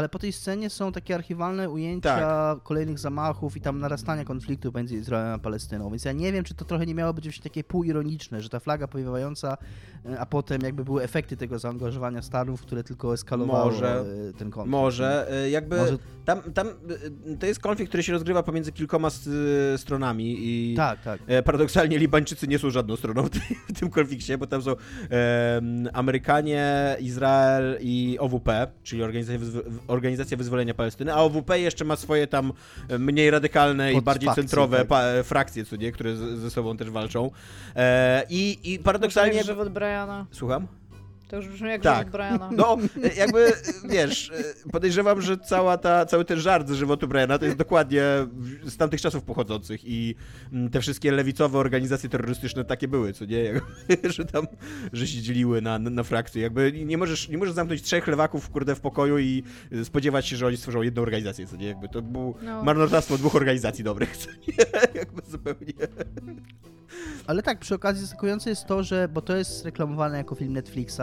Ale 0.00 0.08
po 0.08 0.18
tej 0.18 0.32
scenie 0.32 0.70
są 0.70 0.92
takie 0.92 1.14
archiwalne 1.14 1.70
ujęcia 1.70 2.16
Tak. 2.16 2.62
kolejnych 2.62 2.98
zamachów 2.98 3.56
i 3.56 3.60
tam 3.60 3.78
narastania 3.78 4.24
konfliktu 4.24 4.72
między 4.74 4.96
Izraelem 4.96 5.34
a 5.34 5.38
Palestyną. 5.38 5.90
Więc 5.90 6.04
ja 6.04 6.12
nie 6.12 6.32
wiem, 6.32 6.44
czy 6.44 6.54
to 6.54 6.64
trochę 6.64 6.86
nie 6.86 6.94
miało 6.94 7.14
być 7.14 7.24
właśnie 7.24 7.42
takie 7.42 7.64
półironiczne, 7.64 8.40
że 8.40 8.48
ta 8.48 8.60
flaga 8.60 8.88
powiewająca, 8.88 9.56
e, 10.06 10.20
a 10.20 10.26
potem 10.26 10.60
jakby 10.62 10.84
były 10.84 11.02
efekty 11.02 11.36
tego 11.36 11.58
zaangażowania 11.58 12.22
Stanów, 12.22 12.62
które 12.62 12.84
tylko 12.84 13.14
eskalowało 13.14 13.64
Może. 13.64 14.00
e, 14.00 14.32
ten 14.38 14.50
konflikt. 14.50 14.70
Może, 14.70 15.32
e, 15.32 15.50
jakby 15.50 15.76
Może- 15.76 15.98
tam, 16.24 16.42
tam 16.54 16.68
to 17.40 17.46
jest 17.46 17.60
konflikt, 17.60 17.88
który 17.90 18.02
się 18.02 18.12
rozgrywa 18.12 18.42
pomiędzy 18.42 18.72
kilkoma 18.72 19.08
stronami 19.76 20.36
i 20.38 20.74
Tak, 20.76 21.00
tak. 21.02 21.20
Paradoksalnie 21.44 21.98
Libańczycy 21.98 22.48
nie 22.48 22.58
są 22.58 22.70
żadną 22.70 22.96
stroną 22.96 23.22
w 23.68 23.78
tym, 23.80 23.90
konflikcie, 23.90 24.38
bo 24.38 24.46
tam 24.46 24.62
są 24.62 24.74
Amerykanie, 25.92 26.96
Izrael 27.00 27.76
i 27.80 28.16
OWP, 28.20 28.66
czyli 28.82 29.02
Organizacja, 29.02 29.48
Organizacja 29.90 30.36
Wyzwolenia 30.36 30.74
Palestyny, 30.74 31.14
a 31.14 31.16
OWP 31.16 31.58
jeszcze 31.58 31.84
ma 31.84 31.96
swoje 31.96 32.26
tam 32.26 32.52
e, 32.88 32.98
mniej 32.98 33.30
radykalne 33.30 33.92
i 33.92 33.94
Podfrakcje, 33.94 34.26
bardziej 34.26 34.44
centrowe 34.44 34.78
tak. 34.78 34.86
pa, 34.86 35.02
e, 35.02 35.24
frakcje, 35.24 35.64
co 35.64 35.76
nie, 35.76 35.92
które 35.92 36.16
z, 36.16 36.38
ze 36.38 36.50
sobą 36.50 36.76
też 36.76 36.90
walczą. 36.90 37.30
E, 37.76 38.24
I 38.30 38.58
i 38.64 38.78
Paradoksalnie 38.78 39.30
paradoksalnie... 39.30 39.44
żywot 39.44 39.68
Briana. 39.68 40.26
Słucham? 40.30 40.66
To 41.30 41.36
już 41.36 41.48
brzmi 41.48 41.68
jak 41.68 41.82
Tak. 41.82 42.10
Briana. 42.10 42.50
No, 42.52 42.76
jakby, 43.16 43.52
wiesz, 43.88 44.32
podejrzewam, 44.72 45.22
że 45.22 45.38
cała 45.38 45.78
ta, 45.78 46.06
cały 46.06 46.24
ten 46.24 46.40
żart 46.40 46.68
z 46.68 46.72
żywotu 46.72 47.08
Briana 47.08 47.38
to 47.38 47.44
jest 47.44 47.56
dokładnie 47.56 48.02
z 48.64 48.76
tamtych 48.76 49.00
czasów 49.00 49.22
pochodzących 49.24 49.80
i 49.84 50.14
mm, 50.52 50.70
te 50.70 50.80
wszystkie 50.80 51.12
lewicowe 51.12 51.58
organizacje 51.58 52.08
terrorystyczne 52.08 52.64
takie 52.64 52.88
były, 52.88 53.12
co 53.12 53.24
nie? 53.24 53.38
Jakby, 53.42 53.60
że 54.16 54.24
tam, 54.24 54.46
że 54.92 55.06
się 55.06 55.22
dzieliły 55.22 55.62
na, 55.62 55.78
na, 55.78 56.02
frakcje. 56.02 56.42
Jakby 56.42 56.72
nie 56.72 56.98
możesz, 56.98 57.28
nie 57.28 57.38
możesz 57.38 57.54
zamknąć 57.54 57.82
trzech 57.82 58.06
lewaków, 58.06 58.50
kurde, 58.50 58.74
w 58.74 58.80
pokoju 58.80 59.18
i 59.18 59.42
spodziewać 59.84 60.26
się, 60.26 60.36
że 60.36 60.46
oni 60.46 60.56
stworzą 60.56 60.82
jedną 60.82 61.02
organizację, 61.02 61.46
co 61.46 61.56
nie? 61.56 61.66
Jakby 61.66 61.88
to 61.88 62.02
było 62.02 62.34
No. 62.42 62.64
marnotrawstwo 62.64 63.18
dwóch 63.18 63.34
organizacji 63.34 63.84
dobrych, 63.84 64.16
co 64.16 64.30
nie? 64.30 64.54
Jakby 65.00 65.22
zupełnie. 65.30 65.72
Ale 67.26 67.42
tak, 67.42 67.58
przy 67.58 67.74
okazji 67.74 68.02
zaskakujące 68.02 68.50
jest 68.50 68.66
to, 68.66 68.82
że, 68.82 69.08
bo 69.08 69.22
to 69.22 69.36
jest 69.36 69.64
reklamowane 69.64 70.16
jako 70.16 70.34
film 70.34 70.52
Netflixa, 70.52 71.00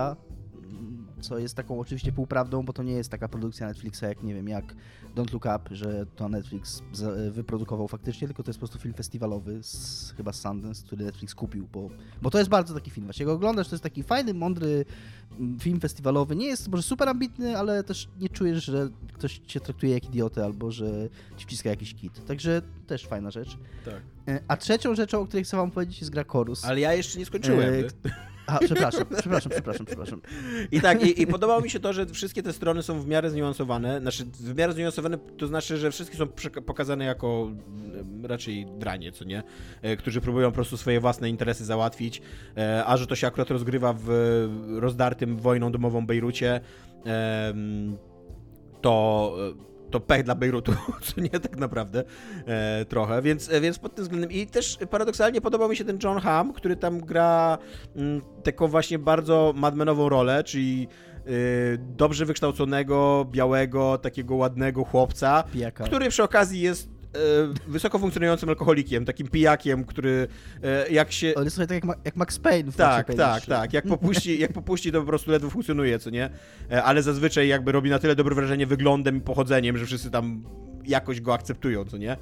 co 1.22 1.38
jest 1.40 1.56
taką 1.56 1.80
oczywiście 1.80 2.12
półprawdą, 2.12 2.64
bo 2.66 2.74
to 2.74 2.84
nie 2.84 2.94
jest 2.94 3.10
taka 3.10 3.28
produkcja 3.28 3.68
Netflixa 3.68 4.02
jak, 4.02 4.24
nie 4.24 4.34
wiem, 4.34 4.48
jak 4.48 4.76
Don't 5.16 5.34
Look 5.34 5.46
Up, 5.46 5.76
że 5.76 6.06
to 6.16 6.30
Netflix 6.30 6.82
za- 6.94 7.12
wyprodukował 7.32 7.88
faktycznie, 7.88 8.28
tylko 8.28 8.44
to 8.44 8.50
jest 8.50 8.60
po 8.60 8.68
prostu 8.68 8.80
film 8.80 8.94
festiwalowy, 8.94 9.64
z, 9.64 10.14
chyba 10.18 10.34
z 10.34 10.42
Sundance, 10.42 10.86
który 10.86 11.06
Netflix 11.06 11.36
kupił, 11.36 11.68
bo, 11.74 11.90
bo 12.22 12.30
to 12.30 12.38
jest 12.38 12.50
bardzo 12.50 12.74
taki 12.74 12.92
film. 12.92 13.08
Właśnie 13.08 13.26
go 13.26 13.34
oglądasz, 13.34 13.68
to 13.70 13.76
jest 13.76 13.84
taki 13.84 14.04
fajny, 14.04 14.34
mądry 14.34 14.86
mm, 15.40 15.60
film 15.60 15.80
festiwalowy. 15.80 16.36
Nie 16.36 16.48
jest 16.48 16.68
może 16.68 16.84
super 16.84 17.10
ambitny, 17.10 17.58
ale 17.58 17.84
też 17.84 18.10
nie 18.20 18.30
czujesz, 18.30 18.64
że 18.66 18.90
ktoś 19.14 19.38
cię 19.48 19.60
traktuje 19.60 19.94
jak 19.94 20.06
idiotę 20.06 20.46
albo 20.46 20.72
że 20.72 21.10
ci 21.38 21.46
wciska 21.46 21.70
jakiś 21.70 21.94
kit. 21.96 22.26
Także 22.26 22.62
też 22.88 23.06
fajna 23.08 23.32
rzecz. 23.32 23.58
Tak. 23.86 24.02
E, 24.28 24.40
A 24.48 24.58
trzecią 24.58 24.96
rzeczą, 24.96 25.22
o 25.22 25.26
której 25.28 25.44
chcę 25.44 25.58
wam 25.58 25.72
powiedzieć 25.72 26.00
jest 26.00 26.12
gra 26.12 26.24
Chorus. 26.28 26.66
Ale 26.66 26.80
ja 26.80 26.94
jeszcze 26.94 27.20
nie 27.20 27.26
skończyłem. 27.26 27.74
E. 27.74 27.88
Aha, 28.48 28.60
przepraszam, 28.66 29.06
przepraszam, 29.20 29.52
przepraszam, 29.52 29.86
przepraszam. 29.86 30.22
I 30.72 30.82
tak, 30.82 31.04
i, 31.06 31.22
i 31.22 31.28
podobało 31.28 31.62
mi 31.62 31.70
się 31.70 31.80
to, 31.80 31.94
że 31.94 32.06
wszystkie 32.06 32.44
te 32.44 32.54
strony 32.54 32.84
są 32.84 33.00
w 33.02 33.08
miarę 33.08 33.30
zniuansowane. 33.30 34.02
Znaczy, 34.02 34.26
w 34.26 34.56
miarę 34.56 34.74
zniuansowane 34.74 35.18
to 35.18 35.48
znaczy, 35.48 35.78
że 35.78 35.92
wszystkie 35.92 36.18
są 36.18 36.28
pokazane 36.66 37.06
jako 37.06 37.52
raczej 38.24 38.66
dranie, 38.66 39.12
co 39.12 39.26
nie? 39.26 39.44
E, 39.82 39.98
Którzy 39.98 40.22
próbują 40.22 40.50
po 40.50 40.56
prostu 40.56 40.78
swoje 40.78 41.00
własne 41.00 41.30
interesy 41.30 41.66
załatwić, 41.66 42.22
e, 42.58 42.86
a 42.86 42.98
że 42.98 43.08
to 43.08 43.16
się 43.16 43.28
akurat 43.28 43.52
rozgrywa 43.52 43.94
w 43.98 44.10
rozdartym 44.80 45.38
wojną 45.38 45.72
domową 45.72 46.06
Bejrucie, 46.06 46.62
to 48.82 49.36
to 49.92 50.00
pech 50.00 50.24
dla 50.24 50.36
Bejrutu, 50.36 50.74
co 51.06 51.22
nie 51.22 51.30
tak 51.30 51.58
naprawdę 51.58 52.04
e, 52.46 52.86
trochę, 52.86 53.22
więc, 53.22 53.50
e, 53.50 53.62
więc 53.62 53.80
pod 53.80 53.96
tym 53.96 54.04
względem 54.04 54.32
i 54.32 54.48
też 54.48 54.78
paradoksalnie 54.90 55.42
podobał 55.42 55.70
mi 55.70 55.76
się 55.76 55.86
ten 55.86 56.00
John 56.04 56.20
Hamm, 56.20 56.54
który 56.54 56.76
tam 56.76 57.00
gra 57.00 57.58
mm, 57.96 58.22
taką 58.44 58.68
właśnie 58.68 59.00
bardzo 59.00 59.54
madmenową 59.56 60.10
rolę, 60.10 60.44
czyli 60.44 60.88
y, 61.28 61.78
dobrze 61.98 62.26
wykształconego, 62.26 63.26
białego, 63.32 63.98
takiego 63.98 64.36
ładnego 64.36 64.84
chłopca, 64.84 65.44
Pijaka. 65.54 65.84
który 65.84 66.10
przy 66.10 66.24
okazji 66.24 66.62
jest 66.62 66.90
e, 66.90 66.97
wysoko 67.68 68.00
funkcjonującym 68.00 68.50
alkoholikiem, 68.50 69.06
takim 69.06 69.28
pijakiem, 69.28 69.84
który 69.86 70.28
e, 70.64 70.90
jak 70.90 71.12
się... 71.12 71.34
On 71.36 71.44
jest 71.44 71.56
trochę 71.56 71.68
tak 71.68 71.76
jak, 71.76 71.84
Ma- 71.84 72.02
jak 72.06 72.16
Max 72.16 72.40
Payne 72.40 72.72
w 72.72 72.76
Tak, 72.76 73.14
tak, 73.14 73.46
tak. 73.46 73.74
Jak 73.74 73.88
popuści, 73.88 74.40
jak 74.40 74.54
popuści, 74.54 74.92
to 74.92 75.00
po 75.02 75.08
prostu 75.08 75.32
ledwo 75.32 75.50
funkcjonuje, 75.50 76.00
co 76.00 76.10
nie? 76.10 76.30
E, 76.72 76.84
Ale 76.84 77.04
zazwyczaj 77.04 77.48
jakby 77.48 77.72
robi 77.72 77.90
na 77.90 78.00
tyle 78.00 78.16
dobre 78.16 78.36
wrażenie 78.36 78.66
wyglądem 78.68 79.18
i 79.18 79.22
pochodzeniem, 79.22 79.78
że 79.78 79.86
wszyscy 79.86 80.12
tam 80.12 80.44
jakoś 80.86 81.22
go 81.22 81.34
akceptują, 81.34 81.86
co 81.86 81.98
nie? 81.98 82.18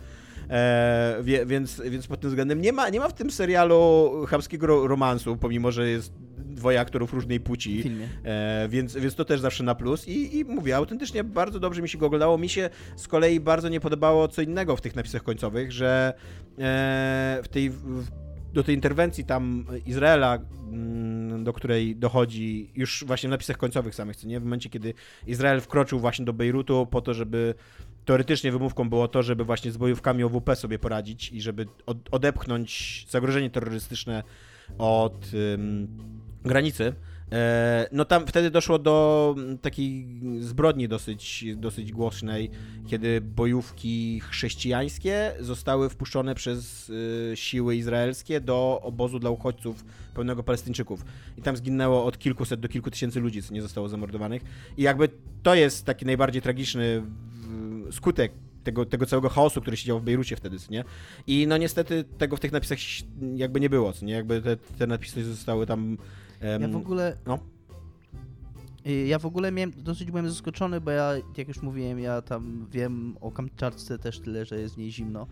E, 0.50 1.18
wie, 1.24 1.46
więc, 1.46 1.82
więc 1.90 2.08
pod 2.08 2.20
tym 2.20 2.30
względem 2.30 2.62
nie 2.62 2.74
ma, 2.74 2.90
nie 2.90 3.00
ma 3.00 3.10
w 3.10 3.14
tym 3.14 3.32
serialu 3.32 4.12
chamskiego 4.30 4.68
ro- 4.68 4.88
romansu, 4.88 5.38
pomimo 5.38 5.72
że 5.72 5.90
jest 5.90 6.14
dwoje 6.38 6.80
aktorów 6.80 7.14
różnej 7.14 7.40
płci. 7.40 7.84
E, 8.24 8.68
więc, 8.70 8.96
więc 8.96 9.16
to 9.16 9.26
też 9.26 9.40
zawsze 9.40 9.64
na 9.64 9.76
plus 9.76 10.08
I, 10.08 10.38
i 10.38 10.46
mówię, 10.46 10.76
autentycznie 10.76 11.24
bardzo 11.24 11.60
dobrze 11.60 11.82
mi 11.82 11.90
się 11.90 11.98
go 11.98 12.06
oglądało. 12.06 12.38
Mi 12.38 12.50
się 12.50 12.70
z 12.96 13.08
kolei 13.08 13.40
bardzo 13.40 13.70
nie 13.70 13.80
podobało 13.80 14.28
co 14.28 14.42
innego 14.42 14.76
w 14.76 14.82
tych 14.82 14.96
napisach 14.96 15.24
końcowych, 15.24 15.72
że 15.72 16.14
e, 16.60 17.40
w 17.44 17.48
tej, 17.48 17.70
w, 17.70 18.06
do 18.54 18.64
tej 18.64 18.76
interwencji 18.76 19.26
tam 19.26 19.66
Izraela, 19.86 20.40
mm, 20.72 21.44
do 21.44 21.54
której 21.54 21.96
dochodzi 21.96 22.72
już 22.76 23.04
właśnie 23.08 23.30
w 23.30 23.32
napisach 23.32 23.58
końcowych 23.58 23.96
samych, 23.96 24.16
co 24.16 24.28
nie? 24.28 24.40
W 24.40 24.44
momencie, 24.44 24.70
kiedy 24.70 24.94
Izrael 25.28 25.62
wkroczył 25.62 26.00
właśnie 26.00 26.26
do 26.26 26.34
Bejrutu 26.34 26.88
po 26.92 27.02
to, 27.02 27.14
żeby 27.14 27.54
teoretycznie 28.06 28.52
wymówką 28.52 28.90
było 28.90 29.08
to, 29.08 29.24
żeby 29.24 29.44
właśnie 29.44 29.72
z 29.72 29.78
bojówkami 29.78 30.24
OWP 30.24 30.56
sobie 30.56 30.80
poradzić 30.80 31.32
i 31.32 31.42
żeby 31.42 31.68
od, 31.86 31.98
odepchnąć 32.12 33.06
zagrożenie 33.10 33.50
terrorystyczne 33.50 34.24
od 34.78 35.32
ym, 35.34 35.88
granicy. 36.44 36.94
E, 37.32 37.88
No 37.92 38.06
tam 38.06 38.28
wtedy 38.28 38.52
doszło 38.52 38.80
do 38.80 39.36
mm, 39.38 39.58
takiej 39.58 40.08
zbrodni 40.40 40.88
dosyć, 40.88 41.46
dosyć 41.56 41.92
głośnej, 41.92 42.52
kiedy 42.88 43.22
bojówki 43.22 44.20
chrześcijańskie 44.20 45.32
zostały 45.40 45.90
wpuszczone 45.90 46.36
przez 46.36 46.90
y, 46.90 47.32
siły 47.36 47.76
izraelskie 47.76 48.42
do 48.42 48.82
obozu 48.84 49.20
dla 49.20 49.30
uchodźców 49.30 49.86
pełnego 50.14 50.44
Palestyńczyków. 50.44 51.06
I 51.38 51.42
tam 51.42 51.58
zginęło 51.58 52.06
od 52.06 52.18
kilkuset 52.18 52.60
do 52.60 52.68
kilku 52.68 52.92
tysięcy 52.92 53.20
ludzi, 53.20 53.44
co 53.44 53.54
nie 53.54 53.62
zostało 53.62 53.90
zamordowanych. 53.90 54.42
I 54.78 54.82
jakby 54.82 55.10
to 55.44 55.56
jest 55.56 55.86
taki 55.86 56.06
najbardziej 56.06 56.42
tragiczny 56.42 57.04
skutek 57.92 58.32
tego, 58.64 58.86
tego 58.86 59.06
całego 59.06 59.30
chaosu, 59.30 59.62
który 59.62 59.78
się 59.78 59.86
działo 59.88 60.00
w 60.00 60.04
Bejrucie 60.04 60.36
wtedy, 60.36 60.60
co 60.60 60.72
nie? 60.72 60.84
I 61.28 61.48
no 61.48 61.58
niestety 61.58 62.04
tego 62.18 62.38
w 62.38 62.40
tych 62.40 62.52
napisach 62.52 62.78
jakby 63.36 63.60
nie 63.60 63.70
było, 63.70 63.94
co 63.94 64.06
nie? 64.06 64.14
Jakby 64.14 64.42
te, 64.42 64.58
te 64.58 64.88
napisy 64.88 65.24
zostały 65.26 65.66
tam... 65.66 65.98
em, 66.40 66.62
Ja 66.62 66.68
w 66.68 66.76
ogóle... 66.76 67.18
no. 67.26 67.40
Y, 68.88 69.06
Ja 69.08 69.20
w 69.20 69.26
ogóle 69.26 69.52
miałem, 69.52 69.72
dosyć 69.78 70.12
byłem 70.12 70.30
zaskoczony, 70.30 70.82
bo 70.82 70.92
ja, 70.92 71.12
jak 71.38 71.48
już 71.48 71.62
mówiłem, 71.62 72.00
ja 72.00 72.22
tam 72.22 72.68
wiem 72.72 73.18
o 73.22 73.32
Kamczatce 73.32 74.00
też 74.00 74.20
tyle, 74.20 74.46
że 74.46 74.60
jest 74.60 74.76
w 74.76 74.78
niej 74.78 74.92
zimno. 74.92 75.28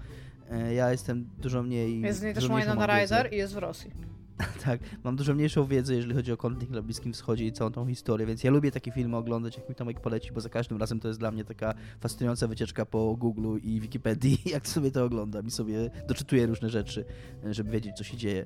E, 0.51 0.73
Ja 0.73 0.91
jestem 0.91 1.29
dużo 1.37 1.63
mniej... 1.63 2.01
Jest 2.01 2.19
w 2.19 2.23
niej 2.23 2.33
też 2.33 2.49
mam 2.49 2.59
wiedzę. 2.59 2.87
Ryder 2.87 3.33
i 3.33 3.37
jest 3.37 3.53
w 3.53 3.57
Rosji. 3.57 3.91
Tak, 4.65 4.79
mam 5.03 5.15
dużo 5.15 5.33
mniejszą 5.33 5.65
wiedzę, 5.65 5.95
jeżeli 5.95 6.15
chodzi 6.15 6.31
o 6.31 6.37
konflikt 6.37 6.73
na 6.73 6.81
Bliskim 6.81 7.13
Wschodzie 7.13 7.45
i 7.45 7.51
całą 7.51 7.71
tą 7.71 7.87
historię, 7.87 8.27
więc 8.27 8.43
ja 8.43 8.51
lubię 8.51 8.71
takie 8.71 8.91
filmy 8.91 9.17
oglądać, 9.17 9.57
jak 9.57 9.69
mi 9.69 9.75
Tomek 9.75 10.01
poleci, 10.01 10.31
bo 10.31 10.41
za 10.41 10.49
każdym 10.49 10.77
razem 10.77 10.99
to 10.99 11.07
jest 11.07 11.19
dla 11.19 11.31
mnie 11.31 11.45
taka 11.45 11.73
fascynująca 11.99 12.47
wycieczka 12.47 12.85
po 12.85 13.15
Google 13.15 13.57
i 13.63 13.79
Wikipedii, 13.79 14.37
jak 14.53 14.67
sobie 14.67 14.91
to 14.91 15.03
oglądam 15.03 15.47
i 15.47 15.51
sobie 15.51 15.89
doczytuję 16.07 16.45
różne 16.45 16.69
rzeczy, 16.69 17.05
e, 17.45 17.53
żeby 17.53 17.71
wiedzieć, 17.71 17.97
co 17.97 18.03
się 18.03 18.17
dzieje. 18.17 18.45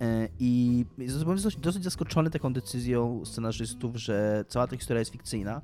E, 0.00 0.28
I 0.38 0.84
byłem 1.22 1.36
dosyć, 1.36 1.56
dosyć 1.56 1.84
zaskoczony 1.84 2.30
taką 2.30 2.52
decyzją 2.52 3.24
scenarzystów, 3.24 3.96
że 3.96 4.44
cała 4.48 4.66
ta 4.66 4.76
historia 4.76 4.98
jest 4.98 5.12
fikcyjna. 5.12 5.62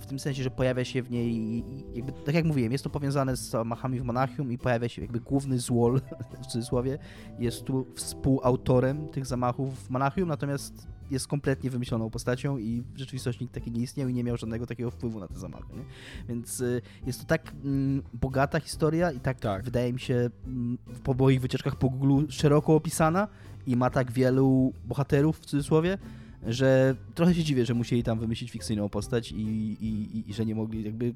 W 0.00 0.06
tym 0.06 0.18
sensie, 0.18 0.42
że 0.42 0.50
pojawia 0.50 0.84
się 0.84 1.02
w 1.02 1.10
niej, 1.10 1.64
jakby, 1.94 2.12
tak 2.12 2.34
jak 2.34 2.44
mówiłem, 2.44 2.72
jest 2.72 2.84
to 2.84 2.90
powiązane 2.90 3.36
z 3.36 3.50
zamachami 3.50 4.00
w 4.00 4.04
Monachium 4.04 4.52
i 4.52 4.58
pojawia 4.58 4.88
się 4.88 5.02
jakby 5.02 5.20
główny 5.20 5.58
złol, 5.58 6.00
w 6.42 6.46
cudzysłowie, 6.46 6.98
jest 7.38 7.64
tu 7.64 7.86
współautorem 7.94 9.08
tych 9.08 9.26
zamachów 9.26 9.84
w 9.84 9.90
Monachium, 9.90 10.28
natomiast 10.28 10.88
jest 11.10 11.26
kompletnie 11.26 11.70
wymyśloną 11.70 12.10
postacią 12.10 12.58
i 12.58 12.82
w 12.94 12.98
rzeczywistości 12.98 13.44
nikt 13.44 13.54
taki 13.54 13.70
nie 13.70 13.80
istniał 13.80 14.08
i 14.08 14.14
nie 14.14 14.24
miał 14.24 14.36
żadnego 14.36 14.66
takiego 14.66 14.90
wpływu 14.90 15.20
na 15.20 15.28
te 15.28 15.38
zamachy. 15.38 15.76
Nie? 15.76 15.84
Więc 16.28 16.60
y, 16.60 16.82
jest 17.06 17.20
to 17.20 17.26
tak 17.26 17.52
mm, 17.64 18.02
bogata 18.14 18.60
historia 18.60 19.12
i 19.12 19.20
tak, 19.20 19.40
Tak. 19.40 19.64
wydaje 19.64 19.92
mi 19.92 20.00
się 20.00 20.30
mm, 20.46 20.78
po 21.04 21.14
moich 21.14 21.40
wycieczkach 21.40 21.76
po 21.76 21.90
Google 21.90 22.26
szeroko 22.28 22.74
opisana 22.74 23.28
i 23.66 23.76
ma 23.76 23.90
tak 23.90 24.12
wielu 24.12 24.72
bohaterów 24.84 25.38
w 25.38 25.46
cudzysłowie, 25.46 25.98
że 26.46 26.94
trochę 27.14 27.34
się 27.34 27.44
dziwię, 27.44 27.64
że 27.66 27.74
musieli 27.74 28.02
tam 28.02 28.18
wymyślić 28.18 28.50
fikcyjną 28.50 28.88
postać 28.88 29.32
i, 29.32 29.36
i, 29.36 30.16
i, 30.16 30.30
i 30.30 30.34
że 30.34 30.46
nie 30.46 30.54
mogli 30.54 30.84
jakby 30.84 31.14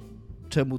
czemu 0.48 0.78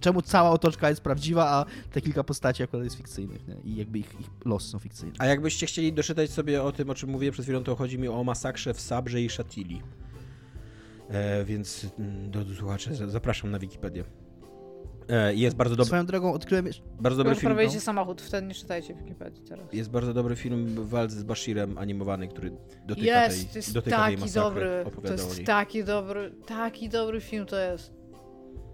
czemu 0.00 0.22
cała 0.22 0.50
otoczka 0.50 0.88
jest 0.88 1.00
prawdziwa, 1.00 1.48
a 1.50 1.64
te 1.92 2.00
kilka 2.00 2.24
postaci 2.24 2.62
akurat 2.62 2.84
jest 2.84 2.96
fikcyjnych 2.96 3.48
nie? 3.48 3.54
i 3.64 3.76
jakby 3.76 3.98
ich, 3.98 4.14
ich 4.20 4.30
losy 4.44 4.68
są 4.68 4.78
fikcyjne. 4.78 5.14
A 5.18 5.26
jakbyście 5.26 5.66
chcieli 5.66 5.92
doczytać 5.92 6.30
sobie 6.30 6.62
o 6.62 6.72
tym, 6.72 6.90
o 6.90 6.94
czym 6.94 7.10
mówiłem 7.10 7.32
przed 7.32 7.44
chwilą, 7.46 7.64
to 7.64 7.76
chodzi 7.76 7.98
mi 7.98 8.08
o 8.08 8.24
masakrze 8.24 8.74
w 8.74 8.80
Sabrze 8.80 9.22
i 9.22 9.28
Shatili. 9.30 9.82
E, 11.08 11.44
więc 11.44 11.86
mm, 11.98 12.30
drodzy 12.30 12.54
słuchacze, 12.56 12.94
za- 12.94 13.08
zapraszam 13.08 13.50
na 13.50 13.58
Wikipedię. 13.58 14.04
E, 15.10 15.34
jest 15.34 15.56
bardzo 15.56 15.76
dobry, 15.76 15.86
Swoją 15.86 16.06
drogą 16.06 16.32
odkryłem 16.32 16.66
jeszcze... 16.66 16.82
bardzo 17.00 17.16
dobry 17.16 17.30
Już 17.30 17.38
film. 17.40 17.50
prowadzicie 17.50 17.76
No, 17.76 17.80
samochód, 17.80 18.22
wtedy 18.22 18.46
nie 18.46 18.54
czytajcie 18.54 18.94
Wikipedii 18.94 19.42
teraz. 19.48 19.72
jest 19.72 19.90
bardzo 19.90 20.14
dobry 20.14 20.36
film 20.36 20.74
Walc 20.88 21.12
z 21.12 21.22
Bashirem 21.22 21.78
animowany, 21.78 22.28
który 22.28 22.52
dotyka 22.86 23.24
Jest, 23.24 23.52
tej, 23.52 23.58
jest 23.58 23.74
dotyka 23.74 23.96
tej 23.96 24.04
taki 24.16 24.20
masakry. 24.20 24.42
dobry, 24.42 24.84
to 25.06 25.12
jest 25.12 25.44
taki 25.44 25.84
dobry, 25.84 26.32
taki 26.46 26.88
dobry 26.88 27.20
film 27.20 27.46
to 27.46 27.56
jest. 27.56 28.00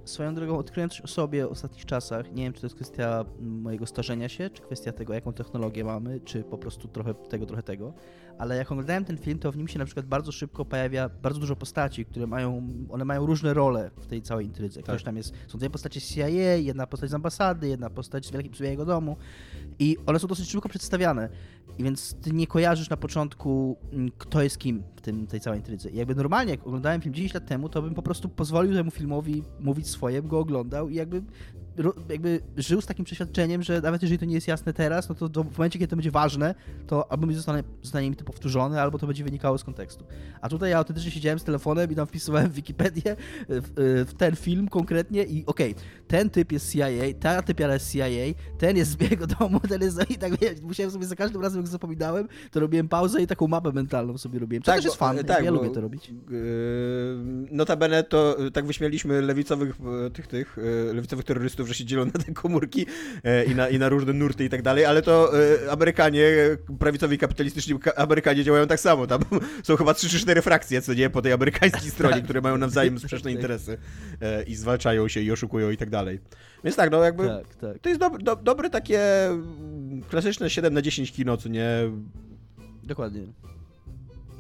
Swoją 0.04 0.34
drogą 0.34 0.58
odkryłem 0.58 0.90
coś 0.90 1.00
o 1.00 1.06
sobie 1.06 1.46
w 1.46 1.50
ostatnich 1.50 1.86
czasach. 1.86 2.32
Nie 2.32 2.42
wiem, 2.42 2.52
czy 2.52 2.60
to 2.60 2.66
jest 2.66 2.74
kwestia 2.76 3.24
mojego 3.40 3.86
starzenia 3.86 4.28
się, 4.28 4.50
czy 4.50 4.62
kwestia 4.62 4.92
tego, 4.92 5.14
jaką 5.14 5.32
technologię 5.32 5.84
mamy, 5.84 6.20
czy 6.20 6.42
po 6.44 6.58
prostu 6.58 6.88
trochę 6.88 7.14
tego, 7.14 7.46
trochę 7.46 7.62
tego. 7.62 7.94
Ale 8.38 8.56
jak 8.56 8.72
oglądałem 8.72 9.04
ten 9.04 9.18
film, 9.18 9.38
to 9.38 9.52
w 9.52 9.56
nim 9.56 9.68
się 9.68 9.78
na 9.78 9.84
przykład 9.84 10.06
bardzo 10.06 10.32
szybko 10.32 10.64
pojawia 10.64 11.08
bardzo 11.08 11.40
dużo 11.40 11.56
postaci, 11.56 12.04
które 12.04 12.26
mają, 12.26 12.68
one 12.88 13.04
mają 13.04 13.26
różne 13.26 13.54
role 13.54 13.90
w 14.00 14.06
tej 14.06 14.22
całej 14.22 14.46
intrydze. 14.46 14.82
Ktoś 14.82 14.96
Tak. 14.96 15.04
tam 15.04 15.16
jest, 15.16 15.34
są 15.48 15.58
dwie 15.58 15.70
postacie 15.70 16.00
z 16.00 16.14
CIA, 16.14 16.28
jedna 16.56 16.86
postać 16.86 17.10
z 17.10 17.14
ambasady, 17.14 17.68
jedna 17.68 17.90
postać 17.90 18.26
z 18.26 18.30
Wielkiego 18.30 18.84
Domu 18.84 19.16
i 19.78 19.96
one 20.06 20.18
są 20.18 20.28
dosyć 20.28 20.50
szybko 20.50 20.68
przedstawiane. 20.68 21.28
I 21.78 21.84
więc 21.84 22.14
ty 22.14 22.30
nie 22.30 22.46
kojarzysz 22.46 22.90
na 22.90 22.96
początku, 22.96 23.76
mm, 23.92 24.10
kto 24.18 24.42
jest 24.42 24.58
kim 24.58 24.82
w 24.96 25.00
tym, 25.00 25.26
tej 25.26 25.40
całej 25.40 25.60
intrydze. 25.60 25.90
I 25.90 25.96
jakby 25.96 26.14
normalnie, 26.14 26.50
jak 26.50 26.66
oglądałem 26.66 27.00
film 27.00 27.14
10 27.14 27.34
lat 27.34 27.46
temu, 27.46 27.68
to 27.68 27.82
bym 27.82 27.94
po 27.94 28.02
prostu 28.02 28.28
pozwolił 28.28 28.74
temu 28.74 28.90
filmowi 28.90 29.42
mówić 29.60 29.88
swoje, 29.88 30.22
go 30.22 30.38
oglądał 30.38 30.88
i 30.88 30.94
jakby 30.94 31.22
jakby 32.08 32.40
żył 32.56 32.80
z 32.80 32.86
takim 32.86 33.04
przeświadczeniem, 33.04 33.62
że 33.62 33.80
nawet 33.80 34.02
jeżeli 34.02 34.18
to 34.18 34.24
nie 34.24 34.34
jest 34.34 34.48
jasne 34.48 34.72
teraz, 34.72 35.08
no 35.08 35.14
to 35.14 35.28
do, 35.28 35.44
w 35.44 35.58
momencie, 35.58 35.78
kiedy 35.78 35.90
to 35.90 35.96
będzie 35.96 36.10
ważne, 36.10 36.54
to 36.86 37.12
albo 37.12 37.26
mi 37.26 37.34
zostanie, 37.34 37.62
zostanie 37.82 38.10
mi 38.10 38.16
to 38.16 38.24
powtórzone, 38.24 38.82
albo 38.82 38.98
to 38.98 39.06
będzie 39.06 39.24
wynikało 39.24 39.58
z 39.58 39.64
kontekstu. 39.64 40.04
A 40.40 40.48
tutaj 40.48 40.70
ja 40.70 40.78
autentycznie 40.78 41.10
siedziałem 41.10 41.38
z 41.38 41.44
telefonem 41.44 41.92
i 41.92 41.94
tam 41.94 42.06
wpisywałem 42.06 42.50
w 42.50 42.54
Wikipedię 42.54 43.16
w, 43.48 44.04
w 44.08 44.14
ten 44.14 44.36
film 44.36 44.68
konkretnie 44.68 45.24
i 45.24 45.46
okej, 45.46 45.74
ten 46.08 46.30
typ 46.30 46.52
jest 46.52 46.72
CIA, 46.72 46.86
ta 47.20 47.42
typiara 47.42 47.74
jest 47.74 47.92
CIA, 47.92 48.06
ten 48.58 48.76
jest 48.76 48.90
z 48.90 48.96
białego 48.96 49.26
domu, 49.26 49.60
ten 49.60 49.82
jest... 49.82 50.10
I 50.10 50.18
tak 50.18 50.40
wiesz, 50.40 50.60
musiałem 50.60 50.90
sobie 50.90 51.06
za 51.06 51.16
każdym 51.16 51.42
razem, 51.42 51.60
jak 51.60 51.68
zapominałem, 51.68 52.28
to 52.50 52.60
robiłem 52.60 52.88
pauzę 52.88 53.22
i 53.22 53.26
taką 53.26 53.48
mapę 53.48 53.72
mentalną 53.72 54.18
sobie 54.18 54.38
robiłem. 54.38 54.62
To 54.62 54.72
też 54.72 54.84
jest 54.84 54.96
fan, 54.96 55.18
tak, 55.24 55.44
ja 55.44 55.52
bo, 55.52 55.58
lubię 55.58 55.70
to 55.70 55.80
robić. 55.80 56.08
Yy, 56.08 56.16
notabene 57.50 58.02
to 58.02 58.36
yy, 58.38 58.50
tak 58.50 58.66
wyśmialiśmy 58.66 59.22
lewicowych 59.22 59.76
tych, 60.14 60.26
tych 60.26 60.56
lewicowych 60.92 61.24
terrorystów, 61.24 61.65
że 61.66 61.74
się 61.74 61.84
dzielą 61.84 62.04
na 62.04 62.10
te 62.12 62.32
komórki 62.32 62.86
yy, 63.24 63.44
i, 63.44 63.54
na, 63.54 63.68
i 63.68 63.78
na 63.78 63.88
różne 63.88 64.12
nurty 64.12 64.44
i 64.44 64.48
tak 64.48 64.62
dalej, 64.62 64.84
ale 64.84 65.02
to 65.02 65.32
yy, 65.62 65.70
Amerykanie, 65.70 66.30
prawicowi 66.78 67.18
kapitalistyczni 67.18 67.78
ka- 67.78 67.94
Amerykanie 67.94 68.44
działają 68.44 68.66
tak 68.66 68.80
samo. 68.80 69.06
Tam 69.06 69.20
są 69.62 69.76
chyba 69.76 69.94
3 69.94 70.08
czy 70.08 70.18
4 70.18 70.42
frakcje, 70.42 70.82
co 70.82 70.94
nie, 70.94 71.10
po 71.10 71.22
tej 71.22 71.32
amerykańskiej 71.32 71.90
stronie, 71.96 72.22
które 72.22 72.40
mają 72.40 72.58
nawzajem 72.58 72.98
sprzeczne 72.98 73.30
Tak. 73.30 73.36
interesy 73.40 73.78
yy, 74.20 74.42
i 74.46 74.54
zwalczają 74.54 75.08
się 75.08 75.20
i 75.20 75.30
oszukują 75.32 75.70
i 75.70 75.76
tak 75.76 75.90
dalej. 75.90 76.20
Więc 76.64 76.76
tak, 76.76 76.90
no 76.90 77.04
jakby 77.04 77.26
Tak, 77.26 77.54
tak. 77.54 77.78
to 77.78 77.88
jest 77.88 78.00
dob- 78.00 78.22
do, 78.22 78.36
dobre 78.36 78.70
takie 78.70 79.26
mm, 79.28 80.02
klasyczne 80.10 80.50
7 80.50 80.74
na 80.74 80.82
10 80.82 81.12
kino, 81.12 81.36
co 81.36 81.48
nie... 81.48 81.68
Dokładnie. 82.84 83.20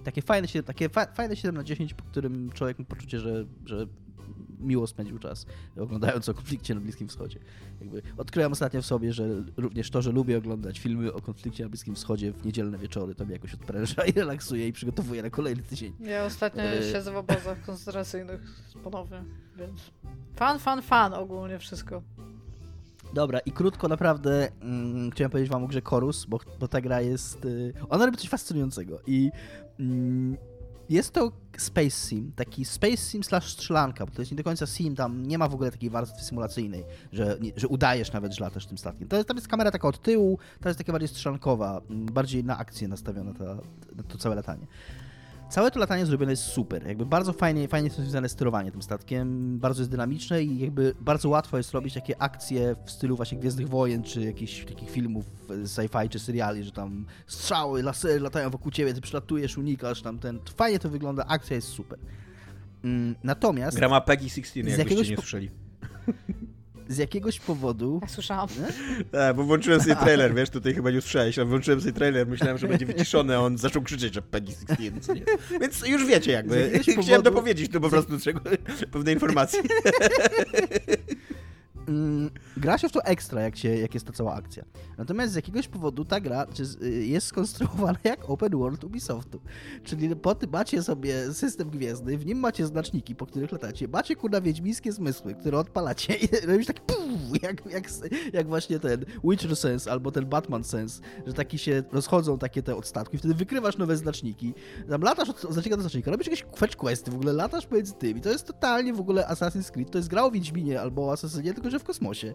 Takie 0.04 0.22
fajne, 0.22 0.48
takie 0.66 0.88
fa 0.88 1.06
fajne 1.06 1.36
7 1.36 1.54
na 1.54 1.64
10, 1.64 1.94
po 1.94 2.04
którym 2.04 2.50
człowiek 2.54 2.78
ma 2.78 2.84
poczucie, 2.84 3.20
że, 3.20 3.44
że 3.64 3.86
miło 4.60 4.86
spędził 4.86 5.18
czas 5.18 5.46
oglądając 5.80 6.28
o 6.28 6.34
konflikcie 6.34 6.74
na 6.74 6.80
Bliskim 6.80 7.08
Wschodzie. 7.08 7.38
Jakby 7.80 8.02
odkryłem 8.16 8.52
ostatnio 8.52 8.82
w 8.82 8.86
sobie, 8.86 9.12
że 9.12 9.28
również 9.56 9.90
to, 9.90 10.02
że 10.02 10.12
lubię 10.12 10.38
oglądać 10.38 10.78
filmy 10.78 11.12
o 11.12 11.20
konflikcie 11.20 11.64
na 11.64 11.70
Bliskim 11.70 11.94
Wschodzie 11.94 12.32
w 12.32 12.44
niedzielne 12.44 12.78
wieczory, 12.78 13.14
to 13.14 13.24
mnie 13.24 13.34
jakoś 13.34 13.54
odpręża 13.54 14.04
i 14.04 14.12
relaksuje 14.12 14.68
i 14.68 14.72
przygotowuje 14.72 15.22
na 15.22 15.30
kolejny 15.30 15.62
tydzień. 15.62 15.92
Ja 16.00 16.24
ostatnio 16.24 16.62
Yy. 16.64 16.92
siedzę 16.92 17.12
w 17.12 17.16
obozach 17.16 17.62
koncentracyjnych 17.62 18.40
ponownie, 18.84 19.24
więc... 19.56 19.80
Fan, 20.36 20.58
fan, 20.58 20.82
fan 20.82 21.14
ogólnie 21.14 21.58
wszystko. 21.58 22.02
Dobra, 23.14 23.38
i 23.38 23.52
krótko 23.52 23.88
naprawdę 23.88 24.48
mm, 24.62 25.10
chciałem 25.10 25.30
powiedzieć 25.30 25.50
wam 25.50 25.64
o 25.64 25.66
grze 25.66 25.80
Chorus, 25.84 26.24
bo, 26.24 26.40
bo 26.60 26.68
ta 26.68 26.80
gra 26.80 27.00
jest... 27.00 27.44
Y, 27.44 27.72
ona 27.88 28.06
robi 28.06 28.18
coś 28.18 28.28
fascynującego 28.28 29.00
i 29.06 29.30
mm, 29.80 30.36
jest 30.88 31.12
to 31.12 31.32
Space 31.58 31.90
Sim, 31.90 32.32
taki 32.36 32.64
Space 32.64 32.96
Sim 32.96 33.24
slash 33.24 33.52
strzelanka, 33.52 34.06
bo 34.06 34.12
to 34.12 34.22
jest 34.22 34.32
nie 34.32 34.36
do 34.36 34.44
końca 34.44 34.66
sim, 34.66 34.96
tam 34.96 35.26
nie 35.26 35.38
ma 35.38 35.48
w 35.48 35.54
ogóle 35.54 35.70
takiej 35.70 35.90
warstwy 35.90 36.24
symulacyjnej, 36.24 36.84
że, 37.12 37.36
nie, 37.40 37.52
że 37.56 37.68
udajesz 37.68 38.12
nawet, 38.12 38.34
że 38.34 38.44
latasz 38.44 38.66
tym 38.66 38.78
statkiem. 38.78 39.08
To 39.08 39.16
jest, 39.16 39.28
tam 39.28 39.36
jest 39.36 39.48
kamera 39.48 39.70
taka 39.70 39.88
od 39.88 40.02
tyłu, 40.02 40.38
ta 40.60 40.68
jest 40.68 40.78
taka 40.78 40.92
bardziej 40.92 41.08
strzelankowa, 41.08 41.80
mm, 41.90 42.06
bardziej 42.06 42.44
na 42.44 42.58
akcję 42.58 42.88
nastawiona 42.88 43.34
ta, 43.34 43.56
to 44.08 44.18
całe 44.18 44.34
latanie. 44.34 44.66
Całe 45.48 45.70
to 45.70 45.80
latanie 45.80 46.06
zrobione 46.06 46.32
jest 46.32 46.42
super. 46.42 46.86
Jakby 46.86 47.06
bardzo 47.06 47.32
fajnie, 47.32 47.68
fajnie 47.68 47.86
jest 47.88 48.00
związane 48.00 48.28
sterowanie 48.28 48.72
tym 48.72 48.82
statkiem, 48.82 49.58
bardzo 49.58 49.80
jest 49.82 49.90
dynamiczne 49.90 50.42
i 50.42 50.58
jakby 50.58 50.94
bardzo 51.00 51.28
łatwo 51.28 51.56
jest 51.56 51.72
robić 51.72 51.94
takie 51.94 52.22
akcje 52.22 52.76
w 52.84 52.90
stylu 52.90 53.16
właśnie 53.16 53.38
Gwiezdnych 53.38 53.68
Wojen, 53.68 54.02
czy 54.02 54.20
jakichś 54.20 54.64
takich 54.64 54.90
filmów 54.90 55.24
sci-fi, 55.48 56.08
czy 56.08 56.18
seriali, 56.18 56.64
że 56.64 56.72
tam 56.72 57.06
strzały, 57.26 57.82
lasery 57.82 58.20
latają 58.20 58.50
wokół 58.50 58.72
ciebie, 58.72 58.94
ty 58.94 59.00
przylatujesz, 59.00 59.58
unikasz 59.58 60.02
tam 60.02 60.18
ten... 60.18 60.40
Fajnie 60.56 60.78
to 60.78 60.88
wygląda, 60.90 61.24
akcja 61.26 61.56
jest 61.56 61.68
super. 61.68 61.98
Mm, 62.84 63.14
Natomiast 63.24 63.76
Gra 63.76 63.88
ma 63.88 64.00
PEGI 64.00 64.30
16, 64.30 64.60
jakbyście 64.60 64.82
jakiegoś 64.82 65.08
nie 65.10 65.16
słyszeli. 65.16 65.50
z 66.88 66.96
jakiegoś 66.98 67.40
powodu 67.40 67.98
Ja 68.02 68.08
słyszałam. 68.08 68.48
Tak, 69.12 69.36
bo 69.36 69.42
włączyłem 69.44 69.80
sobie 69.80 69.96
trailer, 69.96 70.34
wiesz, 70.34 70.50
tutaj 70.50 70.74
chyba 70.74 70.90
nie 70.90 70.98
usłyszałeś, 70.98 71.38
ale 71.38 71.48
włączyłem 71.48 71.80
sobie 71.80 71.92
trailer, 71.92 72.26
myślałem, 72.26 72.58
że 72.58 72.68
będzie 72.68 72.86
wyciszony, 72.86 73.36
a 73.36 73.38
on 73.40 73.58
zaczął 73.58 73.82
krzyczeć, 73.82 74.14
że 74.14 74.22
PEGI 74.22 74.52
16, 74.52 74.92
co 75.00 75.14
nie? 75.14 75.22
Więc 75.60 75.86
już 75.86 76.06
wiecie 76.06 76.32
jakby, 76.32 76.70
chciałem 76.82 77.02
powodu- 77.02 77.22
dopowiedzieć 77.22 77.72
tu 77.72 77.80
po 77.80 77.88
prostu 77.88 78.20
czego, 78.20 78.40
pewnej 78.92 79.14
informacji. 79.14 79.58
Mm, 81.88 82.30
gra 82.56 82.78
się 82.78 82.88
w 82.88 82.92
to 82.92 83.04
ekstra, 83.04 83.40
jak, 83.40 83.56
się, 83.56 83.76
jak 83.76 83.94
jest 83.94 84.06
ta 84.06 84.12
cała 84.12 84.34
akcja. 84.34 84.64
Natomiast 84.98 85.32
z 85.32 85.36
jakiegoś 85.36 85.68
powodu 85.68 86.04
ta 86.04 86.20
gra 86.20 86.46
y, 86.82 87.06
jest 87.06 87.26
skonstruowana 87.26 87.98
jak 88.04 88.30
open 88.30 88.58
world 88.58 88.84
Ubisoftu. 88.84 89.40
Czyli 89.84 90.16
po 90.16 90.34
tym 90.34 90.50
macie 90.50 90.82
sobie 90.82 91.32
system 91.32 91.70
gwiezdny, 91.70 92.18
w 92.18 92.26
nim 92.26 92.38
macie 92.38 92.66
znaczniki, 92.66 93.14
po 93.14 93.26
których 93.26 93.52
latacie, 93.52 93.88
macie 93.88 94.16
kurna 94.16 94.40
wiedźmińskie 94.40 94.92
zmysły, 94.92 95.34
które 95.34 95.58
odpalacie 95.58 96.14
i 96.14 96.28
robisz 96.46 96.66
tak 96.66 96.80
puf, 96.80 97.42
jak, 97.42 97.66
jak, 97.66 97.88
jak 98.32 98.46
właśnie 98.46 98.78
ten 98.78 99.04
Witcher 99.24 99.56
Sense 99.56 99.92
albo 99.92 100.12
ten 100.12 100.26
Batman 100.26 100.64
Sense, 100.64 101.02
że 101.26 101.32
taki 101.32 101.58
się 101.58 101.82
rozchodzą 101.92 102.38
takie 102.38 102.62
te 102.62 102.76
od 102.76 102.86
statku 102.86 103.16
i 103.16 103.18
wtedy 103.18 103.34
wykrywasz 103.34 103.78
nowe 103.78 103.96
znaczniki. 103.96 104.54
Tam 104.88 105.02
latasz 105.02 105.28
od 105.28 105.40
znacznika 105.40 105.76
do 105.76 105.82
znacznika, 105.82 106.10
robisz 106.10 106.26
jakieś 106.26 106.44
fetch 106.56 106.76
questy, 106.76 107.10
w 107.10 107.14
ogóle 107.14 107.32
latasz 107.32 107.66
pomiędzy 107.66 107.92
tym 107.92 108.18
i 108.18 108.20
to 108.20 108.28
jest 108.28 108.46
totalnie 108.46 108.94
w 108.94 109.00
ogóle 109.00 109.26
Assassin's 109.28 109.70
Creed. 109.70 109.90
To 109.90 109.98
jest 109.98 110.08
gra 110.08 110.24
o 110.24 110.30
Wiedźminie 110.30 110.80
albo 110.80 111.06
o 111.06 111.12
Assassinie, 111.12 111.54
tylko 111.54 111.70
że 111.70 111.75
w 111.78 111.84
kosmosie. 111.84 112.34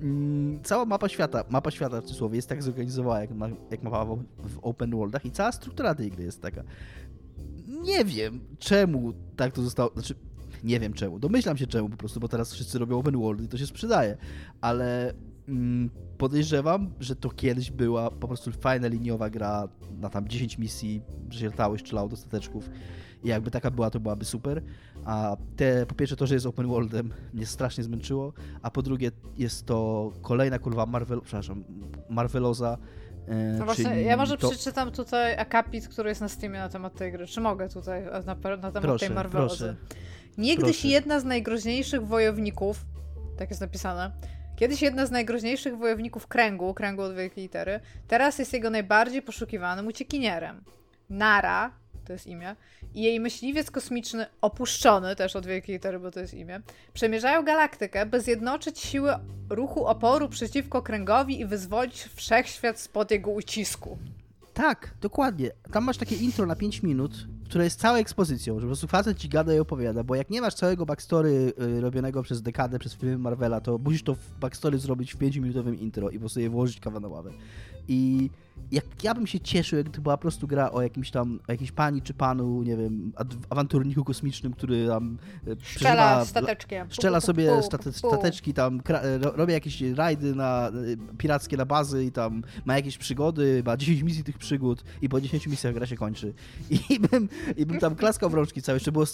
Mm, 0.00 0.62
cała 0.62 0.84
mapa 0.84 1.08
świata, 1.08 1.44
mapa 1.48 1.70
świata 1.70 2.00
w 2.00 2.04
cudzysłowie 2.04 2.36
jest 2.36 2.48
tak 2.48 2.62
zorganizowana 2.62 3.20
jak, 3.20 3.30
ma, 3.30 3.48
jak 3.70 3.82
mapa 3.82 4.04
w, 4.04 4.24
w 4.38 4.58
open 4.62 4.90
worldach 4.90 5.24
i 5.24 5.30
cała 5.30 5.52
struktura 5.52 5.94
tej 5.94 6.10
gry 6.10 6.24
jest 6.24 6.42
taka. 6.42 6.62
Nie 7.66 8.04
wiem 8.04 8.40
czemu 8.58 9.12
tak 9.36 9.52
to 9.52 9.62
zostało, 9.62 9.90
znaczy 9.94 10.14
nie 10.64 10.80
wiem 10.80 10.92
czemu, 10.92 11.18
domyślam 11.18 11.56
się 11.56 11.66
czemu 11.66 11.88
po 11.88 11.96
prostu, 11.96 12.20
bo 12.20 12.28
teraz 12.28 12.52
wszyscy 12.52 12.78
robią 12.78 12.98
open 12.98 13.18
world 13.18 13.42
i 13.42 13.48
to 13.48 13.58
się 13.58 13.66
sprzedaje, 13.66 14.16
ale 14.60 15.14
mm, 15.48 15.90
podejrzewam, 16.18 16.90
że 17.00 17.16
to 17.16 17.30
kiedyś 17.30 17.70
była 17.70 18.10
po 18.10 18.28
prostu 18.28 18.52
fajna 18.52 18.88
liniowa 18.88 19.30
gra 19.30 19.68
na 20.00 20.10
tam 20.10 20.28
10 20.28 20.58
misji, 20.58 21.02
że 21.30 21.40
się 21.40 21.46
latało 21.46 21.76
do 22.08 22.16
stateczków 22.16 22.70
i 23.24 23.28
jakby 23.28 23.50
taka 23.50 23.70
była, 23.70 23.90
to 23.90 24.00
byłaby 24.00 24.24
super, 24.24 24.62
a 25.04 25.36
te, 25.56 25.86
po 25.86 25.94
pierwsze 25.94 26.16
to, 26.16 26.26
że 26.26 26.34
jest 26.34 26.46
open 26.46 26.66
worldem 26.66 27.12
mnie 27.34 27.46
strasznie 27.46 27.84
zmęczyło, 27.84 28.32
a 28.62 28.70
po 28.70 28.82
drugie 28.82 29.10
jest 29.38 29.66
to 29.66 30.10
kolejna 30.22 30.58
kurwa 30.58 30.86
Marvel, 30.86 31.20
przepraszam, 31.20 31.64
Marveloza, 32.10 32.78
e, 33.28 33.34
No 33.58 33.64
właśnie, 33.64 34.02
ja 34.02 34.16
może 34.16 34.38
to... 34.38 34.48
przeczytam 34.50 34.92
tutaj 34.92 35.38
akapit, 35.38 35.88
który 35.88 36.08
jest 36.08 36.20
na 36.20 36.28
Steamie 36.28 36.58
na 36.58 36.68
temat 36.68 36.94
tej 36.94 37.12
gry. 37.12 37.26
Czy 37.26 37.40
mogę 37.40 37.68
tutaj 37.68 38.04
na, 38.04 38.20
na 38.20 38.34
temat 38.36 38.82
Proszę, 38.82 39.06
tej 39.06 39.14
Marvelozy? 39.14 39.76
Niegdyś 40.38 40.76
proszę. 40.76 40.88
jedna 40.88 41.20
z 41.20 41.24
najgroźniejszych 41.24 42.06
wojowników, 42.06 42.84
tak 43.38 43.50
jest 43.50 43.60
napisane, 43.60 44.12
kiedyś 44.56 44.82
jedna 44.82 45.06
z 45.06 45.10
najgroźniejszych 45.10 45.78
wojowników 45.78 46.26
kręgu, 46.26 46.74
kręgu 46.74 47.02
od 47.02 47.14
wielkiej 47.14 47.42
litery, 47.42 47.80
teraz 48.08 48.38
jest 48.38 48.52
jego 48.52 48.70
najbardziej 48.70 49.22
poszukiwanym 49.22 49.86
uciekinierem. 49.86 50.64
Nara, 51.10 51.70
to 52.04 52.12
jest 52.12 52.26
imię, 52.26 52.56
jej 52.94 53.20
myśliwiec 53.20 53.70
kosmiczny 53.70 54.26
opuszczony, 54.40 55.16
też 55.16 55.36
od 55.36 55.46
wielkiej 55.46 55.74
litery, 55.74 55.98
bo 55.98 56.10
to 56.10 56.20
jest 56.20 56.34
imię, 56.34 56.60
przemierzają 56.94 57.44
galaktykę, 57.44 58.06
by 58.06 58.20
zjednoczyć 58.20 58.78
siły 58.80 59.12
ruchu 59.50 59.86
oporu 59.86 60.28
przeciwko 60.28 60.82
kręgowi 60.82 61.40
i 61.40 61.46
wyzwolić 61.46 62.08
wszechświat 62.14 62.80
spod 62.80 63.10
jego 63.10 63.30
ucisku. 63.30 63.98
Tak, 64.54 64.94
dokładnie. 65.00 65.50
Tam 65.72 65.84
masz 65.84 65.98
takie 65.98 66.16
intro 66.16 66.46
na 66.46 66.56
5 66.56 66.82
minut, 66.82 67.26
które 67.44 67.64
jest 67.64 67.80
całą 67.80 67.96
ekspozycją, 67.96 68.54
że 68.54 68.60
po 68.60 68.66
prostu 68.66 68.86
facet 68.86 69.18
ci 69.18 69.28
gada 69.28 69.54
i 69.54 69.58
opowiada, 69.58 70.04
bo 70.04 70.14
jak 70.14 70.30
nie 70.30 70.40
masz 70.40 70.54
całego 70.54 70.86
backstory 70.86 71.52
y, 71.60 71.80
robionego 71.80 72.22
przez 72.22 72.42
dekadę, 72.42 72.78
przez 72.78 72.94
filmy 72.94 73.18
Marvela, 73.18 73.60
to 73.60 73.78
musisz 73.78 74.02
to 74.02 74.16
backstory 74.40 74.78
zrobić 74.78 75.14
w 75.14 75.18
5-minutowym 75.18 75.78
intro 75.80 76.10
i 76.10 76.14
po 76.14 76.20
prostu 76.20 76.40
je 76.40 76.50
włożyć 76.50 76.80
kawa 76.80 77.00
na 77.00 77.08
ławę. 77.08 77.30
I 77.88 78.30
jak 78.72 78.84
ja 79.04 79.14
bym 79.14 79.26
się 79.26 79.40
cieszył, 79.40 79.78
jak 79.78 79.88
to 79.88 80.00
była 80.02 80.16
po 80.16 80.20
prostu 80.22 80.46
gra 80.46 80.70
o 80.70 80.82
jakimś 80.82 81.10
tam, 81.10 81.40
o 81.48 81.52
jakiejś 81.52 81.72
pani 81.72 82.02
czy 82.02 82.14
panu, 82.14 82.62
nie 82.62 82.76
wiem, 82.76 83.12
awanturniku 83.50 84.04
kosmicznym, 84.04 84.52
który 84.52 84.86
tam 84.86 85.18
Strzela 85.62 86.20
przeżywa- 86.20 86.24
stateczkiem. 86.24 86.88
Pu, 86.88 86.94
pu, 87.20 87.20
sobie 87.20 87.56
pu, 87.56 87.62
state, 87.62 87.84
pu. 87.84 87.98
stateczki, 87.98 88.54
tam 88.54 88.80
ro, 89.20 89.32
robi 89.36 89.52
jakieś 89.52 89.80
rajdy 89.80 90.34
na, 90.34 90.70
y, 90.86 91.16
pirackie 91.18 91.56
na 91.56 91.66
bazy 91.66 92.04
i 92.04 92.12
tam 92.12 92.42
ma 92.64 92.76
jakieś 92.76 92.98
przygody, 92.98 93.62
ma 93.66 93.76
10 93.76 94.02
misji 94.02 94.24
tych 94.24 94.38
przygód 94.38 94.84
i 95.02 95.08
po 95.08 95.20
10 95.20 95.46
misjach 95.46 95.74
gra 95.74 95.86
się 95.86 95.96
kończy. 95.96 96.34
I 96.90 97.00
bym, 97.00 97.28
i 97.56 97.66
bym 97.66 97.78
tam 97.78 97.94
klaskał 97.94 98.30
w 98.30 98.34
rączki 98.34 98.62
całe, 98.62 98.76
jeszcze 98.76 98.92
było, 98.92 99.04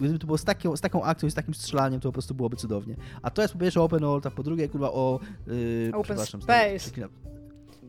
gdyby 0.00 0.18
to 0.18 0.26
było 0.26 0.38
z 0.38 0.44
taką, 0.44 0.76
z 0.76 0.80
taką 0.80 1.04
akcją 1.04 1.26
i 1.28 1.30
z 1.30 1.34
takim 1.34 1.54
strzelaniem, 1.54 2.00
to 2.00 2.08
po 2.08 2.12
prostu 2.12 2.34
byłoby 2.34 2.56
cudownie. 2.56 2.96
A 3.22 3.30
to 3.30 3.42
jest 3.42 3.54
po 3.54 3.60
pierwsze 3.60 3.82
open 3.82 4.00
world, 4.00 4.26
a 4.26 4.30
po 4.30 4.42
drugie 4.42 4.68
kurwa 4.68 4.92
o... 4.92 5.20
Yy, 5.46 5.90
Open 5.92 6.02
przepraszam, 6.02 6.42
space. 6.42 6.90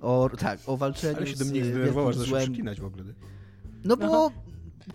O, 0.03 0.29
tak, 0.39 0.59
o 0.65 0.77
walczeniu 0.77 1.17
Ale 1.17 1.27
się 1.27 1.35
do 1.35 1.45
mnie 1.45 1.65
zaczął 1.65 2.13
złem. 2.13 2.41
przeklinać 2.43 2.79
w 2.79 2.85
ogóle. 2.85 3.03
No 3.83 3.97
bo, 3.97 4.31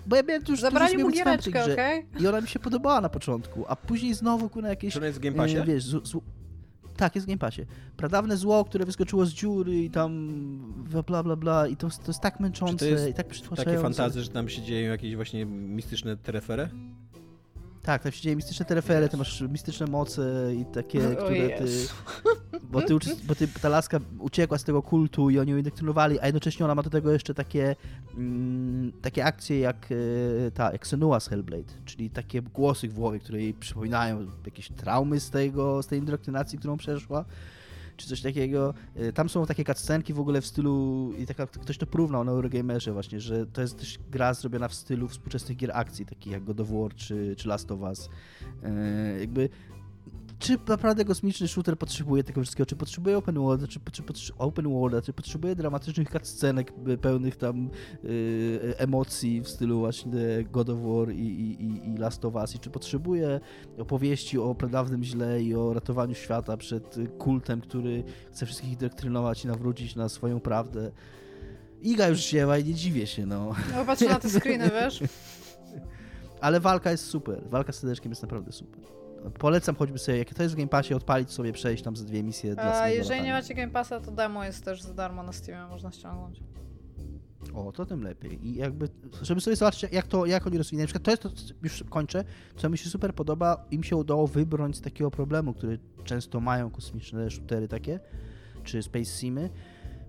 bo 0.06 0.16
ja 0.16 0.22
miałem 0.22 0.42
tu 0.44 0.52
już 0.52 0.60
Zabrali 0.60 0.98
mu 0.98 1.10
giereczkę, 1.10 1.72
okej? 1.72 2.06
I 2.20 2.26
ona 2.26 2.40
mi 2.40 2.48
się 2.48 2.58
podobała 2.58 3.00
na 3.00 3.08
początku, 3.08 3.64
a 3.68 3.76
później 3.76 4.14
znowu 4.14 4.48
kuna 4.48 4.68
jakieś... 4.68 4.92
Czy 4.92 4.98
ona 4.98 5.06
jest 5.06 5.18
w 5.18 5.22
Game 5.22 5.36
Passie? 5.36 5.56
E, 5.56 5.64
wiesz, 5.64 5.84
z, 5.84 6.08
z, 6.08 6.16
tak, 6.96 7.14
jest 7.14 7.26
w 7.26 7.28
Game 7.28 7.38
Passie. 7.38 7.62
Pradawne 7.96 8.36
zło, 8.36 8.64
które 8.64 8.84
wyskoczyło 8.84 9.26
z 9.26 9.30
dziury 9.32 9.84
i 9.84 9.90
tam 9.90 10.28
bla 11.06 11.22
bla 11.22 11.36
bla 11.36 11.66
i 11.68 11.76
to, 11.76 11.88
to 11.90 12.06
jest 12.08 12.20
tak 12.20 12.40
męczące 12.40 12.96
to 12.96 13.02
i 13.02 13.06
tak 13.06 13.16
Takie 13.16 13.30
przytłaczające. 13.30 13.82
fantazy, 13.82 14.22
że 14.22 14.28
tam 14.28 14.48
się 14.48 14.62
dzieją 14.62 14.90
jakieś 14.90 15.16
właśnie 15.16 15.46
mistyczne 15.46 16.16
terefery? 16.16 16.68
Tak, 17.88 18.02
tam 18.02 18.12
się 18.12 18.22
dzieje 18.22 18.36
mistyczne 18.36 18.66
terefery, 18.66 19.08
ty 19.08 19.16
masz 19.16 19.40
mistyczne 19.40 19.86
moce 19.86 20.54
i 20.54 20.64
takie, 20.64 21.00
które 21.00 21.48
ty... 21.48 21.64
Bo, 22.62 22.82
ty, 22.82 22.94
uczy- 22.94 23.16
bo 23.26 23.34
ty, 23.34 23.48
ta 23.48 23.68
laska 23.68 24.00
uciekła 24.18 24.58
z 24.58 24.64
tego 24.64 24.82
kultu 24.82 25.30
i 25.30 25.38
oni 25.38 25.50
ją 25.50 25.56
indoktrynowali, 25.56 26.20
a 26.20 26.26
jednocześnie 26.26 26.64
ona 26.64 26.74
ma 26.74 26.82
do 26.82 26.90
tego 26.90 27.12
jeszcze 27.12 27.34
takie, 27.34 27.76
mm, 28.14 28.92
takie 29.02 29.24
akcje 29.24 29.58
jak 29.58 29.88
e, 30.46 30.50
ta, 30.50 30.72
jak 30.72 30.86
Senua 30.86 31.20
z 31.20 31.28
Hellblade, 31.28 31.72
czyli 31.84 32.10
takie 32.10 32.42
głosy 32.42 32.88
w 32.88 32.94
głowie, 32.94 33.18
które 33.18 33.42
jej 33.42 33.54
przypominają 33.54 34.26
jakieś 34.44 34.68
traumy 34.68 35.20
z 35.20 35.30
tego, 35.30 35.82
z 35.82 35.86
tej 35.86 35.98
indoktrynacji, 35.98 36.58
którą 36.58 36.76
przeszła 36.76 37.24
czy 37.98 38.08
coś 38.08 38.22
takiego. 38.22 38.74
E, 38.96 39.12
Tam 39.12 39.28
są 39.28 39.46
takie 39.46 39.64
cutscenki 39.64 40.14
w 40.14 40.20
ogóle 40.20 40.40
w 40.40 40.46
stylu, 40.46 41.12
i 41.18 41.26
taka, 41.26 41.46
ktoś 41.46 41.78
to 41.78 41.86
porównał 41.86 42.24
na 42.24 42.32
Eurogamerze 42.32 42.92
właśnie, 42.92 43.20
że 43.20 43.46
to 43.46 43.60
jest 43.60 43.78
też 43.78 43.98
gra 44.10 44.34
zrobiona 44.34 44.68
w 44.68 44.74
stylu 44.74 45.08
współczesnych 45.08 45.56
gier 45.56 45.70
akcji, 45.74 46.06
takich 46.06 46.32
jak 46.32 46.44
God 46.44 46.60
of 46.60 46.68
War 46.70 46.94
czy, 46.94 47.36
czy 47.36 47.48
Last 47.48 47.72
of 47.72 47.80
Us. 47.80 48.08
E, 48.62 49.20
jakby 49.20 49.48
czy 50.38 50.58
naprawdę 50.68 51.04
kosmiczny 51.04 51.48
shooter 51.48 51.78
potrzebuje 51.78 52.24
tego 52.24 52.42
wszystkiego? 52.42 52.66
Czy 52.66 52.76
potrzebuje 52.76 53.18
open 53.18 53.34
world, 53.38 53.68
czy, 53.68 53.80
czy, 53.92 54.02
open 54.38 54.66
czy 55.04 55.12
potrzebuje 55.12 55.54
dramatycznych 55.56 56.10
cutscenek 56.10 56.72
y, 56.88 56.98
pełnych 56.98 57.36
tam 57.36 57.70
y, 58.04 58.74
emocji 58.78 59.40
w 59.40 59.48
stylu 59.48 59.78
właśnie 59.78 60.20
God 60.52 60.68
of 60.68 60.78
War 60.82 61.10
i, 61.14 61.20
i, 61.26 61.88
i- 61.88 61.96
Last 61.96 62.24
of 62.24 62.34
Us? 62.34 62.54
I 62.54 62.58
czy 62.58 62.70
potrzebuje 62.70 63.40
opowieści 63.78 64.38
o 64.38 64.54
pradawnym 64.54 65.04
źle 65.04 65.42
i 65.42 65.54
o 65.54 65.72
ratowaniu 65.74 66.14
świata 66.14 66.56
przed 66.56 66.96
y, 66.98 67.06
kultem, 67.06 67.60
który 67.60 68.04
chce 68.32 68.46
wszystkich 68.46 68.76
doktrynować 68.76 69.44
i 69.44 69.48
nawrócić 69.48 69.96
na 69.96 70.08
swoją 70.08 70.40
prawdę? 70.40 70.90
Iga 71.82 72.08
już 72.08 72.18
wzięła 72.18 72.58
i 72.58 72.64
nie 72.64 72.74
dziwię 72.74 73.06
się, 73.06 73.26
no. 73.26 73.54
No 73.76 73.84
patrzę 73.84 74.08
na 74.08 74.18
te 74.20 74.28
screeny, 74.30 74.70
wiesz? 74.82 75.00
Ale 76.40 76.60
walka 76.60 76.90
jest 76.90 77.04
super. 77.04 77.42
Walka 77.50 77.72
z 77.72 77.78
sedeczkiem 77.78 78.12
jest 78.12 78.22
naprawdę 78.22 78.52
super. 78.52 78.80
Polecam 79.38 79.74
choćby 79.74 79.98
sobie, 79.98 80.18
jak 80.18 80.34
to 80.34 80.42
jest 80.42 80.54
w 80.54 80.58
Game 80.58 80.68
Passie, 80.68 80.94
odpalić 80.94 81.30
sobie, 81.30 81.52
przejść 81.52 81.82
tam 81.82 81.96
ze 81.96 82.04
dwie 82.04 82.22
misje 82.22 82.54
dla 82.54 82.80
A 82.80 82.88
jeżeli 82.88 83.22
nie 83.22 83.32
macie 83.32 83.54
Game 83.54 83.72
Passa, 83.72 84.00
to 84.00 84.10
demo 84.10 84.44
jest 84.44 84.64
też 84.64 84.82
za 84.82 84.94
darmo 84.94 85.22
na 85.22 85.32
Steamie, 85.32 85.70
można 85.70 85.92
ściągnąć. 85.92 86.40
O, 87.54 87.72
to 87.72 87.86
tym 87.86 88.02
lepiej. 88.02 88.46
I 88.46 88.54
jakby, 88.54 88.88
żeby 89.22 89.40
sobie 89.40 89.56
zobaczyć, 89.56 89.92
jak 89.92 90.06
to, 90.06 90.26
jak 90.26 90.46
oni 90.46 90.58
rozwinęli. 90.58 90.82
Na 90.82 90.86
przykład 90.86 91.04
to 91.04 91.10
jest 91.10 91.22
to, 91.22 91.54
już 91.62 91.84
kończę, 91.90 92.24
co 92.56 92.68
mi 92.68 92.78
się 92.78 92.90
super 92.90 93.14
podoba, 93.14 93.66
im 93.70 93.84
się 93.84 93.96
udało 93.96 94.26
wybrnąć 94.26 94.76
z 94.76 94.80
takiego 94.80 95.10
problemu, 95.10 95.54
który 95.54 95.78
często 96.04 96.40
mają 96.40 96.70
kosmiczne 96.70 97.30
shootery 97.30 97.68
takie, 97.68 98.00
czy 98.64 98.82
space 98.82 99.04
simy, 99.04 99.50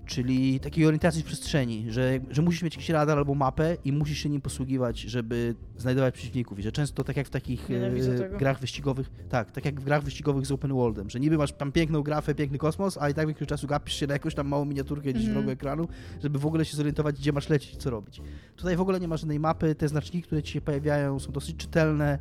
czyli 0.10 0.60
takiej 0.60 0.86
orientacji 0.86 1.22
w 1.24 1.26
przestrzeni, 1.26 1.86
że, 1.90 2.20
że 2.30 2.42
musisz 2.42 2.64
mieć 2.64 2.76
jakiś 2.76 2.90
radar 2.90 3.18
albo 3.18 3.36
mapę 3.36 3.78
i 3.86 3.92
musisz 3.92 4.18
się 4.18 4.30
nim 4.30 4.42
posługiwać, 4.42 5.00
żeby 5.00 5.56
znajdować 5.78 6.14
przeciwników. 6.14 6.60
I 6.60 6.64
że 6.64 6.72
często 6.72 7.04
tak 7.04 7.18
jak 7.18 7.28
w 7.28 7.30
takich 7.30 7.70
e, 7.72 8.38
grach 8.38 8.60
wyścigowych, 8.60 9.10
tak, 9.30 9.52
tak 9.52 9.66
jak 9.66 9.82
w 9.82 9.84
grach 9.84 10.04
wyścigowych 10.04 10.46
z 10.46 10.52
open 10.52 10.74
worldem, 10.74 11.10
że 11.10 11.20
niby 11.20 11.38
masz 11.38 11.52
tam 11.52 11.72
piękną 11.72 12.02
grafę, 12.02 12.36
piękny 12.36 12.58
kosmos, 12.58 12.98
a 12.98 13.10
i 13.10 13.14
tak 13.14 13.28
większość 13.28 13.50
czasu 13.50 13.68
gapisz 13.68 13.96
się 13.96 14.08
na 14.08 14.14
jakąś 14.14 14.36
tam 14.36 14.48
małą 14.48 14.66
miniaturkę 14.66 15.14
gdzieś 15.14 15.26
w 15.26 15.28
Mhm. 15.28 15.38
rogu 15.38 15.52
ekranu, 15.52 15.88
żeby 16.24 16.40
w 16.40 16.46
ogóle 16.46 16.66
się 16.66 16.78
zorientować, 16.78 17.16
gdzie 17.16 17.32
masz 17.34 17.50
lecieć, 17.50 17.76
co 17.76 17.90
robić. 17.90 18.22
Tutaj 18.56 18.76
w 18.76 18.82
ogóle 18.82 19.00
nie 19.00 19.08
ma 19.08 19.18
żadnej 19.18 19.40
mapy, 19.40 19.76
te 19.76 19.88
znaczniki, 19.88 20.22
które 20.28 20.44
ci 20.44 20.54
się 20.54 20.62
pojawiają 20.62 21.20
są 21.20 21.32
dosyć 21.32 21.56
czytelne. 21.56 22.20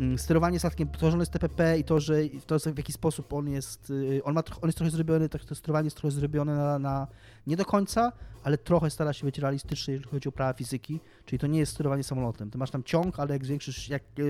Mm, 0.00 0.18
Sterowanie 0.18 0.58
statkiem, 0.58 0.88
on 1.02 1.20
jest 1.20 1.32
TPP 1.32 1.78
i 1.78 1.84
to, 1.84 2.00
że 2.00 2.14
to 2.46 2.58
w 2.58 2.78
jaki 2.78 2.92
sposób 2.92 3.32
on 3.32 3.48
jest, 3.48 3.90
y, 3.90 4.24
on, 4.24 4.34
ma, 4.34 4.42
on 4.62 4.68
jest 4.68 4.78
trochę 4.78 4.90
zrobiony, 4.90 5.28
tak, 5.28 5.44
to 5.44 5.54
sterowanie 5.54 5.86
jest 5.86 5.96
trochę 5.96 6.10
zrobione 6.10 6.56
na, 6.56 6.78
na, 6.78 7.06
nie 7.46 7.56
do 7.56 7.64
końca, 7.64 8.12
ale 8.42 8.58
trochę 8.58 8.90
stara 8.90 9.12
się 9.12 9.26
być 9.26 9.38
realistyczne, 9.38 9.92
jeżeli 9.92 10.10
chodzi 10.10 10.28
o 10.28 10.32
prawa 10.32 10.52
fizyki, 10.52 11.00
czyli 11.24 11.38
to 11.38 11.46
nie 11.46 11.58
jest 11.58 11.72
sterowanie 11.72 12.04
samolotem. 12.04 12.50
Ty 12.50 12.58
masz 12.58 12.70
tam 12.70 12.82
ciąg, 12.84 13.20
ale 13.20 13.32
jak 13.32 13.44
zwiększysz, 13.44 13.88
jak, 13.88 14.02
y, 14.18 14.22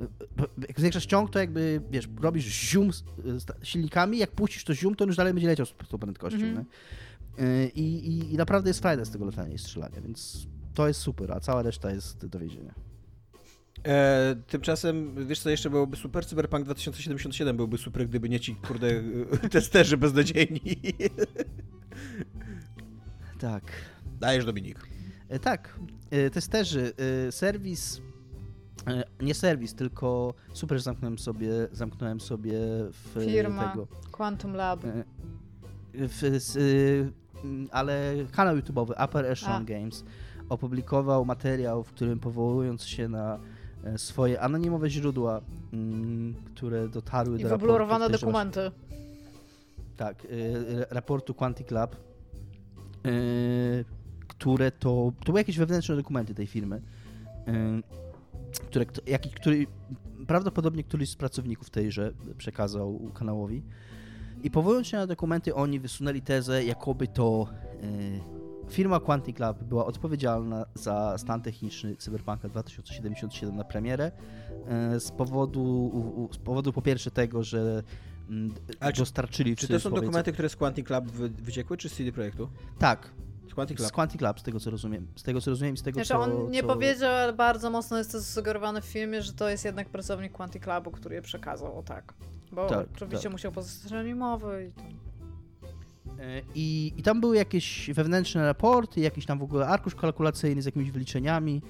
y, 0.00 0.06
jak 0.68 0.80
zwiększasz 0.80 1.06
ciąg, 1.06 1.30
to 1.30 1.38
jakby, 1.38 1.80
wiesz, 1.90 2.08
robisz 2.20 2.44
zium 2.44 2.92
z 2.92 3.00
y, 3.00 3.40
z 3.40 3.46
silnikami, 3.62 4.18
jak 4.18 4.30
puścisz 4.30 4.64
to 4.64 4.74
zium, 4.74 4.94
to 4.94 5.04
on 5.04 5.08
już 5.08 5.16
dalej 5.16 5.34
będzie 5.34 5.48
leciał 5.48 5.66
z 5.66 5.74
z 5.84 5.88
tą 5.88 5.98
prędkością, 5.98 6.38
Mhm. 6.38 6.66
Y, 7.38 7.70
I, 7.74 7.82
i, 7.82 8.34
I 8.34 8.36
naprawdę 8.36 8.70
jest 8.70 8.80
frajda 8.80 9.04
z 9.04 9.10
tego 9.10 9.24
latania 9.24 9.54
i 9.54 9.58
strzelania, 9.58 10.00
więc 10.00 10.46
to 10.74 10.88
jest 10.88 11.00
super, 11.00 11.32
a 11.32 11.40
cała 11.40 11.62
reszta 11.62 11.90
jest 11.90 12.26
do 12.26 12.38
więzienia. 12.38 12.74
E, 13.86 14.36
tymczasem, 14.46 15.26
wiesz 15.26 15.40
co 15.40 15.50
jeszcze 15.50 15.70
byłoby 15.70 15.96
super? 15.96 16.26
Cyberpunk 16.26 16.64
2077 16.64 17.56
byłby 17.56 17.78
super, 17.78 18.08
gdyby 18.08 18.28
nie 18.28 18.40
ci, 18.40 18.56
kurde, 18.56 18.88
testerzy 19.50 19.96
beznadziejni. 19.96 20.60
Tak. 23.40 23.62
Dajesz, 24.20 24.44
Dominik. 24.44 24.78
E, 25.28 25.38
Tak, 25.38 25.78
e, 26.10 26.30
testerzy, 26.30 26.92
e, 27.28 27.32
serwis, 27.32 28.00
e, 28.86 29.04
nie 29.24 29.34
serwis, 29.34 29.74
tylko 29.74 30.34
super, 30.52 30.80
zamknąłem 30.82 31.18
sobie, 31.18 31.50
zamknąłem 31.72 32.20
sobie 32.20 32.52
w 32.90 33.16
e, 33.16 33.24
Firma. 33.26 33.68
tego, 33.68 33.86
Quantum 34.12 34.52
Lab. 34.54 34.84
e, 34.84 35.04
w, 35.94 36.24
e, 36.24 36.30
m, 37.44 37.68
ale 37.70 38.14
kanał 38.32 38.56
YouTube'owy 38.56 39.04
Upper 39.04 39.26
Echelon 39.26 39.62
A. 39.62 39.64
Games 39.64 40.04
opublikował 40.48 41.24
materiał, 41.24 41.84
w 41.84 41.88
którym 41.92 42.18
powołując 42.18 42.84
się 42.84 43.08
na 43.08 43.40
swoje 43.96 44.40
anonimowe 44.40 44.90
źródła, 44.90 45.40
mm, 45.72 46.34
które 46.54 46.88
dotarły 46.88 47.38
I 47.38 47.42
do 47.42 47.48
raportu, 47.48 47.66
wyblurowane 47.66 48.10
dokumenty. 48.10 48.70
tak, 49.96 50.24
y, 50.24 50.86
raportu 50.90 51.34
Quantic 51.34 51.70
Lab, 51.70 51.96
y, 53.06 53.84
które 54.28 54.70
to, 54.70 55.12
to 55.20 55.24
były 55.26 55.40
jakieś 55.40 55.58
wewnętrzne 55.58 55.96
dokumenty 55.96 56.34
tej 56.34 56.46
firmy, 56.46 56.82
które, 58.68 58.86
jaki, 59.06 59.30
który 59.30 59.66
prawdopodobnie 60.26 60.84
któryś 60.84 61.10
z 61.10 61.16
pracowników 61.16 61.70
tejże 61.70 62.12
przekazał 62.38 63.00
kanałowi. 63.14 63.62
I 64.42 64.50
powołując 64.50 64.86
się 64.86 64.96
na 64.96 65.06
dokumenty, 65.06 65.54
oni 65.54 65.80
wysunęli 65.80 66.22
tezę, 66.22 66.64
jakoby 66.64 67.08
to 67.08 67.46
firma 68.70 69.00
Quantic 69.00 69.38
Lab 69.38 69.64
była 69.64 69.86
odpowiedzialna 69.86 70.66
za 70.74 71.18
stan 71.18 71.42
techniczny 71.42 71.96
Cyberpunka 71.96 72.48
2077 72.48 73.56
na 73.56 73.64
premierę 73.64 74.12
y, 74.96 75.00
z 75.00 75.10
powodu, 75.10 76.28
z 76.32 76.36
powodu 76.38 76.72
po 76.72 76.82
pierwsze 76.82 77.10
tego, 77.10 77.42
że 77.42 77.82
mm, 78.30 78.54
Ale 78.80 78.92
czy- 78.92 79.02
dostarczyli 79.02 79.56
w 79.56 79.58
Czy 79.58 79.68
to 79.68 79.80
są 79.80 79.90
dokumenty, 79.90 80.32
które 80.32 80.48
z 80.48 80.56
Quantic 80.56 80.90
Lab 80.90 81.04
wy, 81.06 81.28
wyciekły, 81.28 81.76
czy 81.76 81.88
z 81.88 81.94
CD 81.96 82.12
Projektu? 82.12 82.48
Tak, 82.78 83.10
Z 83.50 83.54
Quantic 83.54 83.78
z 83.78 83.82
Lab. 83.82 83.92
Quantic 83.92 84.20
Lab, 84.20 84.40
z 84.40 84.42
tego 84.42 84.60
co 84.60 84.70
rozumiem. 84.70 85.06
Z 85.16 85.22
tego 85.22 85.40
co 85.40 85.50
rozumiem 85.50 85.74
i 85.74 85.78
z 85.78 85.82
tego 85.82 85.94
Znaczy 85.94 86.08
co... 86.08 86.20
on 86.20 86.50
nie 86.50 86.60
co... 86.60 86.66
powiedział, 86.66 87.14
ale 87.14 87.32
bardzo 87.32 87.70
mocno 87.70 87.98
jest 87.98 88.12
to 88.12 88.20
zasugerowane 88.20 88.80
w 88.80 88.84
filmie, 88.84 89.22
że 89.22 89.32
to 89.32 89.48
jest 89.48 89.64
jednak 89.64 89.88
pracownik 89.88 90.32
Quantic 90.32 90.66
Labu, 90.66 90.90
który 90.90 91.14
je 91.14 91.22
przekazał, 91.22 91.78
o 91.78 91.82
tak. 91.82 92.14
Bo 92.52 92.66
Tak, 92.68 92.86
oczywiście 92.94 93.22
tak. 93.22 93.32
musiał 93.32 93.52
pozostać 93.52 93.92
anonimowy 93.92 94.70
i 94.70 94.72
tam. 94.72 94.86
E, 96.20 96.42
I, 96.54 96.92
I 96.96 97.02
tam 97.02 97.20
były 97.20 97.36
jakieś 97.36 97.90
wewnętrzne 97.94 98.42
raporty, 98.46 99.00
jakiś 99.00 99.26
tam 99.26 99.38
w 99.38 99.42
ogóle 99.42 99.66
arkusz 99.66 99.94
kalkulacyjny 99.94 100.62
z 100.62 100.66
jakimiś 100.66 100.90
wyliczeniami. 100.90 101.62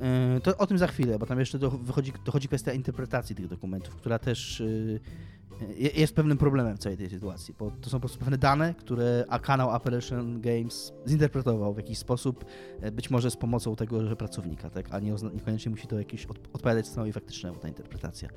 E, 0.00 0.40
To 0.40 0.56
o 0.56 0.66
tym 0.66 0.78
za 0.78 0.86
chwilę, 0.86 1.18
bo 1.18 1.26
tam 1.26 1.38
jeszcze 1.38 1.58
do, 1.58 1.70
dochodzi 2.24 2.48
kwestia 2.48 2.72
interpretacji 2.72 3.36
tych 3.36 3.48
dokumentów, 3.48 3.96
która 3.96 4.18
też 4.18 4.62
je- 5.76 5.90
jest 5.90 6.14
pewnym 6.14 6.38
problemem 6.38 6.76
w 6.76 6.78
całej 6.78 6.98
tej 6.98 7.10
sytuacji, 7.10 7.54
bo 7.58 7.70
to 7.80 7.90
są 7.90 7.96
po 7.96 8.00
prostu 8.00 8.18
pewne 8.18 8.38
dane, 8.38 8.74
które 8.74 9.24
a 9.28 9.38
kanał 9.38 9.70
Operation 9.70 10.40
Games 10.40 10.92
zinterpretował 11.08 11.74
w 11.74 11.76
jakiś 11.76 11.98
sposób, 11.98 12.44
e, 12.80 12.92
być 12.92 13.10
może 13.10 13.30
z 13.30 13.36
pomocą 13.36 13.76
tego 13.76 14.06
że 14.06 14.16
pracownika, 14.16 14.70
tak? 14.70 14.86
a 14.90 14.98
nie 14.98 15.14
niekoniecznie 15.34 15.70
musi 15.70 15.86
to 15.86 15.98
jakieś 15.98 16.26
od, 16.26 16.38
odpowiadać 16.52 16.86
stanowi 16.86 17.12
faktycznemu 17.12 17.58
ta 17.58 17.68
interpretacja. 17.68 18.28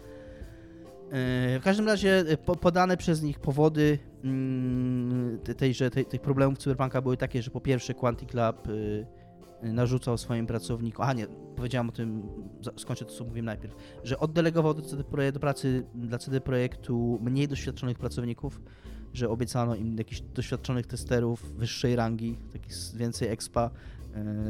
E, 1.11 1.59
W 1.59 1.63
każdym 1.63 1.85
razie 1.85 2.19
e, 2.19 2.37
po, 2.37 2.55
podane 2.55 2.97
przez 2.97 3.21
nich 3.21 3.39
powody 3.39 3.99
mm, 4.23 5.39
te- 5.43 5.55
tejże, 5.55 5.89
tej, 5.89 6.05
tych 6.05 6.21
problemów 6.21 6.57
Cyberpunka 6.57 7.01
były 7.01 7.17
takie, 7.17 7.41
że 7.41 7.51
po 7.51 7.61
pierwsze 7.61 7.93
Quantic 7.93 8.33
Lab 8.33 8.67
y, 8.67 9.05
narzucał 9.63 10.17
swoim 10.17 10.47
pracownikom, 10.47 11.05
a 11.05 11.13
nie, 11.13 11.27
powiedziałem 11.55 11.89
o 11.89 11.91
tym, 11.91 12.23
skończę 12.77 13.05
to, 13.05 13.11
co 13.11 13.23
mówiłem 13.23 13.45
najpierw, 13.45 13.75
że 14.03 14.19
oddelegował 14.19 14.73
do, 14.73 14.81
CD 14.81 15.03
Projekt, 15.03 15.33
do 15.33 15.39
pracy 15.39 15.83
dla 15.95 16.17
CD 16.17 16.41
Projektu 16.41 17.19
mniej 17.21 17.47
doświadczonych 17.47 17.97
pracowników, 17.97 18.61
że 19.13 19.29
obiecano 19.29 19.75
im 19.75 19.97
jakichś 19.97 20.21
doświadczonych 20.21 20.87
testerów 20.87 21.51
wyższej 21.57 21.95
rangi, 21.95 22.37
takich 22.53 22.73
więcej 22.95 23.27
expa, 23.27 23.69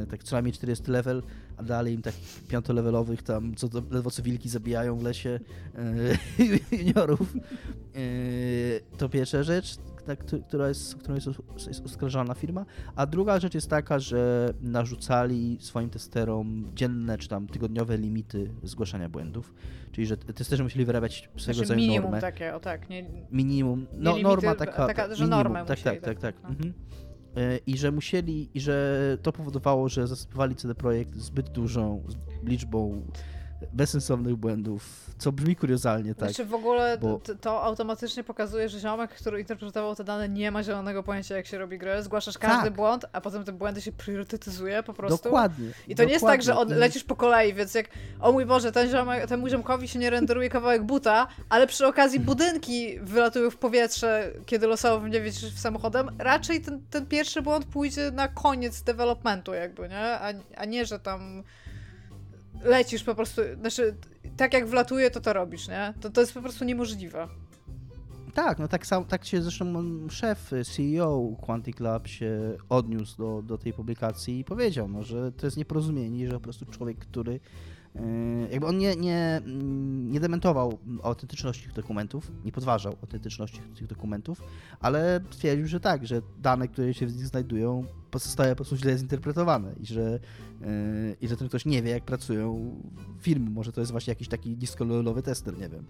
tak 0.10 0.23
co 0.23 0.36
najmniej 0.36 0.53
40 0.53 0.91
level, 0.91 1.23
a 1.57 1.64
dalej 1.64 1.94
im 1.94 2.02
takich 2.02 2.44
piątolevelowych 2.48 3.23
tam, 3.23 3.56
co 3.56 3.68
ledwo 3.91 4.11
co 4.11 4.23
wilki 4.23 4.49
zabijają 4.49 4.98
w 4.98 5.03
lesie 5.03 5.40
y, 6.72 6.76
juniorów. 6.77 7.36
Y, 7.95 8.82
To 8.98 9.10
pierwsza 9.10 9.44
rzecz. 9.44 9.76
na, 10.07 10.15
która 10.48 10.68
jest, 10.68 10.95
którą 10.95 11.15
jest, 11.15 11.27
jest 11.68 11.82
firma, 12.36 12.65
a 12.95 13.06
druga 13.06 13.40
rzecz 13.40 13.53
jest 13.53 13.69
taka, 13.69 13.99
że 13.99 14.53
narzucali 14.61 15.57
swoim 15.61 15.90
testerom 15.90 16.72
dzienne 16.76 17.18
czy 17.18 17.27
tam 17.27 17.48
tygodniowe 17.48 17.98
limity 17.98 18.52
zgłaszania 18.64 19.10
błędów, 19.10 19.53
czyli 19.91 20.07
że 20.07 20.18
testerzy 20.18 20.64
musieli 20.64 20.86
wyrabiać 20.86 21.14
swego 21.18 21.40
Znaczy 21.41 21.60
rodzaju 21.60 21.80
minimum 21.80 22.02
normę. 22.03 22.22
takie, 22.22 22.56
o 22.56 22.60
tak, 22.60 22.90
nie, 22.90 23.06
Minimum, 23.32 23.88
no 23.98 24.11
limity, 24.11 24.23
norma 24.23 24.56
taka, 24.56 24.88
taka, 24.88 25.03
że 25.03 25.10
minimum, 25.23 25.30
normę 25.30 25.60
tak, 25.60 25.68
musieli, 25.68 26.02
tak, 26.02 26.19
tak, 26.19 26.19
tak. 26.19 26.44
no. 26.44 26.49
Mhm. 26.49 26.73
E, 27.36 27.60
I 27.68 27.78
że 27.78 27.91
musieli, 27.91 28.49
i 28.53 28.60
że 28.60 29.18
to 29.22 29.32
powodowało, 29.32 29.90
że 29.90 30.07
zasypywali 30.07 30.56
CD 30.56 30.76
Projekt 30.76 31.16
zbyt 31.16 31.49
dużą 31.49 32.03
liczbą 32.44 33.02
bezsensownych 33.73 34.36
błędów, 34.36 35.10
co 35.18 35.32
brzmi 35.32 35.56
kuriozalnie, 35.56 36.15
tak. 36.15 36.30
Znaczy 36.30 36.45
w 36.45 36.53
ogóle 36.53 36.98
bo- 36.98 37.19
to, 37.19 37.36
to 37.36 37.64
automatycznie 37.64 38.23
pokazuje, 38.23 38.69
że 38.69 38.80
ziomek, 38.80 39.11
który 39.11 39.40
interpretował 39.40 39.95
te 39.95 40.03
dane, 40.03 40.30
nie 40.30 40.52
ma 40.52 40.64
zielonego 40.64 41.03
pojęcia, 41.03 41.36
jak 41.36 41.45
się 41.45 41.57
robi 41.57 41.77
grę. 41.77 42.03
Zgłaszasz 42.03 42.38
każdy 42.38 42.64
Tak. 42.64 42.73
błąd, 42.73 43.06
a 43.14 43.22
potem 43.22 43.44
te 43.44 43.52
błędy 43.52 43.82
się 43.82 43.91
priorytetyzuje 43.91 44.84
po 44.84 44.94
prostu. 44.94 45.23
Dokładnie. 45.23 45.69
I 45.88 45.95
to 45.95 46.03
nie 46.03 46.14
jest 46.14 46.26
tak, 46.26 46.44
że 46.44 46.52
on, 46.52 46.57
dokładnie. 46.57 46.76
Lecisz 46.76 47.03
po 47.03 47.15
kolei, 47.15 47.53
więc 47.53 47.73
jak, 47.73 47.90
o 48.19 48.32
mój 48.32 48.45
Boże, 48.45 48.72
ten 48.72 48.90
ziomek, 48.90 49.27
temu 49.27 49.49
ziomkowi 49.49 49.88
się 49.88 49.99
nie 49.99 50.10
renderuje 50.10 50.49
kawałek 50.49 50.84
buta, 50.84 51.27
ale 51.49 51.68
przy 51.68 51.88
okazji 51.88 52.19
budynki 52.30 52.99
wylatują 52.99 53.49
w 53.49 53.57
powietrze, 53.57 54.32
kiedy 54.45 54.68
losowo 54.68 55.06
w 55.06 55.10
nie 55.10 55.22
wiedziesz 55.22 55.53
w 55.56 55.60
samochodem, 55.60 56.10
raczej 56.19 56.61
ten, 56.61 56.82
ten 56.90 57.06
pierwszy 57.06 57.41
błąd 57.41 57.65
pójdzie 57.65 58.11
na 58.11 58.27
koniec 58.27 58.82
developmentu 58.82 59.53
jakby, 59.53 59.90
nie? 59.90 59.99
A, 60.19 60.34
a 60.57 60.65
nie, 60.65 60.86
że 60.86 60.99
tam 60.99 61.44
lecisz 62.66 63.04
po 63.04 63.16
prostu, 63.16 63.42
znaczy 63.60 63.96
tak 64.38 64.54
jak 64.54 64.68
wlatuje, 64.68 65.12
to 65.12 65.22
to 65.22 65.34
robisz, 65.34 65.68
nie? 65.68 65.94
To, 66.02 66.10
to 66.10 66.22
jest 66.22 66.34
po 66.34 66.42
prostu 66.42 66.66
niemożliwe. 66.66 67.28
Tak, 68.34 68.60
no 68.60 68.68
tak, 68.68 68.88
sam, 68.88 69.06
tak 69.06 69.26
się 69.26 69.42
zresztą 69.42 69.74
szef, 70.10 70.52
CEO 70.76 71.36
Quantic 71.42 71.80
Lab 71.80 72.08
się 72.08 72.58
odniósł 72.70 73.18
do, 73.18 73.42
do 73.42 73.58
tej 73.58 73.74
publikacji 73.74 74.40
i 74.40 74.44
powiedział, 74.44 74.88
no, 74.88 75.04
że 75.04 75.32
to 75.32 75.48
jest 75.48 75.58
nieporozumienie, 75.58 76.28
że 76.28 76.34
po 76.34 76.40
prostu 76.40 76.66
człowiek, 76.66 76.98
który 76.98 77.40
yy, 77.96 78.02
jakby 78.52 78.68
on 78.68 78.78
nie, 78.78 78.96
nie, 78.96 79.42
nie 80.12 80.20
dementował 80.20 80.80
autentyczności 81.04 81.64
tych 81.64 81.74
dokumentów, 81.74 82.32
nie 82.46 82.52
podważał 82.52 82.96
autentyczności 83.02 83.60
tych 83.60 83.88
dokumentów, 83.88 84.42
ale 84.80 85.22
stwierdził, 85.32 85.68
że 85.68 85.80
tak, 85.80 86.08
że 86.08 86.22
dane, 86.42 86.68
które 86.68 86.94
się 86.94 87.08
w 87.08 87.16
nich 87.16 87.26
znajdują, 87.26 87.86
pozostają 88.16 88.50
po 88.50 88.56
prostu 88.56 88.78
źle 88.78 88.98
zinterpretowane 88.98 89.74
i 89.80 89.86
że, 89.86 90.20
yy, 90.62 91.16
i 91.22 91.28
że 91.28 91.38
ten 91.38 91.48
ktoś 91.48 91.66
nie 91.66 91.84
wie, 91.84 91.92
jak 91.92 92.04
pracują 92.04 92.76
firmy. 93.22 93.50
Może 93.50 93.72
to 93.72 93.82
jest 93.82 93.92
właśnie 93.92 94.12
jakiś 94.12 94.28
taki 94.28 94.58
niskololowy 94.58 95.22
tester, 95.22 95.58
nie 95.58 95.70
wiem. 95.70 95.86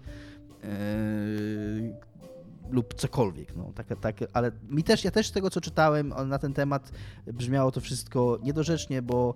Yy, 0.62 1.96
lub 2.70 2.94
cokolwiek, 2.94 3.56
no, 3.56 3.72
takie, 3.74 3.96
takie, 3.96 4.26
ale 4.32 4.52
mi 4.68 4.82
też, 4.82 5.04
ja 5.04 5.10
też 5.10 5.26
z 5.26 5.32
tego, 5.32 5.50
co 5.50 5.60
czytałem 5.60 6.14
na 6.26 6.38
ten 6.38 6.52
temat, 6.52 6.92
brzmiało 7.26 7.72
to 7.72 7.80
wszystko 7.80 8.38
niedorzecznie, 8.42 9.02
bo, 9.02 9.34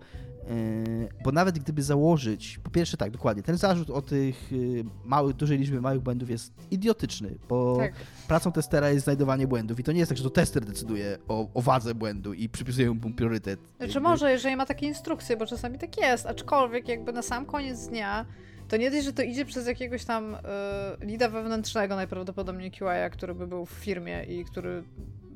bo 1.25 1.33
nawet 1.33 1.59
gdyby 1.59 1.83
założyć, 1.83 2.59
po 2.59 2.71
pierwsze 2.71 2.97
tak, 2.97 3.11
dokładnie, 3.11 3.43
ten 3.43 3.57
zarzut 3.57 3.91
o 3.91 4.03
tych 4.03 4.53
yy, 4.53 4.85
małych, 5.05 5.37
dużej 5.37 5.59
liczbie 5.59 5.81
małych 5.81 6.01
błędów 6.01 6.31
jest 6.31 6.53
idiotyczny, 6.71 7.39
bo 7.49 7.77
Tak. 7.77 7.93
pracą 8.29 8.53
testera 8.53 8.91
jest 8.91 9.05
znajdowanie 9.05 9.47
błędów 9.47 9.81
i 9.81 9.85
to 9.85 9.93
nie 9.93 9.99
jest 9.99 10.09
tak, 10.09 10.19
że 10.19 10.25
to 10.25 10.31
tester 10.31 10.65
decyduje 10.65 11.19
o, 11.29 11.49
o 11.55 11.63
wadze 11.63 11.95
błędu 11.95 12.33
i 12.33 12.49
przypisuje 12.49 12.91
mu 12.91 13.11
priorytet. 13.11 13.61
Znaczy 13.61 13.93
Jakby- 13.95 14.01
może, 14.01 14.33
jeżeli 14.33 14.57
ma 14.57 14.67
takie 14.67 14.87
instrukcje, 14.87 15.37
bo 15.37 15.47
czasami 15.47 15.79
tak 15.79 15.99
jest, 15.99 16.27
aczkolwiek 16.27 16.89
jakby 16.89 17.13
na 17.13 17.23
sam 17.23 17.47
koniec 17.47 17.87
dnia 17.89 18.27
to 18.69 18.77
nie 18.77 18.91
dość, 18.91 19.05
że 19.05 19.13
to 19.13 19.23
idzie 19.23 19.45
przez 19.45 19.67
jakiegoś 19.67 20.05
tam 20.05 20.35
y, 20.35 20.39
lida 21.01 21.29
wewnętrznego 21.29 21.97
najprawdopodobniej 21.97 22.71
QA, 22.71 23.11
który 23.11 23.35
by 23.35 23.47
był 23.47 23.67
w 23.67 23.71
firmie 23.71 24.25
i 24.25 24.45
który 24.45 24.83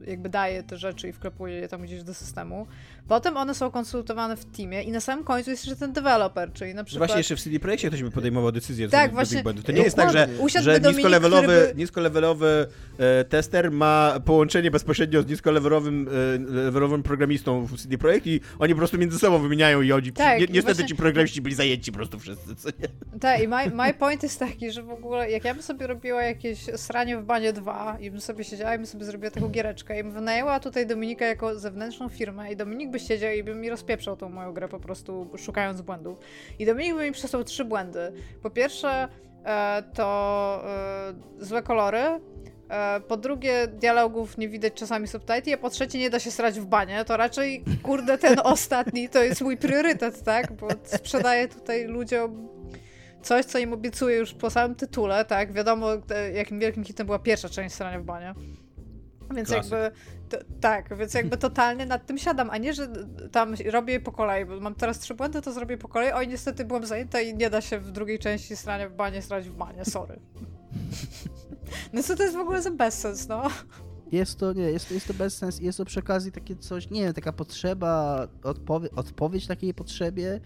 jakby 0.06 0.28
daje 0.28 0.62
te 0.62 0.76
rzeczy 0.76 1.08
i 1.08 1.12
wklepuje 1.12 1.54
je 1.54 1.68
tam 1.68 1.82
gdzieś 1.82 2.02
do 2.02 2.14
systemu. 2.14 2.66
Potem 3.08 3.36
one 3.36 3.54
są 3.54 3.70
konsultowane 3.70 4.36
w 4.36 4.44
teamie 4.44 4.82
i 4.82 4.90
na 4.90 5.00
samym 5.00 5.24
końcu 5.24 5.50
jest 5.50 5.64
jeszcze 5.66 5.80
ten 5.80 5.92
developer, 5.92 6.52
czyli 6.52 6.74
na 6.74 6.84
przykład... 6.84 7.08
Właśnie 7.08 7.20
jeszcze 7.20 7.36
w 7.36 7.40
CD 7.40 7.58
Projekcie 7.60 7.88
ktoś 7.88 8.02
by 8.02 8.10
podejmował 8.10 8.52
decyzję 8.52 8.88
Tak, 8.88 9.10
do 9.10 9.14
właśnie. 9.14 9.42
błędów. 9.42 9.64
To 9.64 9.72
nie 9.72 9.82
jest 9.82 9.96
tak, 9.96 10.12
że, 10.12 10.28
że 10.62 10.80
niskolevelowy, 10.80 11.46
by- 11.46 11.72
niskolevelowy 11.76 12.66
e, 12.98 13.24
tester 13.24 13.70
ma 13.70 14.20
połączenie 14.24 14.70
bezpośrednio 14.70 15.22
z 15.22 15.26
niskolevelowym 15.26 16.08
e, 16.08 16.52
levelowym 16.54 17.02
programistą 17.02 17.66
w 17.66 17.76
CD 17.76 17.98
Projekt 17.98 18.26
i 18.26 18.40
oni 18.58 18.74
po 18.74 18.78
prostu 18.78 18.98
między 18.98 19.18
sobą 19.18 19.38
wymieniają 19.38 19.82
i 19.82 19.92
oni... 19.92 20.12
Tak, 20.12 20.40
ni- 20.40 20.46
niestety 20.50 20.64
właśnie- 20.74 20.88
ci 20.88 20.94
programiści 20.96 21.42
byli 21.42 21.54
zajęci 21.54 21.92
po 21.92 21.96
prostu 21.96 22.18
wszyscy, 22.18 22.56
co 22.56 22.68
nie? 22.68 23.18
Tak, 23.20 23.40
i 23.42 23.48
my, 23.48 23.70
my 23.74 23.94
point 23.94 24.22
jest 24.22 24.38
taki, 24.38 24.70
że 24.72 24.82
w 24.82 24.90
ogóle 24.90 25.30
jak 25.30 25.44
ja 25.44 25.54
bym 25.54 25.62
sobie 25.62 25.86
robiła 25.86 26.22
jakieś 26.22 26.58
sranie 26.76 27.18
w 27.18 27.24
banie 27.24 27.52
2 27.52 27.96
i 28.00 28.10
bym 28.10 28.20
sobie 28.20 28.44
siedziała 28.44 28.74
i 28.74 28.78
bym 28.78 28.86
sobie 28.86 29.04
zrobiła 29.04 29.30
taką 29.30 29.48
giereczkę 29.48 30.00
i 30.00 30.02
bym 30.02 30.12
wynajęła 30.12 30.60
tutaj 30.60 30.86
Dominika 30.86 31.26
jako 31.26 31.58
zewnętrzną 31.58 32.08
firmę 32.08 32.52
i 32.52 32.56
Dominik 32.56 32.90
by 32.94 33.00
siedział 33.00 33.32
i 33.32 33.42
by 33.42 33.54
mi 33.54 33.70
rozpieprzał 33.70 34.16
tą 34.16 34.28
moją 34.28 34.52
grę 34.52 34.68
po 34.68 34.80
prostu 34.80 35.30
szukając 35.38 35.80
błędów. 35.80 36.18
I 36.58 36.66
Dominik 36.66 36.94
by 36.94 37.04
mi 37.04 37.12
przesłał 37.12 37.44
trzy 37.44 37.64
błędy. 37.64 38.12
Po 38.42 38.50
pierwsze 38.50 39.08
e, 39.44 39.82
to 39.94 40.64
e, 40.66 41.44
złe 41.44 41.62
kolory, 41.62 41.98
e, 42.68 43.00
po 43.08 43.16
drugie, 43.16 43.66
dialogów 43.66 44.38
nie 44.38 44.48
widać 44.48 44.74
czasami 44.74 45.08
subtitli, 45.08 45.52
a 45.52 45.58
po 45.58 45.70
trzecie, 45.70 45.98
nie 45.98 46.10
da 46.10 46.18
się 46.18 46.30
srać 46.30 46.60
w 46.60 46.66
banie. 46.66 47.04
To 47.04 47.16
raczej, 47.16 47.64
kurde, 47.82 48.18
ten 48.18 48.36
ostatni 48.54 49.08
to 49.08 49.22
jest 49.22 49.40
mój 49.40 49.56
priorytet, 49.56 50.22
tak? 50.22 50.52
Bo 50.52 50.68
sprzedaję 50.84 51.48
tutaj 51.48 51.86
ludziom 51.86 52.48
coś, 53.22 53.44
co 53.44 53.58
im 53.58 53.72
obiecuję 53.72 54.16
już 54.16 54.34
po 54.34 54.50
samym 54.50 54.74
tytule, 54.74 55.24
tak? 55.24 55.52
Wiadomo, 55.52 55.88
jakim 56.34 56.60
wielkim 56.60 56.84
hitem 56.84 57.06
była 57.06 57.18
pierwsza 57.18 57.48
część 57.48 57.74
Srania 57.74 58.00
w 58.00 58.04
banie. 58.04 58.34
Więc 59.34 59.48
Klasyk. 59.48 59.72
jakby, 59.72 59.96
to, 60.38 60.44
tak, 60.60 60.96
więc 60.96 61.14
jakby 61.14 61.36
totalnie 61.36 61.86
nad 61.86 62.06
tym 62.06 62.18
siadam, 62.18 62.50
a 62.50 62.58
nie, 62.58 62.74
że 62.74 62.88
tam 63.32 63.54
robię 63.72 64.00
po 64.00 64.12
kolei, 64.12 64.44
bo 64.44 64.60
mam 64.60 64.74
teraz 64.74 64.98
trzy 64.98 65.14
błędy, 65.14 65.42
to 65.42 65.52
zrobię 65.52 65.78
po 65.78 65.88
kolei. 65.88 66.12
Oj, 66.12 66.28
niestety 66.28 66.64
byłem 66.64 66.86
zajęta 66.86 67.20
i 67.20 67.34
nie 67.34 67.50
da 67.50 67.60
się 67.60 67.78
w 67.78 67.90
drugiej 67.90 68.18
części 68.18 68.56
Srania 68.56 68.88
w 68.88 68.92
banie 68.94 69.22
srać 69.22 69.48
w 69.48 69.56
banie, 69.56 69.84
sorry. 69.84 70.20
No 71.92 72.02
co 72.02 72.16
to 72.16 72.22
jest 72.22 72.34
w 72.34 72.38
ogóle 72.40 72.62
za 72.62 72.70
bezsens, 72.70 73.28
no? 73.28 73.42
Jest 74.12 74.38
to, 74.38 74.52
nie, 74.52 74.62
jest, 74.62 74.90
jest 74.90 75.06
to 75.06 75.14
bez 75.14 75.36
sens, 75.38 75.60
jest 75.60 75.78
to 75.78 75.84
przy 75.84 76.00
okazji 76.00 76.32
takie 76.32 76.56
coś, 76.56 76.90
nie 76.90 77.02
wiem, 77.04 77.12
taka 77.14 77.32
potrzeba, 77.32 78.26
odpowie, 78.42 78.88
odpowiedź 78.96 79.46
takiej 79.46 79.74
potrzebie, 79.74 80.40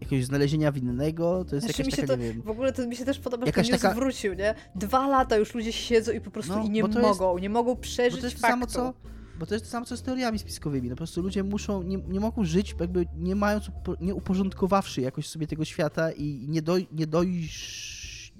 jakiegoś 0.00 0.24
znalezienia 0.24 0.72
winnego, 0.72 1.44
to 1.48 1.54
jest 1.54 1.66
Znaczy 1.66 1.82
jakaś 1.82 1.96
taka, 1.96 2.06
to, 2.08 2.16
nie 2.16 2.32
wiem, 2.32 2.42
w 2.42 2.50
ogóle 2.50 2.72
to 2.72 2.86
mi 2.86 2.96
się 2.96 3.04
też 3.04 3.18
podoba, 3.18 3.46
że 3.46 3.52
ten 3.52 3.64
news 3.64 3.80
taka- 3.80 3.94
wrócił, 3.94 4.34
nie? 4.34 4.54
Dwa 4.74 5.08
lata 5.08 5.36
już 5.36 5.54
ludzie 5.54 5.72
siedzą 5.72 6.12
i 6.12 6.20
po 6.20 6.30
prostu 6.30 6.52
No, 6.52 6.64
i 6.64 6.70
nie 6.70 6.82
to 6.82 6.88
jest- 6.88 7.00
mogą, 7.00 7.38
nie 7.38 7.50
mogą 7.50 7.76
przeżyć 7.76 8.20
to 8.20 8.26
jest 8.26 8.36
to 8.36 8.42
faktu. 8.48 8.52
samo 8.52 8.66
co, 8.66 8.94
bo 9.38 9.46
to 9.46 9.54
jest 9.54 9.64
to 9.64 9.70
samo 9.70 9.86
co 9.86 9.96
z 9.96 10.02
teoriami 10.02 10.38
spiskowymi, 10.38 10.88
no 10.88 10.94
po 10.94 10.98
prostu 10.98 11.22
ludzie 11.22 11.42
muszą, 11.42 11.82
nie, 11.82 11.96
nie 11.96 12.20
mogą 12.20 12.44
żyć 12.44 12.74
jakby 12.80 13.06
nie 13.16 13.36
mając, 13.36 13.70
nie 14.00 14.14
uporządkowawszy 14.14 15.00
jakoś 15.00 15.28
sobie 15.28 15.46
tego 15.46 15.64
świata 15.64 16.12
i 16.12 16.46
nie, 16.48 16.62
doj, 16.62 16.88
nie 16.92 17.06
dojść, 17.06 18.34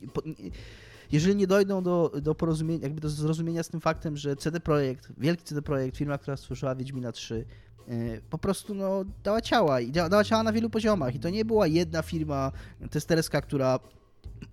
jeżeli 1.13 1.37
nie 1.37 1.47
dojdą 1.47 1.83
do, 1.83 2.13
do 2.23 2.35
porozumienia, 2.35 2.83
jakby 2.83 3.01
do 3.01 3.09
zrozumienia 3.09 3.63
z 3.63 3.69
tym 3.69 3.81
faktem, 3.81 4.17
że 4.17 4.37
CD 4.37 4.61
Projekt, 4.61 5.13
wielki 5.19 5.45
CD 5.45 5.63
Projekt, 5.63 5.97
firma, 5.97 6.19
która 6.19 6.37
stworzyła 6.37 6.75
Wiedźmina 6.75 7.13
3, 7.13 7.45
e, 7.89 8.21
po 8.31 8.39
prostu 8.39 8.75
no, 8.75 9.05
dała 9.23 9.41
ciała 9.41 9.81
i 9.81 9.93
dała 9.93 10.25
ciała 10.25 10.43
na 10.43 10.53
wielu 10.53 10.71
poziomach. 10.71 11.15
I 11.15 11.21
to 11.21 11.31
nie 11.31 11.45
była 11.45 11.67
jedna 11.67 12.03
firma 12.03 12.53
testerska, 12.91 13.41
która 13.41 13.79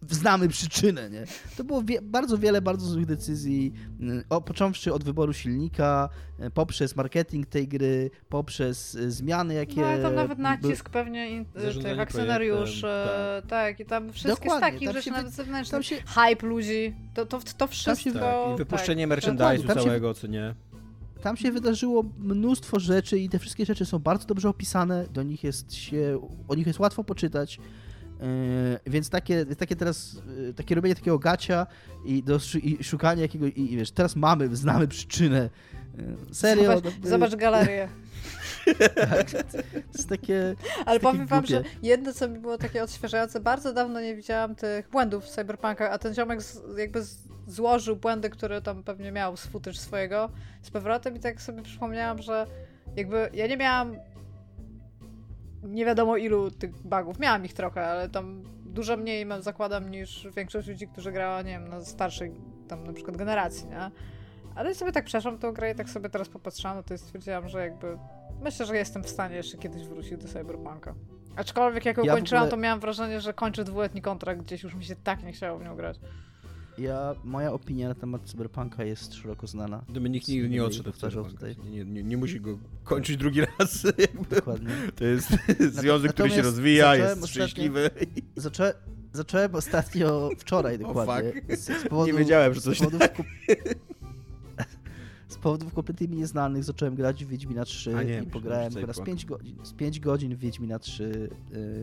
znamy 0.09 0.47
przyczynę, 0.47 1.09
nie? 1.09 1.23
To 1.57 1.63
było 1.63 1.83
wie, 1.83 2.01
bardzo 2.01 2.37
wiele 2.37 2.61
bardzo 2.61 2.85
złych 2.85 3.05
decyzji, 3.05 3.73
y, 4.01 4.23
o, 4.29 4.41
począwszy 4.41 4.93
od 4.93 5.03
wyboru 5.03 5.33
silnika, 5.33 6.09
y, 6.39 6.51
poprzez 6.51 6.95
marketing 6.95 7.45
tej 7.47 7.67
gry, 7.67 8.11
poprzez 8.29 8.95
y, 8.95 9.11
zmiany, 9.11 9.53
jakie... 9.53 9.81
No 9.81 9.87
ale 9.87 10.01
tam 10.01 10.15
nawet 10.15 10.37
by- 10.37 10.43
nacisk 10.43 10.89
pewnie 10.89 11.45
tych 11.83 11.99
akcjonariuszy, 11.99 12.81
projektem, 12.81 13.49
tak. 13.49 13.79
i 13.79 13.85
tam 13.85 14.13
wszystkie 14.13 14.35
z 14.35 14.39
Dokładnie, 14.39 14.71
takich 14.71 14.87
tam 14.87 14.93
rzeczy, 14.93 15.05
się 15.05 15.11
nawet 15.11 15.33
zewnętrznych, 15.33 15.85
się, 15.85 15.95
hype 15.95 16.47
ludzi, 16.47 16.95
to, 17.13 17.25
to, 17.25 17.39
to 17.57 17.67
wszystko... 17.67 18.11
Tak, 18.11 18.53
i 18.53 18.57
wypuszczenie 18.57 19.07
tak, 19.07 19.19
merchandise'u 19.19 19.67
tam 19.67 19.77
się- 19.77 19.83
całego, 19.83 20.13
co 20.13 20.27
nie? 20.27 20.55
tam 21.21 21.37
się 21.37 21.51
wydarzyło 21.51 22.03
mnóstwo 22.17 22.79
rzeczy 22.79 23.19
i 23.19 23.29
te 23.29 23.39
wszystkie 23.39 23.65
rzeczy 23.65 23.85
są 23.85 23.99
bardzo 23.99 24.25
dobrze 24.25 24.49
opisane, 24.49 25.05
do 25.13 25.23
nich 25.23 25.43
jest 25.43 25.73
się, 25.73 26.19
o 26.47 26.55
nich 26.55 26.67
jest 26.67 26.79
łatwo 26.79 27.03
poczytać. 27.03 27.59
Yy, 28.19 28.91
więc 28.91 29.09
takie, 29.09 29.45
takie 29.45 29.75
teraz, 29.75 30.17
yy, 30.37 30.53
takie 30.53 30.75
robienie 30.75 30.95
takiego 30.95 31.19
gacia 31.19 31.67
i, 32.05 32.23
do, 32.23 32.39
i 32.63 32.83
szukanie 32.83 33.21
jakiego, 33.21 33.45
i, 33.45 33.73
i 33.73 33.77
wiesz, 33.77 33.91
teraz 33.91 34.15
mamy, 34.15 34.55
znamy 34.55 34.87
przyczynę. 34.87 35.49
Yy, 35.97 36.35
serio. 36.35 36.75
Zobacz, 36.75 36.93
no, 37.03 37.09
zobacz 37.09 37.35
galerię. 37.35 37.89
tak, 39.09 39.31
to 39.31 39.57
jest 39.93 40.09
takie, 40.09 40.55
Ale 40.85 40.99
powiem 40.99 41.27
wam, 41.27 41.45
że 41.45 41.63
jedno, 41.83 42.13
co 42.13 42.29
mi 42.29 42.39
było 42.39 42.57
takie 42.57 42.83
odświeżające, 42.83 43.39
bardzo 43.39 43.73
dawno 43.73 44.01
nie 44.01 44.15
widziałam 44.15 44.55
tych 44.55 44.89
błędów 44.89 45.25
w 45.25 45.29
Cyberpunkach, 45.29 45.91
a 45.91 45.97
ten 45.97 46.13
ziomek 46.13 46.41
z, 46.41 46.61
jakby 46.77 47.03
z, 47.03 47.17
złożył 47.47 47.95
błędy, 47.95 48.29
które 48.29 48.61
tam 48.61 48.83
pewnie 48.83 49.11
miał 49.11 49.37
z 49.37 49.45
footage 49.45 49.77
swojego 49.77 50.29
z 50.61 50.69
powrotem 50.69 51.15
i 51.15 51.19
tak 51.19 51.41
sobie 51.41 51.61
przypomniałam, 51.61 52.21
że 52.21 52.47
jakby 52.95 53.29
ja 53.33 53.47
nie 53.47 53.57
miałam 53.57 53.95
nie 55.63 55.85
wiadomo 55.85 56.17
ilu 56.17 56.51
tych 56.51 56.71
bugów. 56.71 57.19
Miałam 57.19 57.45
ich 57.45 57.53
trochę, 57.53 57.85
ale 57.87 58.09
tam 58.09 58.43
dużo 58.65 58.97
mniej 58.97 59.25
mam, 59.25 59.41
zakładam 59.41 59.91
niż 59.91 60.27
większość 60.35 60.67
ludzi, 60.67 60.87
którzy 60.87 61.11
grała, 61.11 61.41
nie 61.41 61.51
wiem, 61.51 61.67
na 61.67 61.81
starszej 61.81 62.31
tam 62.67 62.83
na 62.83 62.93
przykład 62.93 63.17
generacji, 63.17 63.67
nie? 63.67 63.91
Ale 64.55 64.75
sobie 64.75 64.91
tak 64.91 65.05
przeszłam 65.05 65.37
tą 65.37 65.51
grę 65.51 65.71
i 65.71 65.75
tak 65.75 65.89
sobie 65.89 66.09
teraz 66.09 66.29
popatrzyłam, 66.29 66.77
no 66.77 66.83
to 66.83 66.97
stwierdziłam, 66.97 67.49
że 67.49 67.59
jakby 67.59 67.97
myślę, 68.41 68.65
że 68.65 68.75
jestem 68.77 69.03
w 69.03 69.09
stanie 69.09 69.35
jeszcze 69.35 69.57
kiedyś 69.57 69.83
wrócić 69.87 70.17
do 70.17 70.27
Cyberpunka. 70.27 70.95
Aczkolwiek 71.35 71.85
jak 71.85 71.97
ją 71.97 72.03
Ja 72.03 72.13
kończyłam, 72.13 72.43
ogóle- 72.43 72.51
to 72.51 72.57
miałam 72.57 72.79
wrażenie, 72.79 73.21
że 73.21 73.33
kończę 73.33 73.63
dwuletni 73.63 74.01
kontrakt 74.01 74.41
gdzieś, 74.41 74.63
już 74.63 74.75
mi 74.75 74.83
się 74.85 74.95
tak 74.95 75.23
nie 75.23 75.31
chciało 75.31 75.59
w 75.59 75.63
nią 75.63 75.75
grać. 75.75 75.99
Ja, 76.79 77.15
moja 77.23 77.53
opinia 77.53 77.87
na 77.87 77.95
temat 77.95 78.21
Cyberpunka 78.25 78.83
jest 78.83 79.13
szeroko 79.13 79.47
znana. 79.47 79.83
Dominik 79.89 80.27
nigdy 80.27 80.49
nie 80.49 80.63
odszedł 80.63 80.89
od 80.89 80.95
Powtarzał 80.95 81.25
tutaj. 81.25 81.55
Nie, 81.71 81.85
nie, 81.85 82.03
nie 82.03 82.17
musi 82.17 82.41
go 82.41 82.57
kończyć 82.83 83.17
drugi 83.17 83.41
raz. 83.41 83.87
Dokładnie. 84.35 84.69
To 84.95 85.05
jest 85.05 85.29
związek, 85.79 86.13
który 86.13 86.29
się 86.29 86.41
rozwija, 86.41 86.95
jest 86.95 87.27
szczęśliwy. 87.27 87.89
Zaczę, 88.35 88.73
zacząłem 89.13 89.55
ostatnio, 89.55 90.29
wczoraj 90.37 90.79
dokładnie, 90.79 91.41
fuck. 91.41 91.55
z, 91.61 91.81
z 91.81 91.87
powodu, 91.87 92.11
Nie 92.11 92.17
wiedziałem, 92.19 92.53
że 92.53 92.61
coś 92.61 92.77
z 92.77 92.81
powodów, 92.81 93.01
kom- 93.17 93.25
z 95.27 95.37
powodów 95.37 95.73
kompletnie 95.73 96.07
mi 96.07 96.17
nieznanych 96.17 96.63
zacząłem 96.63 96.95
grać 96.95 97.25
w 97.25 97.27
Wiedźmina 97.27 97.65
3 97.65 97.95
A 97.95 98.03
nie, 98.03 98.19
i 98.19 98.25
pograłem 98.25 98.71
że 98.71 98.81
po 98.81 98.87
raz 98.87 98.95
Cyberpunk. 98.95 99.05
5 99.05 99.25
godzin. 99.25 99.55
Z 99.63 99.73
5 99.73 99.99
godzin 99.99 100.35
w 100.35 100.39
Wiedźmina 100.39 100.79
3 100.79 101.29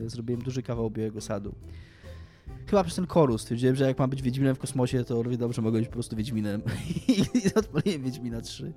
y, 0.05 0.11
zrobiłem 0.11 0.43
duży 0.43 0.63
kawał 0.63 0.91
Białego 0.91 1.21
Sadu. 1.21 1.55
Chyba 2.67 2.85
przez 2.85 2.97
ten 2.97 3.07
chorus. 3.07 3.43
Stwierdziłem, 3.43 3.77
że 3.77 3.85
jak 3.85 3.99
mam 3.99 4.11
być 4.11 4.23
Wiedźminem 4.23 4.55
w 4.55 4.59
kosmosie, 4.59 5.05
to 5.05 5.23
równie 5.23 5.39
dobrze 5.39 5.63
mogę 5.63 5.79
być 5.79 5.89
po 5.89 5.93
prostu 5.93 6.17
Wiedźminem. 6.17 6.63
I 7.09 7.55
odpaliłem 7.55 8.03
Wiedźmina 8.03 8.41
3. 8.41 8.73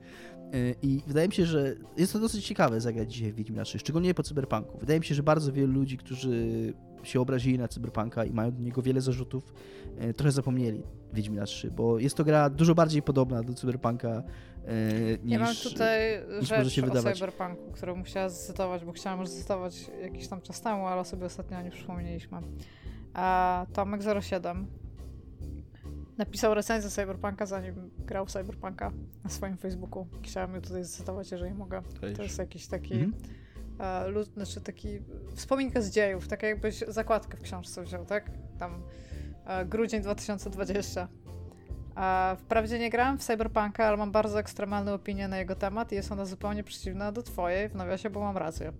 Y, 0.55 0.75
I 0.81 1.01
wydaje 1.07 1.27
mi 1.27 1.33
się, 1.33 1.45
że 1.45 1.75
jest 1.97 2.13
to 2.13 2.19
dosyć 2.19 2.45
ciekawe 2.45 2.81
zagrać 2.81 3.13
dzisiaj 3.13 3.31
w 3.31 3.35
Wiedźmina 3.35 3.63
3, 3.63 3.79
szczególnie 3.79 4.13
po 4.13 4.23
Cyberpunku. 4.23 4.77
Wydaje 4.77 4.99
mi 4.99 5.05
się, 5.05 5.15
że 5.15 5.23
bardzo 5.23 5.53
wielu 5.53 5.73
ludzi, 5.73 5.97
którzy 5.97 6.73
się 7.03 7.21
obrazili 7.21 7.57
na 7.57 7.67
Cyberpunka 7.67 8.25
i 8.25 8.33
mają 8.33 8.51
do 8.51 8.61
niego 8.61 8.81
wiele 8.81 9.01
zarzutów, 9.01 9.53
y, 10.03 10.13
trochę 10.13 10.31
zapomnieli 10.31 10.83
Wiedźmina 11.13 11.45
3, 11.45 11.71
bo 11.71 11.99
jest 11.99 12.15
to 12.15 12.23
gra 12.23 12.49
dużo 12.49 12.75
bardziej 12.75 13.01
podobna 13.01 13.43
do 13.43 13.53
Cyberpunka 13.53 14.23
y, 14.67 15.19
niż... 15.23 15.31
Ja 15.31 15.39
mam 15.39 15.55
tutaj 15.55 15.99
niż 16.41 16.49
może 16.49 16.63
rzecz 16.63 16.73
się 16.73 16.83
o 16.83 16.85
wydawać. 16.85 17.15
Cyberpunku, 17.15 17.71
którą 17.71 17.95
musiała 17.95 18.29
zcytować, 18.29 18.85
bo 18.85 18.91
chciałam 18.91 19.19
już 19.19 19.29
zcytować 19.29 19.91
jakiś 20.01 20.27
tam 20.27 20.41
czas 20.41 20.61
temu, 20.61 20.87
ale 20.87 21.05
sobie 21.05 21.25
ostatnio 21.25 21.57
o 21.57 21.61
nim 21.61 21.71
przypomnieliśmy. 21.71 22.37
A 23.13 23.65
Tomek07 23.73 24.65
napisał 26.17 26.53
recenzję 26.53 26.89
Cyberpunka, 26.89 27.45
zanim 27.45 27.89
grał 27.97 28.25
Cyberpunka 28.25 28.91
na 29.23 29.29
swoim 29.29 29.57
Facebooku. 29.57 30.07
Chciałam 30.23 30.55
ją 30.55 30.61
tutaj 30.61 30.85
zcytować, 30.85 31.31
jeżeli 31.31 31.53
mogę. 31.53 31.81
To 32.15 32.23
jest 32.23 32.39
jakiś 32.39 32.67
taki... 32.67 32.93
Mhm. 32.93 33.13
e, 33.79 34.07
lud, 34.07 34.33
znaczy 34.33 34.61
taki 34.61 34.99
wspominka 35.35 35.81
z 35.81 35.89
dziejów, 35.89 36.27
tak 36.27 36.43
jakbyś 36.43 36.83
zakładkę 36.87 37.37
w 37.37 37.41
książce 37.41 37.83
wziął, 37.83 38.05
tak? 38.05 38.31
Tam 38.59 38.83
e, 39.45 39.65
grudzień 39.65 40.01
2020. 40.01 41.07
A 41.95 42.35
wprawdzie 42.39 42.79
nie 42.79 42.89
grałam 42.89 43.17
w 43.17 43.23
Cyberpunka, 43.23 43.85
ale 43.85 43.97
mam 43.97 44.11
bardzo 44.11 44.39
ekstremalne 44.39 44.93
opinie 44.93 45.27
na 45.27 45.37
jego 45.37 45.55
temat 45.55 45.91
i 45.91 45.95
jest 45.95 46.11
ona 46.11 46.25
zupełnie 46.25 46.63
przeciwna 46.63 47.11
do 47.11 47.23
twojej, 47.23 47.69
w 47.69 47.75
nawiasie, 47.75 48.09
bo 48.09 48.19
mam 48.19 48.37
rację. 48.37 48.73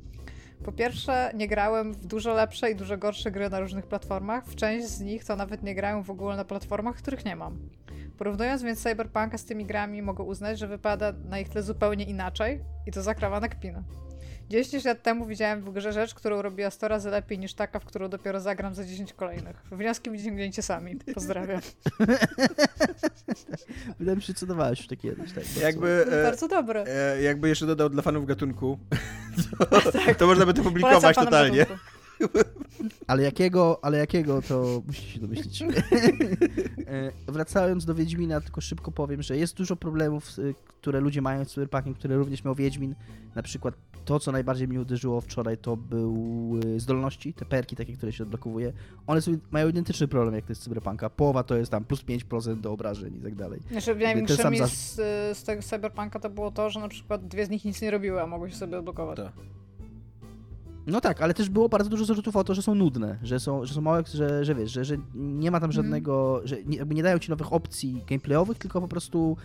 Po 0.64 0.72
pierwsze, 0.72 1.31
nie 1.36 1.48
grałem 1.48 1.94
w 1.94 2.06
dużo 2.06 2.34
lepsze 2.34 2.72
i 2.72 2.76
dużo 2.76 2.98
gorsze 2.98 3.31
gry 3.31 3.49
na 3.49 3.60
różnych 3.60 3.88
platformach. 3.88 4.45
W 4.45 4.56
część 4.56 4.88
z 4.88 5.02
nich 5.02 5.26
to 5.26 5.36
nawet 5.36 5.64
nie 5.64 5.76
grałem 5.76 6.03
w 6.03 6.10
ogóle 6.10 6.38
na 6.38 6.45
platformach, 6.45 6.95
których 6.95 7.26
nie 7.26 7.36
mam. 7.36 7.69
Porównując 8.18 8.64
więc 8.64 8.84
Cyberpunka 8.84 9.38
z 9.38 9.45
tymi 9.45 9.65
grami, 9.65 10.02
mogę 10.02 10.23
uznać, 10.23 10.60
że 10.60 10.68
wypada 10.68 11.14
na 11.30 11.40
ich 11.40 11.49
tle 11.49 11.64
zupełnie 11.64 12.06
inaczej 12.06 12.61
i 12.88 12.91
to 12.91 13.02
zakrawa 13.02 13.40
na 13.40 13.48
kpinę. 13.48 13.84
10 14.49 14.85
lat 14.85 15.01
temu 15.03 15.26
widziałem 15.26 15.61
w 15.61 15.73
grze 15.73 15.93
rzecz, 15.93 16.13
którą 16.13 16.41
robiła 16.41 16.69
100 16.69 16.88
razy 16.88 17.09
lepiej 17.09 17.39
niż 17.39 17.53
taka, 17.53 17.80
w 17.80 17.85
którą 17.85 18.09
dopiero 18.09 18.39
zagram 18.39 18.76
za 18.76 18.85
10 18.85 19.13
kolejnych. 19.13 19.63
Wnioski 19.71 20.09
wyciągnięcie 20.09 20.61
sami. 20.61 20.95
Pozdrawiam. 21.13 21.61
Wydaje 23.99 24.15
mi 24.15 24.21
się, 24.21 24.27
że 24.27 24.34
cedowałeś 24.34 24.80
już 24.80 24.88
takie 24.88 25.01
kiedyś. 25.01 25.34
Tak, 25.34 25.43
bardzo. 25.43 25.61
Jakby, 25.61 26.05
e, 26.11 26.23
Bardzo 26.23 26.47
dobre. 26.47 26.84
e, 26.88 27.21
jakby 27.21 27.49
jeszcze 27.49 27.65
dodał 27.65 27.89
dla 27.89 28.01
fanów 28.01 28.26
gatunku, 28.26 28.80
to, 29.69 29.91
Tak. 29.91 30.15
to 30.17 30.27
można 30.27 30.45
by 30.45 30.53
to 30.53 30.63
publikować 30.63 31.15
totalnie. 31.15 31.57
gatunku. 31.57 31.84
Ale 33.08 33.24
jakiego, 33.24 33.80
ale 33.82 33.98
jakiego, 33.98 34.41
to 34.41 34.82
musicie 34.88 35.08
się 35.08 35.20
domyślić. 35.20 35.64
E, 36.88 37.12
Wracając 37.32 37.86
do 37.86 37.96
Wiedźmina, 37.96 38.41
tylko 38.41 38.62
szybko 38.62 38.91
powiem, 38.91 39.22
że 39.22 39.38
jest 39.38 39.56
dużo 39.56 39.76
problemów, 39.76 40.40
y, 40.40 40.56
które 40.68 41.00
ludzie 41.00 41.22
mają 41.22 41.46
z 41.46 41.48
Cyberpunkiem, 41.48 41.94
które 41.94 42.18
również 42.18 42.44
miał 42.44 42.56
Wiedźmin. 42.56 42.96
Na 43.36 43.44
przykład 43.44 43.76
to, 44.06 44.20
co 44.20 44.32
najbardziej 44.32 44.68
mnie 44.68 44.82
uderzyło 44.82 45.22
wczoraj, 45.22 45.58
to 45.58 45.78
były 45.78 46.80
zdolności, 46.80 47.34
te 47.34 47.46
perki 47.46 47.76
takie, 47.76 47.94
które 47.94 48.12
się 48.12 48.24
odblokowuje. 48.24 48.74
One 49.08 49.22
są, 49.22 49.32
mają 49.52 49.68
identyczny 49.68 50.08
problem 50.08 50.36
jak 50.36 50.46
to 50.46 50.52
jest 50.52 50.64
Cyberpunka. 50.64 51.10
Połowa 51.10 51.44
to 51.44 51.56
jest 51.56 51.72
tam 51.72 51.86
plus 51.86 52.04
5% 52.04 52.62
do 52.62 52.72
obrażeń 52.72 53.16
i 53.16 53.22
tak 53.22 53.36
dalej. 53.36 53.60
Znaczy, 53.72 53.96
największymi 53.96 54.58
z, 54.68 54.96
z 55.38 55.44
tego 55.44 55.62
Cyberpunka 55.62 56.20
to 56.20 56.30
było 56.30 56.52
to, 56.52 56.70
że 56.70 56.80
na 56.80 56.88
przykład 56.90 57.28
dwie 57.28 57.46
z 57.46 57.50
nich 57.50 57.66
nic 57.66 57.82
nie 57.82 57.91
robiły, 57.91 58.22
a 58.22 58.28
mogły 58.28 58.50
się 58.52 58.56
sobie 58.56 58.78
odblokować. 58.78 59.18
Tak. 59.18 59.34
No 60.88 61.01
tak, 61.01 61.22
ale 61.22 61.34
też 61.34 61.49
było 61.49 61.69
bardzo 61.69 61.89
dużo 61.89 62.06
zarzutów 62.06 62.35
o 62.35 62.43
to, 62.43 62.53
że 62.53 62.61
są 62.61 62.76
nudne, 62.76 63.18
że 63.23 63.39
są, 63.39 63.65
że 63.65 63.73
są 63.73 63.81
małe, 63.81 64.03
że, 64.14 64.45
że 64.45 64.56
wiesz, 64.56 64.72
że, 64.72 64.85
że 64.85 64.97
nie 65.15 65.51
ma 65.51 65.60
tam 65.60 65.69
Mhm. 65.69 65.84
żadnego, 65.85 66.41
że 66.43 66.64
nie, 66.64 66.80
nie 66.89 67.03
dają 67.03 67.19
ci 67.19 67.30
nowych 67.30 67.53
opcji 67.53 68.03
gameplayowych, 68.07 68.57
tylko 68.57 68.81
po 68.81 68.88
prostu 68.88 69.38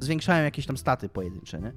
zwiększają 0.00 0.44
jakieś 0.44 0.66
tam 0.66 0.76
staty 0.76 1.08
pojedyncze, 1.08 1.60
nie? 1.60 1.72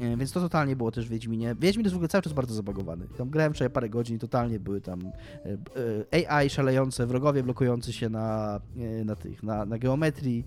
E, 0.00 0.16
Więc 0.16 0.32
to 0.32 0.40
totalnie 0.40 0.76
było 0.76 0.90
też 0.92 1.06
w 1.06 1.10
Wiedźminie. 1.10 1.54
Wiedźmin 1.60 1.84
jest 1.84 1.94
w 1.94 1.96
ogóle 1.96 2.08
cały 2.08 2.22
czas 2.22 2.32
bardzo 2.32 2.54
zabagowany. 2.54 3.06
Tam 3.18 3.30
grałem 3.30 3.54
wczoraj 3.54 3.70
parę 3.70 3.88
godzin 3.88 4.16
i 4.16 4.18
totalnie 4.18 4.60
były 4.60 4.80
tam 4.80 5.00
e, 5.06 6.22
e, 6.22 6.36
AI 6.36 6.50
szalejące, 6.50 7.06
wrogowie 7.06 7.42
blokujący 7.42 7.92
się 7.92 8.08
na, 8.08 8.60
na 9.04 9.16
tych, 9.16 9.42
na, 9.42 9.64
na 9.66 9.78
geometrii. 9.78 10.44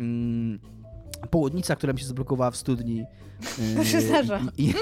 Mm, 0.00 0.58
Południca, 1.30 1.76
która 1.76 1.92
mi 1.92 1.98
się 1.98 2.06
zablokowała 2.06 2.50
w 2.50 2.56
studni. 2.56 3.04
To 3.76 3.84
się 3.84 4.00
zdarza. 4.00 4.40
I, 4.58 4.68
i, 4.70 4.74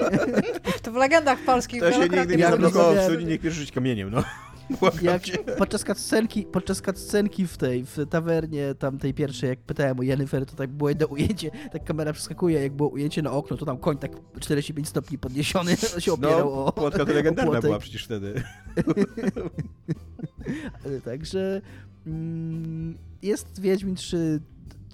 To 0.82 0.92
w 0.92 0.94
legendach 0.94 1.38
polskich 1.38 1.80
To 1.80 1.92
się 1.92 2.08
nigdy 2.08 2.36
nie 2.36 2.48
zablokowało 2.48 2.94
w 2.94 3.02
studni, 3.04 3.26
niech 3.26 3.40
pierwszy 3.40 3.60
rzuć 3.60 3.72
kamieniem, 3.72 4.10
no. 4.10 4.22
Jak 5.02 5.22
podczas 5.58 5.84
cutscenki, 5.84 6.42
podczas 6.52 6.82
cutscenki 6.82 7.46
w 7.46 7.56
tej, 7.56 7.84
w 7.84 7.98
tawernie, 8.10 8.74
tam 8.74 8.98
tej 8.98 9.14
pierwszej, 9.14 9.48
jak 9.48 9.58
pytałem 9.58 10.00
o 10.00 10.02
Jennifer, 10.02 10.46
to 10.46 10.56
tak 10.56 10.70
było 10.70 10.88
jedno 10.88 11.06
ujęcie, 11.06 11.50
tak 11.72 11.84
kamera 11.84 12.12
przeskakuje, 12.12 12.62
jak 12.62 12.72
było 12.72 12.88
ujęcie 12.88 13.22
na 13.22 13.32
okno, 13.32 13.56
to 13.56 13.66
tam 13.66 13.78
koń 13.78 13.98
tak 13.98 14.12
45 14.40 14.88
stopni 14.88 15.18
podniesiony 15.18 15.76
się 15.98 16.12
opierał 16.12 16.50
No, 16.50 16.64
o... 16.66 16.72
płotka 16.72 17.04
to 17.04 17.12
legendarna 17.12 17.50
płotek. 17.50 17.64
była 17.64 17.78
przecież 17.78 18.04
wtedy. 18.04 18.42
Ale 20.84 21.00
Także 21.00 21.60
mm, 22.06 22.98
jest 23.22 23.60
Wiedźmin 23.60 23.94
3 23.94 24.40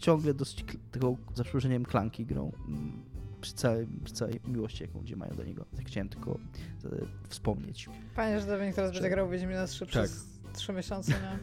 ciągle 0.03 0.35
dosyć 0.35 0.65
kl- 0.65 0.79
tego, 0.91 1.17
za 1.35 1.43
przeproszeniem, 1.45 1.85
klanki 1.85 2.27
grą. 2.27 2.53
Mm, 2.69 3.03
Przy 3.41 3.53
całej, 3.55 3.87
przy 4.05 4.15
całej 4.15 4.41
miłości, 4.45 4.83
jaką 4.83 4.99
ludzie 4.99 5.17
mają 5.17 5.35
do 5.37 5.45
niego. 5.45 5.65
Tak 5.77 5.87
chciałem 5.87 6.09
tylko 6.09 6.31
e, 6.33 6.89
wspomnieć. 7.29 7.89
Panie, 8.17 8.41
że 8.41 8.47
Dominik 8.47 8.75
teraz 8.75 8.93
Że- 8.93 9.01
będzie 9.01 9.11
grał 9.11 9.29
w 9.29 9.31
Wiedźmina 9.31 9.67
3 9.67 9.79
Tak. 9.81 9.89
przez 9.89 10.25
3 10.53 10.73
miesiące, 10.73 11.13
nie? 11.13 11.39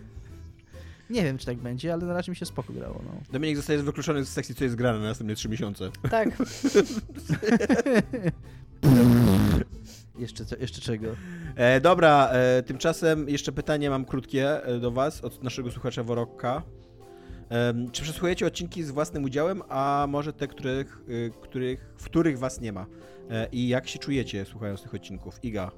Nie 1.16 1.24
wiem, 1.24 1.38
czy 1.38 1.46
tak 1.46 1.58
będzie, 1.58 1.94
ale 1.94 2.06
na 2.06 2.14
razie 2.14 2.32
mi 2.32 2.36
się 2.36 2.46
spoko 2.46 2.74
grało. 2.74 3.02
No. 3.06 3.12
Dominik 3.32 3.58
zostaje 3.58 3.84
wykluczony 3.84 4.26
z 4.26 4.30
sekcji, 4.30 4.56
co 4.56 4.64
jest 4.64 4.76
grane 4.76 5.00
na 5.00 5.06
następne 5.06 5.36
trzy 5.36 5.50
miesiące. 5.50 5.90
Tak. 6.12 6.30
jeszcze, 10.20 10.46
co- 10.46 10.56
jeszcze 10.58 10.82
czego? 10.82 11.08
E, 11.56 11.82
dobra, 11.82 12.30
e, 12.32 12.64
tymczasem 12.64 13.30
jeszcze 13.30 13.52
pytanie 13.52 13.90
mam 13.90 14.06
krótkie 14.06 14.64
e, 14.66 14.80
do 14.80 14.92
was, 14.92 15.22
od 15.22 15.44
naszego 15.44 15.72
słuchacza 15.72 16.04
Worokka. 16.04 16.64
Czy 17.92 18.02
przesłuchujecie 18.02 18.48
odcinki 18.48 18.84
z 18.84 18.92
własnym 18.92 19.24
udziałem, 19.24 19.62
a 19.70 20.06
może 20.10 20.34
te, 20.34 20.48
których, 20.48 21.02
y, 21.10 21.32
których, 21.42 21.94
w 21.98 22.06
których 22.06 22.40
was 22.40 22.62
nie 22.62 22.74
ma? 22.74 22.86
E, 23.30 23.48
I 23.52 23.68
jak 23.68 23.88
się 23.88 24.00
czujecie 24.00 24.46
słuchając 24.46 24.82
tych 24.82 24.94
odcinków? 24.94 25.44
Iga. 25.44 25.72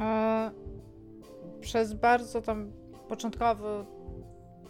E, 0.00 0.50
przez 1.60 1.94
bardzo 1.94 2.42
tam 2.42 2.72
początkowy. 3.08 3.84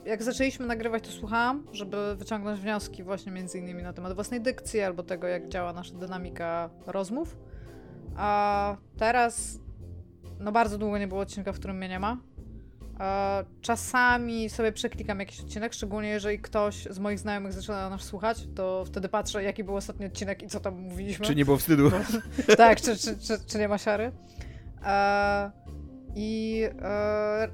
Jak 0.05 0.23
zaczęliśmy 0.23 0.67
nagrywać, 0.67 1.05
to 1.05 1.11
słuchałam, 1.11 1.67
żeby 1.73 2.17
wyciągnąć 2.17 2.61
wnioski, 2.61 3.03
właśnie 3.03 3.33
między 3.33 3.59
innymi 3.59 3.83
na 3.83 3.93
temat 3.93 4.13
własnej 4.13 4.41
dykcji 4.41 4.81
albo 4.81 5.03
tego, 5.03 5.27
jak 5.27 5.49
działa 5.49 5.73
nasza 5.73 5.95
dynamika 5.95 6.71
rozmów. 6.87 7.37
A 8.17 8.77
teraz, 8.99 9.59
no 10.41 10.53
bardzo 10.53 10.79
długo 10.79 10.99
nie 10.99 11.09
było 11.09 11.21
odcinka, 11.21 11.53
w 11.53 11.59
którym 11.59 11.77
mnie 11.77 11.89
nie 11.89 12.01
ma. 12.01 12.17
E, 13.01 13.45
Czasami 13.61 14.51
sobie 14.51 14.73
przeklikam 14.73 15.21
jakiś 15.21 15.41
odcinek, 15.41 15.75
szczególnie 15.75 16.09
jeżeli 16.09 16.39
ktoś 16.39 16.85
z 16.91 16.99
moich 16.99 17.19
znajomych 17.19 17.53
zaczyna 17.53 17.91
nas 17.91 18.03
słuchać, 18.03 18.39
to 18.55 18.85
wtedy 18.87 19.09
patrzę, 19.09 19.43
jaki 19.43 19.65
był 19.65 19.77
ostatni 19.77 20.07
odcinek 20.07 20.43
i 20.43 20.47
co 20.47 20.61
tam 20.61 20.75
mówiliśmy. 20.75 21.27
Czy 21.27 21.35
nie 21.35 21.45
było 21.45 21.57
wstydu? 21.57 21.91
tak, 22.57 22.81
czy, 22.81 22.97
czy, 22.97 23.19
czy, 23.19 23.39
czy 23.47 23.59
nie 23.59 23.69
ma 23.69 23.79
siary. 23.79 24.13
E, 24.85 25.51
I 26.15 26.63
e, 26.83 27.49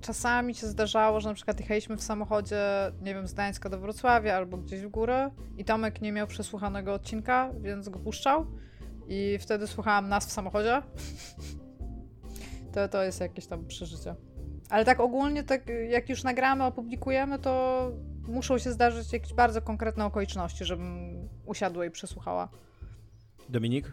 czasami 0.00 0.54
się 0.54 0.66
zdarzało, 0.66 1.20
że 1.20 1.28
na 1.28 1.34
przykład 1.34 1.60
jechaliśmy 1.60 1.96
w 1.96 2.02
samochodzie, 2.02 2.62
nie 3.02 3.14
wiem, 3.14 3.26
z 3.26 3.32
Gdańska 3.32 3.68
do 3.68 3.78
Wrocławia 3.78 4.36
albo 4.36 4.56
gdzieś 4.56 4.80
w 4.80 4.88
górę 4.88 5.30
i 5.58 5.64
Tomek 5.64 6.02
nie 6.02 6.12
miał 6.12 6.26
przesłuchanego 6.26 6.94
odcinka, 6.94 7.50
więc 7.60 7.88
go 7.88 7.98
puszczał 7.98 8.46
i 9.08 9.38
wtedy 9.40 9.66
słuchałam 9.66 10.08
nas 10.08 10.26
w 10.26 10.32
samochodzie. 10.32 10.82
To, 12.72 12.88
to 12.88 13.02
jest 13.02 13.20
jakieś 13.20 13.46
tam 13.46 13.66
przeżycie. 13.66 14.14
Ale 14.70 14.84
tak 14.84 15.00
ogólnie, 15.00 15.44
tak 15.44 15.62
jak 15.88 16.08
już 16.08 16.24
nagramy, 16.24 16.64
opublikujemy, 16.64 17.38
to 17.38 17.92
muszą 18.28 18.58
się 18.58 18.72
zdarzyć 18.72 19.12
jakieś 19.12 19.34
bardzo 19.34 19.62
konkretne 19.62 20.04
okoliczności, 20.04 20.64
żebym 20.64 21.16
usiadła 21.46 21.86
i 21.86 21.90
przesłuchała. 21.90 22.48
Dominik? 23.48 23.92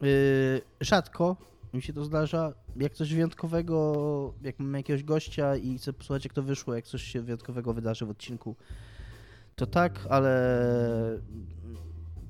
Yy, 0.00 0.60
rzadko 0.80 1.36
mi 1.74 1.82
się 1.82 1.92
to 1.92 2.04
zdarza. 2.04 2.52
Jak 2.76 2.94
coś 2.94 3.14
wyjątkowego, 3.14 4.34
jak 4.42 4.58
mam 4.58 4.74
jakiegoś 4.74 5.04
gościa 5.04 5.56
i 5.56 5.78
chcę 5.78 5.92
posłuchać 5.92 6.24
jak 6.24 6.34
to 6.34 6.42
wyszło, 6.42 6.74
jak 6.74 6.86
coś 6.86 7.02
się 7.02 7.20
wyjątkowego 7.20 7.74
wydarzy 7.74 8.06
w 8.06 8.10
odcinku, 8.10 8.56
to 9.56 9.66
tak, 9.66 10.06
ale 10.10 10.60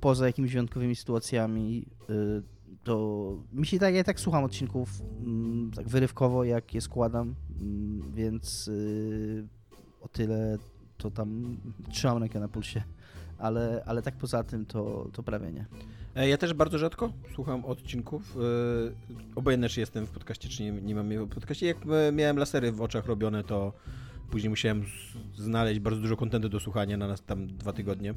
poza 0.01 0.27
jakimiś 0.27 0.53
wyjątkowymi 0.53 0.97
sytuacjami, 0.97 1.87
yy, 2.09 2.43
to 2.87 3.37
mi 3.53 3.67
się 3.67 3.79
tak, 3.79 3.95
ja 3.95 4.05
tak 4.05 4.21
słucham 4.21 4.45
odcinków 4.45 5.03
mm, 5.21 5.71
tak 5.71 5.89
wyrywkowo, 5.89 6.45
jak 6.45 6.75
je 6.75 6.81
składam, 6.81 7.35
mm, 7.61 8.13
więc 8.15 8.67
yy, 8.67 9.47
o 10.01 10.09
tyle 10.09 10.59
to 10.97 11.11
tam 11.11 11.57
trzymam 11.91 12.19
rękę 12.19 12.41
na 12.41 12.49
pulsie, 12.49 12.83
ale, 13.39 13.83
ale 13.87 14.03
tak 14.03 14.17
poza 14.17 14.45
tym 14.45 14.67
to, 14.67 15.09
to 15.13 15.23
prawie 15.23 15.53
nie. 15.53 15.67
E, 16.17 16.29
Ja 16.29 16.37
też 16.37 16.55
bardzo 16.55 16.79
rzadko 16.79 17.13
słucham 17.35 17.65
odcinków. 17.65 18.37
e, 18.37 19.37
Obojętnie, 19.37 19.69
czy 19.69 19.81
jestem 19.81 20.07
w 20.07 20.11
podcaście, 20.11 20.49
czy 20.49 20.63
nie, 20.63 20.73
nie 20.73 20.95
mam 20.95 21.13
je 21.13 21.25
w 21.25 21.29
podcaście. 21.29 21.67
Jak 21.67 21.77
e, 22.09 22.13
miałem 22.13 22.37
lasery 22.39 22.73
w 22.73 22.81
oczach 22.83 23.07
robione, 23.07 23.45
to 23.45 23.73
później 24.31 24.51
musiałem 24.51 24.85
znaleźć 25.37 25.81
bardzo 25.81 26.01
dużo 26.01 26.17
kontentu 26.17 26.49
do 26.49 26.61
słuchania 26.61 26.97
na 26.97 27.09
nas 27.09 27.23
tam 27.23 27.47
dwa 27.47 27.73
tygodnie. 27.73 28.15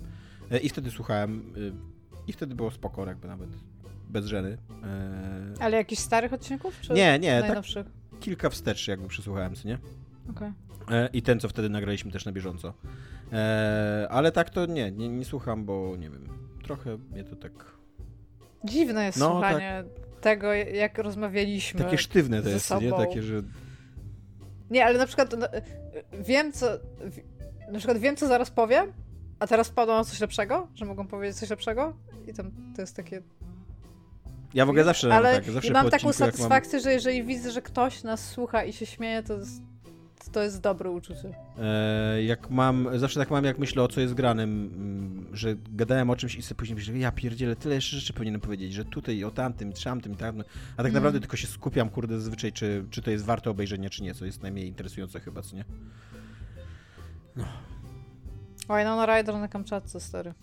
E, 0.52 0.60
I 0.60 0.70
wtedy 0.70 0.92
słuchałem. 0.92 1.54
e, 1.58 1.72
I 2.28 2.34
wtedy 2.34 2.56
było 2.56 2.72
spoko, 2.72 3.06
jakby 3.06 3.28
nawet 3.28 3.50
bez 4.10 4.26
żeny. 4.26 4.58
E, 4.84 5.64
Ale 5.64 5.78
jakichś 5.78 6.02
starych 6.02 6.34
odcinków? 6.34 6.82
Czy 6.82 6.94
Nie, 6.94 7.20
nie, 7.20 7.40
tak 7.40 7.48
najnowszych? 7.48 7.88
kilka 8.20 8.50
wstecz 8.50 8.88
jakby 8.88 9.08
przesłuchałem, 9.08 9.56
co 9.56 9.68
nie? 9.68 9.78
Okej. 10.30 10.52
E, 10.92 11.10
I 11.14 11.22
ten, 11.22 11.40
co 11.40 11.50
wtedy 11.50 11.70
nagraliśmy 11.70 12.12
też 12.12 12.26
na 12.26 12.32
bieżąco. 12.32 12.74
E, 13.34 14.08
Ale 14.12 14.32
tak 14.32 14.50
to 14.50 14.66
nie, 14.66 14.92
nie, 14.92 15.10
nie 15.10 15.26
słucham, 15.26 15.66
bo 15.66 15.96
nie 15.98 16.10
wiem, 16.10 16.28
trochę 16.64 16.98
mnie 16.98 17.24
to 17.24 17.36
tak... 17.36 17.52
Dziwne 18.64 19.06
jest 19.06 19.20
No, 19.20 19.30
słuchanie 19.32 19.84
tego, 20.22 20.54
jak 20.54 20.98
rozmawialiśmy. 20.98 21.84
Takie 21.84 21.98
sztywne 21.98 22.42
to 22.42 22.50
jest, 22.50 22.72
nie? 22.72 22.90
sobą. 22.90 22.98
Takie, 22.98 23.24
że 23.24 23.42
Nie, 24.70 24.86
ale 24.86 24.98
na 24.98 25.06
przykład 25.06 25.36
no, 25.38 25.48
wiem, 26.20 26.52
co. 26.52 26.66
Na 27.72 27.78
przykład 27.78 27.98
wiem, 27.98 28.16
co 28.16 28.28
zaraz 28.28 28.52
powiem, 28.52 28.94
a 29.40 29.48
teraz 29.48 29.74
na 29.88 30.04
coś 30.04 30.20
lepszego, 30.20 30.68
że 30.76 30.86
mogą 30.86 31.08
powiedzieć 31.08 31.38
coś 31.38 31.50
lepszego. 31.50 31.94
I 32.28 32.34
tam 32.34 32.52
to 32.76 32.82
jest 32.82 32.96
takie. 32.96 33.22
Ja 34.54 34.66
w 34.66 34.70
ogóle 34.70 34.84
zawsze 34.84 35.16
ale 35.16 35.36
tak, 35.36 35.52
zawsze 35.54 35.74
mam 35.74 35.90
taką 35.90 36.08
jak 36.08 36.20
mam- 36.20 36.32
satysfakcję, 36.32 36.80
że 36.80 36.94
jeżeli 36.94 37.24
widzę, 37.24 37.52
że 37.52 37.62
ktoś 37.62 38.04
nas 38.04 38.30
słucha 38.30 38.64
i 38.64 38.74
się 38.74 38.86
śmieje, 38.86 39.24
to 39.24 39.34
jest, 39.34 39.62
to 40.32 40.44
jest 40.44 40.62
dobre 40.62 40.90
uczucie. 40.90 41.34
E, 41.60 42.24
jak 42.24 42.50
mam, 42.50 43.00
zawsze 43.00 43.20
tak 43.20 43.32
mam, 43.32 43.46
jak 43.46 43.60
myślę 43.60 43.84
o 43.84 43.88
co 43.88 44.02
jest 44.02 44.14
granym, 44.14 44.72
mm, 44.76 45.36
że 45.36 45.56
gadałem 45.72 46.10
o 46.10 46.16
czymś 46.16 46.36
i 46.36 46.42
sobie 46.42 46.58
później 46.58 46.76
myślę, 46.76 46.98
ja 46.98 47.12
pierdzielę, 47.12 47.56
tyle 47.56 47.76
jeszcze 47.76 47.98
rzeczy 47.98 48.14
powinienem 48.14 48.42
powiedzieć, 48.42 48.74
że 48.74 48.86
tutaj 48.86 49.24
o 49.24 49.32
tamtym, 49.32 49.74
tamtym, 49.74 50.16
tamtym, 50.16 50.44
a 50.74 50.78
tak 50.78 50.86
Mm. 50.86 50.94
naprawdę 50.94 51.20
tylko 51.20 51.38
się 51.38 51.48
skupiam, 51.48 51.90
kurde, 51.90 52.20
zazwyczaj, 52.20 52.54
czy, 52.54 52.86
czy 52.90 53.02
to 53.02 53.12
jest 53.12 53.26
warte 53.26 53.50
obejrzenia, 53.50 53.90
czy 53.90 54.04
nie, 54.04 54.14
co 54.14 54.26
jest 54.26 54.42
najmniej 54.44 54.68
interesujące 54.68 55.20
chyba, 55.20 55.42
co 55.42 55.56
nie? 55.56 55.66
Winona 58.70 59.06
Ryder 59.06 59.36
na 59.36 59.48
Kamczatce, 59.48 60.00
stary. 60.00 60.34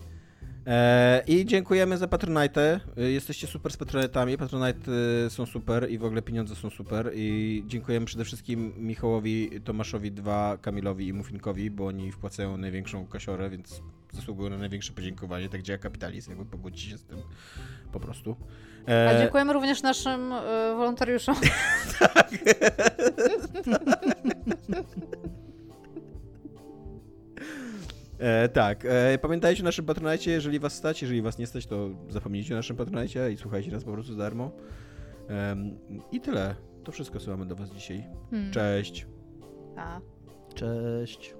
E, 0.67 1.23
I 1.27 1.45
dziękujemy 1.45 1.97
za 1.97 2.07
Patronite. 2.07 2.79
E, 2.97 3.01
Jesteście 3.01 3.47
super 3.47 3.71
z 3.71 3.77
Patronitami. 3.77 4.37
Patronite 4.37 4.91
e, 5.25 5.29
są 5.29 5.45
super 5.45 5.91
i 5.91 5.97
w 5.97 6.05
ogóle 6.05 6.21
pieniądze 6.21 6.55
są 6.55 6.69
super. 6.69 7.11
I 7.15 7.63
dziękujemy 7.67 8.05
przede 8.05 8.25
wszystkim 8.25 8.73
Michałowi, 8.77 9.61
Tomaszowi 9.63 10.11
2, 10.11 10.57
Kamilowi 10.61 11.07
i 11.07 11.13
Mufinkowi, 11.13 11.71
bo 11.71 11.87
oni 11.87 12.11
wpłacają 12.11 12.57
największą 12.57 13.07
kasiorę, 13.07 13.49
więc 13.49 13.81
zasługują 14.13 14.49
na 14.49 14.57
największe 14.57 14.93
podziękowanie. 14.93 15.49
Tak 15.49 15.61
działa 15.61 15.77
kapitalizm, 15.77 16.31
jakby 16.31 16.45
pogódźcie 16.45 16.89
się 16.89 16.97
z 16.97 17.03
tym 17.03 17.17
po 17.91 17.99
prostu. 17.99 18.35
A 19.09 19.19
dziękujemy 19.19 19.53
również 19.53 19.81
naszym 19.81 20.31
y, 20.31 20.41
wolontariuszom. 20.75 21.35
E, 28.19 28.49
tak, 28.49 28.85
e, 28.85 29.17
pamiętajcie 29.17 29.63
o 29.63 29.65
naszym 29.65 29.85
Patronite, 29.85 30.31
jeżeli 30.31 30.59
was 30.59 30.73
stać, 30.73 31.01
jeżeli 31.01 31.21
was 31.21 31.37
nie 31.37 31.47
stać, 31.47 31.65
to 31.65 31.89
zapomnijcie 32.09 32.53
o 32.53 32.57
naszym 32.57 32.77
Patronite 32.77 33.31
i 33.31 33.37
słuchajcie 33.37 33.71
nas 33.71 33.83
po 33.83 33.91
prostu 33.91 34.13
za 34.13 34.17
darmo. 34.17 34.51
I 36.11 36.21
tyle. 36.21 36.55
To 36.83 36.91
wszystko, 36.91 37.19
co 37.19 37.31
mamy 37.31 37.45
do 37.45 37.55
was 37.55 37.69
dzisiaj. 37.69 38.03
Hmm. 38.29 38.51
Cześć. 38.51 39.07
A. 39.77 40.01
Cześć. 40.55 41.35